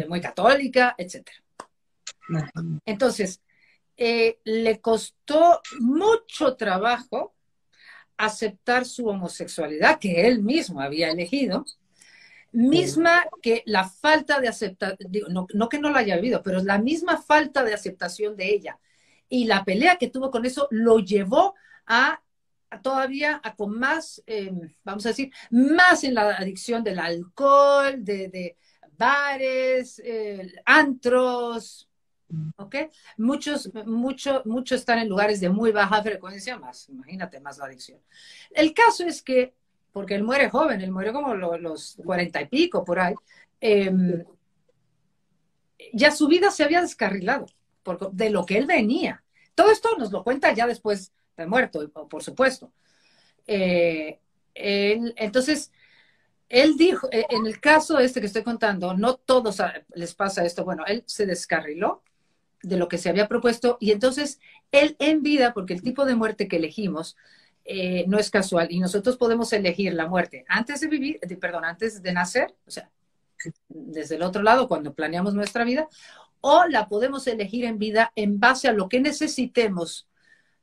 muy 0.09 0.21
católica, 0.21 0.95
etc. 0.99 1.29
Entonces, 2.85 3.41
le 3.97 4.81
costó 4.81 5.61
mucho 5.81 6.55
trabajo 6.55 7.35
aceptar 8.17 8.85
su 8.85 9.07
homosexualidad, 9.09 9.99
que 9.99 10.27
él 10.27 10.43
mismo 10.43 10.81
había 10.81 11.11
elegido, 11.11 11.65
misma 12.53 13.21
que 13.43 13.63
la 13.67 13.89
falta 13.89 14.41
de 14.41 14.49
aceptación, 14.49 14.99
no, 15.31 15.47
no, 15.53 15.69
que 15.69 15.79
no 15.79 15.91
la 15.91 16.01
haya 16.01 16.17
vivido, 16.17 16.43
pero 16.43 16.63
la 16.63 16.79
misma 16.79 17.21
falta 17.21 17.63
de 17.63 17.75
aceptación 17.75 18.37
de 18.37 18.53
ella 18.53 18.79
y 19.29 19.45
la 19.45 19.65
pelea 19.65 19.97
que 19.97 20.09
tuvo 20.09 20.31
con 20.31 20.45
eso 20.47 20.69
lo 20.71 20.99
llevó 20.99 21.55
a, 21.87 22.23
todavía 22.83 23.41
a 23.43 23.55
con 23.55 23.79
más, 23.79 24.23
em, 24.27 24.75
vamos 24.85 25.05
a 25.07 25.11
decir, 25.11 25.33
más 25.51 26.05
en 26.05 26.15
la 26.15 26.37
adicción 26.37 26.83
del 26.83 26.99
alcohol, 26.99 28.05
de, 28.05 28.57
bares, 28.97 30.03
antros, 30.65 31.89
¿ok? 32.57 32.77
Muchos, 33.19 33.71
mucho, 33.87 34.43
muchos 34.45 34.81
están 34.81 34.99
en 34.99 35.09
lugares 35.09 35.41
de 35.41 35.49
muy 35.49 35.71
baja 35.71 36.03
frecuencia, 36.03 36.59
más, 36.59 36.89
imagínate, 36.89 37.39
más 37.41 37.59
la 37.59 37.67
adicción. 37.67 38.01
El 38.51 38.75
caso 38.75 39.05
es 39.05 39.23
que 39.23 39.55
porque 39.93 40.15
él 40.15 40.23
muere 40.23 40.51
joven, 40.51 40.81
él 40.81 40.91
muere 40.91 41.13
como 41.13 41.35
los 41.35 41.97
cuarenta 42.05 42.41
y 42.41 42.47
pico 42.47 42.85
por 42.85 43.01
ahí, 43.01 43.15
em, 43.61 44.25
ya 45.93 46.11
su 46.11 46.29
vida 46.29 46.51
se 46.51 46.65
había 46.65 46.81
descarrilado 46.81 47.47
de 48.13 48.31
lo 48.31 48.45
que 48.45 48.59
él 48.59 48.67
venía. 48.67 49.23
Todo 49.55 49.71
esto 49.71 49.97
nos 49.99 50.13
lo 50.13 50.23
cuenta 50.23 50.53
ya 50.53 50.67
después 50.67 51.13
de 51.37 51.47
muerto, 51.47 51.89
por 51.91 52.23
supuesto. 52.23 52.73
Eh, 53.47 54.19
entonces, 54.55 55.73
él 56.49 56.77
dijo, 56.77 57.09
e, 57.11 57.27
en 57.31 57.47
el 57.47 57.61
caso 57.61 57.99
este 57.99 58.21
que 58.21 58.27
estoy 58.27 58.43
contando, 58.43 58.95
no 58.95 59.17
todos 59.17 59.59
les 59.95 60.15
pasa 60.15 60.45
esto. 60.45 60.65
Bueno, 60.65 60.85
él 60.87 61.05
se 61.07 61.27
descarriló 61.27 62.03
de 62.63 62.77
lo 62.77 62.89
que 62.89 62.99
se 62.99 63.09
había 63.09 63.29
propuesto 63.29 63.79
y 63.81 63.93
entonces 63.93 64.41
él 64.73 64.97
en 64.99 65.23
vida, 65.23 65.55
porque 65.55 65.75
el 65.75 65.83
tipo 65.83 66.05
de 66.05 66.17
muerte 66.17 66.49
que 66.49 66.57
elegimos 66.57 67.17
eh, 67.71 68.07
no 68.09 68.19
es 68.19 68.31
casual 68.31 68.69
y 68.71 68.81
nosotros 68.81 69.19
podemos 69.19 69.53
elegir 69.53 69.93
la 69.93 70.07
muerte 70.07 70.43
antes 70.49 70.81
de 70.81 70.87
vivir, 70.89 71.21
perdón, 71.39 71.67
antes 71.67 72.01
de 72.01 72.15
nacer, 72.15 72.55
o 72.67 72.71
sea, 72.71 72.91
desde 73.69 74.17
el 74.17 74.23
otro 74.23 74.43
lado 74.43 74.69
cuando 74.69 74.95
planeamos 74.95 75.35
nuestra 75.35 75.65
vida, 75.65 75.87
o 76.41 76.65
la 76.65 76.89
podemos 76.89 77.27
elegir 77.27 77.67
en 77.67 77.79
vida 77.79 78.11
en 78.17 78.41
base 78.41 78.69
a 78.69 78.73
lo 78.73 78.89
que 78.89 79.01
necesitemos 79.01 80.09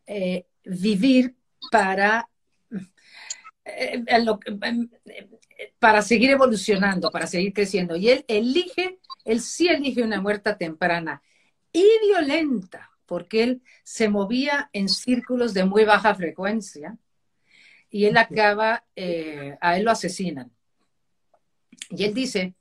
eh, 0.08 0.48
vivir 0.64 1.36
para, 1.72 2.28
eh, 3.66 4.04
para 5.78 6.02
seguir 6.02 6.32
evolucionando, 6.32 7.12
para 7.12 7.28
seguir 7.28 7.54
creciendo. 7.54 7.96
Y 7.96 8.10
él 8.10 8.26
elige, 8.28 8.98
él 9.26 9.42
sí 9.42 9.68
elige 9.68 10.02
una 10.02 10.20
muerte 10.20 10.56
temprana 10.56 11.22
y 11.72 11.86
violenta, 12.08 12.90
porque 13.06 13.44
él 13.44 13.62
se 13.84 14.10
movía 14.10 14.70
en 14.74 14.90
círculos 14.90 15.54
de 15.54 15.66
muy 15.66 15.84
baja 15.84 16.16
frecuencia 16.16 16.98
y 17.90 18.06
él 18.06 18.18
acaba, 18.18 18.84
eh, 18.96 19.58
a 19.62 19.78
él 19.78 19.86
lo 19.86 19.92
asesinan. 19.92 20.52
Y 21.90 22.04
él 22.04 22.14
dice, 22.14 22.56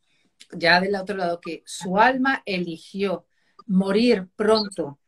ya 0.53 0.81
del 0.81 0.95
otro 0.95 1.17
lado, 1.17 1.41
que 1.41 1.63
su 1.67 1.99
alma 1.99 2.43
eligió 2.47 3.27
morir 3.67 4.29
pronto 4.37 4.99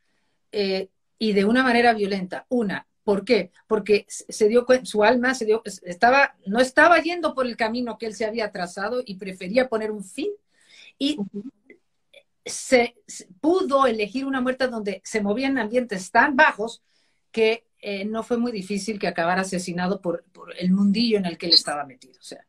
eh, 0.51 0.89
y 1.19 1.33
de 1.33 1.45
una 1.45 1.63
manera 1.63 1.93
violenta. 1.93 2.45
Una, 2.49 2.87
¿por 3.03 3.23
qué? 3.23 3.51
Porque 3.67 4.05
se 4.07 4.47
dio 4.47 4.65
su 4.83 5.03
alma 5.03 5.33
se 5.33 5.45
dio, 5.45 5.61
estaba, 5.65 6.35
no 6.45 6.59
estaba 6.59 6.99
yendo 7.01 7.33
por 7.33 7.45
el 7.45 7.55
camino 7.55 7.97
que 7.97 8.07
él 8.07 8.15
se 8.15 8.25
había 8.25 8.51
trazado 8.51 9.01
y 9.05 9.15
prefería 9.15 9.69
poner 9.69 9.91
un 9.91 10.03
fin 10.03 10.31
y 10.99 11.17
se, 12.47 12.95
pudo 13.39 13.85
elegir 13.85 14.25
una 14.25 14.41
muerte 14.41 14.67
donde 14.67 15.01
se 15.03 15.21
movía 15.21 15.47
en 15.47 15.57
ambientes 15.57 16.11
tan 16.11 16.35
bajos 16.35 16.81
que 17.31 17.65
eh, 17.79 18.05
no 18.05 18.23
fue 18.23 18.37
muy 18.37 18.51
difícil 18.51 18.99
que 18.99 19.07
acabara 19.07 19.41
asesinado 19.41 20.01
por, 20.01 20.25
el 20.57 20.71
mundillo 20.71 21.17
en 21.17 21.25
el 21.25 21.37
que 21.37 21.47
él 21.47 21.53
estaba 21.53 21.85
metido. 21.85 22.19
O 22.19 22.23
sea, 22.23 22.45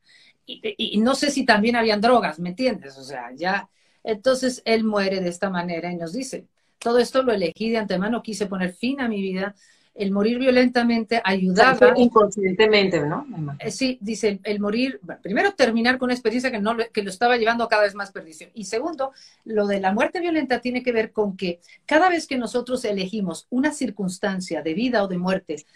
y, 0.46 0.99
no 1.01 1.14
sé 1.14 1.30
si 1.30 1.44
también 1.44 1.76
habían 1.76 2.01
drogas, 2.01 2.38
¿me 2.38 2.51
entiendes? 2.51 2.96
O 2.96 3.05
sea, 3.05 3.30
ya, 3.34 3.68
entonces 4.03 4.62
él 4.64 4.84
muere 4.84 5.20
de 5.20 5.28
esta 5.28 5.51
manera 5.51 5.92
y 5.92 5.96
nos 5.96 6.14
dice, 6.14 6.46
todo 6.78 6.99
esto 6.99 7.22
lo 7.22 7.32
elegí 7.32 7.70
de 7.70 7.78
antemano, 7.78 8.22
quise 8.22 8.46
poner 8.46 8.72
fin 8.72 9.01
a 9.01 9.09
mi 9.09 9.20
vida, 9.20 9.55
el 9.99 10.12
morir 10.12 10.38
violentamente 10.38 11.20
ayudaba. 11.24 11.92
inconscientemente, 11.96 13.01
¿no? 13.01 13.26
Eh, 13.59 13.72
sí, 13.72 13.99
dice, 14.01 14.38
el 14.44 14.61
morir, 14.61 15.01
primero 15.20 15.55
terminar 15.55 15.99
con 15.99 16.07
una 16.07 16.14
experiencia 16.14 16.53
que, 16.53 16.61
no, 16.61 16.76
que 16.92 17.03
lo 17.03 17.11
estaba 17.11 17.36
llevando 17.36 17.64
a 17.64 17.68
cada 17.68 17.82
vez 17.82 17.96
más 17.96 18.12
perdición. 18.12 18.51
Y 18.55 18.66
segundo, 18.66 19.11
lo 19.44 19.66
de 19.66 19.80
la 19.80 19.92
muerte 19.92 20.20
violenta 20.20 20.61
tiene 20.61 20.84
que 20.84 20.92
ver 20.92 21.11
con 21.11 21.36
que 21.36 21.59
cada 21.84 22.09
vez 22.09 22.28
que 22.28 22.38
nosotros 22.38 22.84
elegimos 22.84 23.49
una 23.51 23.72
circunstancia 23.72 24.62
de 24.62 24.72
vida 24.72 25.03
o 25.03 25.09
de 25.09 25.18
muerte 25.18 25.66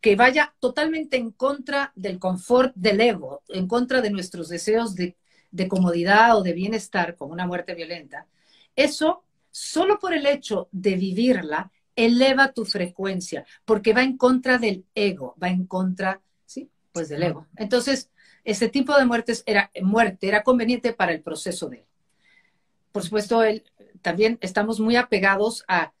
que 0.00 0.14
vaya 0.14 0.54
totalmente 0.60 1.16
en 1.16 1.32
contra 1.32 1.92
del 1.96 2.20
confort 2.20 2.72
del 2.76 3.00
ego, 3.00 3.42
en 3.48 3.66
contra 3.66 4.00
de 4.00 4.10
nuestros 4.10 4.48
deseos 4.48 4.94
de, 4.94 5.16
de 5.50 5.66
comodidad 5.66 6.36
o 6.36 6.44
de 6.44 6.52
bienestar, 6.52 7.16
como 7.16 7.32
una 7.32 7.48
muerte 7.48 7.74
violenta, 7.74 8.28
eso, 8.76 9.24
solo 9.50 9.98
por 9.98 10.14
el 10.14 10.24
hecho 10.26 10.68
de 10.70 10.94
vivirla, 10.94 11.72
eleva 11.96 12.52
tu 12.52 12.64
frecuencia, 12.64 13.44
porque 13.64 13.92
va 13.92 14.02
en 14.02 14.16
contra 14.16 14.58
del 14.58 14.84
ego, 14.94 15.36
va 15.42 15.48
en 15.48 15.66
contra, 15.66 16.20
sí, 16.46 16.70
pues 16.92 17.08
del 17.08 17.22
ego. 17.22 17.46
Entonces, 17.56 18.10
ese 18.44 18.68
tipo 18.68 18.96
de 18.96 19.04
muertes 19.04 19.42
era 19.46 19.70
muerte, 19.82 20.28
era 20.28 20.42
conveniente 20.42 20.92
para 20.92 21.12
el 21.12 21.20
proceso 21.20 21.68
de 21.68 21.78
él. 21.78 21.84
Por 22.92 23.02
supuesto, 23.02 23.42
él, 23.42 23.64
también 24.02 24.38
estamos 24.40 24.80
muy 24.80 24.96
apegados 24.96 25.64
a, 25.68 25.92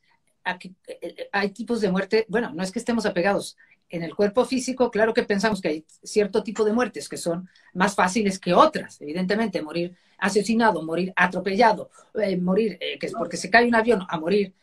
a 0.44 0.58
que 0.58 0.72
eh, 0.86 1.28
hay 1.32 1.50
tipos 1.50 1.80
de 1.80 1.90
muerte, 1.90 2.26
bueno, 2.28 2.52
no 2.52 2.62
es 2.62 2.72
que 2.72 2.78
estemos 2.78 3.06
apegados, 3.06 3.56
en 3.92 4.02
el 4.02 4.14
cuerpo 4.14 4.46
físico, 4.46 4.90
claro 4.90 5.12
que 5.12 5.22
pensamos 5.22 5.60
que 5.60 5.68
hay 5.68 5.84
cierto 6.02 6.42
tipo 6.42 6.64
de 6.64 6.72
muertes 6.72 7.10
que 7.10 7.18
son 7.18 7.48
más 7.74 7.94
fáciles 7.94 8.38
que 8.38 8.54
otras. 8.54 8.98
Evidentemente, 9.02 9.60
morir 9.60 9.94
asesinado, 10.16 10.82
morir 10.82 11.12
atropellado, 11.14 11.90
eh, 12.14 12.38
morir 12.38 12.78
eh, 12.80 12.98
que 12.98 13.06
es 13.06 13.12
porque 13.12 13.36
se 13.36 13.50
cae 13.50 13.68
un 13.68 13.74
avión, 13.74 14.06
a 14.08 14.18
morir 14.18 14.54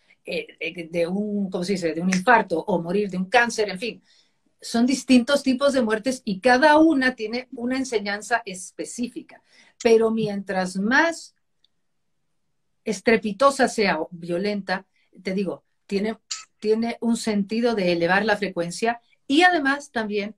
de 0.91 1.07
un, 1.07 1.49
¿cómo 1.49 1.63
se 1.63 1.73
dice?, 1.73 1.93
de 1.93 2.01
un 2.01 2.09
infarto 2.09 2.59
o 2.59 2.81
morir 2.81 3.09
de 3.09 3.17
un 3.17 3.25
cáncer, 3.25 3.69
en 3.69 3.79
fin. 3.79 4.03
Son 4.61 4.85
distintos 4.85 5.41
tipos 5.41 5.73
de 5.73 5.81
muertes 5.81 6.21
y 6.25 6.39
cada 6.39 6.77
una 6.77 7.15
tiene 7.15 7.47
una 7.53 7.77
enseñanza 7.77 8.41
específica. 8.45 9.41
Pero 9.81 10.11
mientras 10.11 10.75
más 10.75 11.33
estrepitosa 12.83 13.67
sea 13.67 14.01
o 14.01 14.09
violenta, 14.11 14.85
te 15.23 15.33
digo, 15.33 15.63
tiene, 15.87 16.17
tiene 16.59 16.97
un 17.01 17.17
sentido 17.17 17.75
de 17.75 17.93
elevar 17.93 18.25
la 18.25 18.37
frecuencia 18.37 19.01
y 19.27 19.43
además 19.43 19.91
también, 19.91 20.35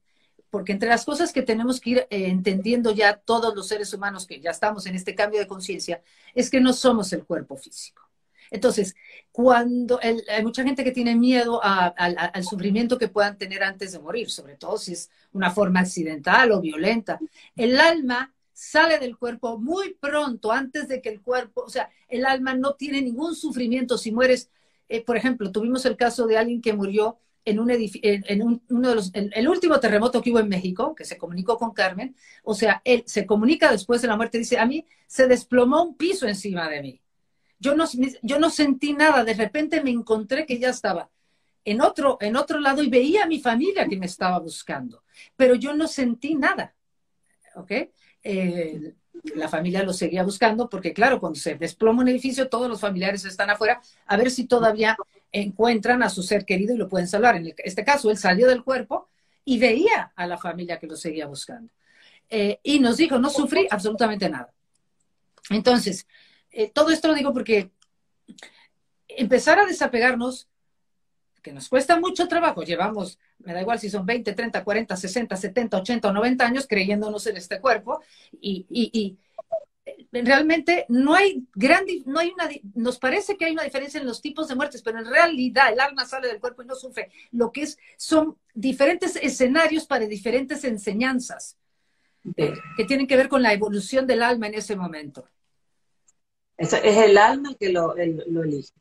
porque 0.49 0.73
entre 0.73 0.89
las 0.89 1.05
cosas 1.05 1.31
que 1.31 1.41
tenemos 1.41 1.79
que 1.79 1.89
ir 1.89 1.97
eh, 2.09 2.27
entendiendo 2.27 2.91
ya 2.91 3.17
todos 3.17 3.55
los 3.55 3.67
seres 3.67 3.93
humanos 3.93 4.27
que 4.27 4.39
ya 4.39 4.51
estamos 4.51 4.85
en 4.85 4.95
este 4.95 5.15
cambio 5.15 5.39
de 5.39 5.47
conciencia, 5.47 6.03
es 6.35 6.49
que 6.49 6.61
no 6.61 6.73
somos 6.73 7.11
el 7.13 7.23
cuerpo 7.25 7.57
físico. 7.57 8.10
Entonces, 8.51 8.95
cuando 9.31 9.99
hay 10.01 10.43
mucha 10.43 10.63
gente 10.63 10.83
que 10.83 10.91
tiene 10.91 11.15
miedo 11.15 11.61
al 11.63 12.43
sufrimiento 12.43 12.97
que 12.97 13.07
puedan 13.07 13.37
tener 13.37 13.63
antes 13.63 13.93
de 13.93 13.99
morir, 13.99 14.29
sobre 14.29 14.57
todo 14.57 14.77
si 14.77 14.93
es 14.93 15.09
una 15.31 15.49
forma 15.49 15.79
accidental 15.79 16.51
o 16.51 16.61
violenta, 16.61 17.19
el 17.55 17.79
alma 17.79 18.33
sale 18.53 18.99
del 18.99 19.17
cuerpo 19.17 19.57
muy 19.57 19.95
pronto, 19.95 20.51
antes 20.51 20.87
de 20.87 21.01
que 21.01 21.09
el 21.09 21.21
cuerpo, 21.21 21.63
o 21.65 21.69
sea, 21.69 21.89
el 22.09 22.25
alma 22.25 22.53
no 22.53 22.75
tiene 22.75 23.01
ningún 23.01 23.35
sufrimiento 23.35 23.97
si 23.97 24.11
mueres. 24.11 24.49
Eh, 24.89 25.03
por 25.03 25.17
ejemplo, 25.17 25.51
tuvimos 25.51 25.85
el 25.85 25.95
caso 25.95 26.27
de 26.27 26.37
alguien 26.37 26.61
que 26.61 26.73
murió 26.73 27.17
en 27.45 27.59
un 27.59 27.71
en, 27.71 28.61
uno 28.69 28.89
de 28.89 28.95
los, 28.95 29.11
el 29.13 29.47
último 29.47 29.79
terremoto 29.79 30.21
que 30.21 30.31
hubo 30.31 30.39
en 30.39 30.49
México, 30.49 30.93
que 30.93 31.05
se 31.05 31.17
comunicó 31.17 31.57
con 31.57 31.71
Carmen, 31.71 32.15
o 32.43 32.53
sea, 32.53 32.81
él 32.85 33.03
se 33.07 33.25
comunica 33.25 33.71
después 33.71 34.01
de 34.01 34.09
la 34.09 34.17
muerte, 34.17 34.37
dice, 34.37 34.59
a 34.59 34.65
mí 34.65 34.85
se 35.07 35.27
desplomó 35.27 35.83
un 35.83 35.95
piso 35.95 36.27
encima 36.27 36.69
de 36.69 36.81
mí. 36.81 37.01
Yo 37.61 37.75
no, 37.75 37.85
yo 38.23 38.39
no 38.39 38.49
sentí 38.49 38.93
nada, 38.93 39.23
de 39.23 39.35
repente 39.35 39.83
me 39.83 39.91
encontré 39.91 40.45
que 40.45 40.59
ya 40.59 40.69
estaba 40.69 41.09
en 41.63 41.79
otro, 41.79 42.17
en 42.19 42.35
otro 42.35 42.59
lado 42.59 42.81
y 42.81 42.89
veía 42.89 43.23
a 43.23 43.27
mi 43.27 43.39
familia 43.39 43.87
que 43.87 43.97
me 43.97 44.07
estaba 44.07 44.39
buscando, 44.39 45.03
pero 45.35 45.53
yo 45.53 45.73
no 45.73 45.87
sentí 45.87 46.33
nada. 46.35 46.73
¿Ok? 47.55 47.71
Eh, 48.23 48.95
la 49.35 49.47
familia 49.47 49.83
lo 49.83 49.93
seguía 49.93 50.23
buscando 50.23 50.69
porque, 50.69 50.91
claro, 50.91 51.19
cuando 51.19 51.39
se 51.39 51.55
desploma 51.55 52.01
un 52.01 52.07
edificio, 52.07 52.49
todos 52.49 52.67
los 52.67 52.79
familiares 52.79 53.23
están 53.25 53.51
afuera 53.51 53.79
a 54.07 54.17
ver 54.17 54.31
si 54.31 54.45
todavía 54.45 54.97
encuentran 55.31 56.01
a 56.01 56.09
su 56.09 56.23
ser 56.23 56.45
querido 56.45 56.73
y 56.73 56.77
lo 56.77 56.89
pueden 56.89 57.07
salvar. 57.07 57.35
En 57.35 57.53
este 57.57 57.85
caso, 57.85 58.09
él 58.09 58.17
salió 58.17 58.47
del 58.47 58.63
cuerpo 58.63 59.09
y 59.45 59.59
veía 59.59 60.11
a 60.15 60.25
la 60.25 60.37
familia 60.37 60.79
que 60.79 60.87
lo 60.87 60.95
seguía 60.95 61.27
buscando. 61.27 61.71
Eh, 62.29 62.59
y 62.63 62.79
nos 62.79 62.97
dijo, 62.97 63.19
no 63.19 63.29
sufrí 63.29 63.67
absolutamente 63.69 64.29
nada. 64.29 64.51
Entonces, 65.49 66.07
eh, 66.51 66.69
todo 66.69 66.91
esto 66.91 67.07
lo 67.07 67.13
digo 67.13 67.33
porque 67.33 67.71
empezar 69.07 69.59
a 69.59 69.65
desapegarnos, 69.65 70.47
que 71.41 71.53
nos 71.53 71.69
cuesta 71.69 71.99
mucho 71.99 72.27
trabajo, 72.27 72.61
llevamos, 72.61 73.17
me 73.39 73.53
da 73.53 73.61
igual 73.61 73.79
si 73.79 73.89
son 73.89 74.05
20, 74.05 74.33
30, 74.33 74.63
40, 74.63 74.95
60, 74.95 75.35
70, 75.35 75.77
80 75.77 76.07
o 76.09 76.13
90 76.13 76.45
años 76.45 76.67
creyéndonos 76.67 77.25
en 77.25 77.37
este 77.37 77.59
cuerpo 77.59 78.01
y, 78.39 78.65
y, 78.69 79.17
eh, 79.85 79.97
realmente 80.11 80.85
no 80.89 81.15
hay 81.15 81.47
gran, 81.55 81.85
no 82.05 82.19
hay 82.19 82.29
una, 82.29 82.47
nos 82.75 82.99
parece 82.99 83.37
que 83.37 83.45
hay 83.45 83.53
una 83.53 83.63
diferencia 83.63 83.99
en 83.99 84.05
los 84.05 84.21
tipos 84.21 84.47
de 84.47 84.55
muertes, 84.55 84.83
pero 84.83 84.99
en 84.99 85.05
realidad 85.05 85.73
el 85.73 85.79
alma 85.79 86.05
sale 86.05 86.27
del 86.27 86.39
cuerpo 86.39 86.61
y 86.61 86.67
no 86.67 86.75
sufre. 86.75 87.09
Lo 87.31 87.51
que 87.51 87.63
es, 87.63 87.79
son 87.97 88.37
diferentes 88.53 89.15
escenarios 89.15 89.87
para 89.87 90.05
diferentes 90.05 90.63
enseñanzas 90.63 91.57
que 92.35 92.85
tienen 92.85 93.07
que 93.07 93.17
ver 93.17 93.29
con 93.29 93.41
la 93.41 93.51
evolución 93.51 94.05
del 94.05 94.21
alma 94.21 94.45
en 94.45 94.53
ese 94.53 94.75
momento 94.75 95.25
es 96.61 96.97
el 96.97 97.17
alma 97.17 97.55
que 97.59 97.69
lo, 97.69 97.95
elige. 97.95 98.71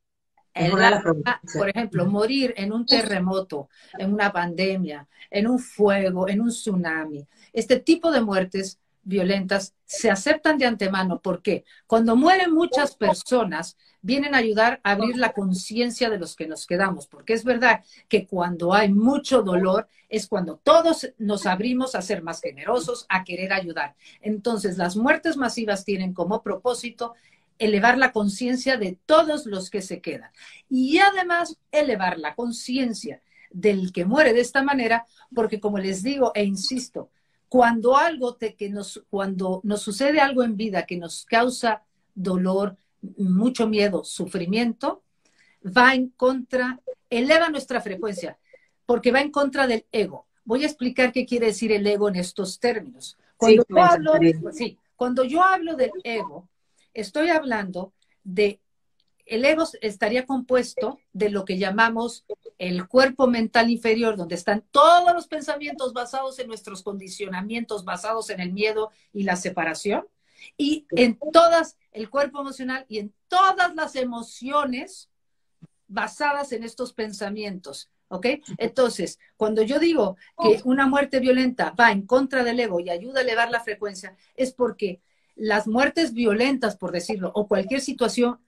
por 1.54 1.68
ejemplo, 1.68 2.06
morir 2.06 2.52
en 2.56 2.72
un 2.72 2.84
terremoto, 2.84 3.68
en 3.98 4.12
una 4.12 4.32
pandemia, 4.32 5.08
en 5.30 5.46
un 5.46 5.58
fuego, 5.58 6.28
en 6.28 6.40
un 6.40 6.50
tsunami. 6.50 7.26
Este 7.52 7.80
tipo 7.80 8.10
de 8.10 8.20
muertes 8.20 8.78
violentas 9.02 9.74
se 9.86 10.10
aceptan 10.10 10.58
de 10.58 10.66
antemano. 10.66 11.20
¿Por 11.20 11.40
qué? 11.40 11.64
Cuando 11.86 12.16
mueren 12.16 12.52
muchas 12.52 12.94
personas, 12.96 13.76
vienen 14.02 14.34
a 14.34 14.38
ayudar 14.38 14.80
a 14.82 14.92
abrir 14.92 15.16
la 15.16 15.32
conciencia 15.32 16.10
de 16.10 16.18
los 16.18 16.36
que 16.36 16.46
nos 16.46 16.66
quedamos, 16.66 17.06
porque 17.06 17.32
es 17.32 17.44
verdad 17.44 17.82
que 18.08 18.26
cuando 18.26 18.74
hay 18.74 18.92
mucho 18.92 19.42
dolor 19.42 19.88
es 20.08 20.26
cuando 20.26 20.56
todos 20.62 21.08
nos 21.18 21.46
abrimos 21.46 21.94
a 21.94 22.02
ser 22.02 22.22
más 22.22 22.40
generosos, 22.40 23.06
a 23.08 23.24
querer 23.24 23.52
ayudar. 23.52 23.94
Entonces, 24.20 24.76
las 24.76 24.96
muertes 24.96 25.36
masivas 25.36 25.84
tienen 25.84 26.12
como 26.12 26.42
propósito 26.42 27.14
elevar 27.60 27.98
la 27.98 28.10
conciencia 28.10 28.76
de 28.76 28.98
todos 29.06 29.46
los 29.46 29.70
que 29.70 29.82
se 29.82 30.00
quedan. 30.00 30.30
Y 30.68 30.98
además 30.98 31.58
elevar 31.70 32.18
la 32.18 32.34
conciencia 32.34 33.22
del 33.50 33.92
que 33.92 34.04
muere 34.04 34.32
de 34.32 34.40
esta 34.40 34.62
manera, 34.62 35.06
porque 35.32 35.60
como 35.60 35.78
les 35.78 36.02
digo 36.02 36.32
e 36.34 36.42
insisto, 36.42 37.10
cuando 37.48 37.96
algo 37.96 38.34
te, 38.34 38.54
que 38.54 38.70
nos, 38.70 39.04
cuando 39.10 39.60
nos 39.62 39.82
sucede 39.82 40.20
algo 40.20 40.42
en 40.42 40.56
vida 40.56 40.86
que 40.86 40.96
nos 40.96 41.24
causa 41.26 41.82
dolor, 42.14 42.76
mucho 43.16 43.68
miedo, 43.68 44.04
sufrimiento, 44.04 45.02
va 45.64 45.94
en 45.94 46.08
contra, 46.10 46.80
eleva 47.10 47.50
nuestra 47.50 47.80
frecuencia, 47.80 48.38
porque 48.86 49.12
va 49.12 49.20
en 49.20 49.30
contra 49.30 49.66
del 49.66 49.84
ego. 49.92 50.26
Voy 50.44 50.62
a 50.62 50.66
explicar 50.66 51.12
qué 51.12 51.26
quiere 51.26 51.46
decir 51.46 51.72
el 51.72 51.86
ego 51.86 52.08
en 52.08 52.16
estos 52.16 52.58
términos. 52.58 53.18
Cuando, 53.36 54.14
sí, 54.52 54.78
cuando 54.96 55.24
yo 55.24 55.42
hablo 55.42 55.76
del 55.76 55.92
ego, 56.04 56.48
Estoy 56.94 57.30
hablando 57.30 57.92
de 58.24 58.60
el 59.30 59.44
ego 59.44 59.64
estaría 59.80 60.26
compuesto 60.26 60.98
de 61.12 61.30
lo 61.30 61.44
que 61.44 61.56
llamamos 61.56 62.24
el 62.58 62.88
cuerpo 62.88 63.28
mental 63.28 63.70
inferior, 63.70 64.16
donde 64.16 64.34
están 64.34 64.64
todos 64.72 65.14
los 65.14 65.28
pensamientos 65.28 65.92
basados 65.92 66.40
en 66.40 66.48
nuestros 66.48 66.82
condicionamientos, 66.82 67.84
basados 67.84 68.30
en 68.30 68.40
el 68.40 68.52
miedo 68.52 68.90
y 69.12 69.22
la 69.22 69.36
separación, 69.36 70.06
y 70.56 70.86
en 70.90 71.18
todas, 71.32 71.76
el 71.92 72.10
cuerpo 72.10 72.40
emocional 72.40 72.86
y 72.88 72.98
en 72.98 73.14
todas 73.28 73.74
las 73.76 73.94
emociones 73.94 75.10
basadas 75.86 76.50
en 76.52 76.64
estos 76.64 76.92
pensamientos. 76.92 77.88
¿Ok? 78.12 78.26
Entonces, 78.58 79.20
cuando 79.36 79.62
yo 79.62 79.78
digo 79.78 80.16
que 80.42 80.60
una 80.64 80.88
muerte 80.88 81.20
violenta 81.20 81.70
va 81.78 81.92
en 81.92 82.04
contra 82.04 82.42
del 82.42 82.58
ego 82.58 82.80
y 82.80 82.90
ayuda 82.90 83.20
a 83.20 83.22
elevar 83.22 83.52
la 83.52 83.60
frecuencia, 83.60 84.16
es 84.34 84.52
porque 84.52 85.00
las 85.40 85.66
muertes 85.66 86.12
violentas, 86.12 86.76
por 86.76 86.92
decirlo, 86.92 87.32
o 87.34 87.48
cualquier 87.48 87.80
situación 87.80 88.38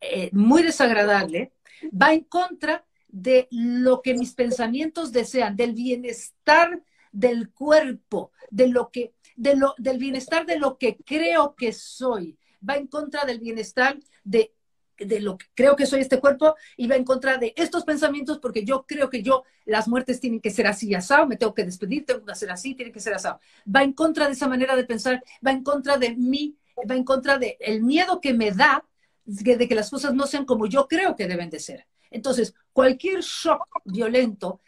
eh, 0.00 0.30
muy 0.32 0.62
desagradable, 0.62 1.52
va 1.90 2.14
en 2.14 2.24
contra 2.24 2.86
de 3.06 3.48
lo 3.50 4.00
que 4.00 4.14
mis 4.14 4.32
pensamientos 4.34 5.12
desean, 5.12 5.56
del 5.56 5.74
bienestar 5.74 6.82
del 7.12 7.50
cuerpo, 7.50 8.32
de 8.50 8.68
lo 8.68 8.90
que, 8.90 9.12
de 9.36 9.56
lo, 9.56 9.74
del 9.76 9.98
bienestar 9.98 10.46
de 10.46 10.58
lo 10.58 10.78
que 10.78 10.96
creo 11.04 11.54
que 11.54 11.74
soy, 11.74 12.38
va 12.66 12.76
en 12.76 12.86
contra 12.86 13.26
del 13.26 13.40
bienestar 13.40 13.98
de, 14.24 14.54
de 14.98 15.20
lo 15.20 15.38
que 15.38 15.46
creo 15.54 15.76
que 15.76 15.86
soy 15.86 16.00
este 16.00 16.20
cuerpo 16.20 16.56
y 16.76 16.86
va 16.86 16.96
en 16.96 17.04
contra 17.04 17.38
de 17.38 17.54
estos 17.56 17.84
pensamientos 17.84 18.38
porque 18.38 18.64
yo 18.64 18.84
creo 18.86 19.08
que 19.10 19.22
yo, 19.22 19.44
las 19.64 19.88
muertes 19.88 20.20
tienen 20.20 20.40
que 20.40 20.50
ser 20.50 20.66
así 20.66 20.94
asado, 20.94 21.26
me 21.26 21.36
tengo 21.36 21.54
que 21.54 21.64
despedir, 21.64 22.04
tengo 22.04 22.24
que 22.24 22.32
hacer 22.32 22.50
así, 22.50 22.74
tiene 22.74 22.92
que 22.92 23.00
ser 23.00 23.14
asado. 23.14 23.40
Va 23.74 23.82
en 23.82 23.92
contra 23.92 24.26
de 24.26 24.32
esa 24.32 24.48
manera 24.48 24.76
de 24.76 24.84
pensar, 24.84 25.22
va 25.46 25.52
en 25.52 25.62
contra 25.62 25.96
de 25.98 26.16
mí, 26.16 26.56
va 26.88 26.94
en 26.94 27.04
contra 27.04 27.38
del 27.38 27.56
el 27.60 27.82
miedo 27.82 28.20
que 28.20 28.34
me 28.34 28.50
da 28.52 28.84
de 29.24 29.68
que 29.68 29.74
las 29.74 29.90
cosas 29.90 30.14
no 30.14 30.26
sean 30.26 30.46
como 30.46 30.66
yo 30.66 30.88
creo 30.88 31.14
que 31.14 31.26
deben 31.26 31.50
de 31.50 31.60
ser. 31.60 31.86
Entonces, 32.10 32.54
cualquier 32.72 33.20
shock 33.20 33.66
violento 33.84 34.60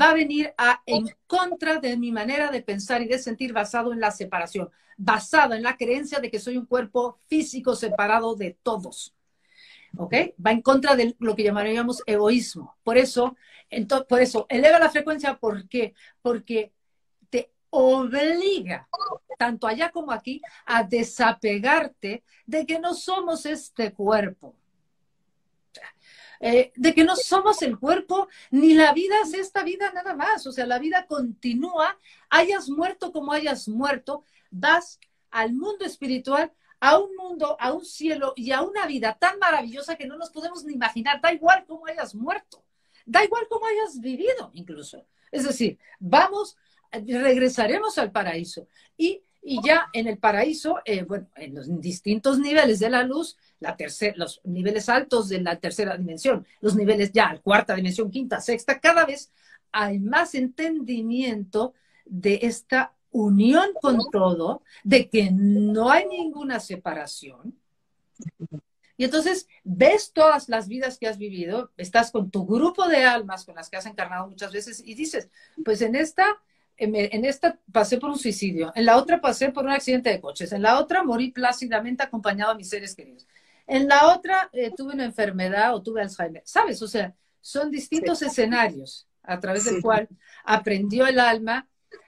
va 0.00 0.10
a 0.10 0.14
venir 0.14 0.54
en 0.86 1.08
contra 1.26 1.80
de 1.80 1.96
mi 1.96 2.12
manera 2.12 2.50
de 2.50 2.62
pensar 2.62 3.02
y 3.02 3.08
de 3.08 3.18
sentir 3.18 3.52
basado 3.52 3.92
en 3.92 4.00
la 4.00 4.12
separación, 4.12 4.70
basado 4.96 5.54
en 5.54 5.62
la 5.62 5.76
creencia 5.76 6.20
de 6.20 6.30
que 6.30 6.38
soy 6.38 6.56
un 6.56 6.66
cuerpo 6.66 7.18
físico 7.26 7.74
separado 7.74 8.36
de 8.36 8.56
todos. 8.62 9.15
¿Ok? 9.96 10.14
Va 10.44 10.52
en 10.52 10.62
contra 10.62 10.94
de 10.96 11.14
lo 11.18 11.34
que 11.34 11.42
llamaríamos 11.42 12.02
egoísmo. 12.06 12.76
Por 12.82 12.98
eso, 12.98 13.36
por 14.08 14.20
eso, 14.20 14.46
eleva 14.48 14.78
la 14.78 14.90
frecuencia. 14.90 15.36
¿Por 15.36 15.68
qué? 15.68 15.94
Porque 16.22 16.72
te 17.30 17.50
obliga 17.70 18.88
tanto 19.36 19.66
allá 19.66 19.90
como 19.90 20.12
aquí, 20.12 20.40
a 20.64 20.82
desapegarte 20.82 22.24
de 22.46 22.66
que 22.66 22.78
no 22.78 22.94
somos 22.94 23.46
este 23.46 23.92
cuerpo. 23.92 24.54
Eh, 26.38 26.70
de 26.76 26.94
que 26.94 27.04
no 27.04 27.16
somos 27.16 27.62
el 27.62 27.78
cuerpo, 27.78 28.28
ni 28.50 28.74
la 28.74 28.92
vida 28.92 29.14
es 29.24 29.32
esta 29.34 29.62
vida 29.62 29.90
nada 29.92 30.14
más. 30.14 30.46
O 30.46 30.52
sea, 30.52 30.66
la 30.66 30.78
vida 30.78 31.06
continúa, 31.06 31.98
hayas 32.28 32.68
muerto 32.68 33.12
como 33.12 33.32
hayas 33.32 33.68
muerto, 33.68 34.22
vas 34.50 35.00
al 35.30 35.52
mundo 35.54 35.84
espiritual, 35.84 36.52
a 36.80 36.98
un 36.98 37.14
mundo, 37.16 37.56
a 37.58 37.72
un 37.72 37.84
cielo 37.84 38.32
y 38.36 38.52
a 38.52 38.62
una 38.62 38.86
vida 38.86 39.16
tan 39.18 39.38
maravillosa 39.38 39.96
que 39.96 40.06
no 40.06 40.16
nos 40.16 40.30
podemos 40.30 40.64
ni 40.64 40.74
imaginar. 40.74 41.20
Da 41.20 41.32
igual 41.32 41.64
cómo 41.66 41.86
hayas 41.86 42.14
muerto, 42.14 42.64
da 43.04 43.24
igual 43.24 43.46
cómo 43.48 43.66
hayas 43.66 44.00
vivido 44.00 44.50
incluso. 44.54 45.06
Es 45.30 45.44
decir, 45.44 45.78
vamos 45.98 46.56
regresaremos 46.92 47.98
al 47.98 48.12
paraíso. 48.12 48.68
Y, 48.96 49.22
ya 49.62 49.86
en 49.92 50.08
el 50.08 50.18
paraíso, 50.18 50.80
eh, 50.84 51.04
bueno, 51.04 51.28
en 51.36 51.54
los 51.54 51.68
distintos 51.80 52.40
niveles 52.40 52.80
de 52.80 52.90
la 52.90 53.04
luz, 53.04 53.36
la 53.60 53.76
los 54.16 54.40
niveles 54.42 54.88
altos 54.88 55.28
de 55.28 55.40
la 55.40 55.60
tercera 55.60 55.96
dimensión, 55.96 56.44
los 56.60 56.74
niveles 56.74 57.12
ya, 57.12 57.38
cuarta 57.44 57.76
dimensión, 57.76 58.10
quinta, 58.10 58.40
sexta, 58.40 58.80
cada 58.80 59.06
vez 59.06 59.30
hay 59.70 60.00
más 60.00 60.34
entendimiento 60.34 61.74
de 62.04 62.40
esta 62.42 62.95
unión 63.16 63.68
con 63.80 63.98
todo, 64.10 64.62
de 64.84 65.08
que 65.08 65.30
no 65.30 65.90
hay 65.90 66.06
ninguna 66.06 66.60
separación. 66.60 67.58
Y 68.96 69.04
entonces 69.04 69.46
ves 69.62 70.12
todas 70.12 70.48
las 70.48 70.68
vidas 70.68 70.98
que 70.98 71.06
has 71.06 71.18
vivido, 71.18 71.70
estás 71.76 72.10
con 72.10 72.30
tu 72.30 72.46
grupo 72.46 72.88
de 72.88 73.04
almas 73.04 73.44
con 73.44 73.54
las 73.54 73.68
que 73.68 73.76
has 73.76 73.86
encarnado 73.86 74.28
muchas 74.28 74.52
veces 74.52 74.82
y 74.84 74.94
dices, 74.94 75.28
pues 75.64 75.82
en 75.82 75.94
esta 75.96 76.24
en, 76.78 77.24
esta 77.24 77.58
pasé 77.72 77.96
por 77.98 78.10
un 78.10 78.18
suicidio, 78.18 78.70
en 78.74 78.84
la 78.84 78.98
otra 78.98 79.20
pasé 79.20 79.50
por 79.50 79.64
un 79.64 79.70
accidente 79.70 80.10
de 80.10 80.20
coches, 80.20 80.52
en 80.52 80.60
la 80.60 80.78
otra 80.78 81.02
morí 81.02 81.30
plácidamente 81.30 82.02
acompañado 82.02 82.52
a 82.52 82.54
mis 82.54 82.68
seres 82.68 82.94
queridos, 82.94 83.26
en 83.66 83.88
la 83.88 84.08
otra 84.14 84.50
eh, 84.52 84.70
tuve 84.76 84.92
una 84.92 85.04
enfermedad 85.04 85.74
o 85.74 85.82
tuve 85.82 86.02
Alzheimer, 86.02 86.42
¿sabes? 86.44 86.82
O 86.82 86.88
sea, 86.88 87.14
son 87.40 87.70
distintos 87.70 88.20
escenarios 88.22 89.06
a 89.22 89.40
través 89.40 89.64
del 89.64 89.80
cual 89.82 90.08
aprendió 90.44 91.06
el 91.06 91.18
alma 91.18 91.66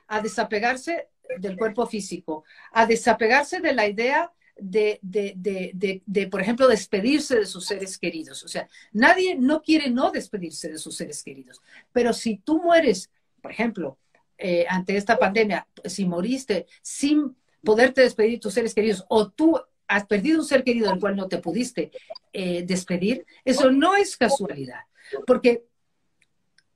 a 0.09 0.21
desapegarse 0.21 1.09
del 1.39 1.57
cuerpo 1.57 1.87
físico, 1.87 2.45
a 2.73 2.87
desapegarse 2.87 3.61
de 3.61 3.73
la 3.73 3.87
idea 3.87 4.33
de, 4.57 4.99
de, 5.03 5.35
de, 5.37 6.03
de, 6.05 6.27
por 6.27 6.41
ejemplo, 6.41 6.67
despedirse 6.67 7.39
de 7.39 7.47
sus 7.47 7.67
seres 7.67 7.97
queridos. 7.99 8.43
O 8.43 8.49
sea, 8.49 8.69
nadie 8.93 9.37
no 9.37 9.63
quiere 9.63 9.91
no 9.91 10.11
despedirse 10.11 10.69
de 10.69 10.79
sus 10.79 10.97
seres 10.97 11.23
queridos, 11.23 11.63
pero 11.93 12.13
si 12.13 12.39
tú 12.39 12.61
mueres, 12.61 13.11
por 13.41 13.53
ejemplo, 13.53 13.99
eh, 14.37 14.67
ante 14.69 14.97
esta 14.97 15.19
pandemia, 15.19 15.67
si 15.85 16.05
moriste 16.05 16.67
sin 16.83 17.37
poderte 17.65 18.03
despedir 18.03 18.33
de 18.33 18.39
tus 18.39 18.55
seres 18.55 18.75
queridos 18.75 19.05
o 19.09 19.31
tú 19.31 19.61
has 19.87 20.07
perdido 20.07 20.41
un 20.41 20.47
ser 20.47 20.65
querido 20.65 20.91
del 20.91 21.01
cual 21.01 21.17
no 21.17 21.29
te 21.29 21.39
pudiste 21.39 21.91
eh, 22.33 22.63
despedir, 22.65 23.27
eso 23.45 23.71
no 23.71 23.97
es 23.97 24.17
casualidad, 24.17 24.83
porque 25.27 25.65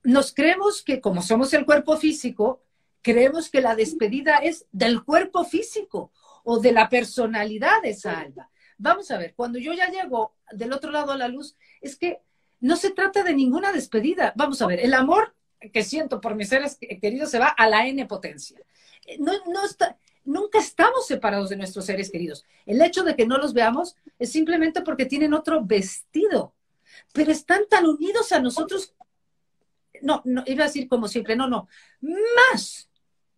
nos 0.03 0.33
creemos 0.33 0.81
que 0.81 0.99
como 0.99 1.21
somos 1.21 1.53
el 1.53 1.65
cuerpo 1.65 1.95
físico, 1.97 2.63
creemos 3.03 3.49
que 3.49 3.61
la 3.61 3.75
despedida 3.75 4.37
es 4.37 4.65
del 4.71 5.03
cuerpo 5.03 5.43
físico 5.43 6.11
o 6.43 6.59
de 6.59 6.71
la 6.71 6.89
personalidad 6.89 7.81
de 7.83 7.91
esa 7.91 8.19
alma. 8.19 8.49
Vamos 8.77 9.11
a 9.11 9.17
ver, 9.17 9.35
cuando 9.35 9.59
yo 9.59 9.73
ya 9.73 9.89
llego 9.89 10.35
del 10.51 10.73
otro 10.73 10.89
lado 10.89 11.11
a 11.11 11.17
la 11.17 11.27
luz, 11.27 11.55
es 11.81 11.95
que 11.97 12.21
no 12.59 12.75
se 12.75 12.91
trata 12.91 13.23
de 13.23 13.33
ninguna 13.33 13.71
despedida. 13.71 14.33
Vamos 14.35 14.61
a 14.61 14.67
ver, 14.67 14.79
el 14.79 14.93
amor 14.93 15.35
que 15.71 15.83
siento 15.83 16.19
por 16.19 16.35
mis 16.35 16.49
seres 16.49 16.77
queridos 17.01 17.29
se 17.29 17.39
va 17.39 17.47
a 17.47 17.67
la 17.67 17.85
N 17.87 18.05
potencia. 18.05 18.59
No, 19.19 19.33
no 19.47 19.65
está, 19.65 19.97
nunca 20.23 20.59
estamos 20.59 21.05
separados 21.05 21.49
de 21.49 21.57
nuestros 21.57 21.85
seres 21.85 22.09
queridos. 22.09 22.45
El 22.65 22.81
hecho 22.81 23.03
de 23.03 23.15
que 23.15 23.27
no 23.27 23.37
los 23.37 23.53
veamos 23.53 23.95
es 24.17 24.31
simplemente 24.31 24.81
porque 24.81 25.05
tienen 25.05 25.33
otro 25.33 25.63
vestido, 25.63 26.53
pero 27.13 27.31
están 27.31 27.67
tan 27.69 27.85
unidos 27.85 28.31
a 28.31 28.39
nosotros. 28.39 28.93
No, 30.01 30.21
no, 30.25 30.43
iba 30.45 30.63
a 30.63 30.67
decir 30.67 30.87
como 30.87 31.07
siempre, 31.07 31.35
no, 31.35 31.47
no, 31.47 31.67
más 32.01 32.89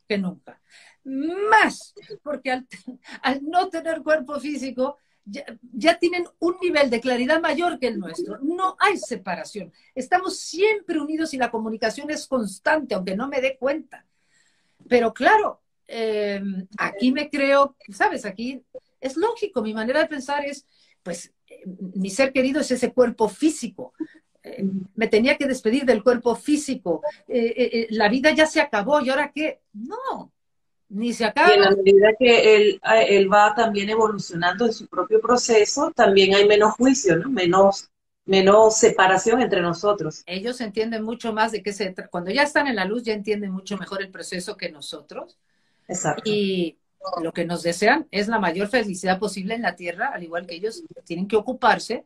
que 0.07 0.17
nunca, 0.17 0.61
más, 1.05 1.93
porque 2.23 2.51
al, 2.51 2.67
no 3.43 3.69
tener 3.69 4.01
cuerpo 4.01 4.39
físico, 4.39 4.97
ya, 5.25 5.97
tienen 5.97 6.25
un 6.39 6.55
nivel 6.61 6.89
de 6.89 7.01
claridad 7.01 7.41
mayor 7.41 7.79
que 7.79 7.87
el 7.87 7.99
nuestro. 7.99 8.37
No 8.41 8.75
hay 8.79 8.97
separación. 8.97 9.71
Estamos 9.95 10.37
siempre 10.37 10.99
unidos 10.99 11.33
y 11.33 11.37
la 11.37 11.49
comunicación 11.49 12.11
es 12.11 12.27
constante, 12.27 12.93
aunque 12.93 13.15
no 13.15 13.27
me 13.27 13.41
dé 13.41 13.57
cuenta. 13.57 14.05
Pero 14.87 15.13
claro, 15.13 15.61
eh, 15.87 16.41
aquí 16.77 17.11
me 17.11 17.29
creo, 17.29 17.75
sabes, 17.89 18.25
aquí 18.25 18.63
es 19.01 19.17
lógico, 19.17 19.61
mi 19.61 19.73
manera 19.73 20.01
de 20.01 20.07
pensar 20.07 20.45
es, 20.45 20.65
pues, 21.01 21.33
eh, 21.47 21.63
mi 21.65 22.09
ser 22.09 22.31
querido 22.31 22.61
es 22.61 22.71
ese 22.71 22.93
cuerpo 22.93 23.27
físico. 23.29 23.93
Eh, 24.45 24.63
me 24.95 25.07
tenía 25.07 25.37
que 25.37 25.47
despedir 25.47 25.85
del 25.85 26.03
cuerpo 26.03 26.35
físico. 26.35 27.01
la 27.89 28.09
vida 28.09 28.31
ya 28.31 28.45
se 28.45 28.61
acabó 28.61 29.01
y 29.01 29.09
ahora 29.09 29.31
qué? 29.33 29.61
No, 29.73 30.31
ni 30.89 31.13
se 31.13 31.25
acaba. 31.25 31.49
Y 31.49 31.53
en 31.53 31.61
la 31.61 31.71
medida 31.71 32.09
que 32.17 32.55
él, 32.55 32.81
él 33.07 33.31
va 33.31 33.55
también 33.55 33.89
evolucionando 33.89 34.65
en 34.65 34.73
su 34.73 34.87
propio 34.87 35.19
proceso, 35.19 35.91
también 35.95 36.35
hay 36.35 36.47
menos 36.47 36.73
juicio, 36.73 37.17
¿no? 37.17 37.29
Menos, 37.29 37.89
menos 38.25 38.77
separación 38.77 39.41
entre 39.41 39.61
nosotros. 39.61 40.21
Ellos 40.27 40.61
entienden 40.61 41.03
mucho 41.03 41.33
más 41.33 41.51
de 41.51 41.63
qué 41.63 41.73
se 41.73 41.89
trata. 41.89 42.09
Cuando 42.09 42.31
ya 42.31 42.43
están 42.43 42.67
en 42.67 42.75
la 42.75 42.85
luz, 42.85 43.03
ya 43.03 43.13
entienden 43.13 43.51
mucho 43.51 43.77
mejor 43.77 44.01
el 44.01 44.11
proceso 44.11 44.55
que 44.57 44.71
nosotros. 44.71 45.37
Exacto. 45.87 46.23
Y 46.25 46.77
lo 47.21 47.33
que 47.33 47.45
nos 47.45 47.63
desean 47.63 48.07
es 48.11 48.27
la 48.27 48.39
mayor 48.39 48.67
felicidad 48.67 49.19
posible 49.19 49.55
en 49.55 49.61
la 49.61 49.75
tierra, 49.75 50.11
al 50.13 50.23
igual 50.23 50.45
que 50.45 50.55
ellos 50.55 50.83
tienen 51.03 51.27
que 51.27 51.35
ocuparse. 51.35 52.05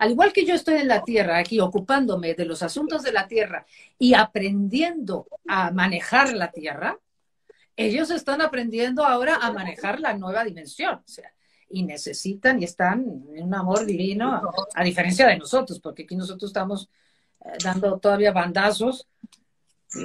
Al 0.00 0.12
igual 0.12 0.32
que 0.32 0.46
yo 0.46 0.54
estoy 0.54 0.76
en 0.76 0.88
la 0.88 1.02
tierra, 1.02 1.36
aquí 1.36 1.60
ocupándome 1.60 2.32
de 2.32 2.46
los 2.46 2.62
asuntos 2.62 3.02
de 3.02 3.12
la 3.12 3.28
tierra 3.28 3.66
y 3.98 4.14
aprendiendo 4.14 5.26
a 5.46 5.70
manejar 5.72 6.32
la 6.32 6.50
tierra, 6.50 6.98
ellos 7.76 8.10
están 8.10 8.40
aprendiendo 8.40 9.04
ahora 9.04 9.36
a 9.42 9.52
manejar 9.52 10.00
la 10.00 10.14
nueva 10.14 10.42
dimensión, 10.42 10.94
o 10.94 11.08
sea, 11.08 11.30
y 11.68 11.82
necesitan 11.82 12.62
y 12.62 12.64
están 12.64 13.00
en 13.34 13.42
un 13.44 13.54
amor 13.54 13.84
divino, 13.84 14.40
a 14.74 14.82
diferencia 14.82 15.26
de 15.26 15.36
nosotros, 15.36 15.78
porque 15.80 16.04
aquí 16.04 16.16
nosotros 16.16 16.48
estamos 16.48 16.88
eh, 17.44 17.58
dando 17.62 17.98
todavía 17.98 18.32
bandazos. 18.32 19.06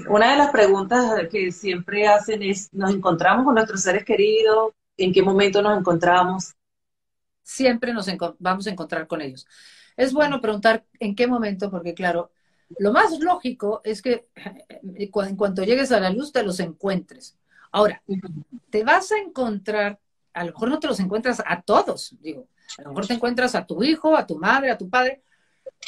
Una 0.09 0.33
de 0.33 0.37
las 0.39 0.51
preguntas 0.51 1.21
que 1.31 1.53
siempre 1.53 2.05
hacen 2.05 2.43
es, 2.43 2.67
¿nos 2.73 2.93
encontramos 2.93 3.45
con 3.45 3.55
nuestros 3.55 3.81
seres 3.81 4.03
queridos? 4.03 4.73
¿En 4.97 5.13
qué 5.13 5.21
momento 5.21 5.61
nos 5.61 5.79
encontramos? 5.79 6.53
Siempre 7.43 7.93
nos 7.93 8.09
vamos 8.39 8.67
a 8.67 8.71
encontrar 8.71 9.07
con 9.07 9.21
ellos. 9.21 9.47
Es 9.97 10.13
bueno 10.13 10.41
preguntar 10.41 10.85
en 10.99 11.15
qué 11.15 11.27
momento, 11.27 11.71
porque 11.71 11.93
claro, 11.93 12.31
lo 12.79 12.91
más 12.91 13.19
lógico 13.19 13.81
es 13.83 14.01
que 14.01 14.27
eh, 14.35 15.09
en 15.13 15.35
cuanto 15.35 15.63
llegues 15.63 15.91
a 15.91 15.99
la 15.99 16.09
luz 16.09 16.31
te 16.31 16.43
los 16.43 16.59
encuentres. 16.59 17.35
Ahora, 17.71 18.01
te 18.69 18.83
vas 18.83 19.11
a 19.11 19.17
encontrar, 19.17 19.99
a 20.33 20.45
lo 20.45 20.53
mejor 20.53 20.69
no 20.69 20.79
te 20.79 20.87
los 20.87 20.99
encuentras 20.99 21.43
a 21.45 21.61
todos, 21.61 22.15
digo, 22.21 22.47
a 22.77 22.83
lo 22.83 22.89
mejor 22.89 23.07
te 23.07 23.13
encuentras 23.13 23.53
a 23.55 23.65
tu 23.65 23.83
hijo, 23.83 24.15
a 24.15 24.25
tu 24.25 24.37
madre, 24.37 24.71
a 24.71 24.77
tu 24.77 24.89
padre. 24.89 25.21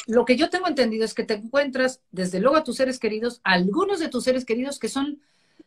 Lo 0.06 0.24
que 0.24 0.36
yo 0.36 0.50
tengo 0.50 0.68
entendido 0.68 1.04
es 1.04 1.14
que 1.14 1.24
te 1.24 1.34
encuentras, 1.34 2.00
desde 2.10 2.40
luego, 2.40 2.56
a 2.56 2.64
tus 2.64 2.76
seres 2.76 2.98
queridos, 2.98 3.40
algunos 3.42 4.00
de 4.00 4.08
tus 4.08 4.24
seres 4.24 4.44
queridos 4.44 4.78
que 4.78 4.88
son 4.88 5.20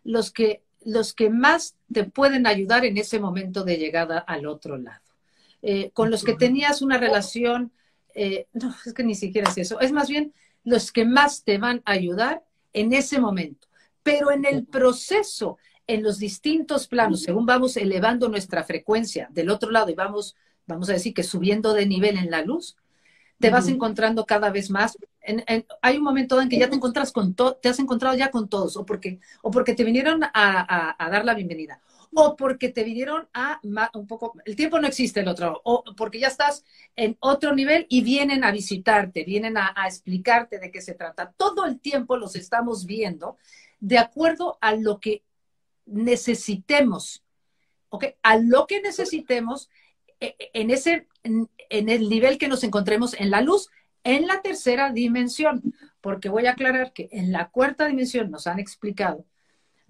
los 0.03 0.31
que, 0.31 0.63
los 0.83 1.13
que 1.13 1.29
más 1.29 1.75
te 1.91 2.03
pueden 2.03 2.47
ayudar 2.47 2.85
en 2.85 2.97
ese 2.97 3.19
momento 3.19 3.63
de 3.63 3.77
llegada 3.77 4.19
al 4.19 4.45
otro 4.45 4.77
lado. 4.77 5.01
Eh, 5.63 5.91
con 5.93 6.09
los 6.09 6.23
que 6.23 6.33
tenías 6.33 6.81
una 6.81 6.97
relación, 6.97 7.71
eh, 8.15 8.47
no, 8.53 8.73
es 8.85 8.93
que 8.93 9.03
ni 9.03 9.15
siquiera 9.15 9.49
es 9.49 9.57
eso, 9.57 9.79
es 9.79 9.91
más 9.91 10.09
bien 10.09 10.33
los 10.63 10.91
que 10.91 11.05
más 11.05 11.43
te 11.43 11.57
van 11.57 11.81
a 11.85 11.93
ayudar 11.93 12.43
en 12.73 12.93
ese 12.93 13.19
momento. 13.19 13.67
Pero 14.03 14.31
en 14.31 14.45
el 14.45 14.65
proceso, 14.65 15.57
en 15.87 16.03
los 16.03 16.19
distintos 16.19 16.87
planos, 16.87 17.21
según 17.21 17.45
vamos 17.45 17.77
elevando 17.77 18.29
nuestra 18.29 18.63
frecuencia 18.63 19.27
del 19.31 19.49
otro 19.49 19.71
lado 19.71 19.89
y 19.89 19.95
vamos, 19.95 20.35
vamos 20.65 20.89
a 20.89 20.93
decir 20.93 21.13
que 21.13 21.23
subiendo 21.23 21.73
de 21.73 21.85
nivel 21.85 22.17
en 22.17 22.31
la 22.31 22.41
luz, 22.43 22.77
te 23.39 23.49
vas 23.49 23.67
encontrando 23.67 24.25
cada 24.25 24.51
vez 24.51 24.69
más. 24.69 24.97
hay 25.81 25.97
un 25.97 26.03
momento 26.03 26.39
en 26.39 26.47
que 26.47 26.59
ya 26.59 26.69
te 26.69 26.75
encuentras 26.75 27.11
con 27.11 27.33
todo, 27.33 27.55
te 27.55 27.69
has 27.69 27.79
encontrado 27.79 28.15
ya 28.15 28.29
con 28.29 28.47
todos, 28.47 28.77
o 28.77 28.85
porque, 28.85 29.19
o 29.41 29.49
porque 29.49 29.73
te 29.73 29.83
vinieron 29.83 30.23
a, 30.23 30.95
a 31.03 31.09
dar 31.09 31.25
la 31.25 31.33
bienvenida, 31.33 31.81
o 32.13 32.35
porque 32.35 32.69
te 32.69 32.83
vinieron 32.83 33.27
a 33.33 33.59
un 33.93 34.07
poco, 34.07 34.33
el 34.45 34.55
tiempo 34.55 34.79
no 34.79 34.87
existe 34.87 35.21
el 35.21 35.27
otro, 35.27 35.61
o 35.63 35.83
porque 35.95 36.19
ya 36.19 36.27
estás 36.27 36.65
en 36.95 37.17
otro 37.19 37.55
nivel 37.55 37.85
y 37.89 38.03
vienen 38.03 38.43
a 38.43 38.51
visitarte, 38.51 39.23
vienen 39.23 39.57
a, 39.57 39.73
explicarte 39.85 40.59
de 40.59 40.71
qué 40.71 40.81
se 40.81 40.93
trata. 40.93 41.33
Todo 41.37 41.65
el 41.65 41.79
tiempo 41.79 42.17
los 42.17 42.35
estamos 42.35 42.85
viendo 42.85 43.37
de 43.79 43.97
acuerdo 43.97 44.57
a 44.61 44.75
lo 44.75 44.99
que 44.99 45.23
necesitemos, 45.85 47.23
¿ok? 47.89 48.05
A 48.21 48.37
lo 48.37 48.67
que 48.67 48.81
necesitemos 48.81 49.69
e, 50.19 50.35
e, 50.37 50.51
en 50.53 50.69
ese, 50.69 51.07
en 51.23 51.89
el 51.89 52.09
nivel 52.09 52.37
que 52.37 52.47
nos 52.47 52.63
encontremos 52.63 53.13
en 53.13 53.31
la 53.31 53.41
luz, 53.41 53.69
en 54.03 54.27
la 54.27 54.41
tercera 54.41 54.91
dimensión, 54.91 55.61
porque 56.01 56.29
voy 56.29 56.47
a 56.47 56.51
aclarar 56.51 56.91
que 56.91 57.07
en 57.11 57.31
la 57.31 57.49
cuarta 57.49 57.85
dimensión 57.85 58.31
nos 58.31 58.47
han 58.47 58.59
explicado 58.59 59.25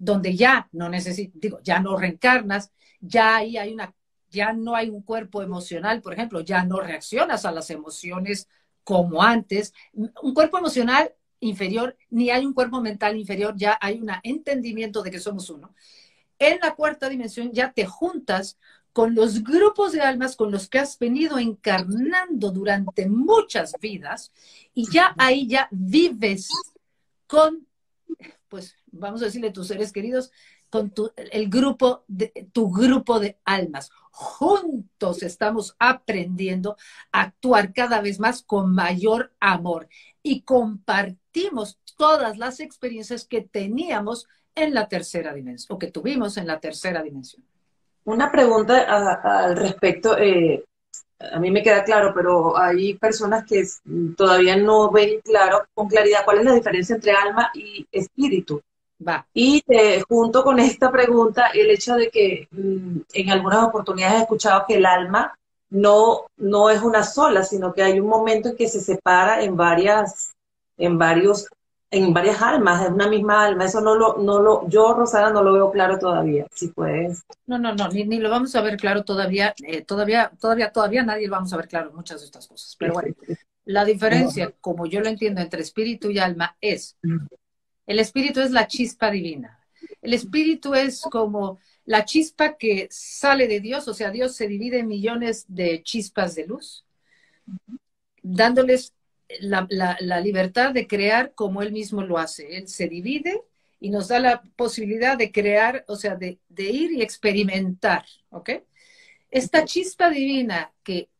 donde 0.02 0.34
ya 0.34 0.68
no 0.72 0.88
necesitas, 0.88 1.40
digo, 1.40 1.60
ya 1.62 1.78
no 1.78 1.96
reencarnas, 1.96 2.72
ya 3.00 3.36
ahí 3.36 3.56
hay 3.56 3.72
una, 3.72 3.94
ya 4.28 4.52
no 4.52 4.74
hay 4.74 4.90
un 4.90 5.02
cuerpo 5.02 5.42
emocional, 5.42 6.02
por 6.02 6.12
ejemplo, 6.12 6.40
ya 6.40 6.64
no 6.64 6.80
reaccionas 6.80 7.44
a 7.44 7.52
las 7.52 7.70
emociones 7.70 8.48
como 8.82 9.22
antes. 9.22 9.72
Un 9.92 10.34
cuerpo 10.34 10.58
emocional 10.58 11.14
inferior, 11.38 11.96
ni 12.10 12.30
hay 12.30 12.44
un 12.44 12.52
cuerpo 12.52 12.80
mental 12.80 13.16
inferior, 13.16 13.54
ya 13.56 13.78
hay 13.80 14.00
un 14.00 14.10
entendimiento 14.24 15.04
de 15.04 15.12
que 15.12 15.20
somos 15.20 15.48
uno. 15.50 15.72
En 16.36 16.58
la 16.60 16.74
cuarta 16.74 17.08
dimensión 17.08 17.52
ya 17.52 17.72
te 17.72 17.86
juntas 17.86 18.58
con 18.92 19.14
los 19.14 19.44
grupos 19.44 19.92
de 19.92 20.00
almas 20.00 20.34
con 20.34 20.50
los 20.50 20.68
que 20.68 20.80
has 20.80 20.98
venido 20.98 21.38
encarnando 21.38 22.50
durante 22.50 23.08
muchas 23.08 23.74
vidas 23.80 24.32
y 24.74 24.90
ya 24.90 25.14
ahí 25.16 25.46
ya 25.46 25.68
vives 25.70 26.48
con 27.28 27.68
pues 28.48 28.76
vamos 28.92 29.22
a 29.22 29.26
decirle 29.26 29.50
tus 29.50 29.68
seres 29.68 29.92
queridos, 29.92 30.30
con 30.70 30.90
tu, 30.90 31.10
el 31.16 31.48
grupo 31.48 32.04
de, 32.06 32.48
tu 32.52 32.70
grupo 32.70 33.20
de 33.20 33.38
almas. 33.44 33.90
Juntos 34.10 35.22
estamos 35.22 35.74
aprendiendo 35.78 36.76
a 37.10 37.22
actuar 37.22 37.72
cada 37.72 38.00
vez 38.00 38.20
más 38.20 38.42
con 38.42 38.74
mayor 38.74 39.32
amor 39.40 39.88
y 40.22 40.42
compartimos 40.42 41.78
todas 41.96 42.38
las 42.38 42.60
experiencias 42.60 43.26
que 43.26 43.42
teníamos 43.42 44.28
en 44.54 44.74
la 44.74 44.88
tercera 44.88 45.32
dimensión 45.34 45.74
o 45.74 45.78
que 45.78 45.90
tuvimos 45.90 46.36
en 46.36 46.46
la 46.46 46.60
tercera 46.60 47.02
dimensión. 47.02 47.42
Una 48.04 48.30
pregunta 48.30 48.82
al 49.22 49.56
respecto. 49.56 50.18
Eh, 50.18 50.64
a 51.32 51.38
mí 51.38 51.50
me 51.50 51.62
queda 51.62 51.84
claro, 51.84 52.12
pero 52.14 52.58
hay 52.58 52.94
personas 52.94 53.44
que 53.46 53.64
todavía 54.16 54.56
no 54.56 54.90
ven 54.90 55.20
claro, 55.20 55.66
con 55.72 55.88
claridad, 55.88 56.24
cuál 56.24 56.38
es 56.38 56.44
la 56.44 56.54
diferencia 56.54 56.94
entre 56.94 57.12
alma 57.12 57.50
y 57.54 57.86
espíritu. 57.92 58.60
Va. 59.06 59.26
Y 59.34 59.62
junto 60.08 60.44
con 60.44 60.58
esta 60.58 60.90
pregunta, 60.90 61.48
el 61.54 61.70
hecho 61.70 61.96
de 61.96 62.10
que 62.10 62.48
mm, 62.50 63.00
en 63.12 63.30
algunas 63.30 63.64
oportunidades 63.64 64.18
he 64.18 64.22
escuchado 64.22 64.64
que 64.66 64.74
el 64.74 64.86
alma 64.86 65.36
no, 65.70 66.26
no 66.36 66.70
es 66.70 66.82
una 66.82 67.02
sola, 67.02 67.42
sino 67.42 67.72
que 67.72 67.82
hay 67.82 67.98
un 67.98 68.08
momento 68.08 68.50
en 68.50 68.56
que 68.56 68.68
se 68.68 68.80
separa 68.80 69.42
en 69.42 69.56
varias, 69.56 70.34
en 70.76 70.98
varios 70.98 71.48
en 71.92 72.14
varias 72.14 72.40
almas, 72.40 72.86
en 72.86 72.94
una 72.94 73.06
misma 73.06 73.44
alma. 73.44 73.66
Eso 73.66 73.80
no 73.80 73.94
lo, 73.94 74.16
no 74.16 74.40
lo, 74.40 74.66
yo, 74.68 74.94
Rosana, 74.94 75.30
no 75.30 75.42
lo 75.42 75.52
veo 75.52 75.70
claro 75.70 75.98
todavía, 75.98 76.46
si 76.50 76.68
puedes. 76.68 77.22
No, 77.46 77.58
no, 77.58 77.74
no, 77.74 77.88
ni, 77.88 78.18
lo 78.18 78.30
vamos 78.30 78.56
a 78.56 78.62
ver 78.62 78.78
claro 78.78 79.04
todavía, 79.04 79.54
eh, 79.62 79.82
todavía, 79.82 80.32
todavía, 80.40 80.72
todavía 80.72 81.02
nadie 81.02 81.28
lo 81.28 81.34
vamos 81.34 81.52
a 81.52 81.58
ver 81.58 81.68
claro 81.68 81.92
muchas 81.92 82.20
de 82.20 82.26
estas 82.26 82.48
cosas. 82.48 82.74
Pero 82.78 82.94
bueno, 82.94 83.14
la 83.66 83.84
diferencia, 83.84 84.52
como 84.60 84.86
yo 84.86 85.00
lo 85.00 85.08
entiendo, 85.08 85.42
entre 85.42 85.60
espíritu 85.60 86.10
y 86.10 86.18
alma 86.18 86.56
es, 86.62 86.96
el 87.92 87.98
espíritu 87.98 88.40
es 88.40 88.50
la 88.50 88.66
chispa 88.66 89.10
divina. 89.10 89.58
El 90.00 90.14
espíritu 90.14 90.74
es 90.74 91.02
como 91.02 91.60
la 91.84 92.06
chispa 92.06 92.56
que 92.56 92.88
sale 92.90 93.46
de 93.46 93.60
Dios, 93.60 93.86
o 93.86 93.92
sea, 93.92 94.10
Dios 94.10 94.34
se 94.34 94.48
divide 94.48 94.78
en 94.78 94.88
millones 94.88 95.44
de 95.46 95.82
chispas 95.82 96.34
de 96.34 96.46
luz, 96.46 96.86
dándoles 98.22 98.94
la, 99.40 99.66
libertad 100.20 100.72
de 100.72 100.86
crear 100.86 101.34
como 101.34 101.60
él 101.60 101.70
mismo 101.70 102.02
lo 102.02 102.16
hace. 102.16 102.56
Él 102.56 102.66
se 102.66 102.88
divide 102.88 103.42
y 103.78 103.90
nos 103.90 104.08
da 104.08 104.20
la 104.20 104.42
posibilidad 104.56 105.18
de 105.18 105.30
crear, 105.30 105.84
o 105.86 105.96
sea, 105.96 106.16
de, 106.16 106.38
ir 106.56 106.92
y 106.92 107.02
experimentar, 107.02 108.06
¿ok? 108.30 108.50
Esta 109.30 109.66
chispa 109.66 110.08
divina 110.08 110.72
que, 110.82 111.10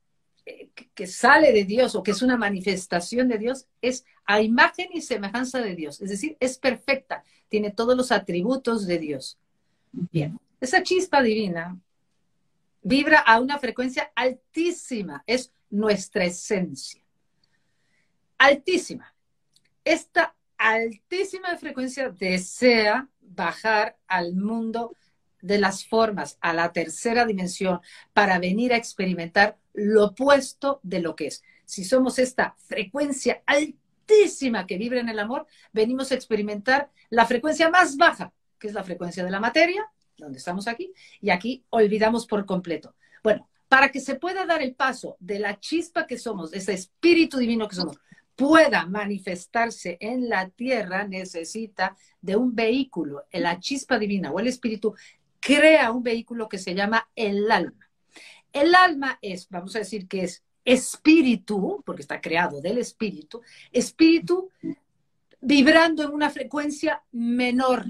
que, 0.94 1.06
sale 1.06 1.52
de 1.52 1.64
Dios 1.64 1.94
o 1.94 2.02
que 2.02 2.12
es 2.12 2.22
una 2.22 2.38
manifestación 2.38 3.28
de 3.28 3.38
Dios 3.38 3.66
es 3.82 4.06
a 4.24 4.40
imagen 4.40 4.88
y 4.92 5.02
semejanza 5.02 5.60
de 5.60 5.74
Dios, 5.74 6.00
es 6.00 6.10
decir, 6.10 6.36
es 6.40 6.58
perfecta, 6.58 7.24
tiene 7.48 7.70
todos 7.70 7.96
los 7.96 8.12
atributos 8.12 8.86
de 8.86 8.98
Dios. 8.98 9.38
Bien, 9.92 10.38
esa 10.60 10.82
chispa 10.82 11.22
divina 11.22 11.78
vibra 12.82 13.18
a 13.18 13.40
una 13.40 13.58
frecuencia 13.58 14.10
altísima, 14.14 15.22
es 15.26 15.52
nuestra 15.70 16.24
esencia 16.24 17.02
altísima. 18.42 19.14
Esta 19.84 20.34
altísima 20.58 21.56
frecuencia 21.56 22.10
desea 22.10 23.08
bajar 23.20 23.96
al 24.08 24.34
mundo 24.34 24.96
de 25.40 25.58
las 25.58 25.86
formas, 25.86 26.38
a 26.40 26.52
la 26.52 26.72
tercera 26.72 27.24
dimensión, 27.24 27.80
para 28.12 28.38
venir 28.38 28.72
a 28.72 28.76
experimentar 28.76 29.58
lo 29.72 30.06
opuesto 30.06 30.80
de 30.82 31.00
lo 31.00 31.14
que 31.16 31.28
es. 31.28 31.42
Si 31.64 31.84
somos 31.84 32.18
esta 32.18 32.56
frecuencia 32.66 33.42
altísima 33.46 33.81
que 34.66 34.78
vibra 34.78 35.00
en 35.00 35.08
el 35.08 35.18
amor, 35.18 35.46
venimos 35.72 36.10
a 36.10 36.14
experimentar 36.14 36.90
la 37.10 37.26
frecuencia 37.26 37.70
más 37.70 37.96
baja, 37.96 38.32
que 38.58 38.68
es 38.68 38.74
la 38.74 38.84
frecuencia 38.84 39.24
de 39.24 39.30
la 39.30 39.40
materia, 39.40 39.86
donde 40.16 40.38
estamos 40.38 40.68
aquí, 40.68 40.92
y 41.20 41.30
aquí 41.30 41.64
olvidamos 41.70 42.26
por 42.26 42.44
completo. 42.46 42.94
Bueno, 43.22 43.48
para 43.68 43.90
que 43.90 44.00
se 44.00 44.16
pueda 44.16 44.46
dar 44.46 44.62
el 44.62 44.74
paso 44.74 45.16
de 45.18 45.38
la 45.38 45.58
chispa 45.58 46.06
que 46.06 46.18
somos, 46.18 46.52
ese 46.52 46.74
espíritu 46.74 47.38
divino 47.38 47.68
que 47.68 47.76
somos, 47.76 47.98
pueda 48.36 48.86
manifestarse 48.86 49.96
en 50.00 50.28
la 50.28 50.48
tierra 50.50 51.06
necesita 51.06 51.96
de 52.20 52.36
un 52.36 52.54
vehículo. 52.54 53.24
La 53.32 53.58
chispa 53.60 53.98
divina 53.98 54.30
o 54.30 54.40
el 54.40 54.46
espíritu 54.46 54.94
crea 55.40 55.90
un 55.90 56.02
vehículo 56.02 56.48
que 56.48 56.58
se 56.58 56.74
llama 56.74 57.08
el 57.14 57.50
alma. 57.50 57.88
El 58.52 58.74
alma 58.74 59.18
es, 59.22 59.48
vamos 59.48 59.74
a 59.76 59.80
decir 59.80 60.06
que 60.06 60.24
es 60.24 60.42
espíritu, 60.64 61.82
porque 61.84 62.02
está 62.02 62.20
creado 62.20 62.60
del 62.60 62.78
espíritu, 62.78 63.42
espíritu 63.72 64.50
vibrando 65.40 66.04
en 66.04 66.10
una 66.12 66.30
frecuencia 66.30 67.02
menor, 67.10 67.86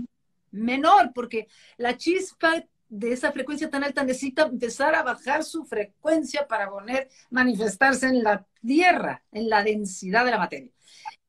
menor, 0.51 1.13
porque 1.15 1.49
la 1.77 1.97
chispa 1.97 2.65
de 2.89 3.13
esa 3.13 3.33
frecuencia 3.33 3.71
tan 3.71 3.85
alta 3.85 4.05
necesita 4.05 4.43
empezar 4.43 4.95
a 4.95 5.03
bajar 5.03 5.45
su 5.45 5.65
frecuencia 5.65 6.47
para 6.47 6.69
poner, 6.69 7.09
manifestarse 7.31 8.07
en 8.07 8.23
la 8.23 8.47
tierra, 8.61 9.23
en 9.33 9.49
la 9.49 9.63
densidad 9.63 10.25
de 10.25 10.31
la 10.31 10.39
materia. 10.39 10.71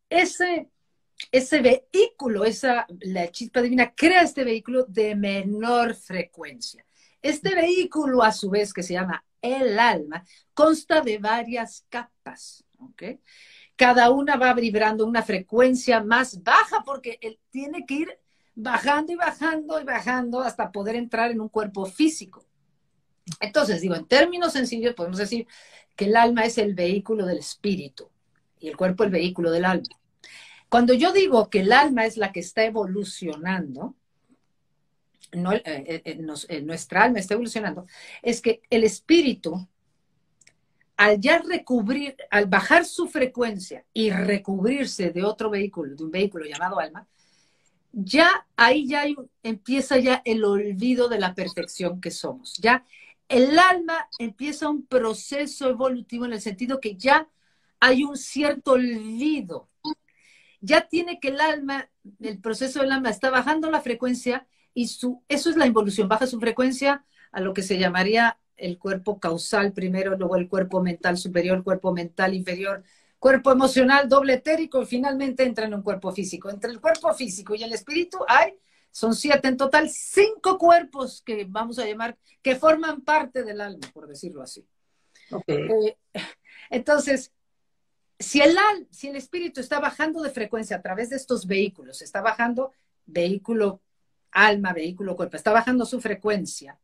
Ese, 0.09 0.69
ese 1.31 1.61
vehículo, 1.61 2.43
esa, 2.43 2.85
la 3.01 3.31
chispa 3.31 3.61
divina 3.61 3.93
crea 3.95 4.23
este 4.23 4.43
vehículo 4.43 4.83
de 4.85 5.15
menor 5.15 5.95
frecuencia. 5.95 6.85
Este 7.21 7.55
vehículo, 7.55 8.23
a 8.23 8.33
su 8.33 8.49
vez, 8.49 8.73
que 8.73 8.83
se 8.83 8.93
llama 8.93 9.23
el 9.43 9.77
alma, 9.77 10.25
consta 10.55 11.01
de 11.01 11.19
varias 11.19 11.85
capas. 11.89 12.65
Cada 13.75 14.09
una 14.09 14.37
va 14.37 14.53
vibrando 14.53 15.05
una 15.05 15.21
frecuencia 15.21 16.03
más 16.03 16.41
baja 16.41 16.83
porque 16.85 17.19
él 17.21 17.39
tiene 17.51 17.85
que 17.85 17.93
ir 17.93 18.19
bajando 18.55 19.11
y 19.11 19.15
bajando 19.15 19.79
y 19.79 19.83
bajando 19.83 20.41
hasta 20.41 20.71
poder 20.71 20.95
entrar 20.95 21.31
en 21.31 21.41
un 21.41 21.49
cuerpo 21.49 21.85
físico. 21.85 22.45
Entonces, 23.39 23.81
digo, 23.81 23.95
en 23.95 24.07
términos 24.07 24.53
sencillos 24.53 24.95
podemos 24.95 25.17
decir 25.17 25.47
que 25.95 26.05
el 26.05 26.15
alma 26.15 26.45
es 26.45 26.57
el 26.57 26.73
vehículo 26.73 27.25
del 27.25 27.39
espíritu 27.39 28.09
y 28.59 28.69
el 28.69 28.77
cuerpo 28.77 29.03
el 29.03 29.09
vehículo 29.09 29.51
del 29.51 29.65
alma. 29.65 29.87
Cuando 30.69 30.93
yo 30.93 31.11
digo 31.11 31.49
que 31.49 31.61
el 31.61 31.71
alma 31.71 32.05
es 32.05 32.17
la 32.17 32.31
que 32.31 32.39
está 32.39 32.63
evolucionando, 32.63 33.95
eh, 35.33 36.01
eh, 36.05 36.25
eh, 36.49 36.61
nuestra 36.61 37.03
alma 37.03 37.19
está 37.19 37.33
evolucionando, 37.33 37.85
es 38.21 38.41
que 38.41 38.61
el 38.69 38.83
espíritu, 38.83 39.67
al 40.95 41.19
ya 41.19 41.39
recubrir, 41.39 42.15
al 42.29 42.45
bajar 42.45 42.85
su 42.85 43.07
frecuencia 43.07 43.83
y 43.93 44.11
recubrirse 44.11 45.09
de 45.11 45.23
otro 45.23 45.49
vehículo, 45.49 45.95
de 45.95 46.03
un 46.03 46.11
vehículo 46.11 46.45
llamado 46.45 46.79
alma, 46.79 47.07
ya 47.91 48.47
ahí 48.55 48.87
ya 48.87 49.05
empieza 49.43 49.97
ya 49.97 50.21
el 50.25 50.43
olvido 50.43 51.09
de 51.09 51.19
la 51.19 51.35
perfección 51.35 52.01
que 52.01 52.11
somos. 52.11 52.57
Ya 52.57 52.85
el 53.29 53.57
alma 53.57 54.07
empieza 54.19 54.69
un 54.69 54.85
proceso 54.85 55.69
evolutivo 55.69 56.25
en 56.25 56.33
el 56.33 56.41
sentido 56.41 56.79
que 56.79 56.95
ya 56.95 57.27
hay 57.79 58.03
un 58.03 58.17
cierto 58.17 58.73
olvido. 58.73 59.69
Ya 60.61 60.87
tiene 60.87 61.19
que 61.19 61.29
el 61.29 61.41
alma, 61.41 61.89
el 62.19 62.39
proceso 62.39 62.79
del 62.79 62.91
alma 62.91 63.09
está 63.09 63.29
bajando 63.29 63.69
la 63.69 63.81
frecuencia 63.81 64.47
y 64.73 64.87
su, 64.87 65.23
eso 65.27 65.49
es 65.49 65.57
la 65.57 65.67
involución, 65.67 66.07
baja 66.07 66.27
su 66.27 66.39
frecuencia 66.39 67.05
a 67.31 67.41
lo 67.41 67.53
que 67.53 67.61
se 67.61 67.77
llamaría 67.77 68.39
el 68.55 68.77
cuerpo 68.77 69.19
causal 69.19 69.73
primero, 69.73 70.17
luego 70.17 70.35
el 70.35 70.47
cuerpo 70.47 70.81
mental 70.81 71.17
superior, 71.17 71.63
cuerpo 71.63 71.93
mental 71.93 72.33
inferior, 72.33 72.83
cuerpo 73.19 73.51
emocional 73.51 74.09
doble 74.09 74.33
etérico 74.33 74.81
y 74.81 74.85
finalmente 74.85 75.43
entra 75.43 75.65
en 75.65 75.73
un 75.73 75.81
cuerpo 75.81 76.11
físico. 76.11 76.49
Entre 76.49 76.71
el 76.71 76.79
cuerpo 76.79 77.13
físico 77.13 77.55
y 77.55 77.63
el 77.63 77.73
espíritu 77.73 78.19
hay, 78.27 78.53
son 78.91 79.15
siete 79.15 79.47
en 79.47 79.57
total, 79.57 79.89
cinco 79.89 80.57
cuerpos 80.57 81.21
que 81.25 81.45
vamos 81.45 81.79
a 81.79 81.85
llamar, 81.85 82.17
que 82.41 82.55
forman 82.55 83.01
parte 83.01 83.43
del 83.43 83.61
alma, 83.61 83.87
por 83.93 84.07
decirlo 84.07 84.43
así. 84.43 84.65
Eh, 85.47 85.97
entonces, 86.69 87.31
si 88.19 88.41
el, 88.41 88.55
si 88.91 89.07
el 89.07 89.15
espíritu 89.15 89.61
está 89.61 89.79
bajando 89.79 90.21
de 90.21 90.29
frecuencia 90.29 90.77
a 90.77 90.81
través 90.81 91.09
de 91.09 91.15
estos 91.15 91.47
vehículos, 91.47 92.01
está 92.01 92.21
bajando 92.21 92.71
vehículo 93.05 93.81
alma, 94.33 94.73
vehículo, 94.73 95.15
cuerpo, 95.15 95.37
está 95.37 95.51
bajando 95.51 95.85
su 95.85 96.01
frecuencia. 96.01 96.79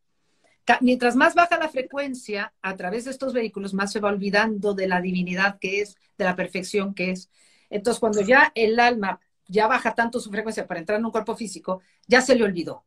Mientras 0.82 1.16
más 1.16 1.34
baja 1.34 1.58
la 1.58 1.70
frecuencia 1.70 2.54
a 2.62 2.76
través 2.76 3.06
de 3.06 3.12
estos 3.12 3.34
vehículos, 3.34 3.74
más 3.74 3.92
se 3.92 4.00
va 4.00 4.10
olvidando 4.10 4.74
de 4.74 4.88
la 4.88 5.02
divinidad 5.02 5.58
que 5.60 5.82
es, 5.82 5.96
de 6.18 6.26
la 6.26 6.36
perfección 6.36 6.94
que 6.94 7.12
es. 7.12 7.30
Entonces, 7.70 8.00
cuando 8.00 8.22
ya 8.22 8.52
el 8.54 8.80
alma 8.80 9.20
ya 9.48 9.66
baja 9.68 9.96
tanto 9.96 10.20
su 10.20 10.30
frecuencia 10.30 10.68
para 10.68 10.80
entrar 10.80 11.00
en 11.00 11.06
un 11.06 11.12
cuerpo 11.12 11.36
físico, 11.36 11.82
ya 12.08 12.22
se 12.22 12.36
le 12.36 12.44
olvidó 12.44 12.86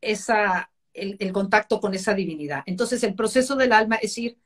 esa, 0.00 0.70
el, 0.94 1.32
contacto 1.32 1.80
con 1.80 1.92
esa 1.94 2.14
divinidad. 2.14 2.62
Entonces, 2.66 3.02
el 3.02 3.14
proceso 3.14 3.56
del 3.56 3.72
alma 3.72 3.96
es 3.96 4.16
ir, 4.18 4.38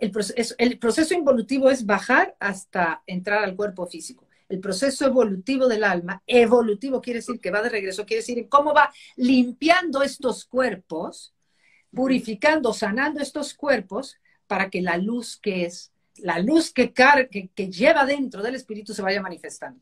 el 0.00 0.12
proceso, 0.12 0.54
el 0.58 0.78
proceso 0.78 1.14
involutivo 1.14 1.68
es 1.68 1.84
bajar 1.84 2.36
hasta 2.38 3.02
entrar 3.06 3.42
al 3.42 3.56
cuerpo 3.56 3.86
físico 3.86 4.27
el 4.48 4.60
proceso 4.60 5.06
evolutivo 5.06 5.68
del 5.68 5.84
alma, 5.84 6.22
evolutivo 6.26 7.00
quiere 7.00 7.20
decir 7.20 7.40
que 7.40 7.50
va 7.50 7.62
de 7.62 7.68
regreso, 7.68 8.06
quiere 8.06 8.22
decir 8.22 8.48
cómo 8.48 8.72
va 8.72 8.92
limpiando 9.16 10.02
estos 10.02 10.44
cuerpos, 10.44 11.34
purificando, 11.92 12.72
sanando 12.72 13.20
estos 13.20 13.54
cuerpos 13.54 14.16
para 14.46 14.70
que 14.70 14.80
la 14.80 14.96
luz 14.96 15.36
que 15.36 15.66
es, 15.66 15.92
la 16.16 16.38
luz 16.38 16.72
que, 16.72 16.92
lleva 17.70 18.06
dentro 18.06 18.42
del 18.42 18.54
espíritu 18.54 18.94
se 18.94 19.02
vaya 19.02 19.20
manifestando. 19.20 19.80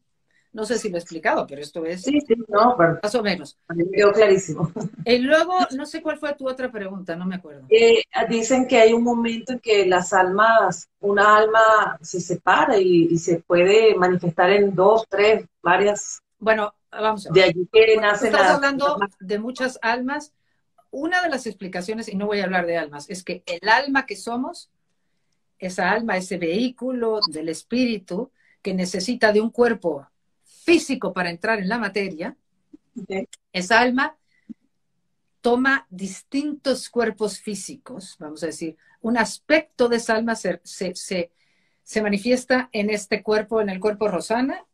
No 0.56 0.64
sé 0.64 0.78
si 0.78 0.88
lo 0.88 0.96
he 0.96 1.00
explicado, 1.00 1.46
pero 1.46 1.60
esto 1.60 1.84
es 1.84 2.00
sí, 2.00 2.18
sí, 2.18 2.34
no, 2.48 2.78
más 2.78 3.14
o 3.14 3.22
menos. 3.22 3.58
Me 3.68 3.84
quedó 3.90 4.10
clarísimo. 4.10 4.72
Y 5.04 5.18
luego, 5.18 5.52
no 5.76 5.84
sé 5.84 6.00
cuál 6.00 6.16
fue 6.16 6.34
tu 6.34 6.48
otra 6.48 6.72
pregunta, 6.72 7.14
no 7.14 7.26
me 7.26 7.34
acuerdo. 7.34 7.66
Eh, 7.68 8.02
dicen 8.30 8.66
que 8.66 8.78
hay 8.78 8.94
un 8.94 9.04
momento 9.04 9.52
en 9.52 9.58
que 9.60 9.84
las 9.84 10.14
almas, 10.14 10.88
una 11.00 11.36
alma 11.36 11.98
se 12.00 12.20
separa 12.20 12.78
y, 12.78 13.18
se 13.18 13.40
puede 13.40 13.94
manifestar 13.96 14.48
en 14.48 14.74
dos, 14.74 15.04
tres, 15.10 15.44
varias. 15.62 16.22
Bueno, 16.38 16.72
vamos 16.90 17.26
a 17.26 17.32
ver. 17.32 17.42
De 17.42 17.48
allí 17.50 17.68
que 17.70 17.96
nacen 17.98 18.28
Estás 18.28 18.52
hablando 18.52 18.98
de 19.20 19.38
muchas 19.38 19.78
almas. 19.82 20.32
Una 20.90 21.20
de 21.20 21.28
las 21.28 21.46
explicaciones, 21.46 22.08
y 22.08 22.16
no 22.16 22.24
voy 22.24 22.40
a 22.40 22.44
hablar 22.44 22.64
de 22.64 22.78
almas, 22.78 23.10
es 23.10 23.22
que 23.22 23.42
el 23.44 23.68
alma 23.68 24.06
que 24.06 24.16
somos, 24.16 24.70
esa 25.58 25.90
alma, 25.90 26.16
ese 26.16 26.38
vehículo 26.38 27.20
del 27.30 27.50
espíritu 27.50 28.30
que 28.62 28.72
necesita 28.72 29.32
de 29.32 29.42
un 29.42 29.50
cuerpo 29.50 30.06
físico 30.66 31.12
para 31.12 31.30
entrar 31.30 31.60
en 31.60 31.68
la 31.68 31.78
materia, 31.78 32.36
esa 33.52 33.80
alma 33.80 34.16
toma 35.40 35.86
distintos 35.90 36.90
cuerpos 36.90 37.38
físicos, 37.38 38.16
vamos 38.18 38.42
a 38.42 38.46
decir, 38.46 38.76
un 39.00 39.16
aspecto 39.16 39.88
de 39.88 39.98
esa 39.98 40.16
alma 40.16 40.34
se, 40.34 40.60
se, 40.64 42.02
manifiesta 42.02 42.68
en 42.72 42.90
este 42.90 43.22
cuerpo, 43.22 43.60
en 43.60 43.68
el 43.68 43.78
cuerpo 43.78 44.08
Rosana, 44.08 44.64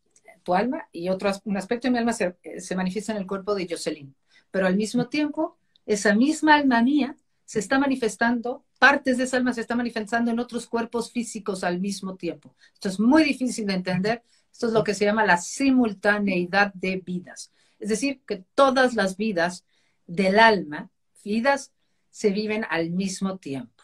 tu 0.43 0.55
alma, 0.55 0.89
y 0.93 1.11
otro 1.11 1.31
un 1.45 1.59
aspecto 1.59 1.87
de 1.87 1.93
mi 1.93 1.99
alma 1.99 2.15
se, 2.15 2.37
se 2.59 2.75
manifiesta 2.75 3.13
en 3.13 3.19
el 3.19 3.27
cuerpo 3.27 3.55
de 3.55 3.69
Jocelyn. 3.69 4.15
Pero 4.51 4.67
al 4.67 4.77
mismo 4.77 5.09
tiempo, 5.09 5.59
esa 5.85 6.15
misma 6.15 6.55
alma 6.55 6.83
mía 6.83 7.17
se 7.45 7.59
está 7.59 7.79
manifestando, 7.79 8.65
partes 8.79 9.19
de 9.19 9.25
esa 9.25 9.37
alma 9.37 9.53
se 9.53 9.61
está 9.61 9.77
manifestando 9.77 10.31
en 10.31 10.39
otros 10.39 10.67
cuerpos 10.67 11.13
físicos 11.13 11.65
al 11.65 11.81
mismo 11.81 12.17
tiempo. 12.17 12.55
Esto 12.73 12.89
es 12.89 12.99
muy 12.99 13.25
difícil 13.25 13.67
de 13.67 13.75
entender, 13.75 14.23
esto 14.53 14.67
es 14.67 14.73
lo 14.73 14.85
que 14.85 14.95
se 14.95 15.05
llama 15.05 15.25
la 15.25 15.39
simultaneidad 15.39 16.73
de 16.75 16.97
vidas. 16.97 17.51
Es 17.81 17.89
decir, 17.89 18.21
que 18.27 18.45
todas 18.55 18.95
las 18.95 19.17
vidas 19.17 19.65
del 20.07 20.39
alma, 20.39 20.91
vidas, 21.25 21.73
se 22.11 22.31
viven 22.31 22.67
al 22.69 22.91
mismo 22.91 23.39
tiempo. 23.39 23.83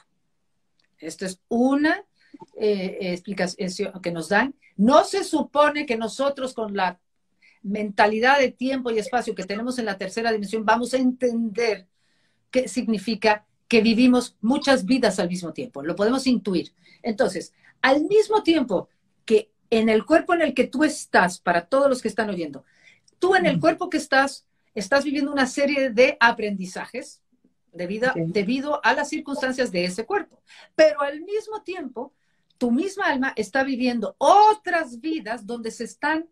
Esto 0.99 1.25
es 1.25 1.41
una 1.49 2.05
eh, 2.61 2.99
explicación 3.01 3.93
que 4.03 4.13
nos 4.13 4.29
dan. 4.29 4.55
No 4.77 5.05
se 5.05 5.25
supone 5.25 5.87
que 5.87 5.97
nosotros 5.97 6.53
con 6.53 6.77
la 6.77 7.01
mentalidad 7.63 8.39
de 8.39 8.53
tiempo 8.53 8.91
y 8.91 8.99
espacio 8.99 9.35
que 9.35 9.45
tenemos 9.45 9.79
en 9.79 9.87
la 9.87 9.99
tercera 9.99 10.31
dimensión 10.31 10.65
vamos 10.65 10.95
a 10.95 10.99
entender 10.99 11.89
qué 12.51 12.69
significa 12.69 13.47
que 13.67 13.81
vivimos 13.81 14.37
muchas 14.41 14.85
vidas 14.85 15.19
al 15.19 15.29
mismo 15.29 15.53
tiempo. 15.53 15.83
Lo 15.83 15.97
podemos 15.97 16.27
intuir. 16.27 16.73
Entonces, 17.03 17.53
al 17.83 18.05
mismo 18.05 18.43
tiempo 18.43 18.89
en 19.71 19.89
el 19.89 20.05
cuerpo 20.05 20.35
en 20.35 20.43
el 20.43 20.55
que 20.55 20.67
tú 20.67 20.85
estás, 20.85 21.41
para 21.41 21.67
todos 21.67 21.89
los 21.89 22.03
que 22.03 22.09
están 22.09 22.31
oyendo, 22.31 22.65
tú 23.19 23.35
en 23.35 23.47
el 23.47 23.61
cuerpo 23.61 23.91
que 23.91 23.97
estás, 23.97 24.47
estás 24.75 25.05
viviendo 25.05 25.33
una 25.33 25.47
serie 25.47 25.91
de 25.91 26.17
aprendizajes 26.21 27.23
debido, 27.73 28.13
debido 28.17 28.85
a 28.85 28.95
las 28.95 29.09
circunstancias 29.09 29.71
de 29.71 29.85
ese 29.85 30.05
cuerpo. 30.05 30.43
Pero 30.75 31.01
al 31.01 31.21
mismo 31.21 31.63
tiempo, 31.63 32.13
tu 32.57 32.71
misma 32.71 33.07
alma 33.07 33.33
está 33.37 33.63
viviendo 33.63 34.17
otras 34.19 35.01
vidas 35.01 35.47
donde 35.47 35.71
se 35.71 35.85
están, 35.85 36.29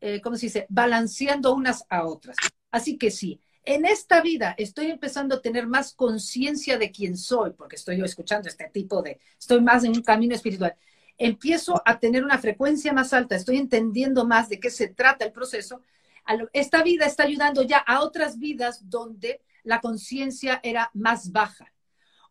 eh, 0.00 0.20
¿cómo 0.20 0.36
se 0.36 0.46
dice?, 0.46 0.66
balanceando 0.68 1.54
unas 1.54 1.84
a 1.88 2.06
otras. 2.06 2.36
Así 2.70 2.96
que 2.96 3.10
sí, 3.10 3.40
en 3.64 3.84
esta 3.84 4.20
vida 4.20 4.54
estoy 4.58 4.86
empezando 4.86 5.36
a 5.36 5.42
tener 5.42 5.66
más 5.66 5.92
conciencia 5.94 6.78
de 6.78 6.90
quién 6.90 7.16
soy, 7.16 7.52
porque 7.52 7.76
estoy 7.76 7.98
yo 7.98 8.04
escuchando 8.04 8.48
este 8.48 8.68
tipo 8.68 9.02
de, 9.02 9.20
estoy 9.38 9.60
más 9.60 9.84
en 9.84 9.92
un 9.92 10.02
camino 10.02 10.34
espiritual 10.34 10.74
empiezo 11.20 11.82
a 11.84 12.00
tener 12.00 12.24
una 12.24 12.38
frecuencia 12.38 12.92
más 12.94 13.12
alta, 13.12 13.36
estoy 13.36 13.58
entendiendo 13.58 14.26
más 14.26 14.48
de 14.48 14.58
qué 14.58 14.70
se 14.70 14.88
trata 14.88 15.24
el 15.24 15.32
proceso, 15.32 15.82
esta 16.52 16.82
vida 16.82 17.04
está 17.04 17.24
ayudando 17.24 17.62
ya 17.62 17.78
a 17.78 18.00
otras 18.00 18.38
vidas 18.38 18.88
donde 18.88 19.42
la 19.62 19.80
conciencia 19.80 20.60
era 20.62 20.90
más 20.94 21.30
baja. 21.30 21.72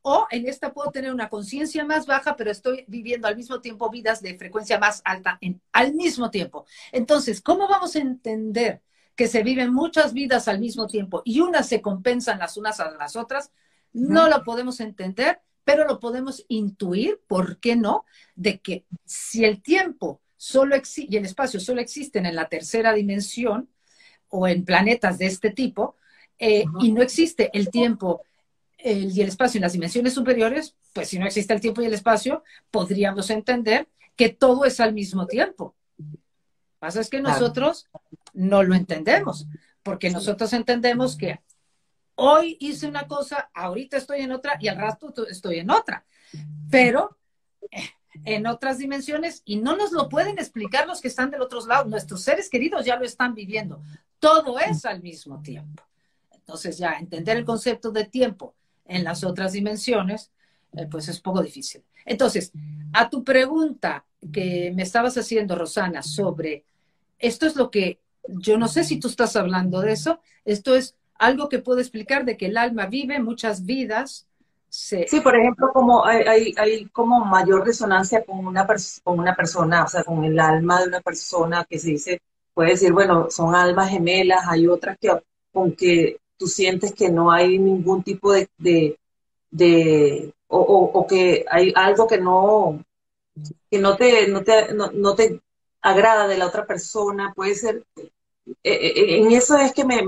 O 0.01 0.25
en 0.31 0.47
esta 0.47 0.73
puedo 0.73 0.91
tener 0.91 1.13
una 1.13 1.29
conciencia 1.29 1.83
más 1.85 2.07
baja, 2.07 2.35
pero 2.35 2.49
estoy 2.49 2.85
viviendo 2.87 3.27
al 3.27 3.35
mismo 3.35 3.59
tiempo 3.59 3.89
vidas 3.89 4.21
de 4.21 4.37
frecuencia 4.37 4.79
más 4.79 5.01
alta 5.03 5.37
en, 5.41 5.61
al 5.71 5.93
mismo 5.93 6.31
tiempo. 6.31 6.65
Entonces, 6.91 7.41
¿cómo 7.41 7.67
vamos 7.67 7.95
a 7.95 7.99
entender 7.99 8.81
que 9.15 9.27
se 9.27 9.43
viven 9.43 9.73
muchas 9.73 10.13
vidas 10.13 10.47
al 10.47 10.59
mismo 10.59 10.87
tiempo 10.87 11.21
y 11.25 11.41
unas 11.41 11.67
se 11.67 11.81
compensan 11.81 12.39
las 12.39 12.57
unas 12.57 12.79
a 12.79 12.89
las 12.91 13.15
otras? 13.17 13.51
No 13.91 14.29
lo 14.29 14.43
podemos 14.43 14.79
entender 14.79 15.41
pero 15.69 15.85
lo 15.85 15.99
podemos 15.99 16.43
intuir, 16.47 17.21
¿por 17.27 17.59
qué 17.59 17.75
no? 17.75 18.03
De 18.33 18.59
que 18.59 18.85
si 19.05 19.45
el 19.45 19.61
tiempo 19.61 20.19
solo 20.35 20.75
y 20.95 21.15
el 21.15 21.25
espacio 21.25 21.59
solo 21.59 21.79
existen 21.79 22.25
en 22.25 22.35
la 22.35 22.49
tercera 22.49 22.91
dimensión 22.91 23.69
o 24.29 24.47
en 24.47 24.65
planetas 24.65 25.19
de 25.19 25.27
este 25.27 25.51
tipo, 25.51 25.95
eh, 26.39 26.65
y 26.79 26.91
no 26.91 27.03
existe 27.03 27.51
el 27.53 27.69
tiempo 27.69 28.23
y 28.79 29.21
el 29.21 29.27
espacio 29.27 29.59
en 29.59 29.61
las 29.61 29.73
dimensiones 29.73 30.15
superiores, 30.15 30.75
pues 30.91 31.07
si 31.09 31.19
no 31.19 31.27
existe 31.27 31.53
el 31.53 31.61
tiempo 31.61 31.83
y 31.83 31.85
el 31.85 31.93
espacio, 31.93 32.43
podríamos 32.71 33.29
entender 33.29 33.87
que 34.15 34.29
todo 34.29 34.65
es 34.65 34.79
al 34.79 34.95
mismo 34.95 35.27
tiempo. 35.27 35.75
Lo 35.99 36.05
que 36.07 36.79
pasa 36.79 36.99
es 36.99 37.11
que 37.11 37.21
nosotros 37.21 37.87
no 38.33 38.63
lo 38.63 38.73
entendemos, 38.73 39.45
porque 39.83 40.09
nosotros 40.09 40.51
entendemos 40.53 41.15
que 41.15 41.41
hoy 42.19 42.57
hice 42.59 42.87
una 42.87 43.07
cosa, 43.07 43.49
ahorita 43.53 43.97
estoy 43.97 44.21
en 44.21 44.31
otra 44.31 44.57
y 44.59 44.67
al 44.67 44.77
rato 44.77 45.13
estoy 45.27 45.59
en 45.59 45.71
otra. 45.71 46.05
Pero 46.69 47.17
eh, 47.71 47.89
en 48.25 48.45
otras 48.45 48.77
dimensiones 48.77 49.41
y 49.45 49.55
no 49.57 49.75
nos 49.75 49.91
lo 49.91 50.09
pueden 50.09 50.37
explicar 50.37 50.87
los 50.87 51.01
que 51.01 51.07
están 51.07 51.31
del 51.31 51.41
otro 51.41 51.65
lado. 51.65 51.85
Nuestros 51.85 52.21
seres 52.21 52.49
queridos 52.49 52.85
ya 52.85 52.97
lo 52.97 53.05
están 53.05 53.33
viviendo. 53.33 53.81
Todo 54.19 54.59
es 54.59 54.85
al 54.85 55.01
mismo 55.01 55.41
tiempo. 55.41 55.83
Entonces 56.31 56.77
ya 56.77 56.93
entender 56.93 57.37
el 57.37 57.45
concepto 57.45 57.91
de 57.91 58.05
tiempo 58.05 58.55
en 58.85 59.03
las 59.03 59.23
otras 59.23 59.53
dimensiones, 59.53 60.31
eh, 60.73 60.87
pues 60.89 61.07
es 61.07 61.21
poco 61.21 61.41
difícil. 61.41 61.83
Entonces, 62.05 62.51
a 62.91 63.09
tu 63.09 63.23
pregunta 63.23 64.05
que 64.33 64.71
me 64.75 64.83
estabas 64.83 65.17
haciendo, 65.17 65.55
Rosana, 65.55 66.01
sobre 66.01 66.65
esto 67.17 67.45
es 67.45 67.55
lo 67.55 67.71
que, 67.71 68.01
yo 68.27 68.57
no 68.57 68.67
sé 68.67 68.83
si 68.83 68.99
tú 68.99 69.07
estás 69.07 69.35
hablando 69.35 69.81
de 69.81 69.93
eso, 69.93 70.19
esto 70.43 70.75
es 70.75 70.95
algo 71.19 71.49
que 71.49 71.59
puedo 71.59 71.79
explicar 71.79 72.25
de 72.25 72.37
que 72.37 72.47
el 72.47 72.57
alma 72.57 72.87
vive 72.87 73.19
muchas 73.19 73.65
vidas. 73.65 74.27
Sí, 74.69 75.05
por 75.23 75.35
ejemplo, 75.35 75.71
como 75.73 76.05
hay, 76.05 76.53
hay, 76.57 76.85
como 76.87 77.25
mayor 77.25 77.65
resonancia 77.65 78.23
con 78.23 78.45
una, 78.45 78.67
con 79.03 79.19
una 79.19 79.35
persona, 79.35 79.83
o 79.83 79.87
sea, 79.87 80.03
con 80.03 80.23
el 80.23 80.39
alma 80.39 80.81
de 80.81 80.87
una 80.87 81.01
persona 81.01 81.65
que 81.67 81.79
se 81.79 81.89
dice, 81.89 82.21
puede 82.53 82.71
decir, 82.71 82.93
bueno, 82.93 83.29
son 83.29 83.55
almas 83.55 83.89
gemelas, 83.89 84.45
hay 84.47 84.67
otras 84.67 84.97
que 84.99 85.11
con 85.51 85.71
que 85.73 86.19
tú 86.37 86.47
sientes 86.47 86.93
que 86.93 87.09
no 87.09 87.31
hay 87.31 87.59
ningún 87.59 88.03
tipo 88.03 88.31
de, 88.31 88.47
de, 89.51 90.33
o, 90.47 91.05
que 91.07 91.45
hay 91.49 91.73
algo 91.75 92.07
que 92.07 92.19
no, 92.19 92.83
que 93.69 93.79
no 93.79 93.97
te, 93.97 94.27
no 94.27 94.43
te, 94.43 94.73
no, 94.73 95.15
te 95.15 95.41
agrada 95.81 96.27
de 96.27 96.37
la 96.37 96.47
otra 96.47 96.65
persona, 96.65 97.33
puede 97.35 97.55
ser, 97.55 97.83
en 98.63 99.31
eso 99.31 99.57
es 99.57 99.73
que 99.73 99.85
me, 99.85 100.01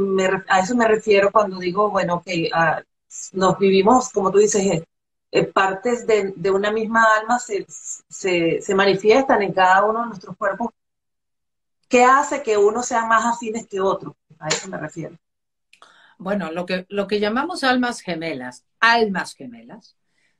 a 0.47 0.59
eso 0.59 0.75
me 0.75 0.87
refiero 0.87 1.31
cuando 1.31 1.59
digo, 1.59 1.89
bueno, 1.89 2.21
que 2.25 2.49
ah, 2.53 2.81
nos 3.33 3.57
vivimos, 3.57 4.09
como 4.09 4.31
tú 4.31 4.39
dices, 4.39 4.83
eh, 5.31 5.43
partes 5.45 6.05
de, 6.07 6.33
de, 6.35 6.51
una 6.51 6.71
misma 6.71 7.05
alma 7.19 7.39
se, 7.39 7.65
se, 7.67 8.61
se, 8.61 8.75
manifiestan 8.75 9.41
en 9.41 9.53
cada 9.53 9.85
uno 9.85 10.01
de 10.01 10.07
nuestros 10.07 10.35
cuerpos. 10.37 10.69
¿Qué 11.87 12.03
hace 12.03 12.41
que 12.41 12.57
uno 12.57 12.83
sea 12.83 13.05
más 13.05 13.25
afines 13.25 13.67
que 13.67 13.81
otro? 13.81 14.15
A 14.39 14.47
eso 14.47 14.67
me 14.69 14.77
refiero. 14.77 15.17
Bueno, 16.17 16.51
lo 16.51 16.65
que, 16.65 16.85
lo 16.89 17.07
que 17.07 17.19
llamamos 17.19 17.63
almas 17.63 18.01
gemelas, 18.01 18.65
almas 18.79 19.33
gemelas, 19.35 19.95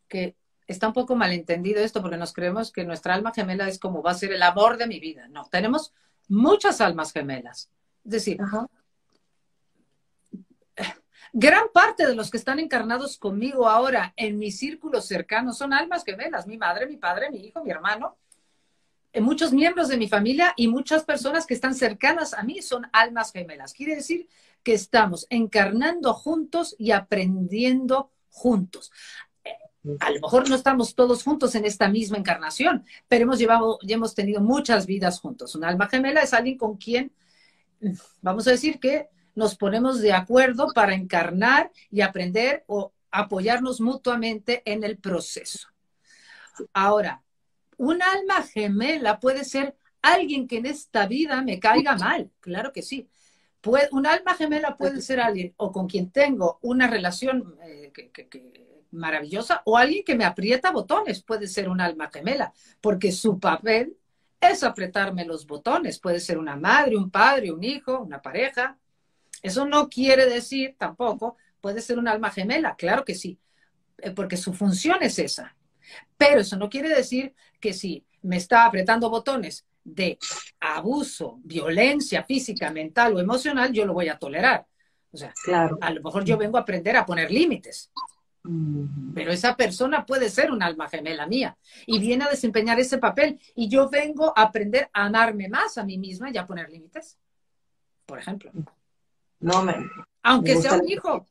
que 0.08 0.36
está 0.68 0.88
un 0.88 0.93
poco 0.93 1.16
malentendido 1.16 1.82
esto 1.82 2.02
porque 2.02 2.18
nos 2.18 2.34
creemos 2.34 2.72
que 2.72 2.86
nuestra 2.86 3.14
alma 3.14 3.34
gemela 3.34 3.68
es 3.68 3.80
como 3.80 4.04
va 4.04 4.12
a 4.12 4.16
ser 4.16 4.32
el 4.32 4.43
amor 4.43 4.78
de 4.78 4.88
mi 4.88 4.99
vida. 4.99 5.28
No, 5.30 5.45
tenemos 5.49 5.93
muchas 6.28 6.82
almas 6.82 7.12
gemelas. 7.12 7.70
Es 8.04 8.12
decir, 8.12 8.39
gran 11.34 11.68
parte 11.74 12.06
de 12.06 12.16
los 12.16 12.30
que 12.30 12.38
están 12.38 12.60
encarnados 12.60 13.18
conmigo 13.18 13.70
ahora 13.70 14.14
en 14.16 14.38
mi 14.38 14.52
círculo 14.52 15.02
cercano 15.02 15.54
son 15.54 15.74
almas 15.74 16.04
gemelas. 16.04 16.47
Mi 16.47 16.58
madre, 16.58 16.88
mi 16.88 16.97
padre, 16.97 17.30
mi 17.30 17.39
hijo, 17.45 17.64
mi 17.64 17.72
hermano, 17.72 18.18
eh, 19.14 19.22
muchos 19.22 19.52
miembros 19.52 19.89
de 19.89 19.97
mi 19.97 20.08
familia 20.08 20.54
y 20.56 20.68
muchas 20.68 21.04
personas 21.04 21.45
que 21.45 21.54
están 21.54 21.76
cercanas 21.76 22.34
a 22.34 22.43
mí 22.43 22.62
son 22.62 22.88
almas 22.93 23.32
gemelas. 23.32 23.74
Quiere 23.74 23.95
decir 23.95 24.28
que 24.64 24.74
estamos 24.74 25.28
encarnando 25.30 26.14
juntos 26.14 26.76
y 26.78 26.91
aprendiendo 26.91 28.12
juntos. 28.30 28.91
A 29.99 30.12
lo 30.12 30.22
mejor 30.22 30.47
no 30.47 30.56
estamos 30.56 30.93
todos 30.93 31.24
juntos 31.24 31.56
en 31.56 31.66
esta 31.66 31.89
misma 31.89 32.18
encarnación, 32.18 32.86
pero 33.08 33.24
hemos 33.24 33.39
llevado 33.39 33.80
y 33.82 33.91
hemos 33.91 34.14
tenido 34.14 34.39
muchas 34.39 34.86
vidas 34.86 35.20
juntos. 35.20 35.56
Un 35.56 35.66
alma 35.66 35.89
gemela 35.89 36.22
es 36.22 36.34
alguien 36.34 36.58
con 36.58 36.78
quien, 36.78 37.12
vamos 38.21 38.47
a 38.47 38.51
decir 38.51 38.79
que 38.79 39.09
nos 39.36 39.55
ponemos 39.55 40.01
de 40.01 40.13
acuerdo 40.13 40.67
para 40.73 40.93
encarnar 40.93 41.71
y 41.89 42.01
aprender 42.01 42.63
o 42.67 42.93
apoyarnos 43.11 43.82
mutuamente 43.82 44.61
en 44.65 44.84
el 44.84 44.97
proceso. 44.97 45.67
Ahora, 46.73 47.23
un 47.77 48.01
alma 48.01 48.43
gemela 48.43 49.19
puede 49.19 49.43
ser 49.43 49.75
alguien 50.01 50.47
que 50.47 50.57
en 50.57 50.65
esta 50.65 51.07
vida 51.07 51.41
me 51.41 51.59
caiga 51.59 51.95
mal, 51.95 52.32
claro 52.39 52.71
que 52.71 52.82
sí, 52.82 53.07
un 53.91 54.07
alma 54.07 54.34
gemela 54.34 54.75
puede 54.75 55.01
ser 55.01 55.19
alguien 55.19 55.53
o 55.57 55.71
con 55.71 55.88
quien 55.88 56.09
tengo 56.09 56.59
una 56.61 56.88
relación 56.88 57.55
eh, 57.63 57.91
maravillosa 58.91 59.61
o 59.65 59.77
alguien 59.77 60.03
que 60.03 60.15
me 60.15 60.25
aprieta 60.25 60.71
botones, 60.71 61.21
puede 61.21 61.47
ser 61.47 61.69
un 61.69 61.79
alma 61.79 62.09
gemela, 62.11 62.53
porque 62.82 63.11
su 63.11 63.39
papel 63.39 63.97
es 64.42 64.64
apretarme 64.64 65.24
los 65.24 65.46
botones, 65.46 66.00
puede 66.00 66.20
ser 66.20 66.39
una 66.39 66.56
madre, 66.56 66.98
un 66.98 67.12
padre, 67.12 67.52
un 67.52 67.64
hijo, 67.64 68.00
una 68.00 68.22
pareja. 68.22 68.78
Eso 69.42 69.66
no 69.66 69.88
quiere 69.88 70.26
decir 70.26 70.76
tampoco, 70.78 71.38
puede 71.62 71.82
ser 71.82 72.00
un 72.00 72.08
alma 72.08 72.32
gemela, 72.32 72.76
claro 72.76 73.06
que 73.06 73.16
sí, 73.16 73.39
eh, 74.00 74.12
porque 74.12 74.38
su 74.38 74.54
función 74.54 74.98
es 75.02 75.20
esa. 75.20 75.56
Pero 76.18 76.42
eso 76.42 76.58
no 76.58 76.70
quiere 76.70 76.89
decir 76.89 77.34
que 77.60 77.74
si 77.74 78.04
me 78.24 78.38
está 78.38 78.66
apretando 78.66 79.10
botones 79.10 79.66
de 79.84 80.18
abuso, 80.60 81.39
violencia 81.44 82.24
física, 82.24 82.72
mental 82.72 83.16
o 83.16 83.20
emocional, 83.20 83.72
yo 83.72 83.86
lo 83.86 83.94
voy 83.94 84.10
a 84.10 84.18
tolerar. 84.18 84.66
O 85.12 85.18
sea, 85.18 85.34
claro. 85.44 85.78
a 85.82 85.92
lo 85.92 86.02
mejor 86.02 86.24
yo 86.24 86.38
vengo 86.38 86.58
a 86.58 86.62
aprender 86.62 86.96
a 86.96 87.06
poner 87.06 87.32
límites. 87.32 87.92
Pero 89.14 89.32
esa 89.32 89.56
persona 89.56 90.06
puede 90.06 90.30
ser 90.30 90.52
un 90.52 90.64
alma 90.64 90.89
gemela 90.89 91.28
mía 91.28 91.56
y 91.86 92.00
viene 92.00 92.26
a 92.26 92.30
desempeñar 92.30 92.80
ese 92.80 92.98
papel 92.98 93.39
y 93.56 93.70
yo 93.70 93.89
vengo 93.89 94.34
a 94.36 94.44
aprender 94.44 94.89
a 94.94 95.06
amarme 95.06 95.48
más 95.48 95.78
a 95.78 95.84
mí 95.84 95.98
misma 95.98 96.32
y 96.32 96.38
a 96.38 96.48
poner 96.48 96.70
límites, 96.70 97.18
por 98.06 98.18
ejemplo. 98.18 98.52
No 99.39 99.64
me. 99.64 99.76
Aunque 100.24 100.56
sea 100.56 100.74
un 100.74 100.89
hijo. 100.89 101.26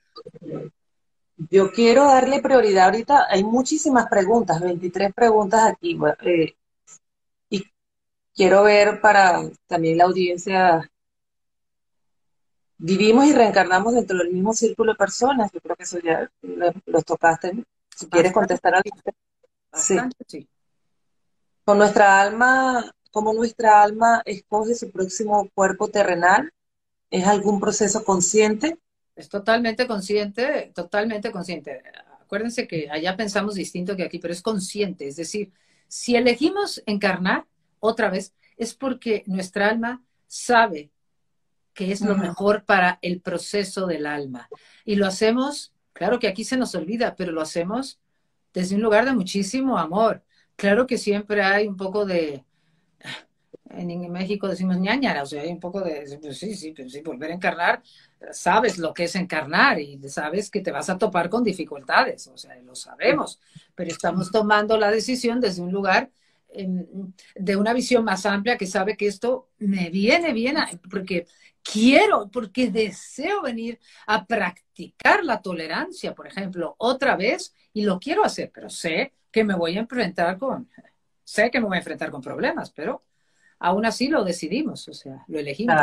Yo 1.50 1.72
quiero 1.72 2.04
darle 2.04 2.42
prioridad 2.42 2.86
ahorita. 2.86 3.26
Hay 3.28 3.42
muchísimas 3.42 4.06
preguntas, 4.08 4.60
23 4.60 5.12
preguntas 5.14 5.72
aquí. 5.72 5.98
Eh, 6.22 6.54
quiero 8.34 8.62
ver 8.62 9.00
para 9.00 9.42
también 9.66 9.98
la 9.98 10.04
audiencia. 10.04 10.90
Vivimos 12.82 13.26
y 13.26 13.34
reencarnamos 13.34 13.92
dentro 13.92 14.16
del 14.16 14.32
mismo 14.32 14.54
círculo 14.54 14.92
de 14.92 14.96
personas. 14.96 15.52
Yo 15.52 15.60
creo 15.60 15.76
que 15.76 15.82
eso 15.82 15.98
ya 15.98 16.30
lo, 16.40 17.02
tocaste. 17.02 17.52
Si 17.94 18.06
quieres 18.06 18.32
contestar 18.32 18.74
a 18.74 18.82
sí. 19.74 19.98
sí. 20.26 20.48
Con 21.62 21.76
nuestra 21.76 22.22
alma, 22.22 22.90
como 23.10 23.34
nuestra 23.34 23.82
alma 23.82 24.22
escoge 24.24 24.74
su 24.74 24.90
próximo 24.90 25.50
cuerpo 25.54 25.88
terrenal, 25.88 26.54
¿es 27.10 27.26
algún 27.26 27.60
proceso 27.60 28.02
consciente? 28.02 28.78
Es 29.14 29.28
totalmente 29.28 29.86
consciente, 29.86 30.72
totalmente 30.74 31.30
consciente. 31.30 31.82
Acuérdense 32.22 32.66
que 32.66 32.88
allá 32.90 33.14
pensamos 33.14 33.56
distinto 33.56 33.94
que 33.94 34.04
aquí, 34.04 34.18
pero 34.18 34.32
es 34.32 34.40
consciente. 34.40 35.06
Es 35.06 35.16
decir, 35.16 35.52
si 35.86 36.16
elegimos 36.16 36.82
encarnar, 36.86 37.44
otra 37.78 38.08
vez, 38.08 38.32
es 38.56 38.72
porque 38.72 39.22
nuestra 39.26 39.68
alma 39.68 40.02
sabe 40.26 40.90
que 41.74 41.92
es 41.92 42.00
lo 42.00 42.16
mejor 42.16 42.64
para 42.64 42.98
el 43.02 43.20
proceso 43.20 43.86
del 43.86 44.06
alma. 44.06 44.48
Y 44.84 44.96
lo 44.96 45.06
hacemos, 45.06 45.72
claro 45.92 46.18
que 46.18 46.28
aquí 46.28 46.44
se 46.44 46.56
nos 46.56 46.74
olvida, 46.74 47.14
pero 47.16 47.32
lo 47.32 47.40
hacemos 47.40 48.00
desde 48.52 48.74
un 48.74 48.82
lugar 48.82 49.04
de 49.04 49.14
muchísimo 49.14 49.78
amor. 49.78 50.22
Claro 50.56 50.86
que 50.86 50.98
siempre 50.98 51.42
hay 51.42 51.66
un 51.66 51.76
poco 51.76 52.04
de, 52.04 52.44
en 53.70 54.10
México 54.10 54.48
decimos 54.48 54.78
ñañara, 54.78 55.22
o 55.22 55.26
sea, 55.26 55.42
hay 55.42 55.50
un 55.50 55.60
poco 55.60 55.80
de, 55.80 56.18
pues 56.20 56.38
sí, 56.38 56.54
sí, 56.54 56.72
pues 56.72 56.92
sí, 56.92 57.00
volver 57.02 57.30
a 57.30 57.34
encarnar, 57.34 57.82
sabes 58.32 58.78
lo 58.78 58.92
que 58.92 59.04
es 59.04 59.14
encarnar 59.14 59.80
y 59.80 59.98
sabes 60.08 60.50
que 60.50 60.60
te 60.60 60.72
vas 60.72 60.90
a 60.90 60.98
topar 60.98 61.30
con 61.30 61.44
dificultades, 61.44 62.26
o 62.26 62.36
sea, 62.36 62.56
lo 62.62 62.74
sabemos, 62.74 63.40
pero 63.74 63.90
estamos 63.90 64.30
tomando 64.30 64.76
la 64.76 64.90
decisión 64.90 65.40
desde 65.40 65.62
un 65.62 65.72
lugar 65.72 66.10
de 66.52 67.56
una 67.56 67.72
visión 67.72 68.04
más 68.04 68.26
amplia 68.26 68.58
que 68.58 68.66
sabe 68.66 68.96
que 68.96 69.06
esto 69.06 69.50
me 69.58 69.90
viene 69.90 70.32
bien 70.32 70.56
porque 70.90 71.26
quiero, 71.62 72.28
porque 72.30 72.70
deseo 72.70 73.42
venir 73.42 73.78
a 74.06 74.26
practicar 74.26 75.24
la 75.24 75.40
tolerancia, 75.40 76.14
por 76.14 76.26
ejemplo, 76.26 76.74
otra 76.78 77.16
vez 77.16 77.54
y 77.72 77.84
lo 77.84 77.98
quiero 77.98 78.24
hacer, 78.24 78.50
pero 78.52 78.68
sé 78.68 79.12
que 79.30 79.44
me 79.44 79.54
voy 79.54 79.76
a 79.76 79.80
enfrentar 79.80 80.38
con, 80.38 80.68
sé 81.22 81.50
que 81.50 81.60
me 81.60 81.66
voy 81.66 81.76
a 81.76 81.80
enfrentar 81.80 82.10
con 82.10 82.20
problemas, 82.20 82.70
pero 82.70 83.02
aún 83.58 83.86
así 83.86 84.08
lo 84.08 84.24
decidimos, 84.24 84.88
o 84.88 84.94
sea, 84.94 85.24
lo 85.28 85.38
elegimos. 85.38 85.76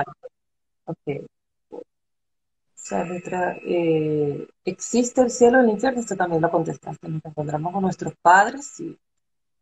Eh, 3.65 4.47
¿existe 4.63 5.21
el 5.21 5.29
cielo 5.29 5.59
y 5.59 5.65
el 5.65 5.69
infierno? 5.71 5.99
Esto 5.99 6.15
también 6.15 6.41
lo 6.41 6.49
contestaste. 6.49 7.07
Nos 7.09 7.23
encontramos 7.25 7.73
con 7.73 7.81
nuestros 7.81 8.13
padres 8.21 8.79
y 8.79 8.97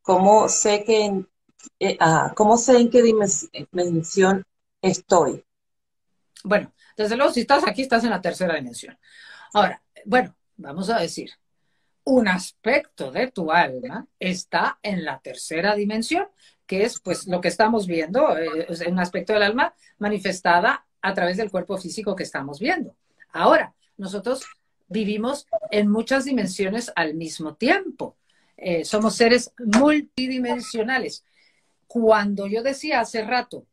¿Cómo 0.06 0.48
sé 0.50 0.86
en, 0.88 1.28
eh, 1.80 1.98
¿cómo 2.36 2.58
sé 2.58 2.78
en 2.78 2.92
qué 2.92 3.02
dimensión 3.02 4.46
estoy? 4.80 5.44
Bueno, 6.44 6.72
desde 6.96 7.18
luego, 7.18 7.34
si 7.34 7.40
estás 7.40 7.68
aquí, 7.68 7.82
estás 7.82 8.04
en 8.04 8.12
la 8.12 8.22
tercera 8.22 8.54
dimensión. 8.54 8.96
Ahora, 9.52 9.82
bueno, 10.06 10.36
vamos 10.58 10.92
a 10.92 11.00
decir, 11.00 11.32
un 12.04 12.28
aspecto 12.28 13.12
de 13.12 13.32
tu 13.32 13.52
alma 13.52 14.06
está 14.20 14.78
en 14.84 15.04
la 15.04 15.20
tercera 15.22 15.74
dimensión, 15.74 16.28
que 16.68 16.84
es 16.84 17.00
pues 17.00 17.26
lo 17.26 17.42
que 17.42 17.48
estamos 17.48 17.88
viendo, 17.88 18.38
eh, 18.38 18.68
un 18.88 19.00
aspecto 19.00 19.34
del 19.34 19.42
alma 19.42 19.74
manifestada 19.98 20.86
a 21.02 21.14
través 21.16 21.38
del 21.38 21.50
cuerpo 21.50 21.80
físico 21.80 22.16
que 22.16 22.24
estamos 22.24 22.60
viendo. 22.60 22.96
Ahora, 23.32 23.74
nosotros 23.98 24.46
vivimos 24.88 25.48
en 25.72 25.90
muchas 25.90 26.26
dimensiones 26.26 26.92
al 26.96 27.16
mismo 27.16 27.56
tiempo. 27.56 28.18
Eh, 28.58 28.86
somos 28.86 29.16
seres 29.16 29.54
multidimensionales. 29.58 31.24
Cuando 31.88 32.48
yo 32.48 32.64
decía 32.64 33.02
hace 33.02 33.24
rato, 33.24 33.66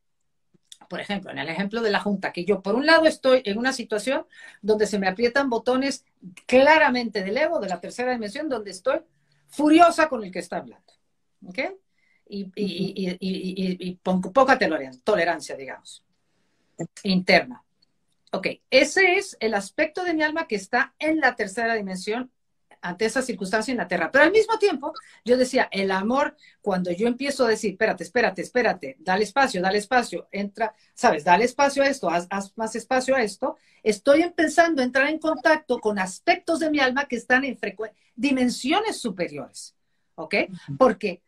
por 0.89 1.01
ejemplo, 1.01 1.31
en 1.31 1.39
el 1.39 1.49
ejemplo 1.49 1.81
de 1.81 1.91
la 1.91 2.01
Junta, 2.01 2.33
que 2.33 2.45
yo 2.45 2.61
por 2.61 2.75
un 2.75 2.85
lado 2.85 3.07
estoy 3.07 3.43
en 3.45 3.57
una 3.59 3.73
situación 3.73 4.27
donde 4.61 4.87
se 4.87 4.99
me 4.99 5.09
aprietan 5.09 5.49
botones 5.49 6.05
claramente 6.47 7.23
del 7.23 7.39
ego, 7.39 7.61
de 7.61 7.69
la 7.69 7.81
tercera 7.81 8.13
dimensión, 8.13 8.49
donde 8.49 8.73
estoy 8.73 9.01
furiosa 9.49 10.09
con 10.09 10.23
el 10.25 10.31
que 10.31 10.41
está 10.41 10.59
hablando. 10.59 10.93
¿Ok? 11.47 11.59
Y, 12.29 12.51
y, 12.55 13.99
poca 14.03 14.59
tolerancia, 15.05 15.57
digamos, 15.57 16.05
interna. 17.03 17.63
Ok, 18.33 18.47
ese 18.71 19.17
es 19.17 19.37
el 19.41 19.55
aspecto 19.55 20.05
de 20.05 20.15
mi 20.15 20.23
alma 20.23 20.47
que 20.47 20.57
está 20.57 20.95
en 20.99 21.21
la 21.21 21.37
tercera 21.37 21.75
dimensión 21.75 22.31
ante 22.83 23.07
esa 23.07 23.23
circunstancia 23.23 23.73
en 23.73 23.79
la 23.79 23.89
tierra. 23.89 24.11
Pero 24.11 24.25
al 24.25 24.33
mismo 24.33 24.59
tiempo, 24.59 24.93
yo 25.25 25.37
decía, 25.37 25.69
el 25.71 25.91
amor, 25.91 26.37
cuando 26.61 26.91
yo 26.91 27.07
empiezo 27.07 27.47
a 27.47 27.49
decir, 27.49 27.73
espérate, 27.73 28.03
espérate, 28.03 28.43
espérate, 28.43 28.97
dale 28.99 29.25
espacio, 29.25 29.63
dale 29.63 29.79
espacio, 29.79 30.29
entra, 30.33 30.75
sabes, 30.93 31.25
dale 31.25 31.45
espacio 31.45 31.83
a 31.83 31.87
esto, 31.87 32.11
haz, 32.11 32.29
más 32.57 32.75
espacio 32.75 33.15
a 33.15 33.23
esto, 33.23 33.57
estoy 33.83 34.23
empezando 34.23 34.83
a 34.83 34.85
entrar 34.85 35.09
en 35.09 35.19
contacto 35.19 35.79
con 35.79 35.99
aspectos 35.99 36.59
de 36.59 36.71
mi 36.71 36.81
alma 36.81 37.07
que 37.07 37.17
están 37.17 37.45
en 37.45 37.59
dimensiones 38.17 38.99
superiores, 39.01 39.77
¿ok? 40.17 40.35
Porque 40.77 41.23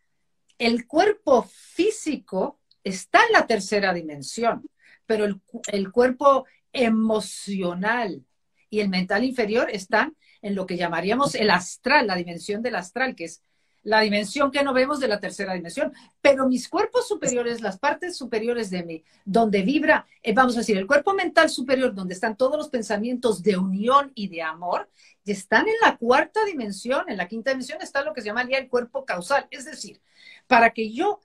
el 0.59 0.87
cuerpo 0.87 1.49
físico 1.51 2.59
está 2.83 3.21
en 3.27 3.33
la 3.33 3.47
tercera 3.47 3.95
dimensión, 3.95 4.69
pero 5.07 5.25
el, 5.25 5.41
el 5.69 5.93
cuerpo 5.93 6.47
emocional 6.73 8.25
y 8.69 8.81
el 8.81 8.89
mental 8.89 9.23
inferior 9.23 9.71
están 9.71 10.17
en 10.45 10.55
lo 10.55 10.67
que 10.67 10.77
llamaríamos 10.77 11.35
el 11.35 11.49
astral, 11.49 12.07
la 12.07 12.17
dimensión 12.17 12.61
del 12.61 12.75
astral, 12.75 13.17
que 13.17 13.25
es 13.25 13.43
la 13.83 14.01
dimensión 14.01 14.51
que 14.51 14.63
no 14.63 14.75
vemos 14.75 15.01
de 15.01 15.09
la 15.09 15.19
tercera 15.19 15.55
dimensión. 15.55 15.95
Pero 16.21 16.47
mis 16.47 16.69
cuerpos 16.69 17.09
superiores, 17.09 17.63
las 17.63 17.79
partes 17.79 18.15
superiores 18.15 18.69
de 18.69 18.83
mí, 18.83 19.05
donde 19.25 19.63
vibra, 19.63 20.07
eh, 20.23 20.35
vamos 20.35 20.55
a 20.55 20.59
decir, 20.59 20.77
el 20.77 20.87
cuerpo 20.87 21.15
mental 21.15 21.49
superior, 21.49 21.95
donde 21.95 22.13
están 22.13 22.37
todos 22.37 22.59
los 22.59 22.69
pensamientos 22.69 23.43
de 23.43 23.57
unión 23.57 24.13
y 24.15 24.29
de 24.29 24.43
amor, 24.43 24.91
están 25.25 25.67
en 25.67 25.77
la 25.83 25.97
cuarta 25.97 26.45
dimensión, 26.45 27.09
en 27.09 27.17
la 27.17 27.27
quinta 27.27 27.51
dimensión 27.51 27.81
está 27.81 28.03
lo 28.03 28.13
que 28.13 28.21
se 28.21 28.27
llamaría 28.27 28.59
el 28.59 28.69
cuerpo 28.69 29.07
causal. 29.07 29.47
Es 29.51 29.65
decir, 29.65 30.03
para 30.47 30.75
que 30.75 30.93
yo, 30.93 31.21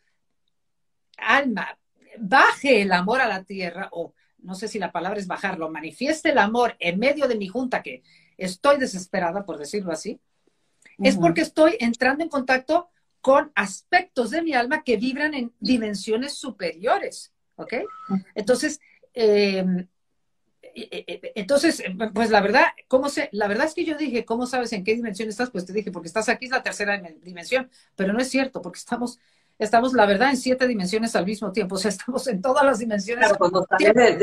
alma, 1.17 1.77
baje 2.17 2.83
el 2.83 2.93
amor 2.93 3.19
a 3.19 3.27
la 3.27 3.43
tierra, 3.43 3.89
o 3.91 4.13
no 4.37 4.55
sé 4.55 4.69
si 4.69 4.79
la 4.79 4.93
palabra 4.93 5.19
es 5.19 5.27
bajarlo, 5.27 5.69
manifieste 5.69 6.29
el 6.29 6.37
amor 6.37 6.77
en 6.79 6.99
medio 6.99 7.27
de 7.27 7.35
mi 7.35 7.49
junta, 7.49 7.83
que 7.83 8.01
estoy 8.39 8.77
desesperada, 8.77 9.45
por 9.45 9.57
decirlo 9.57 9.91
así, 9.91 10.19
es 10.97 11.17
porque 11.17 11.41
estoy 11.41 11.77
entrando 11.79 12.23
en 12.23 12.29
contacto 12.29 12.89
con 13.21 13.51
aspectos 13.55 14.31
de 14.31 14.41
mi 14.41 14.53
alma 14.53 14.83
que 14.83 14.97
vibran 14.97 15.33
en 15.33 15.53
dimensiones 15.59 16.33
superiores, 16.33 17.33
¿ok? 17.55 17.73
Entonces, 18.35 18.79
em, 19.13 19.87
e, 20.61 20.87
e, 20.91 21.05
e, 21.07 21.31
entonces, 21.35 21.83
pues 22.13 22.29
la 22.29 22.41
verdad, 22.41 22.65
¿cómo 22.87 23.09
sé? 23.09 23.29
La 23.31 23.47
verdad 23.47 23.67
es 23.67 23.73
que 23.73 23.85
yo 23.85 23.97
dije, 23.97 24.25
¿cómo 24.25 24.45
sabes 24.45 24.71
en 24.73 24.83
qué 24.83 24.95
dimensión 24.95 25.29
estás? 25.29 25.51
Pues 25.51 25.65
te 25.65 25.73
dije, 25.73 25.91
porque 25.91 26.07
estás 26.07 26.29
aquí, 26.29 26.45
es 26.45 26.51
la 26.51 26.63
tercera 26.63 27.01
dimensión, 27.21 27.69
pero 27.95 28.13
no 28.13 28.19
es 28.19 28.29
cierto, 28.29 28.61
porque 28.61 28.79
estamos 28.79 29.19
estamos, 29.59 29.93
la 29.93 30.05
verdad, 30.05 30.31
en 30.31 30.37
siete 30.37 30.67
dimensiones 30.67 31.15
al 31.15 31.25
mismo 31.25 31.51
tiempo, 31.51 31.75
o 31.75 31.77
sea, 31.77 31.89
estamos 31.89 32.25
en 32.27 32.41
todas 32.41 32.65
las 32.65 32.79
dimensiones. 32.79 33.27
Claro, 33.27 33.37
cuando 33.37 33.67
sales 33.69 34.17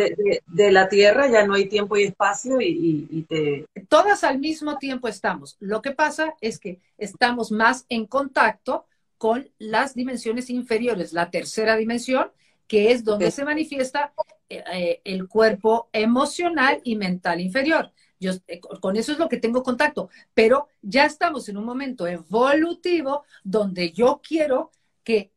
de, 0.46 0.72
la 0.72 0.88
Tierra 0.88 1.28
ya 1.28 1.46
no 1.46 1.54
hay 1.54 1.66
tiempo 1.66 1.96
y 1.96 2.04
espacio 2.04 2.60
y, 2.60 3.06
y, 3.10 3.22
te... 3.22 3.66
Todas 3.88 4.24
al 4.24 4.38
mismo 4.38 4.78
tiempo 4.78 5.06
estamos. 5.06 5.56
Lo 5.60 5.82
que 5.82 5.92
pasa 5.92 6.34
es 6.40 6.58
que 6.58 6.80
estamos 6.98 7.52
más 7.52 7.84
en 7.88 8.06
contacto 8.06 8.86
con 9.18 9.48
las 9.58 9.94
dimensiones 9.94 10.50
inferiores, 10.50 11.12
la 11.12 11.30
tercera 11.30 11.76
dimensión, 11.76 12.30
que 12.66 12.90
es 12.90 13.04
donde 13.04 13.30
se 13.30 13.44
manifiesta 13.44 14.12
eh, 14.48 14.62
eh, 14.72 15.00
el 15.04 15.28
cuerpo 15.28 15.88
emocional 15.92 16.80
y 16.84 16.96
mental 16.96 17.40
inferior. 17.40 17.92
Yo, 18.18 18.32
eh, 18.48 18.60
con 18.80 18.96
eso 18.96 19.12
es 19.12 19.18
lo 19.18 19.28
que 19.28 19.36
tengo 19.36 19.62
contacto, 19.62 20.08
pero 20.34 20.68
ya 20.82 21.04
estamos 21.04 21.48
en 21.48 21.56
un 21.56 21.64
momento 21.64 22.06
evolutivo 22.06 23.24
donde 23.44 23.92
yo 23.92 24.20
quiero 24.26 24.70
que 25.06 25.30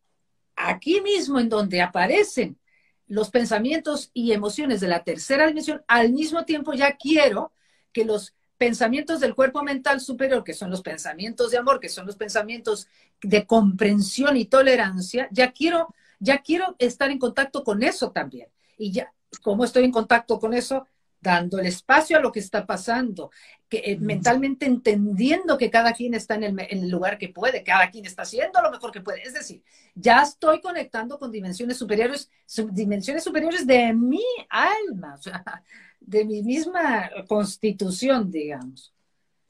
aquí 0.55 0.99
mismo 0.99 1.39
en 1.39 1.47
donde 1.47 1.79
aparecen 1.79 2.57
los 3.05 3.29
pensamientos 3.29 4.09
y 4.15 4.31
emociones 4.31 4.81
de 4.81 4.87
la 4.87 5.03
tercera 5.03 5.45
dimensión, 5.45 5.83
al 5.87 6.11
mismo 6.11 6.43
tiempo 6.43 6.73
ya 6.73 6.97
quiero 6.97 7.53
que 7.93 8.03
los 8.03 8.33
pensamientos 8.57 9.19
del 9.19 9.35
cuerpo 9.35 9.61
mental 9.61 10.01
superior, 10.01 10.43
que 10.43 10.55
son 10.55 10.71
los 10.71 10.81
pensamientos 10.81 11.51
de 11.51 11.59
amor, 11.59 11.79
que 11.79 11.87
son 11.87 12.07
los 12.07 12.17
pensamientos 12.17 12.87
de 13.21 13.45
comprensión 13.45 14.37
y 14.37 14.45
tolerancia, 14.45 15.29
ya 15.31 15.51
quiero, 15.51 15.93
ya 16.19 16.39
quiero 16.39 16.75
estar 16.79 17.11
en 17.11 17.19
contacto 17.19 17.63
con 17.63 17.83
eso 17.83 18.11
también. 18.11 18.47
Y 18.75 18.91
ya, 18.91 19.13
como 19.43 19.65
estoy 19.65 19.85
en 19.85 19.91
contacto 19.91 20.39
con 20.39 20.55
eso, 20.55 20.87
dando 21.21 21.59
el 21.59 21.67
espacio 21.67 22.17
a 22.17 22.21
lo 22.21 22.31
que 22.31 22.39
está 22.39 22.65
pasando, 22.65 23.29
que 23.69 23.83
eh, 23.85 23.97
mentalmente 23.99 24.65
entendiendo 24.65 25.57
que 25.57 25.69
cada 25.69 25.93
quien 25.93 26.15
está 26.15 26.35
en 26.35 26.59
el, 26.59 26.89
lugar 26.89 27.19
que 27.19 27.29
puede, 27.29 27.63
cada 27.63 27.91
quien 27.91 28.05
está 28.05 28.23
haciendo 28.23 28.61
lo 28.61 28.71
mejor 28.71 28.91
que 28.91 29.01
puede. 29.01 29.21
Es 29.21 29.33
decir, 29.33 29.63
ya 29.93 30.23
estoy 30.23 30.59
conectando 30.59 31.19
con 31.19 31.31
dimensiones 31.31 31.77
superiores, 31.77 32.31
dimensiones 32.71 33.23
superiores 33.23 33.67
de 33.67 33.93
mi 33.93 34.23
alma, 34.49 35.15
o 35.15 35.21
sea, 35.21 35.43
de 35.99 36.25
mi 36.25 36.41
misma 36.41 37.11
constitución, 37.27 38.31
digamos. 38.31 38.91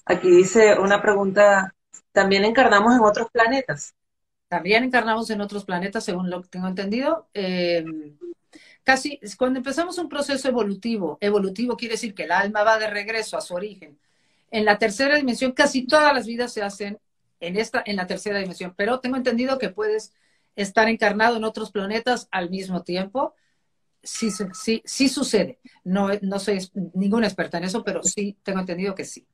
Aquí 0.05 0.29
dice 0.29 0.77
una 0.77 1.01
pregunta, 1.01 1.73
¿también 2.11 2.43
encarnamos 2.43 2.93
en 2.95 3.01
otros 3.01 3.29
planetas? 3.31 3.95
También 4.49 4.83
encarnamos 4.83 5.29
en 5.29 5.39
otros 5.39 5.63
planetas, 5.63 6.03
según 6.03 6.29
lo 6.29 6.41
que 6.41 6.49
tengo 6.49 6.67
entendido. 6.67 7.29
Eh, 7.33 7.85
casi 8.83 9.19
cuando 9.37 9.59
empezamos 9.59 9.97
un 9.97 10.09
proceso 10.09 10.49
evolutivo, 10.49 11.19
evolutivo 11.21 11.77
quiere 11.77 11.93
decir 11.93 12.13
que 12.13 12.23
el 12.23 12.31
alma 12.31 12.63
va 12.63 12.79
de 12.79 12.89
regreso 12.89 13.37
a 13.37 13.41
su 13.41 13.53
origen. 13.53 13.97
En 14.51 14.65
la 14.65 14.77
tercera 14.77 15.15
dimensión, 15.15 15.51
casi 15.51 15.85
todas 15.85 16.13
las 16.13 16.25
vidas 16.25 16.53
se 16.53 16.63
hacen 16.63 16.99
en 17.39 17.57
esta, 17.57 17.81
en 17.85 17.95
la 17.95 18.07
tercera 18.07 18.39
dimensión, 18.39 18.73
pero 18.75 18.99
tengo 18.99 19.15
entendido 19.15 19.57
que 19.57 19.69
puedes 19.69 20.13
estar 20.55 20.89
encarnado 20.89 21.37
en 21.37 21.43
otros 21.43 21.71
planetas 21.71 22.27
al 22.31 22.49
mismo 22.49 22.83
tiempo. 22.83 23.33
Sí, 24.03 24.29
sí, 24.31 24.81
sí 24.83 25.09
sucede. 25.09 25.59
No, 25.83 26.09
no 26.21 26.39
soy 26.39 26.59
ninguna 26.93 27.27
experta 27.27 27.57
en 27.57 27.65
eso, 27.65 27.83
pero 27.83 28.03
sí 28.03 28.37
tengo 28.43 28.59
entendido 28.59 28.95
que 28.95 29.05
sí. 29.05 29.25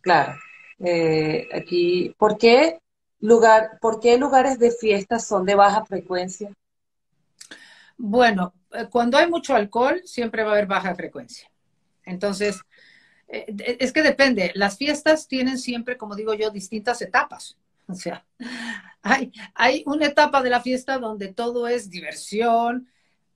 Claro. 0.00 0.34
Eh, 0.78 1.48
aquí, 1.54 2.14
¿por 2.18 2.36
qué, 2.38 2.78
lugar, 3.20 3.78
¿por 3.80 4.00
qué 4.00 4.18
lugares 4.18 4.58
de 4.58 4.72
fiestas 4.72 5.26
son 5.26 5.46
de 5.46 5.54
baja 5.54 5.84
frecuencia? 5.84 6.52
Bueno, 7.96 8.52
eh, 8.72 8.88
cuando 8.90 9.16
hay 9.16 9.30
mucho 9.30 9.54
alcohol, 9.54 10.02
siempre 10.04 10.42
va 10.42 10.50
a 10.50 10.52
haber 10.54 10.66
baja 10.66 10.94
frecuencia. 10.94 11.48
Entonces, 12.04 12.60
es 13.32 13.92
que 13.92 14.02
depende. 14.02 14.52
Las 14.54 14.76
fiestas 14.76 15.26
tienen 15.26 15.58
siempre, 15.58 15.96
como 15.96 16.14
digo 16.14 16.34
yo, 16.34 16.50
distintas 16.50 17.00
etapas. 17.02 17.56
O 17.88 17.94
sea, 17.94 18.24
hay, 19.02 19.32
hay 19.54 19.82
una 19.86 20.06
etapa 20.06 20.42
de 20.42 20.50
la 20.50 20.60
fiesta 20.60 20.98
donde 20.98 21.32
todo 21.32 21.66
es 21.66 21.90
diversión, 21.90 22.88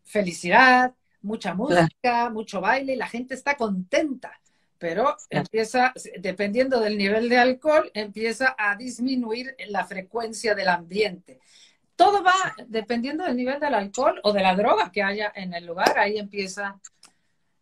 felicidad, 0.05 0.95
mucha 1.23 1.55
música, 1.55 2.31
mucho 2.31 2.61
baile, 2.61 2.93
y 2.93 2.97
la 2.97 3.09
gente 3.09 3.35
está 3.35 3.57
contenta. 3.57 4.39
Pero 4.79 5.17
empieza, 5.31 5.95
dependiendo 6.21 6.81
del 6.81 6.99
nivel 6.99 7.31
de 7.31 7.39
alcohol, 7.39 7.91
empieza 7.95 8.55
a 8.59 8.77
disminuir 8.77 9.57
la 9.69 9.87
frecuencia 9.87 10.55
del 10.55 10.69
ambiente 10.69 11.41
todo 11.97 12.23
va 12.23 12.55
dependiendo 12.69 13.25
del 13.25 13.37
nivel 13.37 13.59
del 13.59 13.75
alcohol 13.75 14.21
o 14.23 14.33
de 14.33 14.43
la 14.43 14.55
droga 14.55 14.93
que 14.93 15.03
haya 15.03 15.33
en 15.35 15.55
el 15.55 15.67
lugar, 15.67 15.99
ahí 15.99 16.19
empieza. 16.19 16.79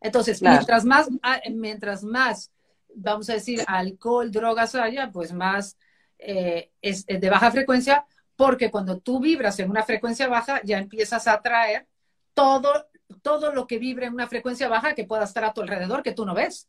Entonces, 0.04 0.42
mientras 0.42 0.84
más, 0.84 1.08
ah, 1.22 1.40
mientras 1.50 2.04
más, 2.04 2.52
vamos 2.94 3.30
a 3.30 3.34
decir, 3.34 3.64
alcohol, 3.66 4.30
drogas 4.30 4.74
haya, 4.74 5.10
pues 5.10 5.32
más 5.32 5.78
eh, 6.18 6.70
es 6.82 7.06
de 7.06 7.30
baja 7.30 7.50
frecuencia, 7.50 8.04
porque 8.36 8.70
cuando 8.70 8.98
tú 9.00 9.18
vibras 9.18 9.58
en 9.60 9.70
una 9.70 9.82
frecuencia 9.82 10.28
baja, 10.28 10.60
ya 10.62 10.76
empiezas 10.76 11.26
a 11.26 11.32
atraer 11.32 11.88
todo, 12.34 12.86
todo 13.22 13.54
lo 13.54 13.66
que 13.66 13.78
vibre 13.78 14.04
en 14.04 14.12
una 14.12 14.28
frecuencia 14.28 14.68
baja 14.68 14.94
que 14.94 15.04
pueda 15.04 15.24
estar 15.24 15.42
a 15.42 15.54
tu 15.54 15.62
alrededor, 15.62 16.02
que 16.02 16.12
tú 16.12 16.26
no 16.26 16.34
ves. 16.34 16.68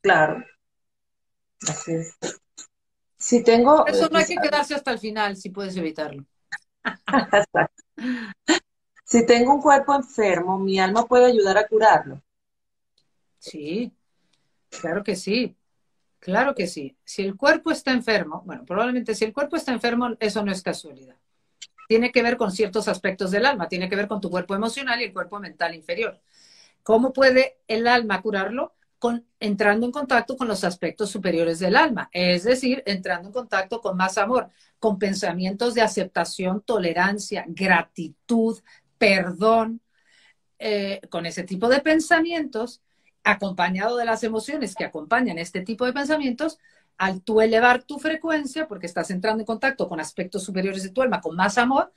Claro. 0.00 0.44
Así 1.68 1.94
es. 1.94 2.16
Si 3.18 3.42
tengo... 3.42 3.84
Eso 3.88 4.08
no 4.08 4.18
hay 4.18 4.26
que 4.26 4.36
quedarse 4.36 4.76
hasta 4.76 4.92
el 4.92 5.00
final, 5.00 5.36
si 5.36 5.50
puedes 5.50 5.76
evitarlo. 5.76 6.24
si 9.12 9.26
tengo 9.26 9.54
un 9.54 9.60
cuerpo 9.60 9.94
enfermo, 9.94 10.58
¿mi 10.58 10.80
alma 10.80 11.06
puede 11.06 11.26
ayudar 11.26 11.58
a 11.58 11.68
curarlo? 11.68 12.22
Sí, 13.38 13.92
claro 14.70 15.04
que 15.04 15.16
sí. 15.16 15.54
Claro 16.18 16.54
que 16.54 16.66
sí. 16.66 16.96
Si 17.04 17.20
el 17.20 17.36
cuerpo 17.36 17.70
está 17.70 17.90
enfermo, 17.92 18.42
bueno, 18.46 18.64
probablemente 18.64 19.14
si 19.14 19.26
el 19.26 19.34
cuerpo 19.34 19.56
está 19.56 19.70
enfermo, 19.70 20.16
eso 20.18 20.42
no 20.42 20.50
es 20.50 20.62
casualidad. 20.62 21.16
Tiene 21.88 22.10
que 22.10 22.22
ver 22.22 22.38
con 22.38 22.52
ciertos 22.52 22.88
aspectos 22.88 23.30
del 23.30 23.44
alma, 23.44 23.68
tiene 23.68 23.86
que 23.86 23.96
ver 23.96 24.08
con 24.08 24.18
tu 24.18 24.30
cuerpo 24.30 24.54
emocional 24.54 24.98
y 25.02 25.04
el 25.04 25.12
cuerpo 25.12 25.38
mental 25.38 25.74
inferior. 25.74 26.18
¿Cómo 26.82 27.12
puede 27.12 27.58
el 27.68 27.86
alma 27.86 28.22
curarlo? 28.22 28.72
entrando 29.40 29.86
en 29.86 29.92
contacto 29.92 30.36
con 30.36 30.48
los 30.48 30.64
aspectos 30.64 31.10
superiores 31.10 31.58
del 31.58 31.76
alma, 31.76 32.08
es 32.12 32.44
decir, 32.44 32.82
entrando 32.86 33.28
en 33.28 33.32
contacto 33.32 33.80
con 33.80 33.96
más 33.96 34.18
amor, 34.18 34.50
con 34.78 34.98
pensamientos 34.98 35.74
de 35.74 35.82
aceptación, 35.82 36.62
tolerancia, 36.64 37.44
gratitud, 37.48 38.60
perdón, 39.02 39.80
eh, 40.60 41.00
con 41.10 41.26
ese 41.26 41.42
tipo 41.42 41.68
de 41.68 41.80
pensamientos, 41.80 42.80
acompañado 43.24 43.96
de 43.96 44.04
las 44.04 44.22
emociones 44.22 44.76
que 44.76 44.84
acompañan 44.84 45.38
este 45.38 45.62
tipo 45.62 45.84
de 45.84 45.92
pensamientos, 45.92 46.60
al 46.98 47.20
tú 47.20 47.40
elevar 47.40 47.82
tu 47.82 47.98
frecuencia, 47.98 48.68
porque 48.68 48.86
estás 48.86 49.10
entrando 49.10 49.40
en 49.40 49.46
contacto 49.46 49.88
con 49.88 49.98
aspectos 49.98 50.44
superiores 50.44 50.84
de 50.84 50.90
tu 50.90 51.02
alma, 51.02 51.20
con 51.20 51.34
más 51.34 51.58
amor, 51.58 51.92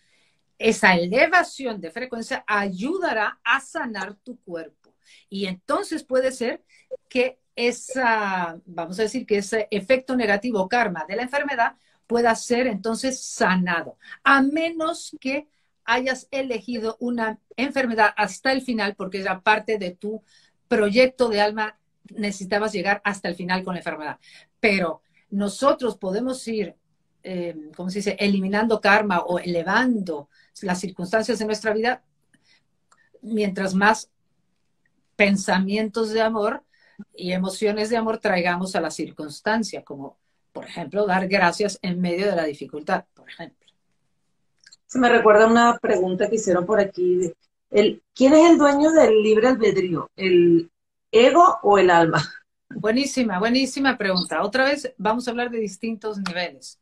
esa 0.58 0.96
elevación 0.96 1.80
de 1.80 1.92
frecuencia 1.92 2.44
ayudará 2.48 3.40
a 3.44 3.60
sanar 3.60 4.16
tu 4.16 4.40
cuerpo. 4.40 4.96
Y 5.30 5.46
entonces 5.46 6.04
puede 6.04 6.32
ser 6.32 6.64
que 7.08 7.38
esa, 7.56 8.60
vamos 8.66 8.98
a 8.98 9.04
decir 9.04 9.28
que 9.28 9.38
ese 9.38 9.68
efecto 9.70 10.16
negativo 10.16 10.68
karma 10.68 11.06
de 11.08 11.18
la 11.18 11.22
enfermedad 11.22 11.76
pueda 12.08 12.34
ser 12.34 12.66
entonces 12.66 13.22
sanado, 13.22 14.00
a 14.24 14.42
menos 14.42 15.16
que 15.20 15.48
hayas 15.86 16.28
elegido 16.32 16.98
una 17.00 17.40
enfermedad 17.56 18.14
hasta 18.18 18.52
el 18.52 18.62
final, 18.62 18.96
porque 18.96 19.22
era 19.22 19.42
parte 19.42 19.78
de 19.78 19.92
tu 19.92 20.24
proyecto 20.68 21.30
de 21.30 21.42
alma, 21.42 21.78
necesitabas 22.14 22.74
llegar 22.74 23.02
hasta 23.04 23.30
el 23.30 23.36
final 23.36 23.64
con 23.64 23.76
la 23.76 23.80
enfermedad. 23.80 24.20
Pero 24.60 25.02
nosotros 25.30 25.98
podemos 25.98 26.48
ir, 26.48 26.76
eh, 27.24 27.56
¿cómo 27.76 27.90
se 27.90 28.00
dice?, 28.00 28.18
eliminando 28.20 28.82
karma 28.82 29.20
o 29.20 29.40
elevando 29.40 30.30
las 30.62 30.80
circunstancias 30.80 31.40
de 31.40 31.46
nuestra 31.46 31.74
vida 31.74 32.04
mientras 33.22 33.74
más 33.74 34.10
pensamientos 35.16 36.12
de 36.12 36.22
amor 36.22 36.64
y 37.14 37.32
emociones 37.32 37.90
de 37.90 37.98
amor 37.98 38.20
traigamos 38.20 38.76
a 38.76 38.82
la 38.82 38.92
circunstancia, 38.92 39.84
como 39.84 40.18
por 40.54 40.66
ejemplo 40.66 41.06
dar 41.06 41.28
gracias 41.28 41.80
en 41.82 42.00
medio 42.00 42.28
de 42.28 42.36
la 42.36 42.46
dificultad, 42.46 43.06
por 43.14 43.30
ejemplo. 43.30 43.65
Se 44.96 45.02
me 45.02 45.10
recuerda 45.10 45.48
una 45.48 45.78
pregunta 45.78 46.30
que 46.30 46.38
hicieron 46.38 46.66
por 46.66 46.80
aquí. 46.80 47.34
El, 47.70 48.02
¿Quién 48.14 48.32
es 48.34 48.50
el 48.50 48.58
dueño 48.58 48.92
del 48.92 49.22
libre 49.22 49.50
albedrío? 49.50 50.10
¿El 50.16 50.72
ego 51.12 51.60
o 51.64 51.78
el 51.78 51.90
alma? 51.90 52.24
Buenísima, 52.70 53.38
buenísima 53.38 53.98
pregunta. 53.98 54.42
Otra 54.42 54.64
vez 54.64 54.94
vamos 54.98 55.28
a 55.28 55.32
hablar 55.32 55.52
de 55.52 55.60
distintos 55.60 56.18
niveles. 56.20 56.80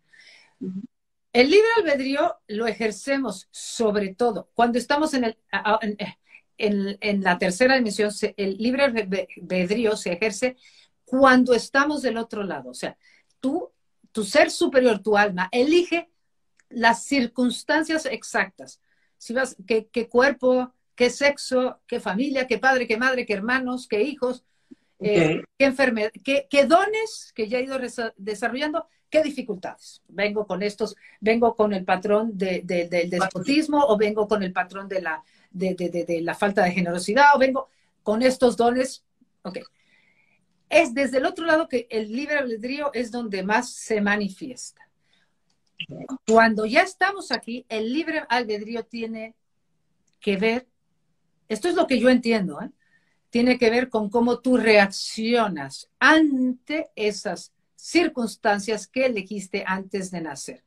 El 0.59 1.49
libre 1.49 1.67
albedrío 1.75 2.35
lo 2.47 2.67
ejercemos 2.67 3.47
sobre 3.49 4.13
todo 4.13 4.47
cuando 4.53 4.77
estamos 4.77 5.15
en, 5.15 5.23
el, 5.23 6.97
en, 7.01 7.23
la 7.23 7.39
tercera 7.39 7.77
dimensión. 7.77 8.11
El 8.37 8.59
libre 8.59 8.83
albedrío 8.83 9.97
se 9.97 10.13
ejerce 10.13 10.55
cuando 11.03 11.55
estamos 11.55 12.03
del 12.03 12.17
otro 12.17 12.43
lado. 12.43 12.69
O 12.69 12.75
sea, 12.75 12.95
tú, 13.39 13.71
tu 14.11 14.23
ser 14.23 14.51
superior, 14.51 14.99
tu 14.99 15.17
alma, 15.17 15.49
elige 15.51 16.12
las 16.73 17.03
circunstancias 17.03 18.05
exactas. 18.05 18.79
Si 19.17 19.33
vas, 19.33 19.55
qué, 19.65 20.09
cuerpo, 20.09 20.73
qué 20.95 21.09
sexo, 21.09 21.79
qué 21.87 21.99
familia, 21.99 22.47
qué 22.47 22.57
padre, 22.57 22.87
qué 22.87 22.97
madre, 22.97 23.25
qué 23.25 23.33
hermanos, 23.33 23.87
qué 23.87 24.01
hijos, 24.01 24.43
eh, 24.99 25.43
qué 25.57 25.65
enfermedad, 25.65 26.11
qué, 26.23 26.47
qué, 26.49 26.65
dones 26.65 27.31
que 27.35 27.47
ya 27.47 27.59
he 27.59 27.63
ido 27.63 27.77
desarrollando 28.17 28.87
¿Qué 29.13 29.21
dificultades? 29.21 30.01
Vengo 30.07 30.47
con 30.47 30.63
estos, 30.63 30.95
vengo 31.19 31.55
con 31.55 31.71
el 31.71 31.85
patrón 31.85 32.35
del 32.35 32.65
despotismo 32.65 33.85
o 33.87 33.95
vengo 33.95 34.27
con 34.27 34.41
el 34.41 34.51
patrón 34.51 34.89
de 34.89 35.03
la, 35.03 35.23
de, 35.51 36.19
la 36.23 36.33
falta 36.33 36.63
de 36.63 36.71
generosidad 36.71 37.25
o 37.35 37.37
vengo 37.37 37.69
con 38.01 38.23
estos 38.23 38.57
dones. 38.57 39.03
Ok. 39.43 39.59
Es 40.67 40.95
desde 40.95 41.19
el 41.19 41.27
otro 41.27 41.45
lado 41.45 41.69
que 41.69 41.85
el 41.91 42.11
libre 42.11 42.39
albedrío 42.39 42.89
es 42.95 43.11
donde 43.11 43.43
más 43.43 43.69
se 43.71 44.01
manifiesta. 44.01 44.89
Cuando 46.27 46.65
ya 46.65 46.81
estamos 46.81 47.31
aquí, 47.31 47.65
el 47.69 47.91
libre 47.91 48.23
albedrío 48.29 48.83
tiene 48.85 49.35
que 50.19 50.37
ver, 50.37 50.67
esto 51.47 51.67
es 51.67 51.75
lo 51.75 51.87
que 51.87 51.99
yo 51.99 52.09
entiendo, 52.09 52.61
¿eh? 52.61 52.69
tiene 53.29 53.57
que 53.57 53.69
ver 53.69 53.89
con 53.89 54.09
cómo 54.09 54.39
tú 54.39 54.57
reaccionas 54.57 55.89
ante 55.99 56.91
esas 56.95 57.51
circunstancias 57.75 58.87
que 58.87 59.07
elegiste 59.07 59.63
antes 59.65 60.11
de 60.11 60.21
nacer, 60.21 60.63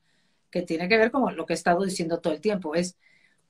que 0.50 0.62
tiene 0.62 0.88
que 0.88 0.98
ver 0.98 1.10
con 1.10 1.36
lo 1.36 1.46
que 1.46 1.52
he 1.52 1.56
estado 1.56 1.84
diciendo 1.84 2.18
todo 2.18 2.32
el 2.32 2.40
tiempo, 2.40 2.74
es 2.74 2.96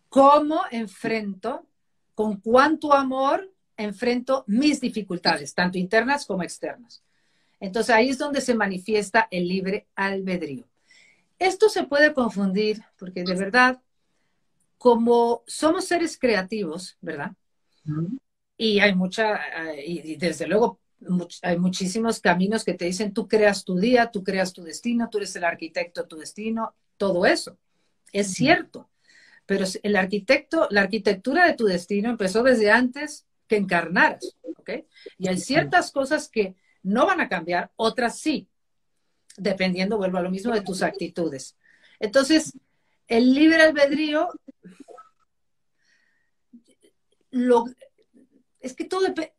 cómo 0.09 0.60
enfrento, 0.70 1.66
con 2.14 2.36
cuánto 2.40 2.93
amor 2.93 3.51
enfrento 3.76 4.44
mis 4.47 4.80
dificultades, 4.80 5.55
tanto 5.55 5.78
internas 5.78 6.26
como 6.26 6.43
externas. 6.43 7.02
Entonces 7.59 7.94
ahí 7.94 8.10
es 8.10 8.18
donde 8.18 8.40
se 8.40 8.55
manifiesta 8.55 9.28
el 9.30 9.48
libre 9.48 9.86
albedrío. 9.94 10.64
Esto 11.39 11.69
se 11.69 11.85
puede 11.85 12.15
confundir 12.15 12.83
porque 12.99 13.25
de 13.25 13.35
verdad, 13.35 13.81
como 14.79 15.43
somos 15.47 15.87
seres 15.87 16.19
creativos, 16.19 16.97
¿verdad? 17.01 17.33
Y 18.57 18.81
hay 18.81 18.95
mucha, 18.95 19.39
y 19.77 20.17
desde 20.17 20.47
luego 20.47 20.81
hay 21.43 21.59
muchísimos 21.59 22.21
caminos 22.21 22.65
que 22.65 22.75
te 22.75 22.87
dicen, 22.87 23.13
tú 23.13 23.29
creas 23.29 23.65
tu 23.65 23.77
día, 23.77 24.11
tú 24.11 24.25
creas 24.25 24.53
tu 24.53 24.63
destino, 24.63 25.09
tú 25.11 25.19
eres 25.19 25.37
el 25.37 25.45
arquitecto 25.45 26.03
de 26.03 26.09
tu 26.09 26.17
destino, 26.17 26.75
todo 26.97 27.27
eso. 27.27 27.59
Es 28.13 28.33
cierto, 28.33 28.89
pero 29.45 29.67
el 29.83 29.97
arquitecto, 29.97 30.69
la 30.71 30.81
arquitectura 30.83 31.47
de 31.47 31.55
tu 31.55 31.67
destino 31.67 32.09
empezó 32.09 32.43
desde 32.43 32.71
antes 32.71 33.27
que 33.47 33.57
encarnaras, 33.57 34.37
¿ok? 34.57 34.71
Y 35.19 35.29
hay 35.29 35.39
ciertas 35.39 35.93
cosas 35.93 36.29
que 36.29 36.57
no 36.83 37.07
van 37.07 37.21
a 37.21 37.29
cambiar, 37.29 37.71
otras 37.77 38.19
sí, 38.19 38.49
dependiendo, 39.37 39.99
vuelvo 39.99 40.19
a 40.19 40.23
lo 40.23 40.31
mismo, 40.31 40.53
de 40.53 40.63
tus 40.63 40.83
actitudes. 40.83 41.57
Entonces, 42.01 42.53
el 43.09 43.35
libre 43.35 43.63
albedrío, 43.63 44.29
lo, 47.31 47.65
es 48.61 48.75
que 48.75 48.85
todo 48.85 49.03
depende, 49.03 49.37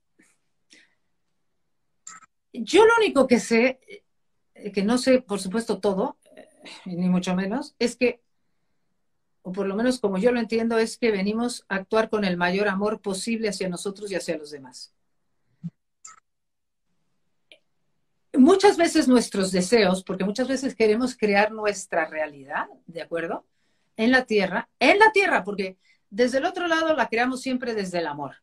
yo 2.53 2.85
lo 2.85 2.93
único 2.97 3.27
que 3.27 3.39
sé, 3.39 3.79
eh, 4.55 4.71
que 4.71 4.83
no 4.83 4.97
sé, 4.97 5.21
por 5.21 5.39
supuesto, 5.39 5.79
todo, 5.79 6.17
eh, 6.35 6.47
ni 6.85 7.09
mucho 7.09 7.35
menos, 7.35 7.75
es 7.79 7.95
que, 7.95 8.21
o 9.41 9.51
por 9.51 9.67
lo 9.67 9.75
menos 9.75 9.99
como 9.99 10.17
yo 10.17 10.31
lo 10.31 10.39
entiendo, 10.39 10.77
es 10.77 10.97
que 10.97 11.11
venimos 11.11 11.65
a 11.69 11.75
actuar 11.75 12.09
con 12.09 12.25
el 12.25 12.37
mayor 12.37 12.67
amor 12.67 13.01
posible 13.01 13.49
hacia 13.49 13.69
nosotros 13.69 14.11
y 14.11 14.15
hacia 14.15 14.37
los 14.37 14.51
demás. 14.51 14.93
Muchas 18.37 18.77
veces 18.77 19.07
nuestros 19.07 19.51
deseos, 19.51 20.03
porque 20.03 20.23
muchas 20.23 20.47
veces 20.47 20.75
queremos 20.75 21.17
crear 21.17 21.51
nuestra 21.51 22.05
realidad, 22.05 22.67
¿de 22.85 23.01
acuerdo? 23.01 23.45
En 23.95 24.11
la 24.11 24.25
tierra, 24.25 24.69
en 24.79 24.99
la 24.99 25.11
tierra, 25.11 25.43
porque 25.43 25.77
desde 26.09 26.37
el 26.37 26.45
otro 26.45 26.67
lado 26.67 26.93
la 26.93 27.07
creamos 27.07 27.41
siempre 27.41 27.73
desde 27.73 27.99
el 27.99 28.07
amor, 28.07 28.35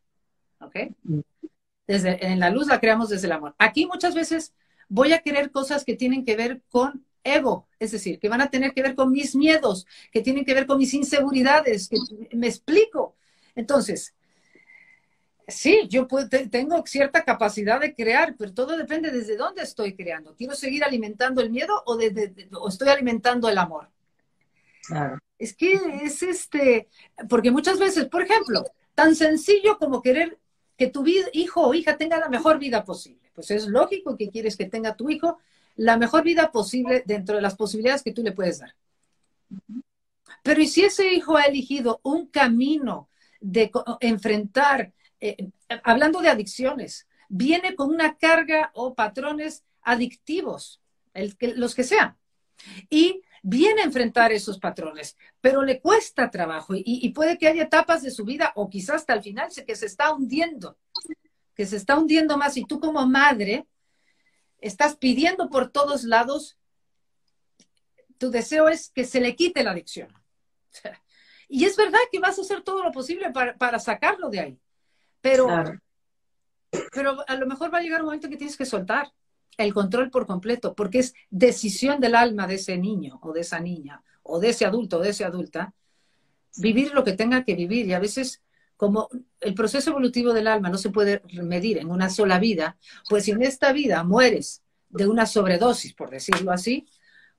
¿ok? 0.59 0.75
Desde, 1.87 2.25
en 2.25 2.39
la 2.39 2.49
luz 2.49 2.67
la 2.67 2.79
creamos 2.79 3.09
desde 3.09 3.27
el 3.27 3.33
amor. 3.33 3.55
Aquí 3.57 3.85
muchas 3.85 4.15
veces 4.15 4.53
voy 4.89 5.13
a 5.13 5.19
querer 5.19 5.51
cosas 5.51 5.85
que 5.85 5.95
tienen 5.95 6.25
que 6.25 6.35
ver 6.35 6.61
con 6.69 7.05
ego, 7.23 7.67
es 7.79 7.91
decir, 7.91 8.19
que 8.19 8.29
van 8.29 8.41
a 8.41 8.49
tener 8.49 8.73
que 8.73 8.83
ver 8.83 8.95
con 8.95 9.11
mis 9.11 9.35
miedos, 9.35 9.87
que 10.11 10.21
tienen 10.21 10.45
que 10.45 10.53
ver 10.53 10.67
con 10.67 10.77
mis 10.77 10.93
inseguridades, 10.93 11.89
que 11.89 11.97
me 12.35 12.47
explico. 12.47 13.15
Entonces, 13.55 14.13
sí, 15.47 15.87
yo 15.89 16.07
tengo 16.51 16.85
cierta 16.85 17.23
capacidad 17.23 17.79
de 17.79 17.93
crear, 17.93 18.35
pero 18.37 18.53
todo 18.53 18.77
depende 18.77 19.11
desde 19.11 19.37
dónde 19.37 19.63
estoy 19.63 19.95
creando. 19.95 20.35
¿Quiero 20.35 20.55
seguir 20.55 20.83
alimentando 20.83 21.41
el 21.41 21.49
miedo 21.49 21.83
o, 21.85 21.97
o 21.97 22.69
estoy 22.69 22.89
alimentando 22.89 23.49
el 23.49 23.57
amor? 23.57 23.89
Claro. 24.87 25.19
Es 25.37 25.55
que 25.55 25.73
es 26.03 26.23
este, 26.23 26.87
porque 27.29 27.51
muchas 27.51 27.79
veces, 27.79 28.05
por 28.05 28.21
ejemplo, 28.21 28.63
tan 28.93 29.15
sencillo 29.15 29.77
como 29.77 30.01
querer 30.01 30.37
que 30.77 30.87
tu 30.87 31.05
hijo 31.07 31.61
o 31.61 31.73
hija 31.73 31.97
tenga 31.97 32.17
la 32.19 32.29
mejor 32.29 32.59
vida 32.59 32.83
posible. 32.83 33.31
Pues 33.33 33.51
es 33.51 33.67
lógico 33.67 34.17
que 34.17 34.29
quieres 34.29 34.55
que 34.55 34.65
tenga 34.65 34.95
tu 34.95 35.09
hijo 35.09 35.39
la 35.75 35.97
mejor 35.97 36.23
vida 36.23 36.51
posible 36.51 37.03
dentro 37.05 37.35
de 37.35 37.41
las 37.41 37.55
posibilidades 37.55 38.03
que 38.03 38.13
tú 38.13 38.23
le 38.23 38.31
puedes 38.31 38.59
dar. 38.59 38.73
Pero 40.41 40.61
¿y 40.61 40.67
si 40.67 40.83
ese 40.83 41.11
hijo 41.13 41.35
ha 41.35 41.43
elegido 41.43 41.99
un 42.03 42.27
camino 42.27 43.09
de 43.41 43.71
enfrentar, 43.99 44.93
eh, 45.29 45.51
hablando 45.83 46.21
de 46.21 46.29
adicciones, 46.29 47.07
viene 47.29 47.75
con 47.75 47.89
una 47.89 48.17
carga 48.17 48.71
o 48.73 48.93
patrones 48.93 49.63
adictivos, 49.81 50.81
los 51.39 51.73
que 51.73 51.83
sean, 51.83 52.17
y 52.89 53.21
viene 53.41 53.81
a 53.81 53.85
enfrentar 53.85 54.31
esos 54.31 54.59
patrones, 54.59 55.17
pero 55.41 55.61
le 55.61 55.79
cuesta 55.79 56.29
trabajo 56.31 56.73
y, 56.75 57.09
puede 57.09 57.37
que 57.37 57.47
haya 57.47 57.63
etapas 57.63 58.01
de 58.01 58.11
su 58.11 58.25
vida 58.25 58.51
o 58.55 58.69
quizás 58.69 58.97
hasta 58.97 59.13
el 59.13 59.21
final 59.21 59.49
que 59.65 59.75
se 59.75 59.85
está 59.85 60.13
hundiendo, 60.13 60.77
que 61.55 61.65
se 61.65 61.77
está 61.77 61.97
hundiendo 61.97 62.37
más 62.37 62.57
y 62.57 62.65
tú 62.65 62.79
como 62.79 63.05
madre 63.07 63.67
estás 64.59 64.95
pidiendo 64.95 65.49
por 65.49 65.71
todos 65.71 66.03
lados, 66.03 66.57
tu 68.17 68.31
deseo 68.31 68.67
es 68.67 68.89
que 68.89 69.05
se 69.05 69.21
le 69.21 69.35
quite 69.35 69.63
la 69.63 69.71
adicción. 69.71 70.09
Y 71.47 71.65
es 71.65 71.75
verdad 71.77 71.99
que 72.11 72.19
vas 72.19 72.39
a 72.39 72.41
hacer 72.41 72.63
todo 72.63 72.83
lo 72.83 72.91
posible 72.91 73.31
para, 73.31 73.79
sacarlo 73.79 74.29
de 74.29 74.39
ahí, 74.39 74.59
pero, 75.25 75.47
pero 76.93 77.17
a 77.27 77.35
lo 77.35 77.47
mejor 77.47 77.73
va 77.73 77.79
a 77.79 77.81
llegar 77.81 78.01
un 78.01 78.05
momento 78.05 78.29
que 78.29 78.37
tienes 78.37 78.55
que 78.55 78.65
soltar 78.65 79.11
el 79.57 79.73
control 79.73 80.11
por 80.11 80.27
completo, 80.27 80.75
porque 80.75 80.99
es 80.99 81.15
decisión 81.31 81.99
del 81.99 82.13
alma 82.13 82.45
de 82.45 82.55
ese 82.55 82.77
niño 82.77 83.17
o 83.23 83.33
de 83.33 83.41
esa 83.41 83.59
niña 83.59 84.03
o 84.21 84.39
de 84.39 84.49
ese 84.49 84.65
adulto 84.65 84.97
o 84.97 85.01
de 85.01 85.09
esa 85.09 85.25
adulta, 85.25 85.73
vivir 86.57 86.93
lo 86.93 87.03
que 87.03 87.13
tenga 87.13 87.43
que 87.43 87.55
vivir. 87.55 87.87
Y 87.87 87.93
a 87.93 87.99
veces 87.99 88.43
como 88.77 89.09
el 89.39 89.55
proceso 89.55 89.89
evolutivo 89.89 90.31
del 90.31 90.45
alma 90.45 90.69
no 90.69 90.77
se 90.77 90.91
puede 90.91 91.23
medir 91.41 91.79
en 91.79 91.89
una 91.89 92.11
sola 92.11 92.37
vida, 92.37 92.77
pues 93.09 93.23
si 93.23 93.31
en 93.31 93.41
esta 93.41 93.73
vida 93.73 94.03
mueres 94.03 94.61
de 94.89 95.07
una 95.07 95.25
sobredosis, 95.25 95.95
por 95.95 96.11
decirlo 96.11 96.51
así, 96.51 96.85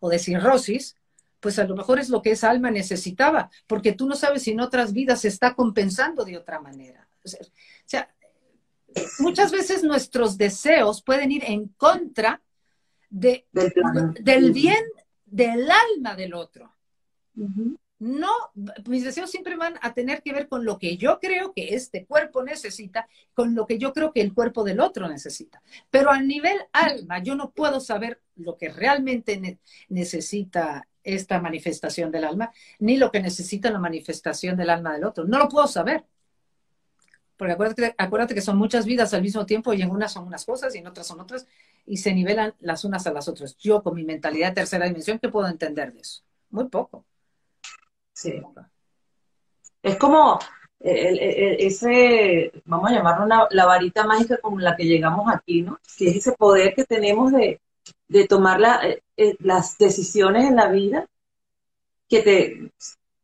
o 0.01 0.09
de 0.09 0.19
cirrosis, 0.19 0.97
pues 1.39 1.61
a 1.61 1.65
lo 1.65 1.77
mejor 1.77 2.01
es 2.01 2.09
lo 2.09 2.21
que 2.21 2.33
esa 2.33 2.51
alma 2.51 2.73
necesitaba, 2.73 3.49
porque 3.69 3.93
tú 3.93 4.09
no 4.09 4.17
sabes 4.17 4.43
si 4.43 4.51
en 4.51 4.61
otras 4.61 4.93
vidas 4.93 5.21
se 5.21 5.29
está 5.29 5.55
compensando 5.55 6.25
de 6.25 6.37
otra 6.37 6.61
manera. 6.61 7.06
O 7.35 7.89
sea, 7.89 8.15
muchas 9.19 9.53
veces 9.53 9.83
nuestros 9.83 10.39
deseos 10.39 11.03
pueden 11.03 11.33
ir 11.33 11.45
en 11.45 11.69
contra 11.69 12.43
de, 13.11 13.47
del 14.21 14.53
bien 14.53 14.85
del 15.25 15.69
alma 15.71 16.15
del 16.15 16.35
otro. 16.35 16.73
No, 17.99 18.31
mis 18.87 19.05
deseos 19.05 19.31
siempre 19.31 19.57
van 19.57 19.79
a 19.81 19.95
tener 19.95 20.23
que 20.23 20.33
ver 20.33 20.49
con 20.49 20.67
lo 20.67 20.79
que 20.79 20.99
yo 20.99 21.19
creo 21.19 21.53
que 21.55 21.75
este 21.75 22.05
cuerpo 22.05 22.43
necesita, 22.43 23.09
con 23.33 23.55
lo 23.55 23.67
que 23.67 23.79
yo 23.79 23.93
creo 23.95 24.13
que 24.13 24.21
el 24.21 24.35
cuerpo 24.35 24.65
del 24.65 24.81
otro 24.81 25.09
necesita. 25.09 25.63
Pero 25.91 26.11
a 26.11 26.21
nivel 26.21 26.59
alma, 26.73 27.23
yo 27.23 27.35
no 27.35 27.53
puedo 27.53 27.81
saber 27.81 28.21
lo 28.37 28.59
que 28.59 28.69
realmente 28.69 29.59
necesita 29.89 30.87
esta 31.03 31.41
manifestación 31.41 32.11
del 32.11 32.25
alma, 32.25 32.51
ni 32.81 32.99
lo 32.99 33.11
que 33.11 33.21
necesita 33.21 33.71
la 33.71 33.79
manifestación 33.79 34.57
del 34.57 34.71
alma 34.71 34.93
del 34.93 35.05
otro. 35.05 35.25
No 35.25 35.39
lo 35.39 35.49
puedo 35.49 35.67
saber. 35.67 36.05
Porque 37.37 37.53
acuérdate, 37.53 37.95
acuérdate, 37.99 38.35
que 38.35 38.41
son 38.41 38.57
muchas 38.57 38.87
vidas 38.87 39.13
al 39.15 39.23
mismo 39.23 39.45
tiempo 39.45 39.73
y 39.73 39.83
en 39.83 39.91
unas 39.91 40.13
son 40.13 40.27
unas 40.27 40.45
cosas 40.45 40.75
y 40.75 40.79
en 40.79 40.87
otras 40.87 41.07
son 41.07 41.21
otras 41.21 41.47
y 41.85 41.99
se 41.99 42.15
nivelan 42.15 42.55
las 42.61 42.85
unas 42.85 43.07
a 43.07 43.13
las 43.13 43.29
otras. 43.29 43.57
Yo 43.59 43.83
con 43.83 43.95
mi 43.95 44.05
mentalidad 44.05 44.49
de 44.49 44.55
tercera 44.55 44.87
dimensión, 44.87 45.19
¿qué 45.19 45.29
puedo 45.29 45.49
entender 45.49 45.93
de 45.93 46.01
eso? 46.01 46.23
Muy 46.51 46.69
poco. 46.69 47.05
Sí. 48.13 48.43
Es 49.83 49.97
como 49.97 50.39
ese, 50.81 52.53
vamos 52.65 52.91
a 52.91 52.95
llamarlo 52.95 53.49
la 53.51 53.67
varita 53.67 54.05
mágica 54.05 54.39
con 54.39 54.63
la 54.63 54.77
que 54.77 54.85
llegamos 54.85 55.33
aquí, 55.33 55.63
¿no? 55.63 55.79
Que 55.97 56.09
es 56.09 56.17
ese 56.17 56.33
poder 56.33 56.75
que 56.75 56.85
tenemos 56.85 57.33
de, 57.33 57.61
tomar 58.29 58.61
eh, 58.85 59.03
eh, 59.17 59.37
las 59.41 59.79
decisiones 59.79 60.49
en 60.49 60.57
la 60.57 60.69
vida 60.69 61.07
que 62.09 62.23
te, 62.23 62.73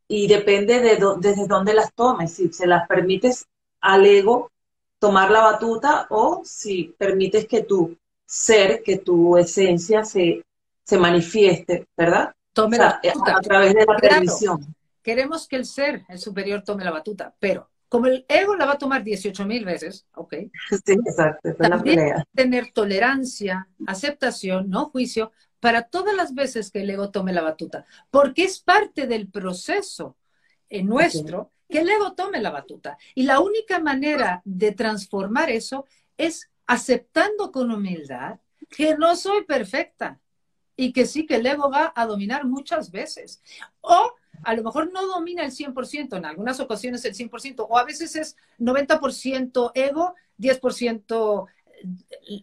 y 0.09 0.26
depende 0.28 0.80
de 0.80 0.98
desde 1.18 1.47
dónde 1.47 1.74
las 1.74 1.93
tomes, 1.94 2.34
si 2.34 2.52
se 2.52 2.66
las 2.66 2.86
permites 2.89 3.47
al 3.82 4.06
ego 4.06 4.50
tomar 4.98 5.30
la 5.30 5.40
batuta 5.40 6.06
o 6.10 6.42
si 6.44 6.94
permites 6.96 7.46
que 7.46 7.62
tu 7.62 7.98
ser, 8.24 8.82
que 8.82 8.98
tu 8.98 9.36
esencia 9.36 10.04
se, 10.04 10.42
se 10.84 10.96
manifieste, 10.96 11.86
¿verdad? 11.96 12.32
Tome 12.52 12.78
la 12.78 13.00
a 13.02 13.40
través 13.40 13.74
de 13.74 13.84
la 13.84 13.96
permisión. 13.96 14.74
Queremos 15.02 15.48
que 15.48 15.56
el 15.56 15.66
ser, 15.66 16.04
el 16.09 16.18
superior, 16.18 16.62
tome 16.62 16.84
la 16.84 16.92
batuta, 16.92 17.34
pero 17.38 17.68
como 17.88 18.06
el 18.06 18.24
ego 18.28 18.56
la 18.56 18.64
va 18.64 18.72
a 18.72 18.78
tomar 18.78 19.02
18 19.02 19.44
mil 19.44 19.64
veces, 19.64 20.06
¿ok? 20.14 20.34
Sí, 20.86 20.92
exacto. 20.92 21.52
También 21.54 22.24
tener 22.34 22.72
tolerancia, 22.72 23.68
aceptación, 23.86 24.70
no 24.70 24.86
juicio, 24.86 25.32
para 25.60 25.82
todas 25.82 26.14
las 26.14 26.34
veces 26.34 26.70
que 26.70 26.80
el 26.80 26.90
ego 26.90 27.10
tome 27.10 27.32
la 27.32 27.42
batuta, 27.42 27.84
porque 28.10 28.44
es 28.44 28.60
parte 28.60 29.06
del 29.06 29.28
proceso 29.28 30.16
en 30.70 30.86
nuestro 30.86 31.50
que 31.72 31.80
el 31.80 31.88
ego 31.88 32.12
tome 32.12 32.40
la 32.40 32.50
batuta. 32.50 32.98
Y 33.14 33.24
la 33.24 33.40
única 33.40 33.80
manera 33.80 34.42
de 34.44 34.72
transformar 34.72 35.50
eso 35.50 35.86
es 36.16 36.50
aceptando 36.66 37.50
con 37.50 37.72
humildad 37.72 38.38
que 38.68 38.96
no 38.96 39.16
soy 39.16 39.44
perfecta 39.44 40.20
y 40.76 40.92
que 40.92 41.06
sí 41.06 41.26
que 41.26 41.36
el 41.36 41.46
ego 41.46 41.70
va 41.70 41.92
a 41.96 42.06
dominar 42.06 42.44
muchas 42.44 42.90
veces. 42.90 43.42
O 43.80 44.12
a 44.44 44.54
lo 44.54 44.62
mejor 44.62 44.92
no 44.92 45.06
domina 45.06 45.44
el 45.44 45.50
100%, 45.50 46.16
en 46.16 46.24
algunas 46.24 46.60
ocasiones 46.60 47.04
el 47.04 47.14
100%, 47.14 47.66
o 47.68 47.78
a 47.78 47.84
veces 47.84 48.16
es 48.16 48.36
90% 48.58 49.72
ego, 49.74 50.14
10% 50.38 51.46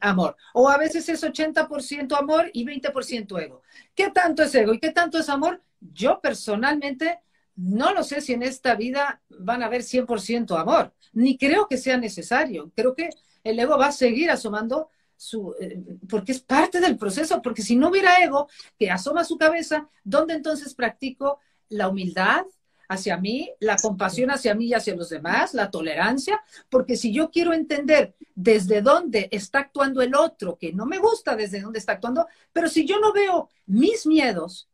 amor, 0.02 0.36
o 0.54 0.70
a 0.70 0.78
veces 0.78 1.08
es 1.08 1.24
80% 1.24 2.18
amor 2.18 2.50
y 2.54 2.66
20% 2.66 3.42
ego. 3.42 3.62
¿Qué 3.96 4.10
tanto 4.12 4.44
es 4.44 4.54
ego 4.56 4.74
y 4.74 4.80
qué 4.80 4.92
tanto 4.92 5.18
es 5.20 5.30
amor? 5.30 5.62
Yo 5.80 6.20
personalmente 6.20 7.20
no 7.60 7.94
lo 7.94 8.04
sé 8.04 8.22
si 8.22 8.34
en 8.34 8.44
esta 8.44 8.76
vida 8.76 9.22
van 9.28 9.62
a 9.62 9.66
haber 9.66 9.82
100% 9.82 10.58
amor, 10.58 10.94
ni 11.12 11.38
creo 11.38 11.68
que 11.68 11.78
sea 11.78 11.98
necesario. 11.98 12.72
Creo 12.74 12.96
que 12.96 13.10
el 13.44 13.60
ego 13.60 13.78
va 13.78 13.88
a 13.88 13.92
seguir 13.92 14.32
asomando 14.32 14.90
su, 15.18 15.54
eh, 15.60 15.84
porque 16.08 16.32
es 16.32 16.40
parte 16.40 16.80
del 16.80 16.98
proceso, 16.98 17.42
porque 17.42 17.62
si 17.62 17.76
no 17.76 17.90
hubiera 17.90 18.24
ego 18.24 18.48
que 18.78 18.90
asoma 18.90 19.26
su 19.26 19.38
cabeza, 19.38 19.90
¿dónde 20.06 20.36
entonces 20.36 20.74
practico 20.74 21.40
la 21.68 21.90
humildad 21.90 22.46
hacia 22.88 23.18
mí, 23.18 23.52
la 23.60 23.76
compasión 23.76 24.32
hacia 24.32 24.56
mí 24.56 24.68
y 24.68 24.74
hacia 24.74 24.96
los 24.96 25.10
demás, 25.10 25.54
la 25.54 25.70
tolerancia, 25.70 26.42
porque 26.70 26.96
si 26.96 27.14
yo 27.14 27.30
quiero 27.30 27.54
entender 27.54 28.16
desde 28.34 28.82
dónde 28.82 29.28
está 29.32 29.60
actuando 29.60 30.02
el 30.02 30.16
otro, 30.16 30.58
que 30.58 30.72
no 30.72 30.86
me 30.86 30.98
gusta 30.98 31.36
desde 31.36 31.62
dónde 31.62 31.80
está 31.80 31.94
actuando, 31.94 32.26
pero 32.54 32.70
si 32.70 32.86
yo 32.86 33.00
no 33.00 33.12
veo 33.12 33.50
mis 33.68 34.08
miedos 34.08 34.70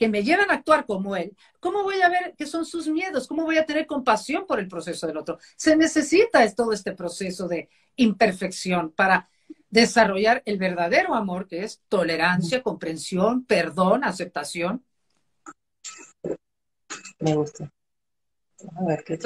que 0.00 0.08
me 0.08 0.24
llevan 0.24 0.50
a 0.50 0.54
actuar 0.54 0.86
como 0.86 1.14
él, 1.14 1.36
¿cómo 1.60 1.84
voy 1.84 2.00
a 2.00 2.08
ver 2.08 2.34
qué 2.36 2.46
son 2.46 2.64
sus 2.64 2.88
miedos? 2.88 3.28
¿Cómo 3.28 3.44
voy 3.44 3.58
a 3.58 3.66
tener 3.66 3.86
compasión 3.86 4.46
por 4.46 4.58
el 4.58 4.66
proceso 4.66 5.06
del 5.06 5.18
otro? 5.18 5.38
Se 5.56 5.76
necesita 5.76 6.52
todo 6.54 6.72
este 6.72 6.92
proceso 6.92 7.46
de 7.46 7.68
imperfección 7.96 8.90
para 8.90 9.28
desarrollar 9.68 10.42
el 10.46 10.58
verdadero 10.58 11.14
amor, 11.14 11.46
que 11.46 11.64
es 11.64 11.82
tolerancia, 11.88 12.62
comprensión, 12.62 13.44
perdón, 13.44 14.02
aceptación 14.02 14.84
me 17.18 17.36
gusta. 17.36 17.72
A 18.76 18.84
ver, 18.84 19.04
¿qué 19.04 19.18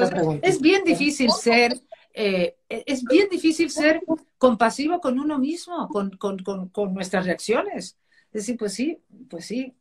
Es 0.43 0.61
bien 0.61 0.85
difícil 0.85 1.31
ser, 1.31 1.81
eh, 2.13 2.57
es 2.69 3.05
bien 3.05 3.29
difícil 3.29 3.71
ser 3.71 4.03
compasivo 4.39 5.01
con 5.01 5.19
uno 5.19 5.39
mismo, 5.39 5.89
con, 5.89 6.11
con, 6.17 6.39
con, 6.69 6.95
nuestras 6.95 7.25
reacciones. 7.27 7.97
Decir, 8.35 8.57
pues 8.57 8.75
sí, 8.75 9.01
pues 9.31 9.47
sí, 9.47 9.73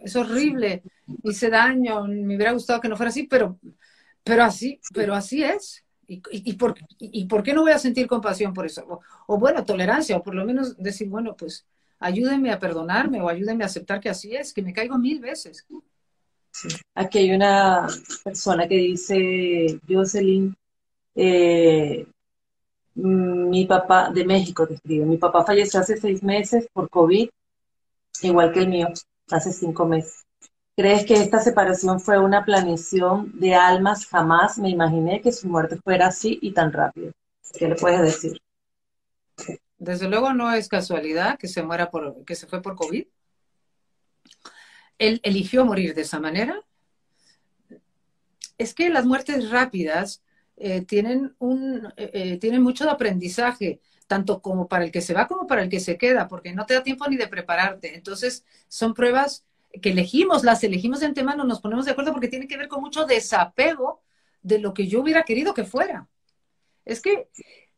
es 0.00 0.16
horrible, 0.16 0.82
hice 1.22 1.48
daño, 1.48 2.04
me 2.08 2.34
hubiera 2.34 2.50
gustado 2.50 2.80
que 2.80 2.88
no 2.88 2.96
fuera 2.96 3.10
así, 3.10 3.22
pero, 3.22 3.58
pero 4.24 4.42
así, 4.42 4.80
pero 4.92 5.14
así 5.14 5.44
es. 5.44 5.84
¿Y, 6.08 6.20
y, 6.32 6.54
por, 6.54 6.74
y, 6.98 7.24
por, 7.26 7.44
qué 7.44 7.54
no 7.54 7.62
voy 7.62 7.70
a 7.70 7.78
sentir 7.78 8.08
compasión 8.08 8.52
por 8.52 8.66
eso? 8.66 8.84
O, 8.88 9.00
o, 9.28 9.38
bueno, 9.38 9.64
tolerancia, 9.64 10.16
o 10.16 10.24
por 10.24 10.34
lo 10.34 10.44
menos 10.44 10.76
decir, 10.76 11.08
bueno, 11.08 11.36
pues 11.36 11.64
ayúdenme 12.00 12.50
a 12.50 12.58
perdonarme 12.58 13.20
o 13.20 13.28
ayúdenme 13.28 13.62
a 13.62 13.68
aceptar 13.68 14.00
que 14.00 14.08
así 14.08 14.34
es, 14.34 14.52
que 14.52 14.62
me 14.62 14.72
caigo 14.72 14.98
mil 14.98 15.20
veces. 15.20 15.64
Aquí 16.96 17.18
hay 17.18 17.30
una 17.30 17.86
persona 18.24 18.66
que 18.66 18.74
dice, 18.74 19.78
Jocelyn, 19.88 20.56
eh, 21.14 22.04
mi 22.94 23.66
papá, 23.66 24.10
de 24.10 24.24
México 24.24 24.66
te 24.66 24.74
escribe, 24.74 25.06
mi 25.06 25.16
papá 25.16 25.44
falleció 25.44 25.78
hace 25.78 25.96
seis 25.96 26.24
meses 26.24 26.66
por 26.72 26.90
COVID, 26.90 27.28
igual 28.24 28.52
que 28.52 28.60
el 28.60 28.68
mío, 28.68 28.88
hace 29.30 29.52
cinco 29.52 29.86
meses. 29.86 30.24
¿Crees 30.76 31.04
que 31.04 31.14
esta 31.14 31.40
separación 31.40 32.00
fue 32.00 32.18
una 32.18 32.44
planeación 32.44 33.38
de 33.38 33.54
almas? 33.54 34.06
Jamás 34.06 34.58
me 34.58 34.70
imaginé 34.70 35.20
que 35.20 35.32
su 35.32 35.48
muerte 35.48 35.76
fuera 35.76 36.06
así 36.06 36.38
y 36.40 36.52
tan 36.52 36.72
rápido. 36.72 37.12
¿Qué 37.58 37.68
le 37.68 37.74
puedes 37.74 38.00
decir? 38.00 38.40
Desde 39.78 40.08
luego 40.08 40.32
no 40.32 40.52
es 40.52 40.68
casualidad 40.68 41.38
que 41.38 41.48
se 41.48 41.62
muera 41.62 41.90
por, 41.90 42.24
que 42.24 42.34
se 42.34 42.46
fue 42.46 42.62
por 42.62 42.76
COVID 42.76 43.04
él 45.00 45.18
eligió 45.24 45.64
morir 45.64 45.94
de 45.94 46.02
esa 46.02 46.20
manera. 46.20 46.62
Es 48.58 48.74
que 48.74 48.90
las 48.90 49.06
muertes 49.06 49.50
rápidas 49.50 50.22
eh, 50.56 50.82
tienen, 50.82 51.34
un, 51.38 51.86
eh, 51.96 52.10
eh, 52.12 52.36
tienen 52.38 52.62
mucho 52.62 52.84
de 52.84 52.90
aprendizaje, 52.90 53.80
tanto 54.10 54.42
como 54.42 54.66
para 54.66 54.82
el 54.82 54.90
que 54.90 55.02
se 55.02 55.14
va 55.14 55.28
como 55.28 55.46
para 55.46 55.62
el 55.62 55.68
que 55.68 55.78
se 55.78 55.96
queda, 55.96 56.26
porque 56.26 56.52
no 56.52 56.66
te 56.66 56.74
da 56.74 56.82
tiempo 56.82 57.06
ni 57.06 57.16
de 57.16 57.28
prepararte. 57.28 57.94
Entonces, 57.94 58.44
son 58.66 58.92
pruebas 58.92 59.44
que 59.80 59.90
elegimos, 59.90 60.42
las 60.42 60.64
elegimos 60.64 60.98
de 60.98 61.06
antemano, 61.06 61.44
nos 61.44 61.60
ponemos 61.60 61.84
de 61.84 61.92
acuerdo 61.92 62.10
porque 62.10 62.26
tiene 62.26 62.48
que 62.48 62.56
ver 62.56 62.66
con 62.66 62.80
mucho 62.80 63.06
desapego 63.06 64.02
de 64.42 64.58
lo 64.58 64.74
que 64.74 64.88
yo 64.88 65.00
hubiera 65.00 65.22
querido 65.22 65.54
que 65.54 65.62
fuera. 65.62 66.08
Es 66.84 67.00
que 67.00 67.28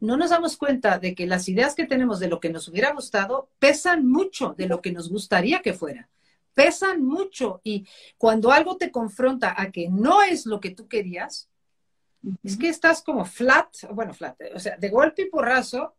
no 0.00 0.16
nos 0.16 0.30
damos 0.30 0.56
cuenta 0.56 0.98
de 0.98 1.14
que 1.14 1.26
las 1.26 1.50
ideas 1.50 1.74
que 1.74 1.84
tenemos 1.84 2.18
de 2.18 2.28
lo 2.28 2.40
que 2.40 2.48
nos 2.48 2.66
hubiera 2.66 2.94
gustado 2.94 3.50
pesan 3.59 4.09
mucho 4.09 4.54
de 4.56 4.68
lo 4.68 4.80
que 4.80 4.90
nos 4.90 5.10
gustaría 5.10 5.60
que 5.60 5.74
fuera 5.74 6.09
pesan 6.54 7.02
mucho 7.02 7.62
y 7.64 7.86
cuando 8.18 8.52
algo 8.52 8.76
te 8.76 8.90
confronta 8.90 9.54
a 9.56 9.70
que 9.70 9.88
no 9.88 10.22
es 10.22 10.44
lo 10.44 10.60
que 10.60 10.68
tú 10.68 10.86
querías, 10.86 11.48
es 12.42 12.59
que 12.59 12.68
estás 12.68 13.00
como 13.02 13.24
flat, 13.24 13.68
bueno, 13.90 14.12
flat, 14.12 14.38
o 14.54 14.60
sea, 14.60 14.76
de 14.76 14.90
golpe 14.90 15.22
y 15.22 15.30
porrazo 15.30 15.94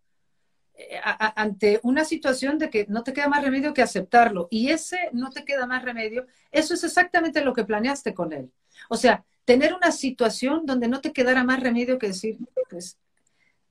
eh, 0.75 0.99
ante 1.03 1.79
una 1.83 2.05
situación 2.05 2.57
de 2.57 2.69
que 2.69 2.85
no 2.87 3.03
te 3.03 3.13
queda 3.13 3.27
más 3.27 3.43
remedio 3.43 3.73
que 3.73 3.81
aceptarlo 3.81 4.47
y 4.51 4.69
ese 4.69 4.97
no 5.13 5.29
te 5.29 5.45
queda 5.45 5.65
más 5.67 5.83
remedio, 5.83 6.25
eso 6.51 6.73
es 6.73 6.83
exactamente 6.83 7.43
lo 7.43 7.53
que 7.53 7.65
planeaste 7.65 8.13
con 8.13 8.33
él. 8.33 8.51
O 8.89 8.97
sea, 8.97 9.25
tener 9.45 9.73
una 9.73 9.91
situación 9.91 10.65
donde 10.65 10.87
no 10.87 11.01
te 11.01 11.13
quedara 11.13 11.43
más 11.43 11.59
remedio 11.59 11.99
que 11.99 12.07
decir, 12.07 12.37
pues 12.69 12.97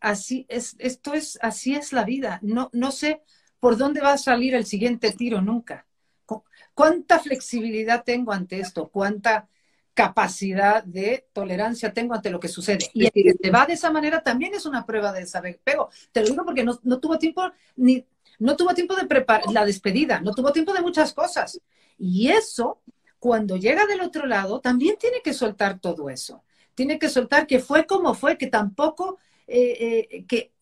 así 0.00 0.46
es, 0.48 0.76
esto 0.78 1.14
es, 1.14 1.38
así 1.42 1.74
es 1.74 1.92
la 1.92 2.04
vida. 2.04 2.38
No, 2.42 2.70
no 2.72 2.92
sé 2.92 3.22
por 3.60 3.76
dónde 3.76 4.00
va 4.00 4.12
a 4.12 4.18
salir 4.18 4.54
el 4.54 4.66
siguiente 4.66 5.12
tiro 5.12 5.40
nunca 5.40 5.86
cuánta 6.74 7.18
flexibilidad 7.18 8.04
tengo 8.04 8.32
ante 8.32 8.60
esto, 8.60 8.88
cuánta 8.88 9.48
capacidad 9.94 10.82
de 10.84 11.26
tolerancia 11.32 11.92
tengo 11.92 12.14
ante 12.14 12.30
lo 12.30 12.40
que 12.40 12.48
sucede. 12.48 12.90
Y 12.94 13.06
el 13.06 13.12
que 13.12 13.34
se 13.40 13.50
va 13.50 13.66
de 13.66 13.74
esa 13.74 13.90
manera 13.90 14.22
también 14.22 14.54
es 14.54 14.64
una 14.66 14.86
prueba 14.86 15.12
de 15.12 15.26
saber. 15.26 15.60
Pero 15.62 15.90
te 16.12 16.20
lo 16.20 16.28
digo 16.28 16.44
porque 16.44 16.64
no, 16.64 16.78
no 16.82 16.98
tuvo 16.98 17.18
tiempo 17.18 17.50
ni 17.76 18.06
no 18.38 18.56
tuvo 18.56 18.74
tiempo 18.74 18.96
de 18.96 19.06
preparar 19.06 19.50
la 19.52 19.64
despedida, 19.64 20.20
no 20.20 20.34
tuvo 20.34 20.52
tiempo 20.52 20.72
de 20.72 20.80
muchas 20.80 21.12
cosas. 21.12 21.60
Y 21.96 22.28
eso, 22.28 22.80
cuando 23.20 23.56
llega 23.56 23.86
del 23.86 24.00
otro 24.00 24.26
lado, 24.26 24.60
también 24.60 24.96
tiene 24.98 25.20
que 25.22 25.32
soltar 25.32 25.78
todo 25.78 26.10
eso. 26.10 26.42
Tiene 26.74 26.98
que 26.98 27.08
soltar 27.08 27.46
que 27.46 27.60
fue 27.60 27.86
como 27.86 28.14
fue, 28.14 28.36
que 28.36 28.48
tampoco, 28.48 29.18
eh, 29.46 30.08
eh, 30.10 30.24
que 30.26 30.52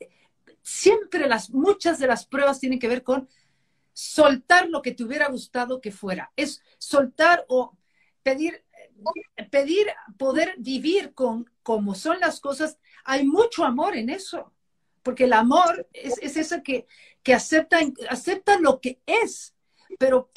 siempre 0.62 1.27
las, 1.27 1.51
muchas 1.51 1.98
de 1.98 2.07
las 2.07 2.27
pruebas 2.27 2.61
tienen 2.61 2.78
que 2.78 2.89
ver 2.89 3.02
con 3.02 3.28
soltar 3.93 4.69
lo 4.69 4.82
que 4.82 4.93
te 4.93 5.05
hubiera 5.05 5.28
gustado 5.28 5.81
que 5.81 5.93
fuera. 5.93 6.32
Es 6.36 6.62
soltar 6.78 7.44
o 7.48 7.77
pedir, 8.23 8.62
pedir 9.51 9.86
poder 10.18 10.55
vivir 10.59 11.14
con 11.14 11.51
como 11.62 11.94
son 11.94 12.20
las 12.20 12.40
cosas. 12.40 12.78
Hay 13.05 13.27
mucho 13.27 13.64
amor 13.64 13.97
en 13.97 14.10
eso, 14.10 14.52
porque 15.02 15.24
el 15.24 15.32
amor 15.32 15.89
es, 15.93 16.18
es 16.20 16.36
eso 16.36 16.62
que, 16.62 16.86
que 17.22 17.35
acepta, 17.35 17.78
acepta 18.09 18.59
lo 18.59 18.81
que 18.81 19.01
es. 19.06 19.55
Pero 19.98 20.31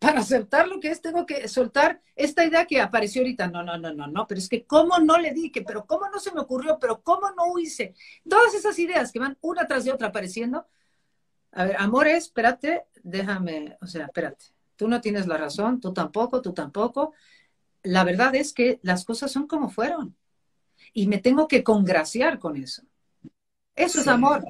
para 0.00 0.20
aceptar 0.20 0.68
lo 0.68 0.80
que 0.80 0.88
es, 0.88 1.00
tengo 1.00 1.26
que 1.26 1.48
soltar 1.48 2.02
esta 2.14 2.44
idea 2.44 2.66
que 2.66 2.80
apareció 2.80 3.22
ahorita. 3.22 3.48
No, 3.48 3.62
no, 3.62 3.78
no, 3.78 3.92
no, 3.92 4.06
no. 4.06 4.26
Pero 4.26 4.38
es 4.38 4.48
que, 4.48 4.64
¿cómo 4.64 4.98
no 4.98 5.18
le 5.18 5.32
dije? 5.32 5.62
Pero 5.62 5.86
¿cómo 5.86 6.08
no 6.08 6.18
se 6.18 6.32
me 6.32 6.40
ocurrió? 6.40 6.78
Pero 6.78 7.02
¿cómo 7.02 7.30
no 7.30 7.58
hice? 7.58 7.94
Todas 8.28 8.54
esas 8.54 8.78
ideas 8.78 9.12
que 9.12 9.18
van 9.18 9.38
una 9.40 9.66
tras 9.66 9.84
de 9.84 9.92
otra 9.92 10.08
apareciendo. 10.08 10.66
A 11.52 11.64
ver, 11.64 11.76
amor 11.78 12.06
espérate, 12.08 12.84
déjame, 13.02 13.78
o 13.80 13.86
sea, 13.86 14.06
espérate. 14.06 14.44
Tú 14.76 14.88
no 14.88 15.00
tienes 15.00 15.26
la 15.26 15.38
razón, 15.38 15.80
tú 15.80 15.92
tampoco, 15.94 16.42
tú 16.42 16.52
tampoco. 16.52 17.14
La 17.86 18.04
verdad 18.04 18.34
es 18.34 18.52
que 18.52 18.80
las 18.82 19.04
cosas 19.04 19.30
son 19.30 19.46
como 19.46 19.70
fueron. 19.70 20.16
Y 20.92 21.06
me 21.06 21.18
tengo 21.18 21.46
que 21.46 21.62
congraciar 21.62 22.38
con 22.38 22.56
eso. 22.56 22.82
Eso 23.74 24.00
es 24.00 24.08
amor. 24.08 24.44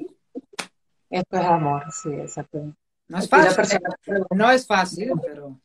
Esto 1.09 1.37
es 1.37 1.45
amor, 1.45 1.83
sí, 1.91 2.09
exacto. 2.09 2.73
No 3.07 3.19
es 3.19 3.29
fácil, 3.29 3.79
no 4.31 4.51
es 4.51 4.67
fácil, 4.67 5.11
pero... 5.21 5.59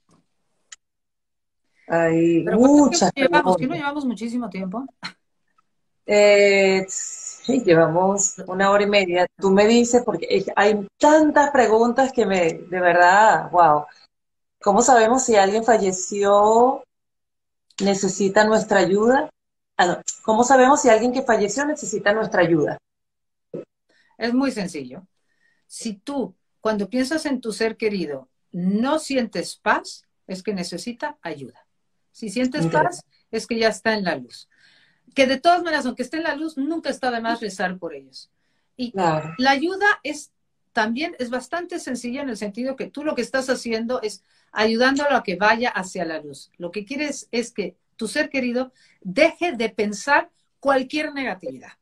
Hay 1.89 2.45
muchas 2.45 3.13
llevamos, 3.15 3.57
¿Que 3.57 3.67
no 3.67 3.75
llevamos 3.75 4.05
muchísimo 4.05 4.49
tiempo? 4.49 4.87
Eh, 6.07 6.85
sí, 6.89 7.63
llevamos 7.65 8.39
una 8.47 8.71
hora 8.71 8.85
y 8.85 8.87
media. 8.87 9.27
Tú 9.37 9.51
me 9.51 9.67
dices, 9.67 10.03
porque 10.05 10.45
hay 10.57 10.87
tantas 10.99 11.51
preguntas 11.51 12.13
que 12.13 12.25
me, 12.25 12.55
de 12.55 12.81
verdad, 12.81 13.51
wow. 13.51 13.87
¿Cómo 14.61 14.81
sabemos 14.81 15.25
si 15.25 15.37
alguien 15.37 15.65
falleció 15.65 16.85
necesita 17.81 18.45
nuestra 18.45 18.81
ayuda? 18.81 19.31
Ah, 19.77 20.03
¿Cómo 20.23 20.45
sabemos 20.45 20.83
si 20.83 20.89
alguien 20.89 21.13
que 21.13 21.23
falleció 21.23 21.65
necesita 21.65 22.13
nuestra 22.13 22.43
ayuda? 22.43 22.79
Es 24.19 24.35
muy 24.35 24.51
sencillo 24.53 25.07
si 25.73 25.95
tú, 25.95 26.37
cuando 26.61 26.91
piensas 26.91 27.25
en 27.25 27.41
tu 27.41 27.51
ser 27.51 27.79
querido, 27.79 28.29
no 28.51 28.99
sientes 28.99 29.57
paz, 29.57 30.07
es 30.27 30.43
que 30.43 30.53
necesita 30.53 31.17
ayuda. 31.23 31.67
Si 32.11 32.29
sientes 32.29 32.67
paz, 32.67 33.07
es 33.31 33.47
que 33.47 33.59
ya 33.59 33.69
está 33.69 33.95
en 33.95 34.05
la 34.05 34.17
luz. 34.17 34.51
Que 35.15 35.27
de 35.27 35.41
todas 35.41 35.63
maneras, 35.63 35.87
aunque 35.87 36.03
esté 36.03 36.19
en 36.19 36.25
la 36.25 36.37
luz, 36.37 36.59
nunca 36.59 36.91
está 36.91 37.11
de 37.11 37.23
más 37.23 37.41
rezar 37.41 37.79
por 37.79 37.95
ellos. 37.95 38.31
Y 38.77 38.93
la 38.95 39.51
ayuda 39.51 39.87
es 40.03 40.31
también 40.75 41.17
es 41.19 41.31
bastante 41.31 41.79
sencilla 41.79 42.21
en 42.21 42.29
el 42.29 42.37
sentido 42.37 42.77
que 42.77 42.91
tú 42.91 43.03
lo 43.03 43.15
que 43.15 43.23
estás 43.23 43.49
haciendo 43.49 44.03
es 44.03 44.23
ayudándolo 44.53 45.17
a 45.17 45.23
que 45.23 45.37
vaya 45.37 45.71
hacia 45.71 46.05
la 46.05 46.21
luz. 46.21 46.51
Lo 46.59 46.71
que 46.71 46.85
quieres 46.85 47.29
es 47.33 47.53
que 47.53 47.77
tu 47.97 48.07
ser 48.09 48.31
querido 48.31 48.73
deje 49.01 49.53
de 49.53 49.71
pensar 49.71 50.31
cualquier 50.61 51.13
negatividad. 51.13 51.73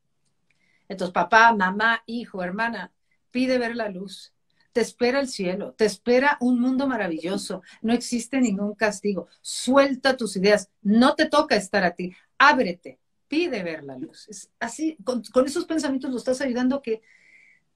Entonces, 0.88 1.12
papá, 1.12 1.52
mamá, 1.55 2.02
hijo, 2.06 2.42
hermana, 2.42 2.92
pide 3.30 3.59
ver 3.59 3.76
la 3.76 3.88
luz. 3.88 4.32
Te 4.72 4.80
espera 4.80 5.20
el 5.20 5.28
cielo, 5.28 5.72
te 5.72 5.84
espera 5.84 6.36
un 6.40 6.60
mundo 6.60 6.86
maravilloso. 6.86 7.62
No 7.82 7.92
existe 7.92 8.40
ningún 8.40 8.74
castigo. 8.74 9.28
Suelta 9.40 10.16
tus 10.16 10.36
ideas. 10.36 10.70
No 10.82 11.14
te 11.14 11.26
toca 11.26 11.56
estar 11.56 11.84
a 11.84 11.94
ti. 11.94 12.14
Ábrete, 12.38 12.98
pide 13.28 13.62
ver 13.62 13.84
la 13.84 13.97
luz. 13.97 14.48
Así, 14.59 14.97
con, 15.05 15.22
esos 15.47 15.64
pensamientos 15.64 16.10
lo 16.10 16.16
estás 16.16 16.40
ayudando 16.40 16.82
que 16.82 17.02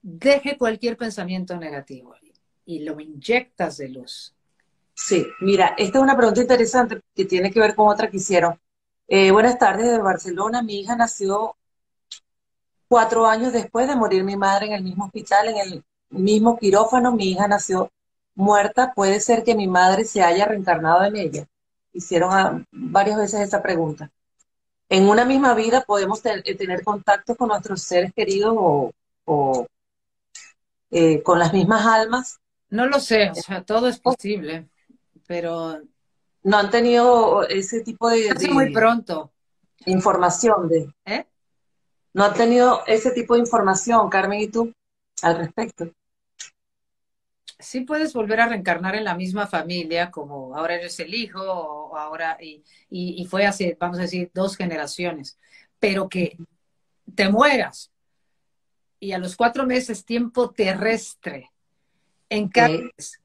deje 0.01 0.57
cualquier 0.57 0.97
pensamiento 0.97 1.57
negativo 1.57 2.15
y 2.65 2.79
lo 2.79 2.99
inyectas 2.99 3.77
de 3.77 3.89
luz. 3.89 4.35
Sí, 4.95 5.27
mira, 5.41 5.75
esta 5.77 5.99
es 5.99 6.03
una 6.03 6.17
pregunta 6.17 6.41
interesante 6.41 7.01
que 7.13 7.25
tiene 7.25 7.51
que 7.51 7.59
ver 7.59 7.75
con 7.75 7.87
otra 7.87 8.09
que 8.09 8.17
hicieron. 8.17 8.59
Eh, 9.07 9.29
buenas 9.31 9.59
tardes 9.59 9.91
de 9.91 9.99
Barcelona. 9.99 10.63
Mi 10.63 10.79
hija 10.79 10.95
nació 10.95 11.55
Cuatro 12.87 13.25
años 13.25 13.51
después 13.51 13.87
de 13.87 13.95
morir 13.95 14.23
mi 14.23 14.35
madre 14.35 14.67
en 14.67 14.73
el 14.73 14.83
mismo 14.83 15.05
hospital, 15.05 15.49
en 15.49 15.57
el 15.57 15.83
mismo 16.09 16.57
quirófano, 16.57 17.11
mi 17.11 17.31
hija 17.31 17.47
nació 17.47 17.91
muerta. 18.35 18.93
Puede 18.93 19.19
ser 19.19 19.43
que 19.43 19.55
mi 19.55 19.67
madre 19.67 20.05
se 20.05 20.21
haya 20.21 20.45
reencarnado 20.45 21.03
en 21.03 21.15
ella. 21.15 21.45
Hicieron 21.93 22.65
varias 22.71 23.17
veces 23.17 23.41
esa 23.41 23.63
pregunta. 23.63 24.11
En 24.87 25.09
una 25.09 25.25
misma 25.25 25.55
vida 25.55 25.81
podemos 25.81 26.21
eh, 26.25 26.55
tener 26.55 26.83
contacto 26.83 27.35
con 27.35 27.47
nuestros 27.47 27.81
seres 27.81 28.13
queridos 28.13 28.53
o, 28.55 29.67
eh, 30.91 31.23
con 31.23 31.39
las 31.39 31.53
mismas 31.53 31.85
almas. 31.87 32.39
No 32.69 32.85
lo 32.85 32.99
sé, 32.99 33.31
o 33.31 33.35
sea, 33.35 33.63
todo 33.63 33.87
es 33.87 33.99
posible, 33.99 34.67
pero... 35.27 35.81
No 36.43 36.57
han 36.57 36.69
tenido 36.69 37.47
ese 37.47 37.81
tipo 37.81 38.09
de... 38.09 38.33
muy 38.51 38.71
pronto. 38.71 39.31
Información 39.85 40.69
de... 40.69 40.93
¿Eh? 41.05 41.25
no 42.15 42.23
ha 42.23 42.33
tenido 42.33 42.81
ese 42.87 43.11
tipo 43.11 43.33
de 43.33 43.41
información, 43.41 44.09
Carmen, 44.09 44.39
y 44.39 44.47
tú, 44.47 44.71
al 45.21 45.37
respecto. 45.37 45.91
Sí 47.59 47.81
puedes 47.81 48.13
volver 48.13 48.39
a 48.39 48.47
reencarnar 48.47 48.95
en 48.95 49.03
la 49.03 49.15
misma 49.15 49.47
familia, 49.47 50.11
como 50.11 50.55
ahora 50.55 50.75
eres 50.75 50.97
el 51.01 51.13
hijo, 51.13 51.41
o 51.43 51.97
ahora, 51.97 52.37
y, 52.39 52.63
y, 52.89 53.25
fue 53.25 53.45
hace, 53.45 53.75
vamos 53.77 53.97
a 53.97 54.03
decir, 54.03 54.31
dos 54.33 54.55
generaciones, 54.55 55.37
pero 55.77 56.07
que 56.07 56.37
te 57.15 57.27
mueras 57.27 57.91
y 59.01 59.11
a 59.11 59.17
los 59.17 59.35
cuatro 59.35 59.65
meses 59.65 60.05
tiempo 60.05 60.51
terrestre 60.51 61.51
encarnes, 62.29 63.21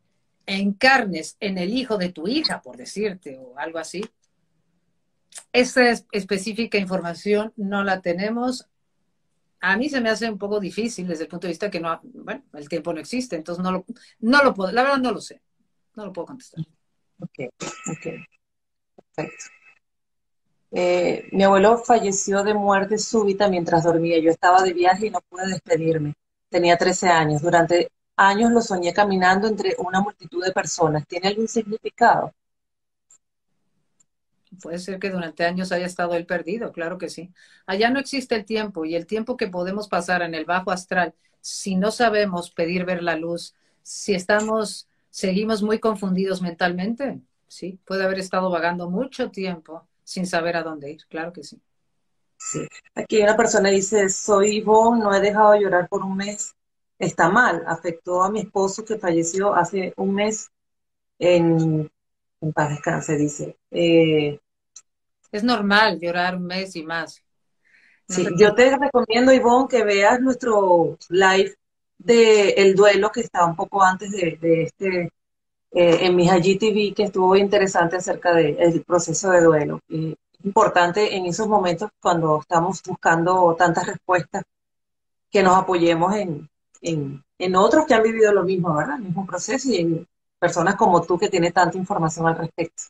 encarnes 0.59 1.37
en 1.41 1.59
el 1.59 1.71
hijo 1.71 1.97
de 1.99 2.13
tu 2.13 2.29
hija, 2.29 2.63
por 2.63 2.77
decirte, 2.77 3.39
o 3.39 3.59
algo 3.59 3.79
así, 3.79 4.03
esa 5.53 5.83
específica 6.13 6.79
información 6.79 7.53
no 7.57 7.85
la 7.85 8.01
tenemos 8.01 8.71
a 9.61 9.77
mí 9.77 9.89
se 9.89 10.01
me 10.01 10.09
hace 10.09 10.31
un 10.31 10.39
poco 10.39 10.59
difícil 10.59 11.07
desde 11.07 11.25
el 11.25 11.29
punto 11.29 11.47
de 11.47 11.53
vista 11.53 11.71
que 11.71 11.81
no, 11.81 12.01
bueno, 12.03 12.43
el 12.55 12.69
tiempo 12.69 12.93
no 12.93 13.01
existe, 13.01 13.37
entonces 13.37 13.63
no 13.63 13.71
lo, 13.71 13.85
no 14.21 14.43
lo 14.43 14.55
puedo, 14.55 14.73
la 14.73 14.83
verdad 14.83 14.99
no 14.99 15.13
lo 15.13 15.21
sé, 15.21 15.41
no 15.97 16.07
lo 16.07 16.13
puedo 16.13 16.29
contestar. 16.29 16.65
Ok, 17.21 17.53
ok, 17.61 18.07
perfecto. 19.15 19.45
Eh, 20.73 21.29
mi 21.33 21.43
abuelo 21.43 21.79
falleció 21.79 22.43
de 22.43 22.55
muerte 22.55 22.97
súbita 22.97 23.49
mientras 23.49 23.85
dormía. 23.85 24.19
Yo 24.21 24.31
estaba 24.31 24.63
de 24.63 24.73
viaje 24.73 25.09
y 25.09 25.11
no 25.11 25.21
pude 25.29 25.49
despedirme. 25.49 26.15
Tenía 26.49 26.79
13 26.79 27.09
años. 27.09 27.43
Durante 27.43 27.91
años 28.21 28.53
lo 28.53 28.61
soñé 28.61 28.93
caminando 28.93 29.49
entre 29.49 29.75
una 29.79 30.01
multitud 30.01 30.45
de 30.45 30.53
personas. 30.53 31.07
¿Tiene 31.07 31.29
algún 31.29 31.49
significado? 31.49 32.35
Puede 34.63 34.79
ser 34.79 34.99
que 34.99 35.11
durante 35.11 35.45
años 35.45 35.73
haya 35.73 35.87
estado 35.87 36.15
él 36.15 36.27
perdido, 36.27 36.73
claro 36.73 36.99
que 36.99 37.09
sí. 37.09 37.33
Allá 37.67 37.89
no 37.89 37.99
existe 37.99 38.35
el 38.35 38.45
tiempo 38.45 38.85
y 38.85 38.95
el 38.95 39.07
tiempo 39.07 39.37
que 39.37 39.49
podemos 39.49 39.89
pasar 39.89 40.23
en 40.23 40.35
el 40.35 40.45
bajo 40.45 40.71
astral, 40.71 41.15
si 41.41 41.77
no 41.77 41.91
sabemos 41.91 42.51
pedir 42.51 42.85
ver 42.85 43.03
la 43.03 43.17
luz, 43.17 43.55
si 43.83 44.13
estamos, 44.15 44.89
seguimos 45.09 45.63
muy 45.63 45.79
confundidos 45.79 46.43
mentalmente, 46.43 47.21
sí, 47.47 47.79
puede 47.87 48.05
haber 48.05 48.19
estado 48.19 48.51
vagando 48.51 48.91
mucho 48.91 49.31
tiempo 49.31 49.89
sin 50.05 50.27
saber 50.27 50.57
a 50.57 50.63
dónde 50.63 50.91
ir, 50.91 51.07
claro 51.07 51.33
que 51.33 51.45
sí. 51.45 51.61
Sí, 52.37 52.67
aquí 52.95 53.23
una 53.23 53.37
persona 53.37 53.71
dice, 53.71 54.09
soy 54.09 54.61
vos, 54.61 54.99
no 54.99 55.15
he 55.15 55.21
dejado 55.21 55.53
de 55.53 55.61
llorar 55.61 55.89
por 55.89 56.03
un 56.03 56.17
mes, 56.17 56.55
está 57.01 57.29
mal, 57.29 57.65
afectó 57.67 58.23
a 58.23 58.31
mi 58.31 58.41
esposo 58.41 58.85
que 58.85 58.99
falleció 58.99 59.55
hace 59.55 59.93
un 59.97 60.15
mes 60.15 60.51
en 61.19 61.91
en 62.41 62.53
paz 62.53 62.71
descanse, 62.71 63.17
dice. 63.17 63.57
Eh, 63.71 64.39
es 65.33 65.45
normal 65.45 66.01
llorar 66.01 66.37
un 66.37 66.47
mes 66.47 66.75
y 66.77 66.83
más. 66.83 67.23
sí, 68.09 68.27
yo 68.37 68.55
te 68.55 68.77
recomiendo, 68.77 69.33
Ivonne, 69.33 69.69
que 69.69 69.85
veas 69.85 70.21
nuestro 70.21 70.99
live 71.11 71.55
de 71.99 72.51
El 72.51 72.75
Duelo, 72.75 73.11
que 73.13 73.21
está 73.21 73.45
un 73.45 73.55
poco 73.55 73.83
antes 73.83 74.11
de, 74.11 74.63
este, 74.63 75.13
eh, 75.73 75.99
en 76.01 76.17
mi 76.17 76.29
TV, 76.59 76.93
que 76.95 77.05
estuvo 77.05 77.37
interesante 77.37 77.97
acerca 77.97 78.35
del 78.35 78.83
proceso 78.85 79.31
de 79.31 79.43
duelo. 79.43 79.81
importante 80.43 81.15
en 81.15 81.27
esos 81.27 81.47
momentos, 81.47 81.91
cuando 82.01 82.41
estamos 82.41 82.83
buscando 82.83 83.55
tantas 83.59 83.87
respuestas, 83.87 84.43
que 85.31 85.43
nos 85.43 85.57
apoyemos 85.57 86.17
en, 86.17 86.49
en, 86.81 87.23
en 87.39 87.57
otros 87.57 87.87
que 87.87 87.95
han 87.95 88.03
vivido 88.03 88.33
lo 88.33 88.45
mismo, 88.45 88.75
¿verdad? 88.75 88.97
El 88.97 89.05
mismo 89.05 89.27
proceso 89.27 89.69
y 89.69 89.77
en 89.77 90.09
personas 90.39 90.77
como 90.77 91.03
tú 91.03 91.19
que 91.19 91.29
tiene 91.29 91.53
tanta 91.53 91.77
información 91.77 92.27
al 92.27 92.39
respecto. 92.39 92.85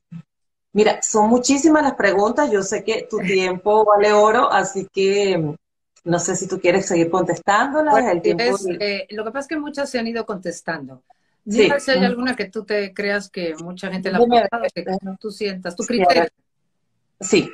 Mira, 0.73 1.03
son 1.03 1.29
muchísimas 1.29 1.83
las 1.83 1.95
preguntas. 1.95 2.51
Yo 2.51 2.63
sé 2.63 2.85
que 2.85 3.07
tu 3.11 3.19
tiempo 3.19 3.85
vale 3.85 4.13
oro, 4.13 4.51
así 4.51 4.87
que 4.93 5.57
no 6.05 6.19
sé 6.19 6.37
si 6.37 6.47
tú 6.47 6.61
quieres 6.61 6.87
seguir 6.87 7.11
contestándolas. 7.11 8.07
el 8.07 8.23
tiempo 8.23 8.45
eh, 8.79 9.07
lo 9.11 9.25
que 9.25 9.31
pasa 9.31 9.41
es 9.41 9.49
que 9.49 9.59
muchas 9.59 9.91
se 9.91 9.99
han 9.99 10.07
ido 10.07 10.25
contestando. 10.25 11.03
Sí. 11.49 11.69
si 11.79 11.91
hay 11.91 12.05
alguna 12.05 12.37
que 12.37 12.45
tú 12.47 12.65
te 12.65 12.95
creas 12.95 13.29
que 13.29 13.55
mucha 13.57 13.91
gente 13.91 14.13
la 14.13 14.19
ha 14.19 14.27
pasado, 14.27 14.65
que 14.73 14.85
tú 15.19 15.31
sientas, 15.31 15.75
tu 15.75 15.85
criterio. 15.85 16.29
Sí. 17.19 17.51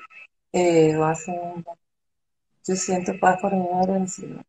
Eh, 0.53 0.95
va 0.97 1.11
a 1.11 1.15
ser... 1.15 1.35
Yo 2.67 2.75
siento 2.75 3.13
paz 3.21 3.39
por 3.41 3.53
encima. 3.55 4.43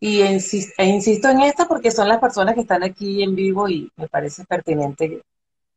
Y 0.00 0.22
insisto, 0.22 0.72
e 0.78 0.86
insisto 0.86 1.28
en 1.28 1.40
esto 1.40 1.66
porque 1.66 1.90
son 1.90 2.08
las 2.08 2.18
personas 2.18 2.54
que 2.54 2.60
están 2.60 2.82
aquí 2.84 3.22
en 3.22 3.34
vivo 3.34 3.68
y 3.68 3.90
me 3.96 4.08
parece 4.08 4.44
pertinente 4.44 5.22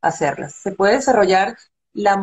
hacerlas. 0.02 0.53
Se 0.53 0.72
puede 0.72 0.95
desarrollar 0.95 1.57
la 1.93 2.18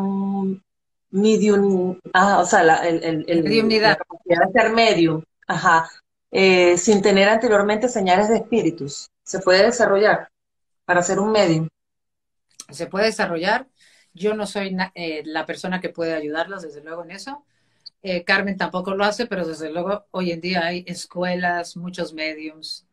medium, 1.11 1.99
ah, 2.13 2.39
o 2.41 2.47
sea, 2.47 2.63
la, 2.63 2.87
el, 2.87 3.03
el, 3.03 3.25
el 3.29 3.83
la 3.83 3.97
capacidad 3.97 4.47
de 4.47 4.53
ser 4.53 4.73
medium, 4.73 5.23
ajá, 5.47 5.89
eh, 6.31 6.77
sin 6.77 7.03
tener 7.03 7.29
anteriormente 7.29 7.89
señales 7.89 8.29
de 8.29 8.37
espíritus. 8.37 9.11
Se 9.25 9.41
puede 9.41 9.65
desarrollar 9.65 10.29
para 10.85 11.03
ser 11.03 11.19
un 11.19 11.33
medium. 11.33 11.69
Se 12.71 12.87
puede 12.87 13.07
desarrollar. 13.07 13.67
Yo 14.15 14.35
no 14.35 14.47
soy 14.47 14.77
eh, 14.95 15.23
la 15.25 15.47
persona 15.47 15.81
que 15.81 15.91
puede 15.91 16.15
ayudarlas, 16.15 16.63
desde 16.63 16.83
luego, 16.83 17.05
en 17.05 17.13
eso. 17.13 17.45
Eh, 18.11 18.25
Carmen 18.25 18.57
tampoco 18.57 18.95
lo 18.95 19.05
hace, 19.05 19.27
pero 19.27 19.47
desde 19.47 19.71
luego 19.71 20.07
hoy 20.13 20.33
en 20.33 20.41
día 20.41 20.65
hay 20.65 20.85
escuelas, 20.87 21.77
muchos 21.77 22.15
mediums. 22.15 22.87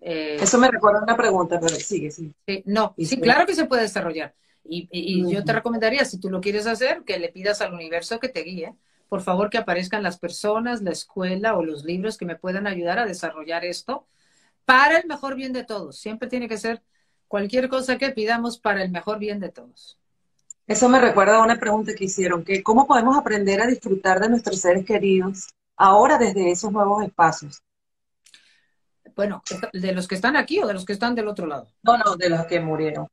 Eso 0.00 0.58
me 0.58 0.70
recuerda 0.70 1.02
una 1.02 1.16
pregunta, 1.16 1.60
pero 1.60 1.74
sigue, 1.76 2.10
sí. 2.10 2.32
no, 2.64 2.94
sí, 2.98 3.20
claro 3.20 3.46
que 3.46 3.54
se 3.54 3.66
puede 3.66 3.82
desarrollar. 3.82 4.34
Y, 4.64 5.30
yo 5.30 5.44
te 5.44 5.52
recomendaría, 5.52 6.04
si 6.04 6.18
tú 6.18 6.30
lo 6.30 6.40
quieres 6.40 6.66
hacer, 6.66 7.02
que 7.04 7.18
le 7.18 7.28
pidas 7.28 7.60
al 7.60 7.74
universo 7.74 8.18
que 8.18 8.28
te 8.28 8.42
guíe. 8.42 8.74
Por 9.08 9.20
favor, 9.20 9.50
que 9.50 9.58
aparezcan 9.58 10.02
las 10.02 10.18
personas, 10.18 10.82
la 10.82 10.90
escuela 10.90 11.56
o 11.56 11.64
los 11.64 11.84
libros 11.84 12.16
que 12.16 12.24
me 12.24 12.36
puedan 12.36 12.66
ayudar 12.66 12.98
a 12.98 13.06
desarrollar 13.06 13.64
esto 13.64 14.06
para 14.64 14.98
el 14.98 15.06
mejor 15.06 15.34
bien 15.34 15.52
de 15.52 15.64
todos. 15.64 15.98
Siempre 15.98 16.28
tiene 16.28 16.48
que 16.48 16.58
ser 16.58 16.82
cualquier 17.28 17.68
cosa 17.68 17.98
que 17.98 18.10
pidamos 18.10 18.58
para 18.58 18.82
el 18.82 18.90
mejor 18.90 19.18
bien 19.18 19.38
de 19.38 19.50
todos. 19.50 19.99
Eso 20.70 20.88
me 20.88 21.00
recuerda 21.00 21.38
a 21.38 21.42
una 21.42 21.58
pregunta 21.58 21.92
que 21.96 22.04
hicieron, 22.04 22.44
que 22.44 22.62
cómo 22.62 22.86
podemos 22.86 23.18
aprender 23.18 23.60
a 23.60 23.66
disfrutar 23.66 24.20
de 24.20 24.28
nuestros 24.28 24.60
seres 24.60 24.84
queridos 24.84 25.48
ahora 25.76 26.16
desde 26.16 26.52
esos 26.52 26.70
nuevos 26.70 27.02
espacios. 27.02 27.60
Bueno, 29.16 29.42
¿de 29.72 29.90
los 29.90 30.06
que 30.06 30.14
están 30.14 30.36
aquí 30.36 30.60
o 30.60 30.68
de 30.68 30.74
los 30.74 30.84
que 30.84 30.92
están 30.92 31.16
del 31.16 31.26
otro 31.26 31.48
lado? 31.48 31.66
No, 31.82 31.98
no, 31.98 32.14
de 32.14 32.28
los 32.28 32.46
que 32.46 32.60
murieron. 32.60 33.08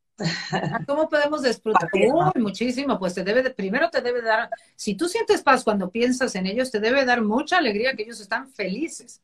¿Cómo 0.86 1.08
podemos 1.08 1.42
disfrutar? 1.42 1.88
muchísimo, 2.36 2.96
pues 2.96 3.14
te 3.14 3.24
debe, 3.24 3.50
primero 3.50 3.90
te 3.90 4.02
debe 4.02 4.22
dar, 4.22 4.48
si 4.76 4.94
tú 4.94 5.08
sientes 5.08 5.42
paz 5.42 5.64
cuando 5.64 5.90
piensas 5.90 6.36
en 6.36 6.46
ellos, 6.46 6.70
te 6.70 6.78
debe 6.78 7.04
dar 7.04 7.22
mucha 7.22 7.58
alegría 7.58 7.96
que 7.96 8.04
ellos 8.04 8.20
están 8.20 8.52
felices, 8.52 9.20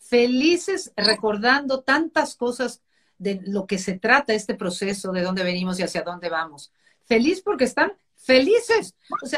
felices 0.00 0.92
recordando 0.96 1.82
tantas 1.82 2.34
cosas 2.34 2.82
de 3.18 3.40
lo 3.46 3.68
que 3.68 3.78
se 3.78 4.00
trata 4.00 4.34
este 4.34 4.56
proceso, 4.56 5.12
de 5.12 5.22
dónde 5.22 5.44
venimos 5.44 5.78
y 5.78 5.84
hacia 5.84 6.02
dónde 6.02 6.28
vamos. 6.28 6.72
Feliz 7.08 7.40
porque 7.40 7.64
están 7.64 7.92
felices. 8.16 8.94
O 9.22 9.26
sea, 9.26 9.26